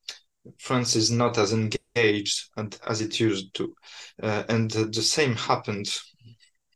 France 0.59 0.95
is 0.95 1.11
not 1.11 1.37
as 1.37 1.51
engaged 1.51 2.49
and 2.55 2.79
as 2.87 3.01
it 3.01 3.19
used 3.19 3.53
to. 3.55 3.75
Uh, 4.23 4.43
and 4.47 4.71
the 4.71 5.01
same 5.01 5.35
happened 5.35 5.93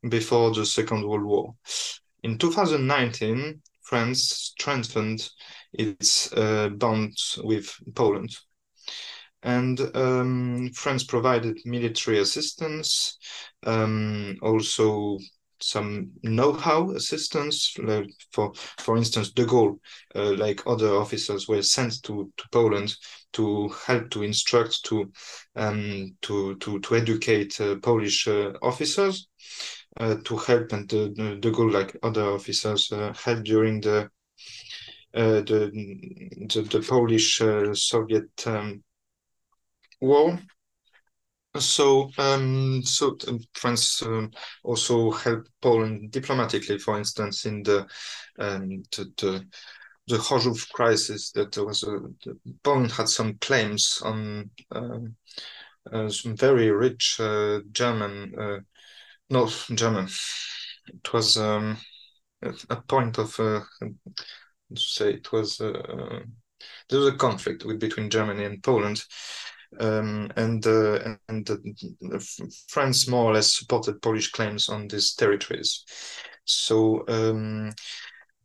before 0.10 0.54
the 0.54 0.66
Second 0.66 1.08
World 1.08 1.24
War. 1.24 1.56
In 2.24 2.38
2019, 2.38 3.62
France 3.82 4.24
strengthened 4.24 5.30
its 5.74 6.32
uh, 6.34 6.70
bonds 6.70 7.40
with 7.44 7.74
Poland. 7.96 8.36
And 9.44 9.80
um, 9.96 10.70
France 10.76 11.04
provided 11.04 11.58
military 11.66 12.20
assistance, 12.20 13.18
um, 13.64 14.38
also 14.42 15.18
some 15.64 16.12
know-how 16.24 16.92
assistance 16.92 17.78
like 17.80 18.10
for 18.32 18.52
for 18.80 18.98
instance 18.98 19.32
de 19.32 19.46
gaulle 19.46 19.80
uh, 20.16 20.34
like 20.34 20.62
other 20.66 20.96
officers 20.96 21.48
were 21.48 21.62
sent 21.62 22.02
to 22.04 22.32
to 22.38 22.46
poland 22.52 22.96
to 23.34 23.70
help 23.86 24.10
to 24.10 24.24
instruct 24.24 24.84
to 24.84 25.12
um 25.56 26.16
to 26.22 26.56
to 26.56 26.80
to 26.80 26.96
educate 26.96 27.60
uh, 27.62 27.76
polish 27.82 28.28
uh, 28.28 28.54
officers 28.62 29.28
uh, 30.00 30.16
to 30.24 30.36
help 30.38 30.72
and 30.74 30.92
uh, 30.94 31.08
de 31.08 31.52
gaulle 31.52 31.72
like 31.72 31.96
other 32.04 32.26
officers 32.26 32.92
uh, 32.92 33.14
helped 33.14 33.44
during 33.44 33.82
the 33.82 34.10
the, 35.14 35.72
the, 36.48 36.62
the 36.62 36.86
polish 36.88 37.42
soviet 37.74 38.48
um, 38.48 38.84
war 40.00 40.40
so, 41.60 42.10
um, 42.18 42.82
so 42.84 43.18
France 43.54 44.02
um, 44.04 44.32
also 44.64 45.12
helped 45.12 45.50
Poland 45.62 46.12
diplomatically, 46.12 46.78
for 46.78 46.98
instance, 46.98 47.46
in 47.46 47.64
the 47.64 47.88
um, 48.40 48.84
the, 48.96 49.12
the, 49.18 49.46
the 50.08 50.18
Chorzów 50.18 50.70
crisis. 50.72 51.32
That 51.32 51.52
there 51.52 51.66
was 51.66 51.84
a 51.84 52.00
Poland 52.64 52.92
had 52.92 53.10
some 53.10 53.38
claims 53.40 54.02
on 54.02 54.50
um, 54.72 55.16
uh, 55.92 56.08
some 56.08 56.38
very 56.38 56.72
rich 56.72 57.20
uh, 57.20 57.60
German, 57.72 58.34
uh, 58.40 58.60
no 59.30 59.50
German. 59.76 60.08
It 60.88 61.14
was 61.14 61.36
um, 61.36 61.78
a 62.70 62.82
point 62.82 63.18
of 63.18 63.38
uh, 63.40 63.62
say 64.76 65.14
it 65.14 65.32
was 65.32 65.62
uh, 65.62 66.22
there 66.90 67.00
was 67.00 67.08
a 67.08 67.18
conflict 67.18 67.66
with, 67.66 67.80
between 67.80 68.10
Germany 68.10 68.46
and 68.46 68.64
Poland 68.64 69.04
um, 69.80 70.32
and 70.36 70.66
uh, 70.68 71.16
and 71.30 71.50
uh, 71.50 71.58
France 72.68 73.08
more 73.08 73.26
or 73.26 73.34
less 73.34 73.58
supported 73.58 74.02
Polish 74.02 74.32
claims 74.32 74.70
on 74.70 74.88
these 74.88 75.16
territories. 75.16 75.84
So. 76.46 77.04
Um, 77.08 77.72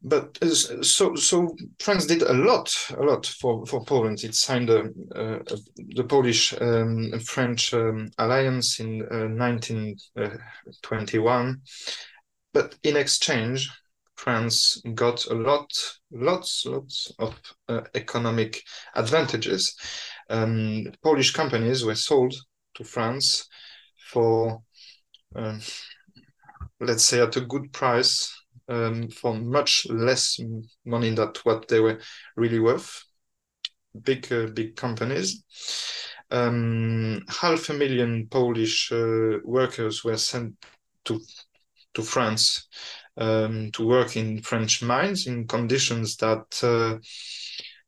but 0.03 0.37
uh, 0.43 0.83
so 0.83 1.15
so 1.17 1.57
France 1.81 2.05
did 2.07 2.23
a 2.23 2.33
lot 2.33 2.73
a 2.97 3.03
lot 3.03 3.27
for 3.27 3.67
for 3.67 3.85
Poland. 3.85 4.23
It 4.23 4.35
signed 4.35 4.71
a, 4.71 4.85
a, 5.15 5.37
a 5.37 5.57
the 5.97 6.05
Polish 6.05 6.55
um, 6.61 7.19
French 7.21 7.75
um, 7.75 8.09
alliance 8.19 8.79
in 8.79 9.01
1921, 9.01 11.49
uh, 11.49 11.55
but 12.53 12.77
in 12.85 12.97
exchange, 12.97 13.69
France 14.17 14.81
got 14.95 15.27
a 15.27 15.35
lot 15.35 15.71
lots 16.11 16.65
lots 16.67 17.13
of 17.19 17.39
uh, 17.69 17.83
economic 17.95 18.63
advantages 18.95 19.77
um, 20.29 20.93
Polish 21.03 21.33
companies 21.33 21.85
were 21.85 21.95
sold 21.95 22.35
to 22.75 22.85
France 22.85 23.49
for, 24.11 24.63
um, 25.35 25.61
let's 26.81 27.05
say, 27.05 27.21
at 27.21 27.37
a 27.37 27.41
good 27.43 27.73
price 27.73 28.35
um, 28.69 29.09
for 29.09 29.35
much 29.35 29.87
less 29.89 30.39
money 30.85 31.11
than 31.11 31.33
what 31.45 31.69
they 31.69 31.81
were 31.81 32.01
really 32.37 32.61
worth. 32.61 33.05
Big, 34.03 34.31
uh, 34.33 34.47
big 34.47 34.77
companies. 34.77 35.43
Um, 36.31 37.25
half 37.29 37.69
a 37.71 37.73
million 37.73 38.27
Polish 38.29 38.91
uh, 38.91 39.39
workers 39.45 40.05
were 40.05 40.17
sent 40.17 40.55
to 41.05 41.21
to 41.95 42.03
France 42.03 42.69
um, 43.17 43.71
to 43.73 43.87
work 43.87 44.17
in 44.17 44.43
French 44.43 44.83
mines 44.83 45.27
in 45.27 45.47
conditions 45.47 46.17
that 46.17 46.61
uh, 46.63 46.99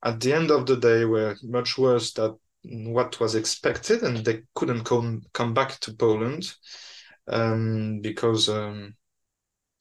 at 0.09 0.21
the 0.21 0.33
end 0.33 0.51
of 0.51 0.67
the 0.67 0.77
day 0.77 1.05
were 1.05 1.37
much 1.43 1.77
worse 1.77 2.13
than 2.13 2.37
what 2.63 3.19
was 3.21 3.35
expected, 3.35 4.03
and 4.03 4.19
they 4.19 4.43
couldn't 4.55 4.85
come 4.85 5.23
come 5.33 5.55
back 5.55 5.79
to 5.81 5.93
Poland 5.95 6.55
um, 7.27 8.01
because 8.01 8.49
um, 8.49 8.95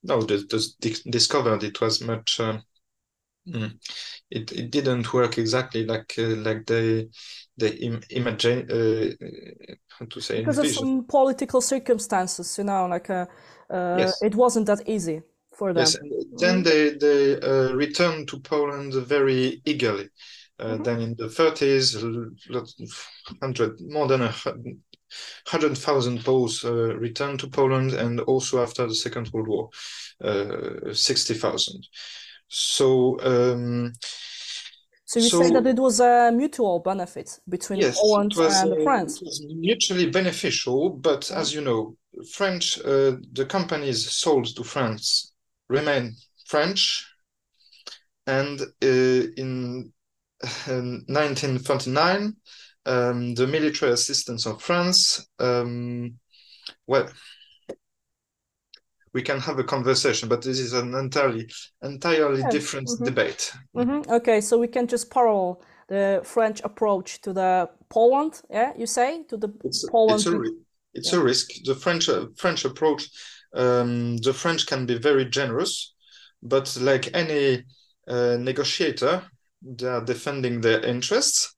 no, 0.04 0.22
they, 0.22 0.38
they 0.50 0.94
discovered 1.10 1.64
it 1.64 1.82
was 1.82 2.02
much. 2.02 2.40
Uh, 2.40 2.60
it, 4.30 4.52
it 4.52 4.72
didn't 4.72 5.14
work 5.14 5.38
exactly 5.38 5.86
like 5.86 6.14
uh, 6.18 6.36
like 6.38 6.66
they 6.66 7.08
they 7.58 7.70
Im- 7.70 8.04
imagine 8.10 8.70
uh, 8.70 9.26
how 9.98 10.06
to 10.06 10.20
say 10.20 10.40
because 10.40 10.58
of 10.58 10.68
some 10.68 11.06
political 11.06 11.62
circumstances 11.62 12.58
you 12.58 12.66
know 12.66 12.88
like 12.88 13.10
uh, 13.10 13.26
uh, 13.70 13.96
yes. 13.98 14.22
it 14.22 14.36
wasn't 14.36 14.66
that 14.66 14.82
easy 14.86 15.22
for 15.58 15.74
them. 15.74 15.82
Yes, 15.82 15.98
then 16.38 16.64
they 16.64 16.92
they 16.92 17.40
uh, 17.40 17.74
returned 17.74 18.28
to 18.30 18.40
Poland 18.40 18.94
very 18.94 19.62
eagerly. 19.66 20.10
Uh, 20.60 20.66
mm-hmm. 20.66 20.84
Then 20.84 21.02
in 21.02 21.16
the 21.16 21.28
30s, 21.28 21.96
hundred 23.42 23.80
more 23.82 24.08
than 24.08 24.22
a 24.24 24.34
100,000 25.50 26.24
Poles 26.24 26.66
uh, 26.66 26.96
returned 26.96 27.40
to 27.40 27.48
Poland, 27.48 27.94
and 27.94 28.20
also 28.22 28.62
after 28.62 28.88
the 28.88 28.96
Second 28.96 29.30
World 29.32 29.48
War, 29.48 29.70
uh, 30.24 30.94
60,000. 30.94 31.88
So, 32.48 33.20
um, 33.22 33.94
so 35.06 35.20
you 35.20 35.30
so, 35.30 35.42
say 35.42 35.52
that 35.52 35.68
it 35.68 35.80
was 35.80 36.00
a 36.00 36.32
mutual 36.34 36.80
benefit 36.80 37.40
between 37.48 37.80
yes, 37.80 37.98
Poland 38.00 38.34
was, 38.36 38.54
and 38.62 38.84
France. 38.84 39.22
It 39.22 39.26
was 39.26 39.46
mutually 39.48 40.10
beneficial, 40.10 40.90
but 40.90 41.32
as 41.32 41.54
you 41.54 41.62
know, 41.62 41.96
French, 42.34 42.80
uh, 42.80 43.18
the 43.32 43.46
companies 43.48 44.12
sold 44.12 44.54
to 44.56 44.64
France 44.64 45.34
remain 45.70 46.16
French, 46.46 47.06
and 48.26 48.62
uh, 48.62 48.66
in 48.82 49.92
1949, 50.42 52.36
um, 52.86 53.36
the 53.36 53.48
military 53.48 53.92
assistance 53.92 54.46
of 54.46 54.62
France, 54.62 55.28
um, 55.40 56.16
well, 56.86 57.10
we 59.14 59.22
can 59.22 59.40
have 59.40 59.58
a 59.60 59.64
conversation, 59.64 60.30
but 60.30 60.42
this 60.42 60.60
is 60.60 60.74
an 60.74 60.94
entirely 60.94 61.50
entirely 61.82 62.42
yeah. 62.42 62.50
different 62.50 62.88
mm-hmm. 62.88 63.06
debate. 63.06 63.54
Mm-hmm. 63.76 64.12
Okay, 64.12 64.42
so 64.42 64.58
we 64.58 64.68
can 64.68 64.88
just 64.88 65.10
parallel 65.10 65.62
the 65.88 66.22
French 66.24 66.62
approach 66.64 67.22
to 67.22 67.34
the 67.34 67.70
Poland. 67.90 68.42
Yeah, 68.50 68.74
you 68.78 68.86
say 68.86 69.24
to 69.30 69.38
the 69.38 69.50
it's, 69.64 69.90
Poland. 69.90 70.20
It's, 70.20 70.28
a, 70.28 70.42
it's 70.94 71.14
yeah. 71.14 71.20
a 71.20 71.24
risk. 71.24 71.48
The 71.66 71.76
French 71.76 72.10
uh, 72.10 72.28
French 72.36 72.66
approach. 72.66 73.10
Um, 73.58 74.18
the 74.18 74.34
French 74.34 74.66
can 74.68 74.86
be 74.86 74.98
very 74.98 75.26
generous, 75.26 75.94
but 76.42 76.78
like 76.80 77.10
any 77.14 77.66
uh, 78.08 78.38
negotiator, 78.40 79.24
they 79.62 79.88
are 79.88 80.06
defending 80.06 80.62
their 80.62 80.82
interests 80.86 81.58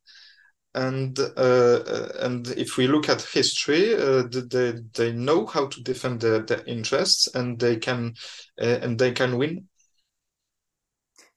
and 0.75 1.19
uh, 1.19 2.09
and 2.19 2.47
if 2.49 2.77
we 2.77 2.87
look 2.87 3.09
at 3.09 3.21
history, 3.21 3.95
uh, 3.95 4.23
they 4.29 4.73
they 4.93 5.11
know 5.11 5.45
how 5.45 5.67
to 5.67 5.81
defend 5.81 6.21
their, 6.21 6.39
their 6.39 6.63
interests, 6.65 7.27
and 7.33 7.59
they 7.59 7.77
can 7.77 8.13
uh, 8.61 8.79
and 8.81 8.99
they 8.99 9.11
can 9.11 9.37
win. 9.37 9.67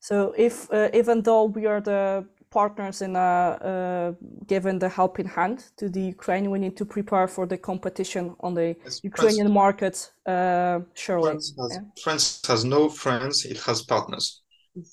So 0.01 0.35
if 0.37 0.71
uh, 0.71 0.91
even 0.93 1.23
though 1.23 1.45
we 1.45 1.67
are 1.67 1.81
the 1.81 2.27
partners 2.53 3.03
in 3.03 3.17
uh, 3.17 4.13
given 4.47 4.79
the 4.79 4.89
helping 4.89 5.27
hand 5.27 5.65
to 5.79 5.89
the 5.89 6.01
Ukraine, 6.01 6.51
we 6.51 6.59
need 6.59 6.77
to 6.77 6.85
prepare 6.85 7.27
for 7.27 7.47
the 7.47 7.59
competition 7.59 8.37
on 8.41 8.55
the 8.55 8.77
yes, 8.85 9.01
Ukrainian 9.03 9.49
France, 9.49 9.63
market. 9.63 9.97
Uh, 10.27 10.81
surely, 10.95 11.31
France 11.31 11.55
has, 11.59 11.71
yeah? 11.73 12.03
France 12.05 12.41
has 12.47 12.65
no 12.65 12.89
friends; 12.89 13.45
it 13.45 13.59
has 13.67 13.83
partners. 13.83 14.43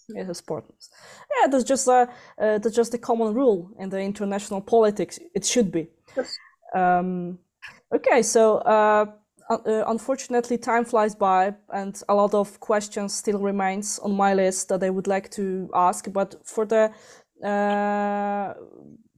It 0.09 0.25
has 0.25 0.41
partners. 0.41 0.89
Yeah, 1.35 1.47
that's 1.51 1.63
just 1.73 1.87
a 1.87 1.99
uh, 2.43 2.57
that's 2.61 2.75
just 2.75 2.93
a 2.93 2.97
common 2.97 3.33
rule 3.33 3.69
in 3.79 3.89
the 3.89 3.99
international 3.99 4.61
politics. 4.61 5.19
It 5.37 5.45
should 5.45 5.71
be. 5.71 5.87
Yes. 6.17 6.35
Um, 6.75 7.39
okay, 7.93 8.21
so 8.21 8.57
uh, 8.57 9.05
uh, 9.49 9.83
unfortunately, 9.87 10.57
time 10.57 10.85
flies 10.85 11.15
by, 11.15 11.55
and 11.73 12.01
a 12.07 12.13
lot 12.13 12.33
of 12.33 12.59
questions 12.59 13.15
still 13.15 13.39
remains 13.39 13.99
on 13.99 14.15
my 14.15 14.33
list 14.33 14.69
that 14.69 14.83
I 14.83 14.89
would 14.89 15.07
like 15.07 15.29
to 15.31 15.69
ask. 15.73 16.11
But 16.11 16.35
for 16.45 16.65
the 16.65 16.91
uh, 17.43 18.53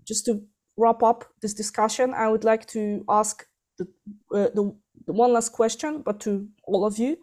just 0.05 0.25
to 0.25 0.41
wrap 0.77 1.03
up 1.03 1.25
this 1.41 1.53
discussion, 1.53 2.13
I 2.13 2.27
would 2.27 2.43
like 2.43 2.65
to 2.67 3.03
ask 3.09 3.45
the, 3.77 3.85
uh, 4.33 4.49
the, 4.53 4.75
the 5.07 5.13
one 5.13 5.33
last 5.33 5.53
question, 5.53 6.01
but 6.01 6.19
to 6.21 6.47
all 6.65 6.85
of 6.85 6.97
you 6.97 7.17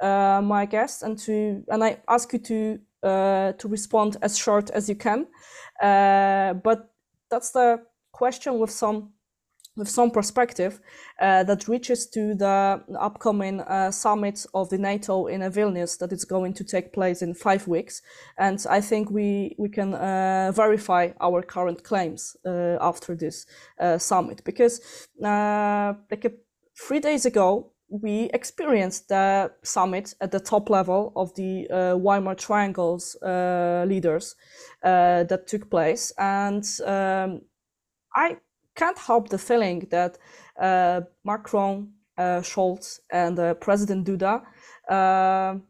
uh, 0.00 0.40
my 0.42 0.66
guests 0.66 1.02
and 1.02 1.18
to 1.18 1.64
and 1.68 1.84
I 1.84 1.98
ask 2.08 2.32
you 2.32 2.38
to 2.40 2.78
uh, 3.02 3.52
to 3.52 3.68
respond 3.68 4.16
as 4.22 4.36
short 4.36 4.70
as 4.70 4.88
you 4.88 4.96
can. 4.96 5.26
Uh, 5.82 6.54
but 6.54 6.90
that's 7.30 7.50
the 7.50 7.82
question 8.12 8.58
with 8.58 8.70
some 8.70 9.13
with 9.76 9.88
some 9.88 10.10
perspective 10.10 10.80
uh, 11.20 11.44
that 11.44 11.68
reaches 11.68 12.06
to 12.06 12.34
the 12.34 12.82
upcoming 12.98 13.60
uh, 13.60 13.90
summit 13.90 14.46
of 14.54 14.70
the 14.70 14.78
NATO 14.78 15.26
in 15.26 15.40
Vilnius 15.40 15.98
that 15.98 16.12
is 16.12 16.24
going 16.24 16.54
to 16.54 16.64
take 16.64 16.92
place 16.92 17.22
in 17.22 17.34
five 17.34 17.66
weeks. 17.66 18.02
And 18.38 18.64
I 18.70 18.80
think 18.80 19.10
we, 19.10 19.54
we 19.58 19.68
can 19.68 19.94
uh, 19.94 20.52
verify 20.54 21.10
our 21.20 21.42
current 21.42 21.82
claims 21.82 22.36
uh, 22.46 22.78
after 22.80 23.16
this 23.16 23.46
summit 23.98 24.42
because 24.44 24.80
like 25.20 26.24
a, 26.24 26.32
three 26.76 27.00
days 27.00 27.26
ago, 27.26 27.72
we 28.02 28.30
experienced 28.34 29.08
the 29.08 29.52
summit 29.62 30.14
at 30.20 30.32
the 30.32 30.40
top 30.40 30.70
level 30.70 31.12
of 31.14 31.34
the 31.34 31.68
uh, 31.70 31.96
Weimar 31.96 32.34
Triangle's 32.34 33.14
uh, 33.22 33.84
leaders 33.86 34.34
uh, 34.82 35.24
that 35.24 35.46
took 35.46 35.70
place. 35.70 36.12
And 36.18 36.64
um, 36.84 37.42
I 38.16 38.38
can't 38.74 38.98
help 38.98 39.28
the 39.28 39.38
feeling 39.38 39.86
that 39.90 40.18
uh, 40.60 41.02
Macron, 41.24 41.92
uh, 42.18 42.40
Scholz, 42.42 43.00
and 43.10 43.38
uh, 43.38 43.54
President 43.54 44.06
Duda 44.06 44.42
are 44.88 45.60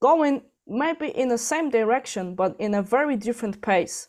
going 0.00 0.42
maybe 0.66 1.08
in 1.08 1.28
the 1.28 1.38
same 1.38 1.70
direction, 1.70 2.34
but 2.34 2.56
in 2.58 2.74
a 2.74 2.82
very 2.82 3.16
different 3.16 3.60
pace. 3.60 4.08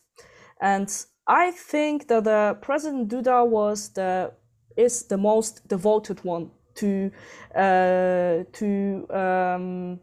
And 0.62 0.90
I 1.28 1.52
think 1.52 2.08
that 2.08 2.62
President 2.62 3.10
Duda 3.10 3.48
was 3.48 3.90
the 3.90 4.32
is 4.76 5.04
the 5.04 5.18
most 5.18 5.68
devoted 5.68 6.24
one 6.24 6.50
to 6.76 7.12
uh, 7.56 8.44
to 8.54 9.08
um, 9.10 10.00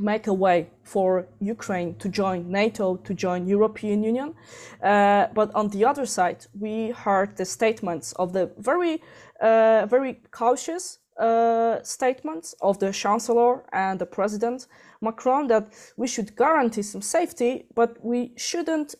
make 0.00 0.26
a 0.26 0.32
way 0.32 0.70
for 0.82 1.26
Ukraine 1.40 1.94
to 1.96 2.08
join 2.08 2.50
NATO, 2.50 2.96
to 2.96 3.14
join 3.14 3.46
European 3.46 4.02
Union. 4.02 4.34
Uh, 4.82 5.26
but 5.34 5.54
on 5.54 5.68
the 5.68 5.84
other 5.84 6.06
side, 6.06 6.46
we 6.58 6.90
heard 6.90 7.36
the 7.36 7.44
statements 7.44 8.12
of 8.12 8.32
the 8.32 8.50
very, 8.58 9.02
uh, 9.40 9.86
very 9.86 10.20
cautious 10.30 10.98
uh, 11.18 11.82
statements 11.82 12.54
of 12.60 12.78
the 12.78 12.92
Chancellor 12.92 13.64
and 13.72 13.98
the 13.98 14.06
President 14.06 14.66
Macron 15.02 15.48
that 15.48 15.68
we 15.96 16.06
should 16.06 16.34
guarantee 16.36 16.82
some 16.82 17.02
safety, 17.02 17.66
but 17.74 18.02
we 18.02 18.32
shouldn't 18.36 18.94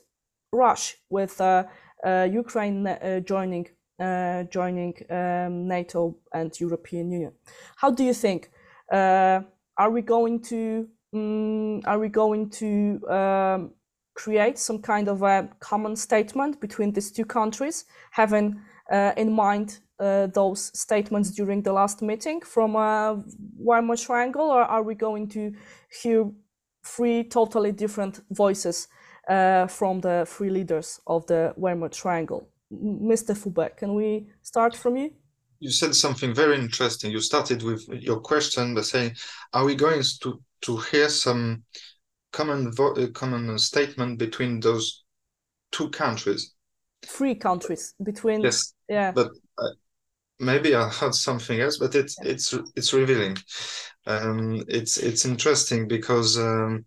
rush 0.52 0.96
with 1.08 1.40
uh, 1.40 1.64
uh, 2.04 2.28
Ukraine 2.30 2.98
joining 3.24 3.68
uh, 4.00 4.44
joining 4.44 4.94
um, 5.10 5.68
NATO 5.68 6.16
and 6.32 6.58
European 6.58 7.10
Union. 7.10 7.32
How 7.76 7.90
do 7.90 8.02
you 8.02 8.14
think? 8.14 8.50
Are 9.80 9.88
we 9.88 10.02
going 10.02 10.42
to 10.42 10.88
um, 11.14 11.80
are 11.86 11.98
we 11.98 12.10
going 12.10 12.50
to 12.50 13.00
um, 13.08 13.70
create 14.12 14.58
some 14.58 14.82
kind 14.82 15.08
of 15.08 15.22
a 15.22 15.48
common 15.58 15.96
statement 15.96 16.60
between 16.60 16.92
these 16.92 17.10
two 17.10 17.24
countries, 17.24 17.86
having 18.10 18.60
uh, 18.92 19.12
in 19.16 19.32
mind 19.32 19.78
uh, 19.98 20.26
those 20.26 20.70
statements 20.78 21.30
during 21.30 21.62
the 21.62 21.72
last 21.72 22.02
meeting 22.02 22.42
from 22.42 22.76
uh, 22.76 23.16
Weimar 23.56 23.96
Triangle, 23.96 24.50
or 24.50 24.64
are 24.64 24.82
we 24.82 24.94
going 24.94 25.26
to 25.28 25.54
hear 26.02 26.30
three 26.84 27.24
totally 27.24 27.72
different 27.72 28.20
voices 28.32 28.86
uh, 29.30 29.66
from 29.66 30.02
the 30.02 30.26
three 30.28 30.50
leaders 30.50 31.00
of 31.06 31.26
the 31.26 31.54
Weimar 31.56 31.88
Triangle? 31.88 32.50
Mr. 32.70 33.34
Foubert, 33.34 33.78
can 33.78 33.94
we 33.94 34.26
start 34.42 34.76
from 34.76 34.98
you? 34.98 35.10
You 35.60 35.70
said 35.70 35.94
something 35.94 36.34
very 36.34 36.56
interesting. 36.56 37.10
You 37.10 37.20
started 37.20 37.62
with 37.62 37.86
your 37.88 38.20
question 38.20 38.74
by 38.74 38.80
saying, 38.80 39.16
"Are 39.52 39.64
we 39.64 39.74
going 39.74 40.02
to 40.22 40.42
to 40.62 40.76
hear 40.78 41.08
some 41.08 41.64
common 42.32 42.72
uh, 42.78 43.06
common 43.12 43.58
statement 43.58 44.18
between 44.18 44.60
those 44.60 45.04
two 45.70 45.90
countries?" 45.90 46.54
Three 47.02 47.34
countries 47.34 47.94
between. 48.02 48.40
Yes. 48.40 48.74
Yeah. 48.88 49.12
But 49.12 49.30
uh, 49.58 49.70
maybe 50.38 50.74
I 50.74 50.88
heard 50.88 51.14
something 51.14 51.60
else, 51.60 51.76
but 51.78 51.94
it's 51.94 52.16
yeah. 52.22 52.30
it's 52.32 52.54
it's 52.74 52.92
revealing. 52.92 53.36
Um, 54.06 54.64
it's 54.66 54.96
it's 54.96 55.24
interesting 55.24 55.86
because 55.88 56.38
um, 56.38 56.86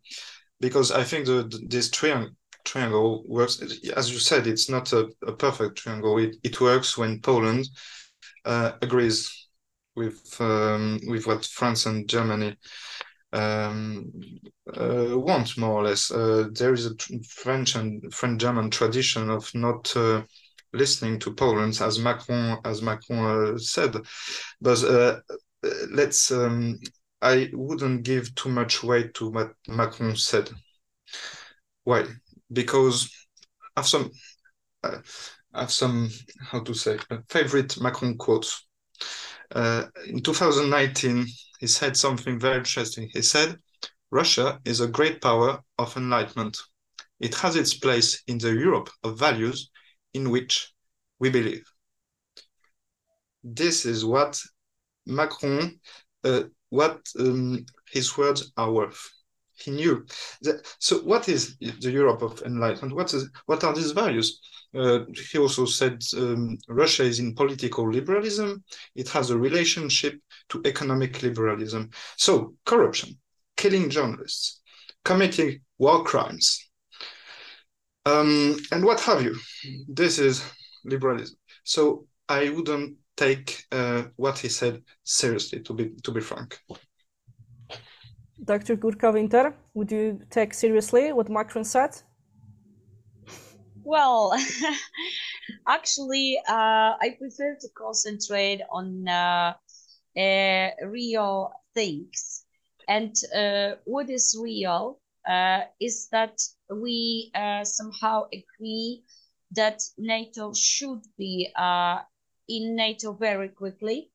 because 0.60 0.92
I 0.92 1.04
think 1.04 1.26
the, 1.28 1.44
the 1.44 1.60
this 1.68 1.90
triangle 1.92 2.32
triangle 2.66 3.24
works. 3.28 3.62
As 3.96 4.12
you 4.12 4.20
said, 4.20 4.48
it's 4.48 4.70
not 4.70 4.94
a, 4.94 5.10
a 5.28 5.34
perfect 5.34 5.78
triangle. 5.78 6.18
It, 6.18 6.38
it 6.44 6.60
works 6.62 6.98
when 6.98 7.20
Poland 7.22 7.68
uh, 8.46 8.74
agrees 8.82 9.48
with 9.96 10.36
um, 10.40 11.00
with 11.08 11.28
what 11.28 11.46
France 11.46 11.86
and 11.86 12.08
Germany 12.08 12.56
um, 13.32 14.12
uh, 14.76 15.18
want, 15.18 15.58
more 15.58 15.74
or 15.74 15.84
less. 15.84 16.12
Uh, 16.12 16.50
there 16.52 16.74
is 16.74 16.86
a 16.86 16.96
French 17.28 17.76
and 17.76 18.14
French 18.14 18.42
German 18.42 18.70
tradition 18.70 19.30
of 19.30 19.50
not 19.54 19.96
uh, 19.96 20.24
listening 20.74 21.20
to 21.20 21.34
Poland, 21.34 21.80
as 21.82 22.00
Macron 22.00 22.60
as 22.66 22.82
Macron 22.82 23.54
uh, 23.56 23.58
said. 23.58 23.96
But 24.62 24.84
uh, 24.84 25.20
let's. 25.92 26.32
Um, 26.32 26.80
I 27.22 27.50
wouldn't 27.54 28.04
give 28.04 28.36
too 28.36 28.50
much 28.50 28.84
weight 28.84 29.14
to 29.14 29.30
what 29.30 29.54
Macron 29.70 30.18
said. 30.18 30.50
Why? 31.86 32.06
because 32.54 33.10
some 33.82 34.12
uh, 34.84 34.98
I 35.54 35.62
have 35.62 35.72
some 35.72 36.10
how 36.42 36.62
to 36.62 36.74
say 36.74 36.98
favorite 37.30 37.80
Macron 37.80 38.18
quotes. 38.18 38.66
Uh, 39.52 39.86
in 40.08 40.22
2019, 40.22 41.28
he 41.60 41.68
said 41.68 41.96
something 41.96 42.40
very 42.40 42.58
interesting. 42.58 43.10
He 43.14 43.22
said, 43.22 43.58
"Russia 44.10 44.60
is 44.66 44.80
a 44.80 44.88
great 44.88 45.22
power 45.22 45.62
of 45.78 45.96
enlightenment. 45.96 46.58
It 47.20 47.36
has 47.36 47.56
its 47.56 47.74
place 47.76 48.24
in 48.28 48.40
the 48.40 48.54
Europe 48.54 48.90
of 49.04 49.20
values 49.20 49.70
in 50.14 50.32
which 50.32 50.74
we 51.20 51.30
believe." 51.30 51.64
This 53.44 53.86
is 53.86 54.04
what 54.04 54.42
Macron, 55.06 55.80
uh, 56.24 56.44
what 56.70 57.02
um, 57.20 57.66
his 57.92 58.18
words 58.18 58.52
are 58.58 58.72
worth. 58.72 59.10
He 59.56 59.72
knew. 59.72 60.06
So, 60.80 61.00
what 61.00 61.30
is 61.30 61.58
the 61.58 61.92
Europe 61.92 62.22
of 62.22 62.42
enlightenment? 62.42 62.96
What 62.96 63.14
is 63.14 63.30
what 63.46 63.64
are 63.64 63.74
these 63.74 63.92
values? 63.92 64.40
Uh, 64.76 65.02
he 65.32 65.38
also 65.38 65.66
said 65.66 66.02
um, 66.18 66.58
Russia 66.68 67.04
is 67.04 67.20
in 67.20 67.36
political 67.36 67.90
liberalism. 67.90 68.64
It 68.96 69.10
has 69.10 69.30
a 69.30 69.38
relationship 69.38 70.20
to 70.50 70.62
economic 70.66 71.22
liberalism. 71.22 71.92
So, 72.18 72.56
corruption, 72.66 73.20
killing 73.56 73.90
journalists, 73.90 74.62
committing 75.06 75.62
war 75.78 76.04
crimes, 76.04 76.70
um, 78.06 78.58
and 78.72 78.84
what 78.84 79.00
have 79.02 79.22
you. 79.22 79.38
This 79.88 80.18
is 80.18 80.44
liberalism. 80.84 81.38
So, 81.64 82.08
I 82.28 82.50
wouldn't 82.50 82.98
take 83.16 83.64
uh, 83.72 84.06
what 84.16 84.40
he 84.40 84.50
said 84.50 84.82
seriously, 85.04 85.62
to 85.62 85.74
be 85.74 85.90
to 86.04 86.12
be 86.12 86.22
frank. 86.22 86.60
Dr. 88.44 88.76
Górka-Winter, 88.76 89.56
would 89.74 89.92
you 89.92 90.20
take 90.30 90.54
seriously 90.54 91.14
what 91.14 91.30
Macron 91.30 91.64
said? 91.64 92.02
Well, 93.84 94.34
actually, 95.68 96.40
uh, 96.48 96.96
I 97.02 97.16
prefer 97.20 97.58
to 97.60 97.68
concentrate 97.78 98.62
on 98.72 99.08
uh, 99.08 99.54
uh, 100.18 100.70
real 100.86 101.52
things. 101.74 102.46
And 102.88 103.16
uh, 103.36 103.76
what 103.86 104.10
is 104.10 104.38
real 104.42 105.00
uh, 105.28 105.62
is 105.80 106.08
that 106.12 106.40
we 106.70 107.32
uh, 107.36 107.64
somehow 107.64 108.28
agree 108.34 109.04
that 109.52 109.82
NATO 109.98 110.54
should 110.54 111.02
be 111.18 111.52
in 112.50 112.76
NATO 112.76 113.14
very 113.14 113.50
quickly 113.50 114.13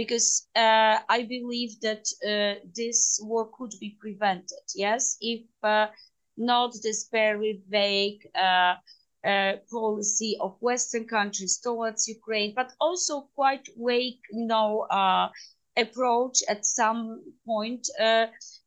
because 0.00 0.48
uh, 0.56 0.96
I 1.16 1.20
believe 1.28 1.72
that 1.82 2.04
uh, 2.32 2.54
this 2.74 3.20
war 3.22 3.50
could 3.58 3.74
be 3.80 3.90
prevented. 4.00 4.64
Yes, 4.74 5.18
if 5.20 5.42
uh, 5.62 5.88
not 6.38 6.72
this 6.82 7.08
very 7.12 7.60
vague 7.68 8.22
uh, 8.34 8.74
uh, 9.30 9.52
policy 9.70 10.38
of 10.40 10.56
Western 10.60 11.06
countries 11.06 11.60
towards 11.62 12.08
Ukraine, 12.08 12.52
but 12.56 12.72
also 12.80 13.14
quite 13.34 13.66
vague, 13.76 14.22
you 14.32 14.46
know, 14.46 14.86
uh, 15.00 15.28
approach 15.76 16.36
at 16.48 16.64
some 16.64 17.00
point 17.44 17.84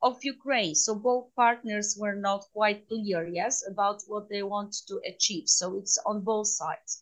of 0.07 0.13
Ukraine. 0.23 0.75
So 0.75 0.95
both 0.95 1.25
partners 1.35 1.97
were 1.99 2.15
not 2.29 2.41
quite 2.53 2.87
clear, 2.87 3.27
yes, 3.27 3.63
about 3.73 3.99
what 4.07 4.29
they 4.29 4.43
want 4.43 4.73
to 4.89 4.95
achieve. 5.11 5.45
So 5.47 5.65
it's 5.79 5.97
on 6.05 6.21
both 6.21 6.47
sides. 6.47 6.99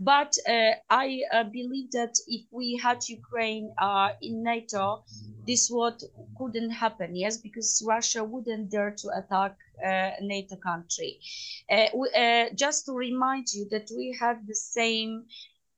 But 0.00 0.34
uh, 0.48 0.72
I 0.88 1.20
uh, 1.30 1.44
believe 1.44 1.90
that 1.92 2.14
if 2.26 2.46
we 2.50 2.80
had 2.82 3.06
Ukraine 3.06 3.70
uh, 3.76 4.10
in 4.22 4.42
NATO, 4.42 5.04
this 5.46 5.68
would 5.70 6.02
couldn't 6.38 6.70
happen. 6.70 7.14
Yes, 7.14 7.36
because 7.36 7.82
Russia 7.86 8.24
wouldn't 8.24 8.70
dare 8.70 8.92
to 8.92 9.08
attack 9.18 9.56
a 9.84 10.14
NATO 10.22 10.56
country. 10.56 11.20
We, 11.94 12.08
just 12.54 12.86
to 12.86 12.92
remind 12.92 13.52
you 13.52 13.66
that 13.70 13.90
we 13.94 14.16
have 14.20 14.46
the 14.46 14.54
same 14.54 15.24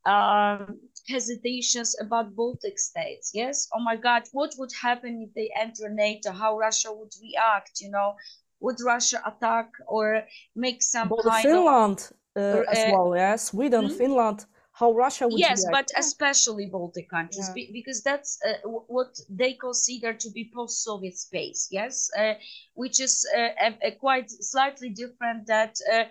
um, 0.04 0.78
hesitations 1.08 1.96
about 2.00 2.34
Baltic 2.34 2.78
states. 2.78 3.32
Yes. 3.34 3.68
Oh 3.74 3.80
my 3.80 3.96
God, 3.96 4.22
what 4.32 4.54
would 4.58 4.72
happen 4.72 5.26
if 5.26 5.34
they 5.34 5.50
enter 5.58 5.88
NATO? 5.88 6.32
How 6.32 6.58
Russia 6.58 6.92
would 6.92 7.12
react? 7.20 7.80
You 7.80 7.90
know, 7.90 8.14
would 8.60 8.80
Russia 8.84 9.20
attack 9.26 9.70
or 9.86 10.22
make 10.54 10.82
some 10.82 11.08
but 11.08 11.22
kind 11.22 11.42
Finland, 11.42 11.98
of 11.98 12.12
uh, 12.36 12.62
as 12.70 12.84
well, 12.86 13.14
yeah, 13.16 13.36
Sweden, 13.36 13.88
hmm? 13.88 13.88
Finland, 13.88 14.46
how 14.72 14.92
Russia 14.92 15.28
would 15.28 15.40
yes, 15.40 15.64
react. 15.64 15.72
but 15.72 15.90
especially 15.98 16.66
Baltic 16.66 17.08
countries 17.10 17.48
Yeah. 17.48 17.54
be- 17.54 17.70
because 17.72 18.02
that's 18.02 18.38
uh, 18.44 18.68
what 18.68 19.20
they 19.28 19.54
consider 19.54 20.12
to 20.14 20.30
be 20.30 20.50
post-Soviet 20.54 21.16
space. 21.18 21.68
Yes, 21.70 22.10
uh, 22.18 22.34
which 22.74 23.00
is 23.00 23.26
uh, 23.36 23.50
a, 23.60 23.78
a 23.88 23.90
quite 23.92 24.30
slightly 24.30 24.90
different 24.90 25.46
that 25.46 25.76
uh, 25.92 26.04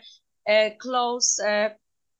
uh, 0.51 0.69
close. 0.79 1.39
Uh, 1.39 1.69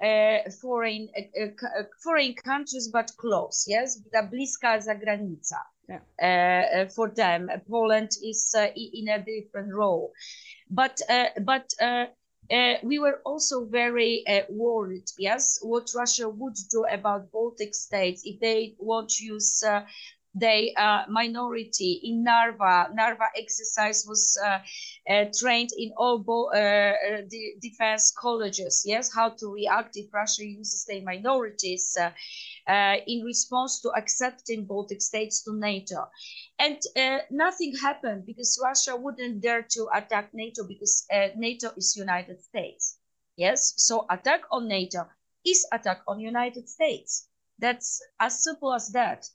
uh, 0.03 0.49
foreign 0.61 1.07
uh, 1.15 1.43
uh, 1.43 1.79
uh, 1.79 1.83
foreign 2.03 2.33
countries, 2.33 2.89
but 2.91 3.11
close. 3.17 3.65
Yes, 3.67 4.01
bliska 4.31 4.79
zagranica. 4.79 5.61
Yeah. 5.87 5.99
Uh, 6.19 6.81
uh, 6.81 6.89
for 6.89 7.09
them, 7.09 7.49
Poland 7.69 8.09
is 8.23 8.51
uh, 8.57 8.67
in 8.75 9.09
a 9.09 9.19
different 9.19 9.71
role, 9.73 10.11
but 10.69 10.99
uh, 11.09 11.27
but 11.45 11.71
uh, 12.51 12.75
we 12.83 12.99
were 12.99 13.21
also 13.25 13.65
very 13.65 14.23
uh, 14.27 14.41
worried, 14.49 15.09
yes, 15.17 15.59
what 15.61 15.89
Russia 15.95 16.29
would 16.29 16.55
do 16.69 16.85
about 16.85 17.31
Baltic 17.31 17.73
states 17.73 18.23
if 18.25 18.39
they 18.39 18.75
want 18.79 19.09
to 19.11 19.25
use 19.25 19.63
uh, 19.63 19.85
their 20.33 20.67
uh, 20.77 21.03
minority 21.09 21.99
in 22.03 22.23
Narva. 22.23 22.89
Narva 22.93 23.25
exercise 23.37 24.05
was 24.07 24.37
uh, 24.43 24.59
uh, 25.09 25.25
trained 25.37 25.69
in 25.77 25.91
all 25.97 26.19
bo- 26.19 26.49
uh, 26.53 26.57
uh, 26.57 27.21
the 27.29 27.55
defense 27.61 28.13
colleges, 28.17 28.83
yes, 28.85 29.13
how 29.13 29.29
to 29.29 29.53
react 29.53 29.97
if 29.97 30.13
Russia 30.13 30.45
uses 30.45 30.85
their 30.85 31.01
minorities 31.01 31.97
uh, 32.67 32.95
in 33.07 33.23
response 33.25 33.81
to 33.81 33.89
accepting 33.97 34.65
Baltic 34.65 35.01
states 35.01 35.43
to 35.43 35.53
NATO. 35.53 36.07
And 36.59 36.79
nothing 37.31 37.75
happened 37.81 38.25
because 38.25 38.59
Russia 38.63 38.95
wouldn't 38.95 39.41
dare 39.41 39.63
to 39.71 39.87
attack 39.93 40.29
NATO 40.33 40.63
because 40.67 41.05
NATO 41.35 41.71
is 41.75 41.95
United 41.97 42.41
States. 42.41 42.97
Yes, 43.35 43.73
so 43.77 44.05
attack 44.09 44.41
on 44.51 44.67
NATO 44.67 45.07
is 45.45 45.65
attack 45.71 46.01
on 46.07 46.19
United 46.19 46.69
States. 46.69 47.27
That's 47.59 48.01
as 48.19 48.43
simple 48.43 48.73
as 48.73 48.91
that. 48.91 49.27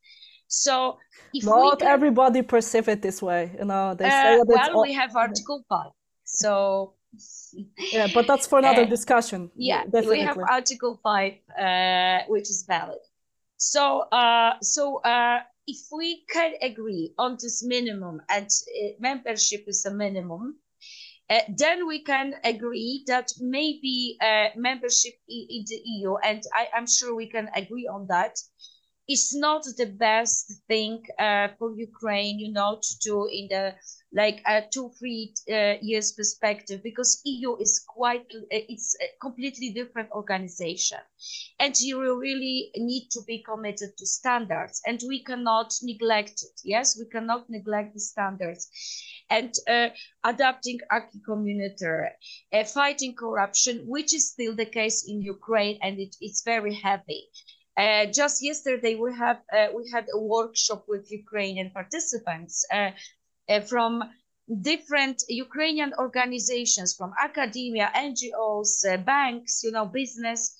So 0.48 0.98
Not 1.42 1.80
can- 1.80 1.88
everybody 1.88 2.42
perceive 2.42 2.88
it 2.88 3.02
this 3.02 3.20
way. 3.22 3.52
You 3.58 3.64
know, 3.64 3.94
they 3.94 4.06
uh, 4.06 4.10
say 4.10 4.36
that 4.36 4.46
well, 4.46 4.76
all- 4.76 4.82
we 4.82 4.92
have 4.94 5.14
Article 5.16 5.64
Five, 5.68 5.92
so 6.24 6.94
yeah, 7.92 8.06
but 8.14 8.26
that's 8.26 8.46
for 8.46 8.58
another 8.58 8.82
uh, 8.82 8.86
discussion. 8.96 9.50
yeah, 9.56 9.84
definitely. 9.84 10.18
we 10.18 10.24
have 10.24 10.38
Article 10.38 11.00
Five, 11.02 11.34
uh, 11.58 12.20
which 12.28 12.48
is 12.50 12.64
valid. 12.66 12.98
So, 13.58 14.00
uh, 14.12 14.54
so 14.60 14.98
uh, 14.98 15.40
if 15.66 15.78
we 15.90 16.24
can 16.30 16.52
agree 16.60 17.14
on 17.18 17.38
this 17.40 17.64
minimum 17.64 18.20
and 18.28 18.48
membership 19.00 19.64
is 19.66 19.84
a 19.86 19.90
minimum, 19.90 20.58
uh, 21.30 21.40
then 21.56 21.86
we 21.88 22.04
can 22.04 22.34
agree 22.44 23.02
that 23.06 23.32
maybe 23.40 24.16
uh, 24.20 24.48
membership 24.56 25.14
in, 25.28 25.46
in 25.50 25.64
the 25.66 25.80
EU, 25.84 26.16
and 26.16 26.42
I, 26.54 26.68
I'm 26.76 26.86
sure 26.86 27.14
we 27.16 27.28
can 27.28 27.48
agree 27.56 27.88
on 27.92 28.06
that, 28.08 28.36
is 29.08 29.34
not 29.34 29.64
the 29.76 29.86
best 29.86 30.52
thing 30.66 31.02
uh, 31.18 31.48
for 31.58 31.72
Ukraine, 31.76 32.38
you 32.38 32.52
know, 32.52 32.78
to 32.82 32.98
do 32.98 33.28
in 33.30 33.48
the 33.48 33.74
like 34.12 34.40
a 34.46 34.62
two, 34.72 34.90
three 34.98 35.34
uh, 35.52 35.74
years 35.82 36.12
perspective, 36.12 36.80
because 36.82 37.20
EU 37.24 37.56
is 37.56 37.84
quite, 37.86 38.24
uh, 38.34 38.46
it's 38.50 38.96
a 39.02 39.06
completely 39.20 39.70
different 39.70 40.10
organization, 40.12 40.98
and 41.60 41.78
you 41.80 42.18
really 42.18 42.70
need 42.76 43.08
to 43.10 43.20
be 43.26 43.42
committed 43.42 43.90
to 43.98 44.06
standards, 44.06 44.80
and 44.86 45.02
we 45.06 45.22
cannot 45.22 45.74
neglect 45.82 46.42
it. 46.42 46.60
Yes, 46.64 46.98
we 46.98 47.06
cannot 47.06 47.50
neglect 47.50 47.94
the 47.94 48.00
standards, 48.00 48.70
and 49.28 49.52
uh, 49.68 49.88
adapting 50.24 50.78
acquis 50.90 51.20
communautaire, 51.28 52.12
uh, 52.52 52.64
fighting 52.64 53.14
corruption, 53.14 53.84
which 53.86 54.14
is 54.14 54.30
still 54.30 54.54
the 54.54 54.66
case 54.66 55.04
in 55.06 55.20
Ukraine, 55.20 55.78
and 55.82 55.98
it, 55.98 56.16
it's 56.20 56.42
very 56.42 56.74
heavy. 56.74 57.28
Uh, 57.76 58.06
just 58.06 58.42
yesterday, 58.42 58.94
we 58.94 59.12
have 59.14 59.40
uh, 59.52 59.68
we 59.76 59.90
had 59.92 60.06
a 60.14 60.18
workshop 60.18 60.84
with 60.88 61.10
Ukrainian 61.10 61.70
participants 61.70 62.64
uh, 62.72 62.90
uh, 63.48 63.60
from 63.60 64.02
different 64.62 65.22
Ukrainian 65.28 65.92
organizations, 65.98 66.94
from 66.96 67.12
academia, 67.22 67.90
NGOs, 67.94 68.84
uh, 68.84 68.96
banks, 68.96 69.62
you 69.62 69.72
know, 69.72 69.86
business, 69.86 70.56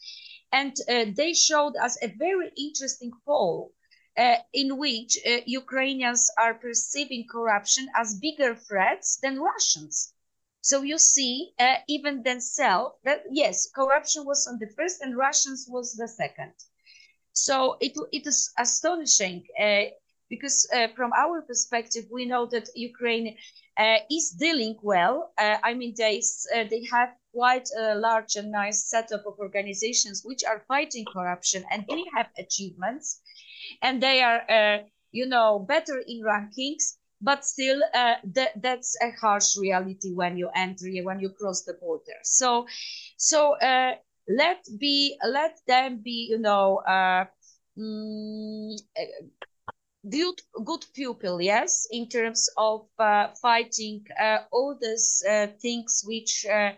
and 0.52 0.76
they 1.16 1.32
showed 1.32 1.74
us 1.76 1.97
a 2.02 2.09
very 2.09 2.51
interesting 2.56 3.12
poll 3.24 3.72
uh, 4.16 4.36
in 4.52 4.78
which 4.78 5.18
uh, 5.26 5.40
Ukrainians 5.47 6.30
are 6.38 6.55
perceiving 6.55 7.26
corruption 7.30 7.88
as 7.94 8.18
bigger 8.18 8.55
threats 8.55 9.18
than 9.22 9.40
Russians. 9.40 10.14
So 10.62 10.82
you 10.82 10.98
see, 10.98 11.52
uh, 11.59 11.76
even 11.86 12.22
themselves, 12.22 12.97
that 13.05 13.24
yes, 13.30 13.68
corruption 13.74 14.24
was 14.24 14.47
on 14.47 14.59
the 14.59 14.68
first 14.76 15.01
and 15.01 15.16
Russians 15.16 15.66
was 15.68 15.94
the 15.94 16.09
second. 16.09 16.55
So 17.36 17.76
it, 17.80 17.92
it 18.12 18.26
is 18.26 18.50
astonishing 18.58 19.44
uh, 19.60 19.92
because 20.30 20.66
uh, 20.74 20.88
from 20.96 21.12
our 21.12 21.42
perspective, 21.42 22.04
we 22.10 22.24
know 22.24 22.46
that 22.46 22.70
Ukraine 22.74 23.36
uh, 23.76 23.98
is 24.10 24.30
dealing 24.30 24.76
well. 24.82 25.32
Uh, 25.36 25.58
I 25.62 25.74
mean, 25.74 25.94
they, 25.98 26.22
uh, 26.54 26.64
they 26.70 26.82
have 26.90 27.10
quite 27.34 27.68
a 27.78 27.94
large 27.94 28.36
and 28.36 28.50
nice 28.50 28.86
setup 28.86 29.26
of 29.26 29.34
organizations 29.38 30.22
which 30.24 30.44
are 30.44 30.64
fighting 30.66 31.04
corruption 31.04 31.62
and 31.70 31.84
they 31.86 32.04
have 32.16 32.28
achievements 32.38 33.20
and 33.82 34.02
they 34.02 34.22
are, 34.22 34.40
uh, 34.50 34.78
you 35.12 35.26
know, 35.26 35.58
better 35.58 36.02
in 36.06 36.22
rankings. 36.22 36.96
But 37.20 37.44
still, 37.44 37.80
that 37.94 38.52
that's 38.62 38.94
a 39.02 39.10
harsh 39.20 39.56
reality 39.56 40.12
when 40.12 40.36
you 40.36 40.50
enter, 40.54 40.86
when 41.02 41.18
you 41.18 41.30
cross 41.30 41.62
the 41.64 41.72
border. 41.74 42.18
So, 42.22 42.66
so 43.16 43.56
let 44.28 44.65
be 44.78 45.16
let 45.24 45.59
them 45.66 46.01
be 46.03 46.28
you 46.31 46.39
know 46.39 46.78
uh, 46.78 47.24
um, 47.78 48.77
good 50.09 50.40
good 50.65 50.85
pupil 50.94 51.40
yes 51.40 51.86
in 51.90 52.09
terms 52.09 52.48
of 52.57 52.86
uh, 52.98 53.28
fighting 53.43 54.05
uh, 54.20 54.39
all 54.53 54.77
these 54.81 55.23
uh, 55.28 55.47
things 55.61 56.03
which 56.07 56.47
uh, 56.51 56.73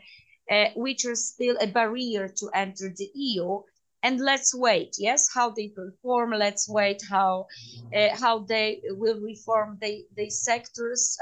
uh, 0.51 0.66
which 0.77 1.05
are 1.05 1.15
still 1.15 1.57
a 1.61 1.66
barrier 1.66 2.29
to 2.29 2.49
enter 2.55 2.93
the 2.97 3.11
eu 3.15 3.61
and 4.03 4.20
let's 4.20 4.55
wait 4.55 4.97
yes 4.99 5.29
how 5.35 5.51
they 5.51 5.69
perform 5.69 6.31
let's 6.31 6.69
wait 6.69 7.03
how 7.11 7.47
uh, 7.95 8.09
how 8.15 8.39
they 8.39 8.81
will 8.91 9.20
reform 9.20 9.77
the 9.81 10.05
the 10.16 10.31
sectors 10.31 11.19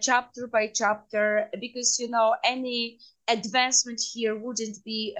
chapter 0.00 0.46
by 0.46 0.68
chapter 0.72 1.48
because 1.60 1.98
you 1.98 2.08
know 2.08 2.34
any 2.44 2.98
advancement 3.30 4.00
here 4.12 4.36
wouldn't 4.36 4.82
be 4.84 5.16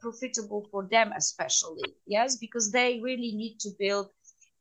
profitable 0.00 0.66
for 0.70 0.86
them 0.90 1.12
especially 1.16 1.94
yes 2.06 2.36
because 2.36 2.70
they 2.70 3.00
really 3.02 3.32
need 3.32 3.58
to 3.58 3.70
build 3.78 4.08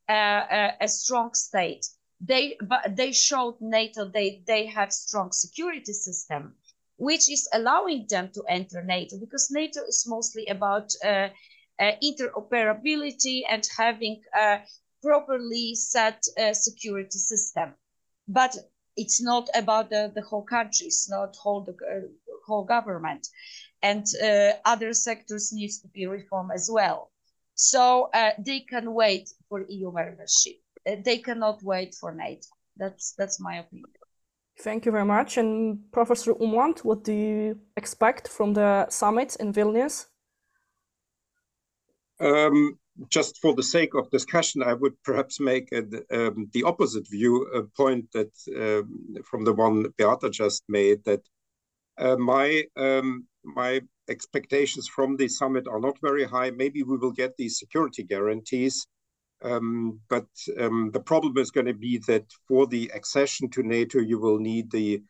a, 0.09 0.73
a 0.81 0.87
strong 0.87 1.33
state. 1.33 1.85
They 2.21 2.57
but 2.61 2.95
they 2.95 3.11
showed 3.13 3.55
NATO 3.61 4.05
they 4.05 4.43
they 4.45 4.65
have 4.65 4.91
strong 4.91 5.31
security 5.31 5.93
system, 5.93 6.55
which 6.97 7.29
is 7.29 7.47
allowing 7.53 8.07
them 8.09 8.29
to 8.33 8.43
enter 8.49 8.83
NATO 8.83 9.17
because 9.19 9.49
NATO 9.51 9.81
is 9.87 10.05
mostly 10.07 10.45
about 10.47 10.91
uh, 11.03 11.29
uh, 11.79 11.91
interoperability 12.03 13.43
and 13.49 13.65
having 13.77 14.21
a 14.35 14.59
properly 15.01 15.75
set 15.75 16.25
uh, 16.37 16.53
security 16.53 17.19
system. 17.19 17.73
But 18.27 18.57
it's 18.97 19.21
not 19.21 19.47
about 19.55 19.89
the, 19.89 20.11
the 20.13 20.21
whole 20.21 20.43
country, 20.43 20.87
it's 20.87 21.09
not 21.09 21.37
whole 21.37 21.61
the 21.61 21.71
uh, 21.71 22.28
whole 22.49 22.65
government, 22.75 23.23
and 23.89 24.05
uh, 24.27 24.51
other 24.73 24.91
sectors 25.07 25.45
needs 25.59 25.75
to 25.81 25.87
be 25.97 26.05
reformed 26.17 26.51
as 26.59 26.69
well. 26.77 26.99
So 27.55 28.09
uh, 28.13 28.31
they 28.47 28.61
can 28.61 28.85
wait 28.93 29.25
for 29.47 29.65
EU 29.67 29.91
membership. 29.91 30.59
Uh, 30.87 30.95
they 31.07 31.17
cannot 31.27 31.57
wait 31.73 31.91
for 32.01 32.11
NATO. 32.13 32.49
That's 32.81 33.13
that's 33.19 33.37
my 33.47 33.55
opinion. 33.63 33.91
Thank 34.65 34.85
you 34.85 34.91
very 34.91 35.05
much. 35.05 35.37
And 35.37 35.79
Professor 35.91 36.33
Umland, 36.33 36.79
what 36.79 37.03
do 37.03 37.13
you 37.13 37.59
expect 37.77 38.27
from 38.27 38.53
the 38.53 38.89
summit 38.89 39.37
in 39.39 39.53
Vilnius? 39.53 40.07
Um, 42.19 42.77
just 43.07 43.37
for 43.41 43.53
the 43.55 43.63
sake 43.63 43.93
of 43.95 44.11
discussion, 44.11 44.61
I 44.61 44.73
would 44.73 44.95
perhaps 45.03 45.39
make 45.39 45.69
a, 45.71 45.83
um, 46.11 46.49
the 46.53 46.63
opposite 46.63 47.07
view, 47.09 47.33
a 47.55 47.63
point 47.63 48.11
that 48.11 48.33
um, 48.57 49.15
from 49.29 49.45
the 49.45 49.53
one 49.53 49.85
Beata 49.97 50.29
just 50.29 50.63
made, 50.67 51.05
that 51.05 51.21
my 51.99 52.63
um, 52.77 53.27
my 53.43 53.81
expectations 54.09 54.87
from 54.87 55.15
the 55.15 55.27
summit 55.27 55.67
are 55.67 55.79
not 55.79 55.97
very 56.01 56.23
high. 56.23 56.51
Maybe 56.51 56.83
we 56.83 56.97
will 56.97 57.11
get 57.11 57.37
these 57.37 57.59
security 57.59 58.03
guarantees. 58.03 58.85
Um, 59.41 59.99
but 60.09 60.27
um, 60.59 60.91
the 60.91 60.99
problem 60.99 61.37
is 61.37 61.51
going 61.51 61.67
to 61.67 61.73
be 61.73 61.99
that 62.07 62.25
for 62.47 62.67
the 62.67 62.91
accession 62.93 63.49
to 63.51 63.63
NATO, 63.63 63.99
you 63.99 64.19
will 64.19 64.37
need 64.37 64.69
the 64.69 65.01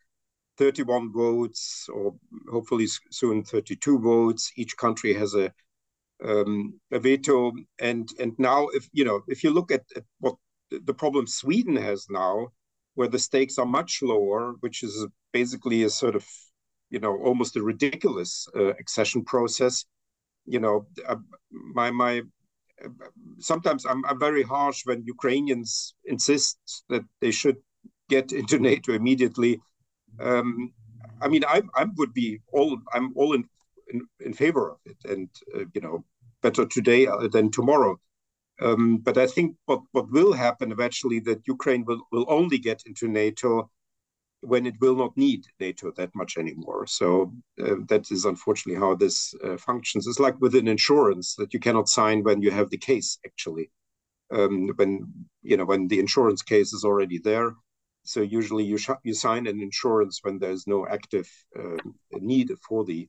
31 0.56 1.12
votes, 1.12 1.88
or 1.92 2.14
hopefully 2.50 2.86
soon 3.10 3.42
32 3.42 3.98
votes. 3.98 4.52
Each 4.56 4.76
country 4.76 5.14
has 5.14 5.34
a 5.34 5.52
um, 6.22 6.78
a 6.92 6.98
veto, 6.98 7.52
and 7.78 8.08
and 8.20 8.34
now 8.38 8.68
if 8.68 8.88
you 8.92 9.04
know 9.04 9.22
if 9.26 9.42
you 9.42 9.50
look 9.50 9.72
at, 9.72 9.84
at 9.96 10.04
what 10.20 10.36
the 10.70 10.94
problem 10.94 11.26
Sweden 11.26 11.76
has 11.76 12.06
now, 12.10 12.48
where 12.94 13.08
the 13.08 13.18
stakes 13.18 13.58
are 13.58 13.66
much 13.66 14.00
lower, 14.02 14.54
which 14.60 14.82
is 14.82 15.06
basically 15.32 15.82
a 15.82 15.90
sort 15.90 16.14
of 16.14 16.26
you 16.90 16.98
know 16.98 17.16
almost 17.18 17.56
a 17.56 17.62
ridiculous 17.62 18.48
uh, 18.54 18.72
accession 18.82 19.24
process. 19.24 19.84
You 20.46 20.60
know 20.60 20.86
uh, 21.08 21.16
my 21.50 21.90
my 21.90 22.22
sometimes 23.38 23.84
I'm, 23.86 24.04
I'm 24.04 24.18
very 24.18 24.42
harsh 24.42 24.82
when 24.84 25.04
ukrainians 25.06 25.94
insist 26.04 26.58
that 26.88 27.04
they 27.20 27.30
should 27.30 27.56
get 28.08 28.32
into 28.32 28.58
nato 28.66 28.92
immediately. 28.92 29.60
Um, 30.18 30.72
i 31.22 31.28
mean 31.28 31.44
i 31.46 31.62
i 31.74 31.84
would 31.96 32.12
be 32.14 32.40
all 32.52 32.78
i'm 32.94 33.12
all 33.14 33.32
in 33.32 33.44
in, 33.92 33.98
in 34.20 34.32
favor 34.32 34.70
of 34.72 34.78
it 34.84 34.96
and 35.12 35.28
uh, 35.54 35.64
you 35.74 35.80
know 35.80 36.04
better 36.42 36.64
today 36.66 37.06
uh, 37.06 37.28
than 37.28 37.50
tomorrow. 37.50 37.98
Um, 38.62 38.98
but 38.98 39.16
i 39.16 39.26
think 39.26 39.56
what 39.66 39.82
what 39.92 40.10
will 40.10 40.32
happen 40.32 40.72
eventually 40.72 41.20
that 41.20 41.46
ukraine 41.56 41.84
will 41.88 42.02
will 42.12 42.26
only 42.28 42.58
get 42.58 42.82
into 42.86 43.08
nato 43.08 43.70
when 44.42 44.66
it 44.66 44.74
will 44.80 44.96
not 44.96 45.16
need 45.16 45.44
NATO 45.58 45.92
that 45.92 46.14
much 46.14 46.36
anymore. 46.38 46.86
So 46.86 47.32
uh, 47.62 47.76
that 47.88 48.10
is 48.10 48.24
unfortunately 48.24 48.80
how 48.80 48.94
this 48.94 49.34
uh, 49.44 49.56
functions. 49.58 50.06
It's 50.06 50.20
like 50.20 50.40
with 50.40 50.54
an 50.54 50.68
insurance 50.68 51.34
that 51.36 51.52
you 51.52 51.60
cannot 51.60 51.88
sign 51.88 52.22
when 52.22 52.40
you 52.40 52.50
have 52.50 52.70
the 52.70 52.78
case 52.78 53.18
actually. 53.24 53.70
Um, 54.32 54.70
when 54.76 55.12
you 55.42 55.56
know 55.56 55.64
when 55.64 55.88
the 55.88 55.98
insurance 55.98 56.42
case 56.42 56.72
is 56.72 56.84
already 56.84 57.18
there. 57.18 57.54
So 58.04 58.20
usually 58.22 58.64
you 58.64 58.78
you 59.02 59.14
sign 59.14 59.46
an 59.46 59.60
insurance 59.60 60.20
when 60.22 60.38
there's 60.38 60.66
no 60.66 60.86
active 60.86 61.28
uh, 61.58 61.76
need 62.12 62.50
for 62.66 62.84
the 62.84 63.08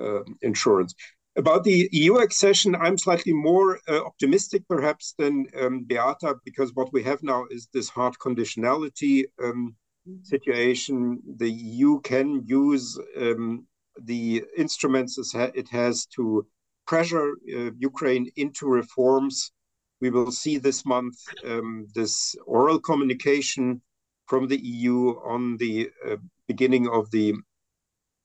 um, 0.00 0.36
insurance. 0.42 0.94
About 1.36 1.62
the 1.62 1.88
EU 1.92 2.16
accession, 2.16 2.74
I'm 2.74 2.98
slightly 2.98 3.32
more 3.32 3.78
uh, 3.88 4.04
optimistic 4.04 4.64
perhaps 4.68 5.14
than 5.18 5.46
um, 5.60 5.84
Beata 5.84 6.34
because 6.44 6.74
what 6.74 6.92
we 6.92 7.04
have 7.04 7.22
now 7.22 7.46
is 7.50 7.68
this 7.72 7.88
hard 7.88 8.14
conditionality 8.18 9.24
um, 9.42 9.76
situation, 10.22 11.20
the 11.36 11.50
EU 11.50 12.00
can 12.00 12.42
use 12.46 12.98
um, 13.16 13.66
the 14.02 14.44
instruments 14.56 15.18
it 15.34 15.68
has 15.68 16.06
to 16.06 16.46
pressure 16.86 17.32
uh, 17.32 17.70
Ukraine 17.78 18.30
into 18.36 18.66
reforms. 18.66 19.52
We 20.00 20.10
will 20.10 20.30
see 20.30 20.58
this 20.58 20.86
month 20.86 21.16
um, 21.44 21.86
this 21.94 22.36
oral 22.46 22.78
communication 22.78 23.82
from 24.26 24.46
the 24.48 24.60
EU 24.74 24.98
on 25.34 25.56
the 25.56 25.90
uh, 26.08 26.16
beginning 26.46 26.88
of 26.88 27.10
the 27.10 27.34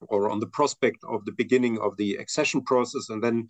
or 0.10 0.30
on 0.30 0.40
the 0.40 0.48
prospect 0.58 1.00
of 1.08 1.24
the 1.26 1.32
beginning 1.32 1.80
of 1.80 1.96
the 1.96 2.16
accession 2.16 2.62
process, 2.62 3.10
and 3.10 3.24
then 3.24 3.48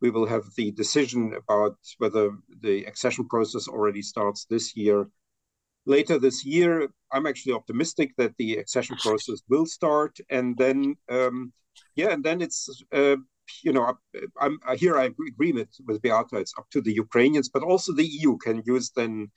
we 0.00 0.10
will 0.10 0.26
have 0.26 0.44
the 0.56 0.70
decision 0.70 1.34
about 1.34 1.76
whether 1.98 2.30
the 2.62 2.84
accession 2.84 3.26
process 3.26 3.66
already 3.66 4.00
starts 4.02 4.44
this 4.44 4.76
year 4.76 5.08
later 5.88 6.18
this 6.18 6.44
year, 6.44 6.88
I'm 7.12 7.26
actually 7.26 7.54
optimistic 7.54 8.12
that 8.18 8.36
the 8.36 8.58
accession 8.58 8.96
process 9.02 9.40
will 9.48 9.66
start, 9.66 10.16
and 10.30 10.56
then 10.56 10.96
um, 11.08 11.52
yeah, 11.96 12.10
and 12.10 12.22
then 12.22 12.40
it's 12.40 12.68
uh, 12.92 13.16
you 13.64 13.72
know 13.72 13.94
I'm 14.40 14.58
here 14.76 14.98
I 14.98 15.04
agree 15.06 15.52
with 15.52 15.68
with 15.86 16.02
Beata. 16.02 16.36
It's 16.36 16.54
up 16.58 16.66
to 16.70 16.80
the 16.80 16.92
Ukrainians, 16.92 17.48
but 17.48 17.62
also 17.62 17.92
the 17.92 18.06
EU 18.06 18.36
can 18.36 18.62
use 18.66 18.90
then 18.94 19.30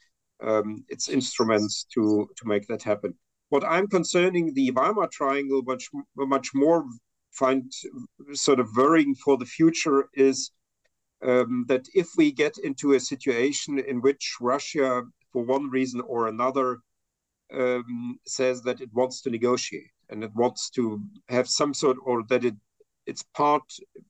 um, 0.44 0.84
its 0.90 1.10
instruments 1.10 1.86
to 1.94 2.30
to 2.38 2.48
make 2.48 2.68
that 2.68 2.84
happen. 2.84 3.16
What 3.50 3.64
I'm 3.66 3.88
concerning 3.88 4.54
the 4.54 4.72
Weimar 4.72 5.08
Triangle 5.08 5.62
much 5.64 5.90
much 6.16 6.50
more 6.54 6.86
find 7.32 7.72
sort 8.34 8.60
of 8.60 8.68
worrying 8.76 9.16
for 9.16 9.38
the 9.38 9.46
future 9.46 10.10
is 10.14 10.52
um, 11.24 11.66
that 11.68 11.86
if 11.94 12.10
we 12.18 12.32
get 12.32 12.58
into 12.58 12.94
a 12.94 13.00
situation 13.00 13.80
in 13.80 14.02
which 14.02 14.36
Russia 14.42 15.04
for 15.32 15.44
one 15.44 15.70
reason 15.70 16.02
or 16.02 16.28
another, 16.28 16.80
um, 17.54 18.20
says 18.26 18.62
that 18.64 18.82
it 18.82 18.90
wants 18.94 19.22
to 19.22 19.30
negotiate 19.30 19.92
and 20.10 20.24
it 20.24 20.34
wants 20.36 20.70
to 20.72 21.02
have 21.30 21.48
some 21.48 21.74
sort, 21.74 21.98
or 22.04 22.24
that 22.30 22.46
it 22.46 22.56
it's 23.08 23.24
part 23.34 23.64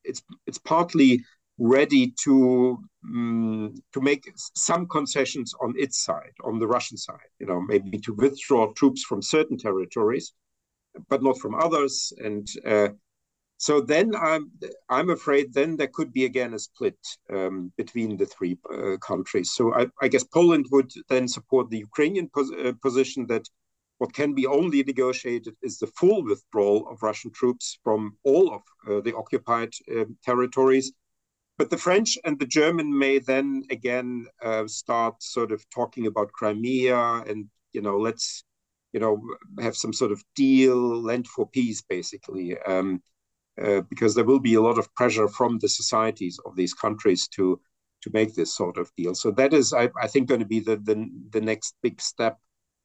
it's 0.04 0.22
it's 0.48 0.58
partly 0.58 1.24
ready 1.58 2.14
to 2.24 2.78
um, 3.06 3.74
to 3.94 4.02
make 4.02 4.32
some 4.56 4.88
concessions 4.88 5.54
on 5.62 5.74
its 5.78 6.04
side, 6.04 6.34
on 6.44 6.60
the 6.60 6.68
Russian 6.68 6.98
side. 6.98 7.32
You 7.40 7.48
know, 7.48 7.62
maybe 7.62 7.98
to 8.00 8.14
withdraw 8.14 8.72
troops 8.74 9.04
from 9.04 9.22
certain 9.22 9.58
territories, 9.58 10.34
but 11.10 11.24
not 11.24 11.40
from 11.40 11.56
others, 11.56 12.12
and 12.18 12.48
uh, 12.66 12.90
so 13.62 13.80
then 13.80 14.16
I'm 14.16 14.52
I'm 14.90 15.12
afraid 15.12 15.54
then 15.54 15.78
there 15.78 15.94
could 15.98 16.12
be 16.12 16.26
again 16.26 16.56
a 16.56 16.60
split 16.60 16.98
um, 17.32 17.72
between 17.78 18.18
the 18.18 18.26
three 18.26 18.58
uh, 18.74 18.98
countries. 18.98 19.52
So 19.52 19.72
I, 19.76 19.86
I, 20.02 20.08
guess 20.08 20.24
Poland 20.24 20.66
would 20.72 20.92
then 21.10 21.28
support 21.28 21.70
the 21.70 21.84
Ukrainian 21.90 22.28
pos 22.34 22.50
uh, 22.52 22.74
position 22.82 23.28
that 23.28 23.46
what 24.00 24.16
can 24.16 24.34
be 24.34 24.48
only 24.48 24.82
negotiated 24.82 25.56
is 25.62 25.78
the 25.78 25.94
full 26.00 26.24
withdrawal 26.24 26.90
of 26.90 27.04
Russian 27.04 27.32
troops 27.40 27.78
from 27.84 28.18
all 28.24 28.52
of 28.56 28.62
uh, 28.88 29.02
the 29.02 29.16
occupied 29.16 29.74
uh, 29.96 30.06
territories. 30.26 30.92
But 31.60 31.70
the 31.70 31.84
French 31.86 32.18
and 32.26 32.40
the 32.40 32.52
German 32.60 32.88
may 32.98 33.20
then 33.20 33.62
again 33.70 34.26
uh, 34.42 34.66
start 34.66 35.22
sort 35.22 35.52
of 35.52 35.64
talking 35.70 36.08
about 36.08 36.34
Crimea 36.40 37.00
and 37.30 37.46
you 37.74 37.84
know 37.84 37.98
let's 38.00 38.44
you 38.92 39.00
know 39.00 39.22
have 39.60 39.76
some 39.76 39.94
sort 39.94 40.12
of 40.12 40.24
deal, 40.36 40.80
lend 41.10 41.28
for 41.28 41.46
peace, 41.48 41.84
basically. 41.98 42.58
Um, 42.74 43.04
uh, 43.64 43.82
because 43.90 44.16
there 44.16 44.26
will 44.26 44.40
be 44.40 44.56
a 44.56 44.62
lot 44.62 44.78
of 44.78 44.94
pressure 44.96 45.28
from 45.28 45.60
the 45.60 45.70
societies 45.70 46.40
of 46.46 46.56
these 46.56 46.74
countries 46.74 47.28
to 47.30 47.60
to 48.02 48.10
make 48.14 48.34
this 48.34 48.56
sort 48.56 48.78
of 48.78 48.92
deal. 48.98 49.14
So 49.14 49.30
that 49.32 49.54
is, 49.54 49.74
I, 49.74 49.88
I 50.02 50.08
think, 50.08 50.28
going 50.28 50.40
to 50.42 50.48
be 50.48 50.60
the 50.60 50.78
the, 50.78 51.10
the 51.30 51.42
next 51.42 51.76
big 51.84 52.02
step 52.02 52.38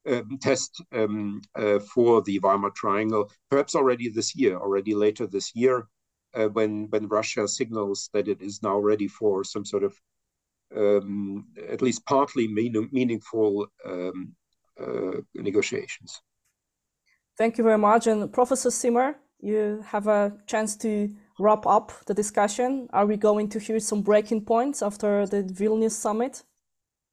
um, 0.07 0.37
test 0.41 0.81
um, 0.93 1.41
uh, 1.55 1.79
for 1.79 2.21
the 2.21 2.39
Weimar 2.39 2.71
Triangle, 2.75 3.29
perhaps 3.49 3.75
already 3.75 4.09
this 4.09 4.35
year, 4.35 4.57
already 4.57 4.93
later 4.93 5.25
this 5.27 5.55
year, 5.55 5.87
uh, 6.35 6.47
when 6.47 6.89
when 6.89 7.07
Russia 7.07 7.47
signals 7.47 8.09
that 8.13 8.27
it 8.27 8.41
is 8.41 8.61
now 8.61 8.77
ready 8.77 9.07
for 9.07 9.43
some 9.43 9.65
sort 9.65 9.83
of 9.83 9.93
um, 10.75 11.45
at 11.69 11.81
least 11.81 12.05
partly 12.05 12.47
mean, 12.47 12.89
meaningful 12.91 13.67
um, 13.85 14.35
uh, 14.79 15.21
negotiations. 15.33 16.21
Thank 17.37 17.57
you 17.57 17.63
very 17.63 17.77
much. 17.77 18.07
And 18.07 18.31
Professor 18.33 18.69
Ziemer, 18.69 19.15
you 19.39 19.83
have 19.85 20.07
a 20.07 20.33
chance 20.47 20.75
to 20.77 21.13
wrap 21.39 21.65
up 21.65 21.91
the 22.05 22.13
discussion. 22.13 22.87
Are 22.91 23.05
we 23.05 23.17
going 23.17 23.49
to 23.49 23.59
hear 23.59 23.79
some 23.79 24.01
breaking 24.01 24.45
points 24.45 24.81
after 24.81 25.25
the 25.25 25.43
Vilnius 25.43 25.91
summit? 25.91 26.43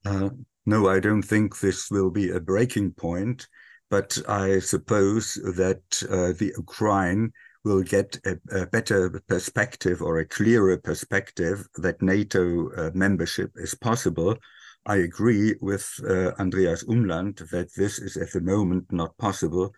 Uh, 0.05 0.31
no, 0.67 0.89
I 0.89 1.01
don't 1.01 1.23
think 1.23 1.61
this 1.61 1.91
will 1.91 2.11
be 2.11 2.31
a 2.31 2.41
breaking 2.41 2.93
point, 2.93 3.47
but 3.91 4.19
I 4.29 4.59
suppose 4.61 5.35
that 5.35 5.83
uh, 6.11 6.33
the 6.39 6.53
Ukraine 6.57 7.33
will 7.65 7.83
get 7.83 8.19
a, 8.27 8.39
a, 8.61 8.67
better 8.67 9.23
perspective 9.27 10.03
or 10.03 10.19
a 10.19 10.27
clearer 10.27 10.77
perspective 10.77 11.67
that 11.77 12.03
NATO 12.03 12.71
uh, 12.73 12.91
membership 12.95 13.53
is 13.57 13.75
possible. 13.75 14.37
I 14.87 14.97
agree 14.97 15.55
with 15.63 15.89
uh, 16.07 16.33
Andreas 16.39 16.85
Umland 16.85 17.49
that 17.51 17.75
this 17.75 17.99
is 17.99 18.19
at 18.19 18.33
the 18.33 18.43
moment 18.43 18.93
not 18.93 19.17
possible. 19.17 19.75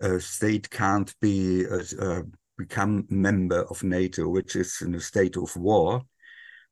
A 0.00 0.20
state 0.20 0.70
can't 0.70 1.12
be 1.20 1.66
uh, 1.66 1.82
uh, 2.00 2.22
become 2.56 3.06
member 3.08 3.62
of 3.70 3.82
NATO, 3.82 4.28
which 4.28 4.56
is 4.56 4.80
in 4.82 4.94
a 4.94 5.00
state 5.00 5.36
of 5.36 5.56
war. 5.56 6.02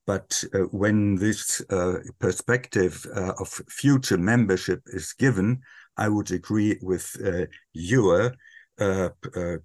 But 0.07 0.45
uh, 0.55 0.59
when 0.71 1.17
this 1.17 1.61
uh, 1.69 1.99
perspective 2.21 3.05
uh, 3.15 3.33
of 3.41 3.49
future 3.69 4.19
membership 4.19 4.83
is 4.87 5.13
given, 5.13 5.61
I 5.97 6.09
would 6.09 6.31
agree 6.31 6.79
with 6.83 7.17
uh, 7.25 7.47
your 7.73 8.35
uh, 8.79 9.09
uh, 9.35 9.57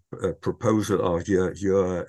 proposal 0.41 1.01
or 1.01 1.21
your 1.23 1.53
your 1.53 2.07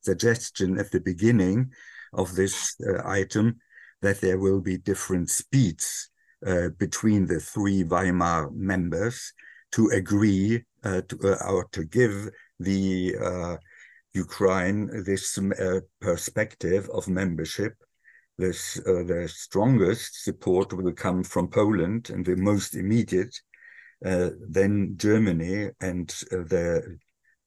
suggestion 0.00 0.78
at 0.78 0.90
the 0.92 1.00
beginning 1.04 1.72
of 2.12 2.36
this 2.36 2.76
item 3.04 3.58
that 4.00 4.20
there 4.20 4.38
will 4.38 4.60
be 4.60 4.78
different 4.78 5.30
speeds 5.30 6.10
between 6.78 7.26
the 7.26 7.40
three 7.40 7.82
Weimar 7.82 8.50
members 8.52 9.32
to 9.72 9.88
agree 9.88 10.64
to, 10.84 11.38
or 11.48 11.68
to 11.72 11.84
give 11.84 12.30
the 12.60 13.58
Ukraine 14.14 15.04
this 15.04 15.38
uh, 15.38 15.80
perspective 16.00 16.88
of 16.90 17.08
membership. 17.08 17.74
This, 18.38 18.78
uh, 18.80 19.04
the 19.04 19.28
strongest 19.28 20.24
support 20.24 20.72
will 20.72 20.92
come 20.92 21.22
from 21.22 21.48
Poland 21.48 22.10
and 22.10 22.24
the 22.24 22.36
most 22.36 22.74
immediate, 22.74 23.34
uh, 24.04 24.30
then 24.48 24.94
Germany, 24.96 25.70
and 25.80 26.12
uh, 26.32 26.36
the 26.48 26.98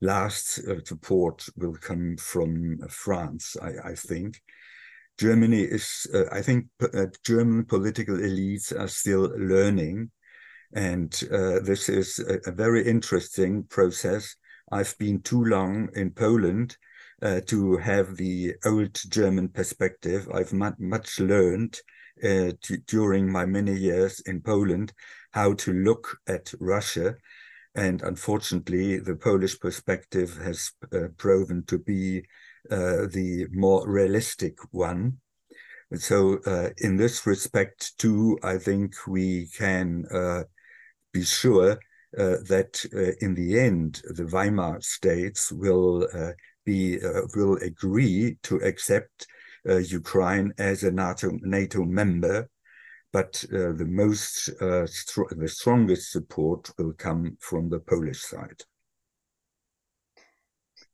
last 0.02 0.60
uh, 0.60 0.84
support 0.84 1.46
will 1.56 1.76
come 1.76 2.18
from 2.18 2.78
France, 2.90 3.58
I, 3.62 3.92
I 3.92 3.96
think. 3.96 4.42
Germany 5.18 5.62
is, 5.62 6.08
uh, 6.14 6.26
I 6.32 6.42
think, 6.42 6.68
German 7.24 7.66
political 7.66 8.18
elites 8.18 8.78
are 8.78 8.88
still 8.88 9.32
learning. 9.38 10.12
And 10.76 11.12
this 11.12 11.90
is 11.90 12.20
a, 12.20 12.50
a 12.50 12.54
very 12.54 12.86
interesting 12.86 13.64
process 13.64 14.36
I've 14.72 14.98
been 14.98 15.22
too 15.22 15.44
long 15.44 15.90
in 15.96 16.12
Poland 16.12 16.78
uh, 17.22 17.42
to 17.48 17.78
have 17.78 18.18
the 18.18 18.56
old 18.66 19.00
German 19.10 19.50
perspective. 19.50 20.28
I've 20.34 20.54
much 20.54 21.20
learned 21.20 21.80
uh, 22.24 22.52
during 22.88 23.32
my 23.32 23.46
many 23.46 23.74
years 23.74 24.22
in 24.22 24.42
Poland 24.42 24.94
how 25.32 25.54
to 25.54 25.74
look 25.74 26.18
at 26.28 26.54
Russia. 26.60 27.16
And 27.76 28.02
unfortunately, 28.02 29.00
the 29.00 29.16
Polish 29.16 29.60
perspective 29.60 30.38
has 30.38 30.72
uh, 30.94 31.10
proven 31.18 31.64
to 31.68 31.78
be 31.78 32.26
uh, 32.72 33.08
the 33.12 33.48
more 33.52 33.88
realistic 33.88 34.58
one. 34.72 35.18
So, 35.94 36.40
uh, 36.46 36.70
in 36.80 36.96
this 36.98 37.28
respect, 37.28 37.98
too, 38.00 38.40
I 38.42 38.58
think 38.58 38.96
we 39.08 39.48
can 39.56 40.06
uh, 40.12 40.44
be 41.16 41.24
sure 41.24 41.72
uh, 42.18 42.38
that 42.48 42.86
uh, 42.94 43.26
in 43.26 43.34
the 43.36 43.60
end 43.60 44.02
the 44.18 44.26
Weimar 44.26 44.82
states 44.82 45.52
will 45.52 46.08
uh, 46.14 46.32
be 46.66 46.98
will 47.36 47.58
agree 47.72 48.38
to 48.44 48.56
accept 48.58 49.28
Ukraine 50.02 50.54
as 50.58 50.84
a 50.84 50.92
NATO 50.92 51.28
NATO 51.42 51.84
member, 51.84 52.48
but 53.12 53.34
the 53.50 53.88
most 54.02 54.32
the 54.60 55.52
strongest 55.60 56.12
support 56.12 56.62
will 56.78 56.94
come 57.06 57.38
from 57.40 57.70
the 57.70 57.80
Polish 57.80 58.22
side. 58.32 58.62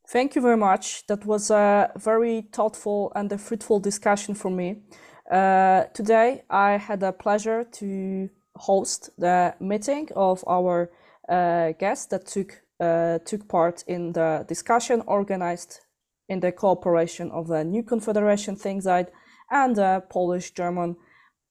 Thank 0.08 0.34
you 0.36 0.42
very 0.42 0.60
much. 0.68 1.06
That 1.06 1.24
was 1.24 1.50
a 1.50 1.90
very 1.96 2.42
thoughtful 2.52 3.12
and 3.14 3.32
a 3.32 3.38
fruitful 3.38 3.80
discussion 3.80 4.34
for 4.34 4.50
me. 4.50 4.82
Uh, 5.30 5.84
today, 5.94 6.42
I 6.50 6.70
had 6.88 7.02
a 7.02 7.12
pleasure 7.12 7.64
to 7.78 8.28
host 8.56 9.10
the 9.18 9.54
meeting 9.60 10.08
of 10.14 10.44
our 10.46 10.90
uh, 11.28 11.72
guests 11.78 12.06
that 12.06 12.26
took 12.26 12.62
uh, 12.80 13.18
took 13.24 13.46
part 13.48 13.84
in 13.86 14.12
the 14.12 14.44
discussion 14.48 15.02
organized 15.06 15.80
in 16.28 16.40
the 16.40 16.50
cooperation 16.50 17.30
of 17.30 17.46
the 17.46 17.62
New 17.62 17.84
Confederation 17.84 18.56
Think 18.56 18.82
Site 18.82 19.08
and 19.50 19.76
the 19.76 20.02
Polish-German 20.10 20.96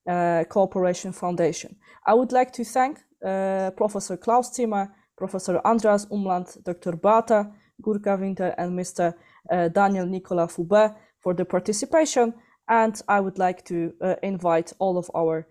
uh, 0.06 0.44
Cooperation 0.50 1.12
Foundation. 1.12 1.76
I 2.06 2.12
would 2.12 2.32
like 2.32 2.52
to 2.52 2.64
thank 2.64 2.98
Professor 3.76 4.16
Klaus 4.18 4.50
Ziemer, 4.50 4.88
Professor 5.16 5.60
Andreas 5.64 6.04
Umland, 6.06 6.62
Dr. 6.64 6.96
Beata 6.96 7.50
Górka-Winter, 7.80 8.54
and 8.58 8.78
Mr. 8.78 9.14
Daniel 9.72 10.04
Nicolas 10.04 10.52
Foubert 10.54 10.96
for 11.20 11.32
the 11.32 11.44
participation. 11.44 12.34
And 12.68 13.00
I 13.08 13.20
would 13.20 13.38
like 13.38 13.64
to 13.66 13.94
invite 14.22 14.72
all 14.80 14.98
of 14.98 15.10
our 15.14 15.46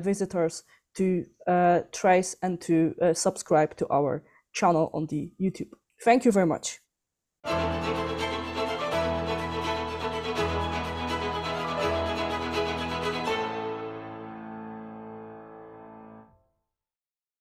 visitors 0.00 0.62
to 0.94 1.26
uh, 1.46 1.80
trace 1.92 2.36
and 2.42 2.60
to 2.62 2.94
uh, 3.00 3.14
subscribe 3.14 3.76
to 3.76 3.86
our 3.90 4.22
channel 4.52 4.90
on 4.94 5.06
the 5.06 5.32
YouTube. 5.40 5.70
Thank 6.02 6.24
you 6.24 6.32
very 6.32 6.46
much. 6.46 6.80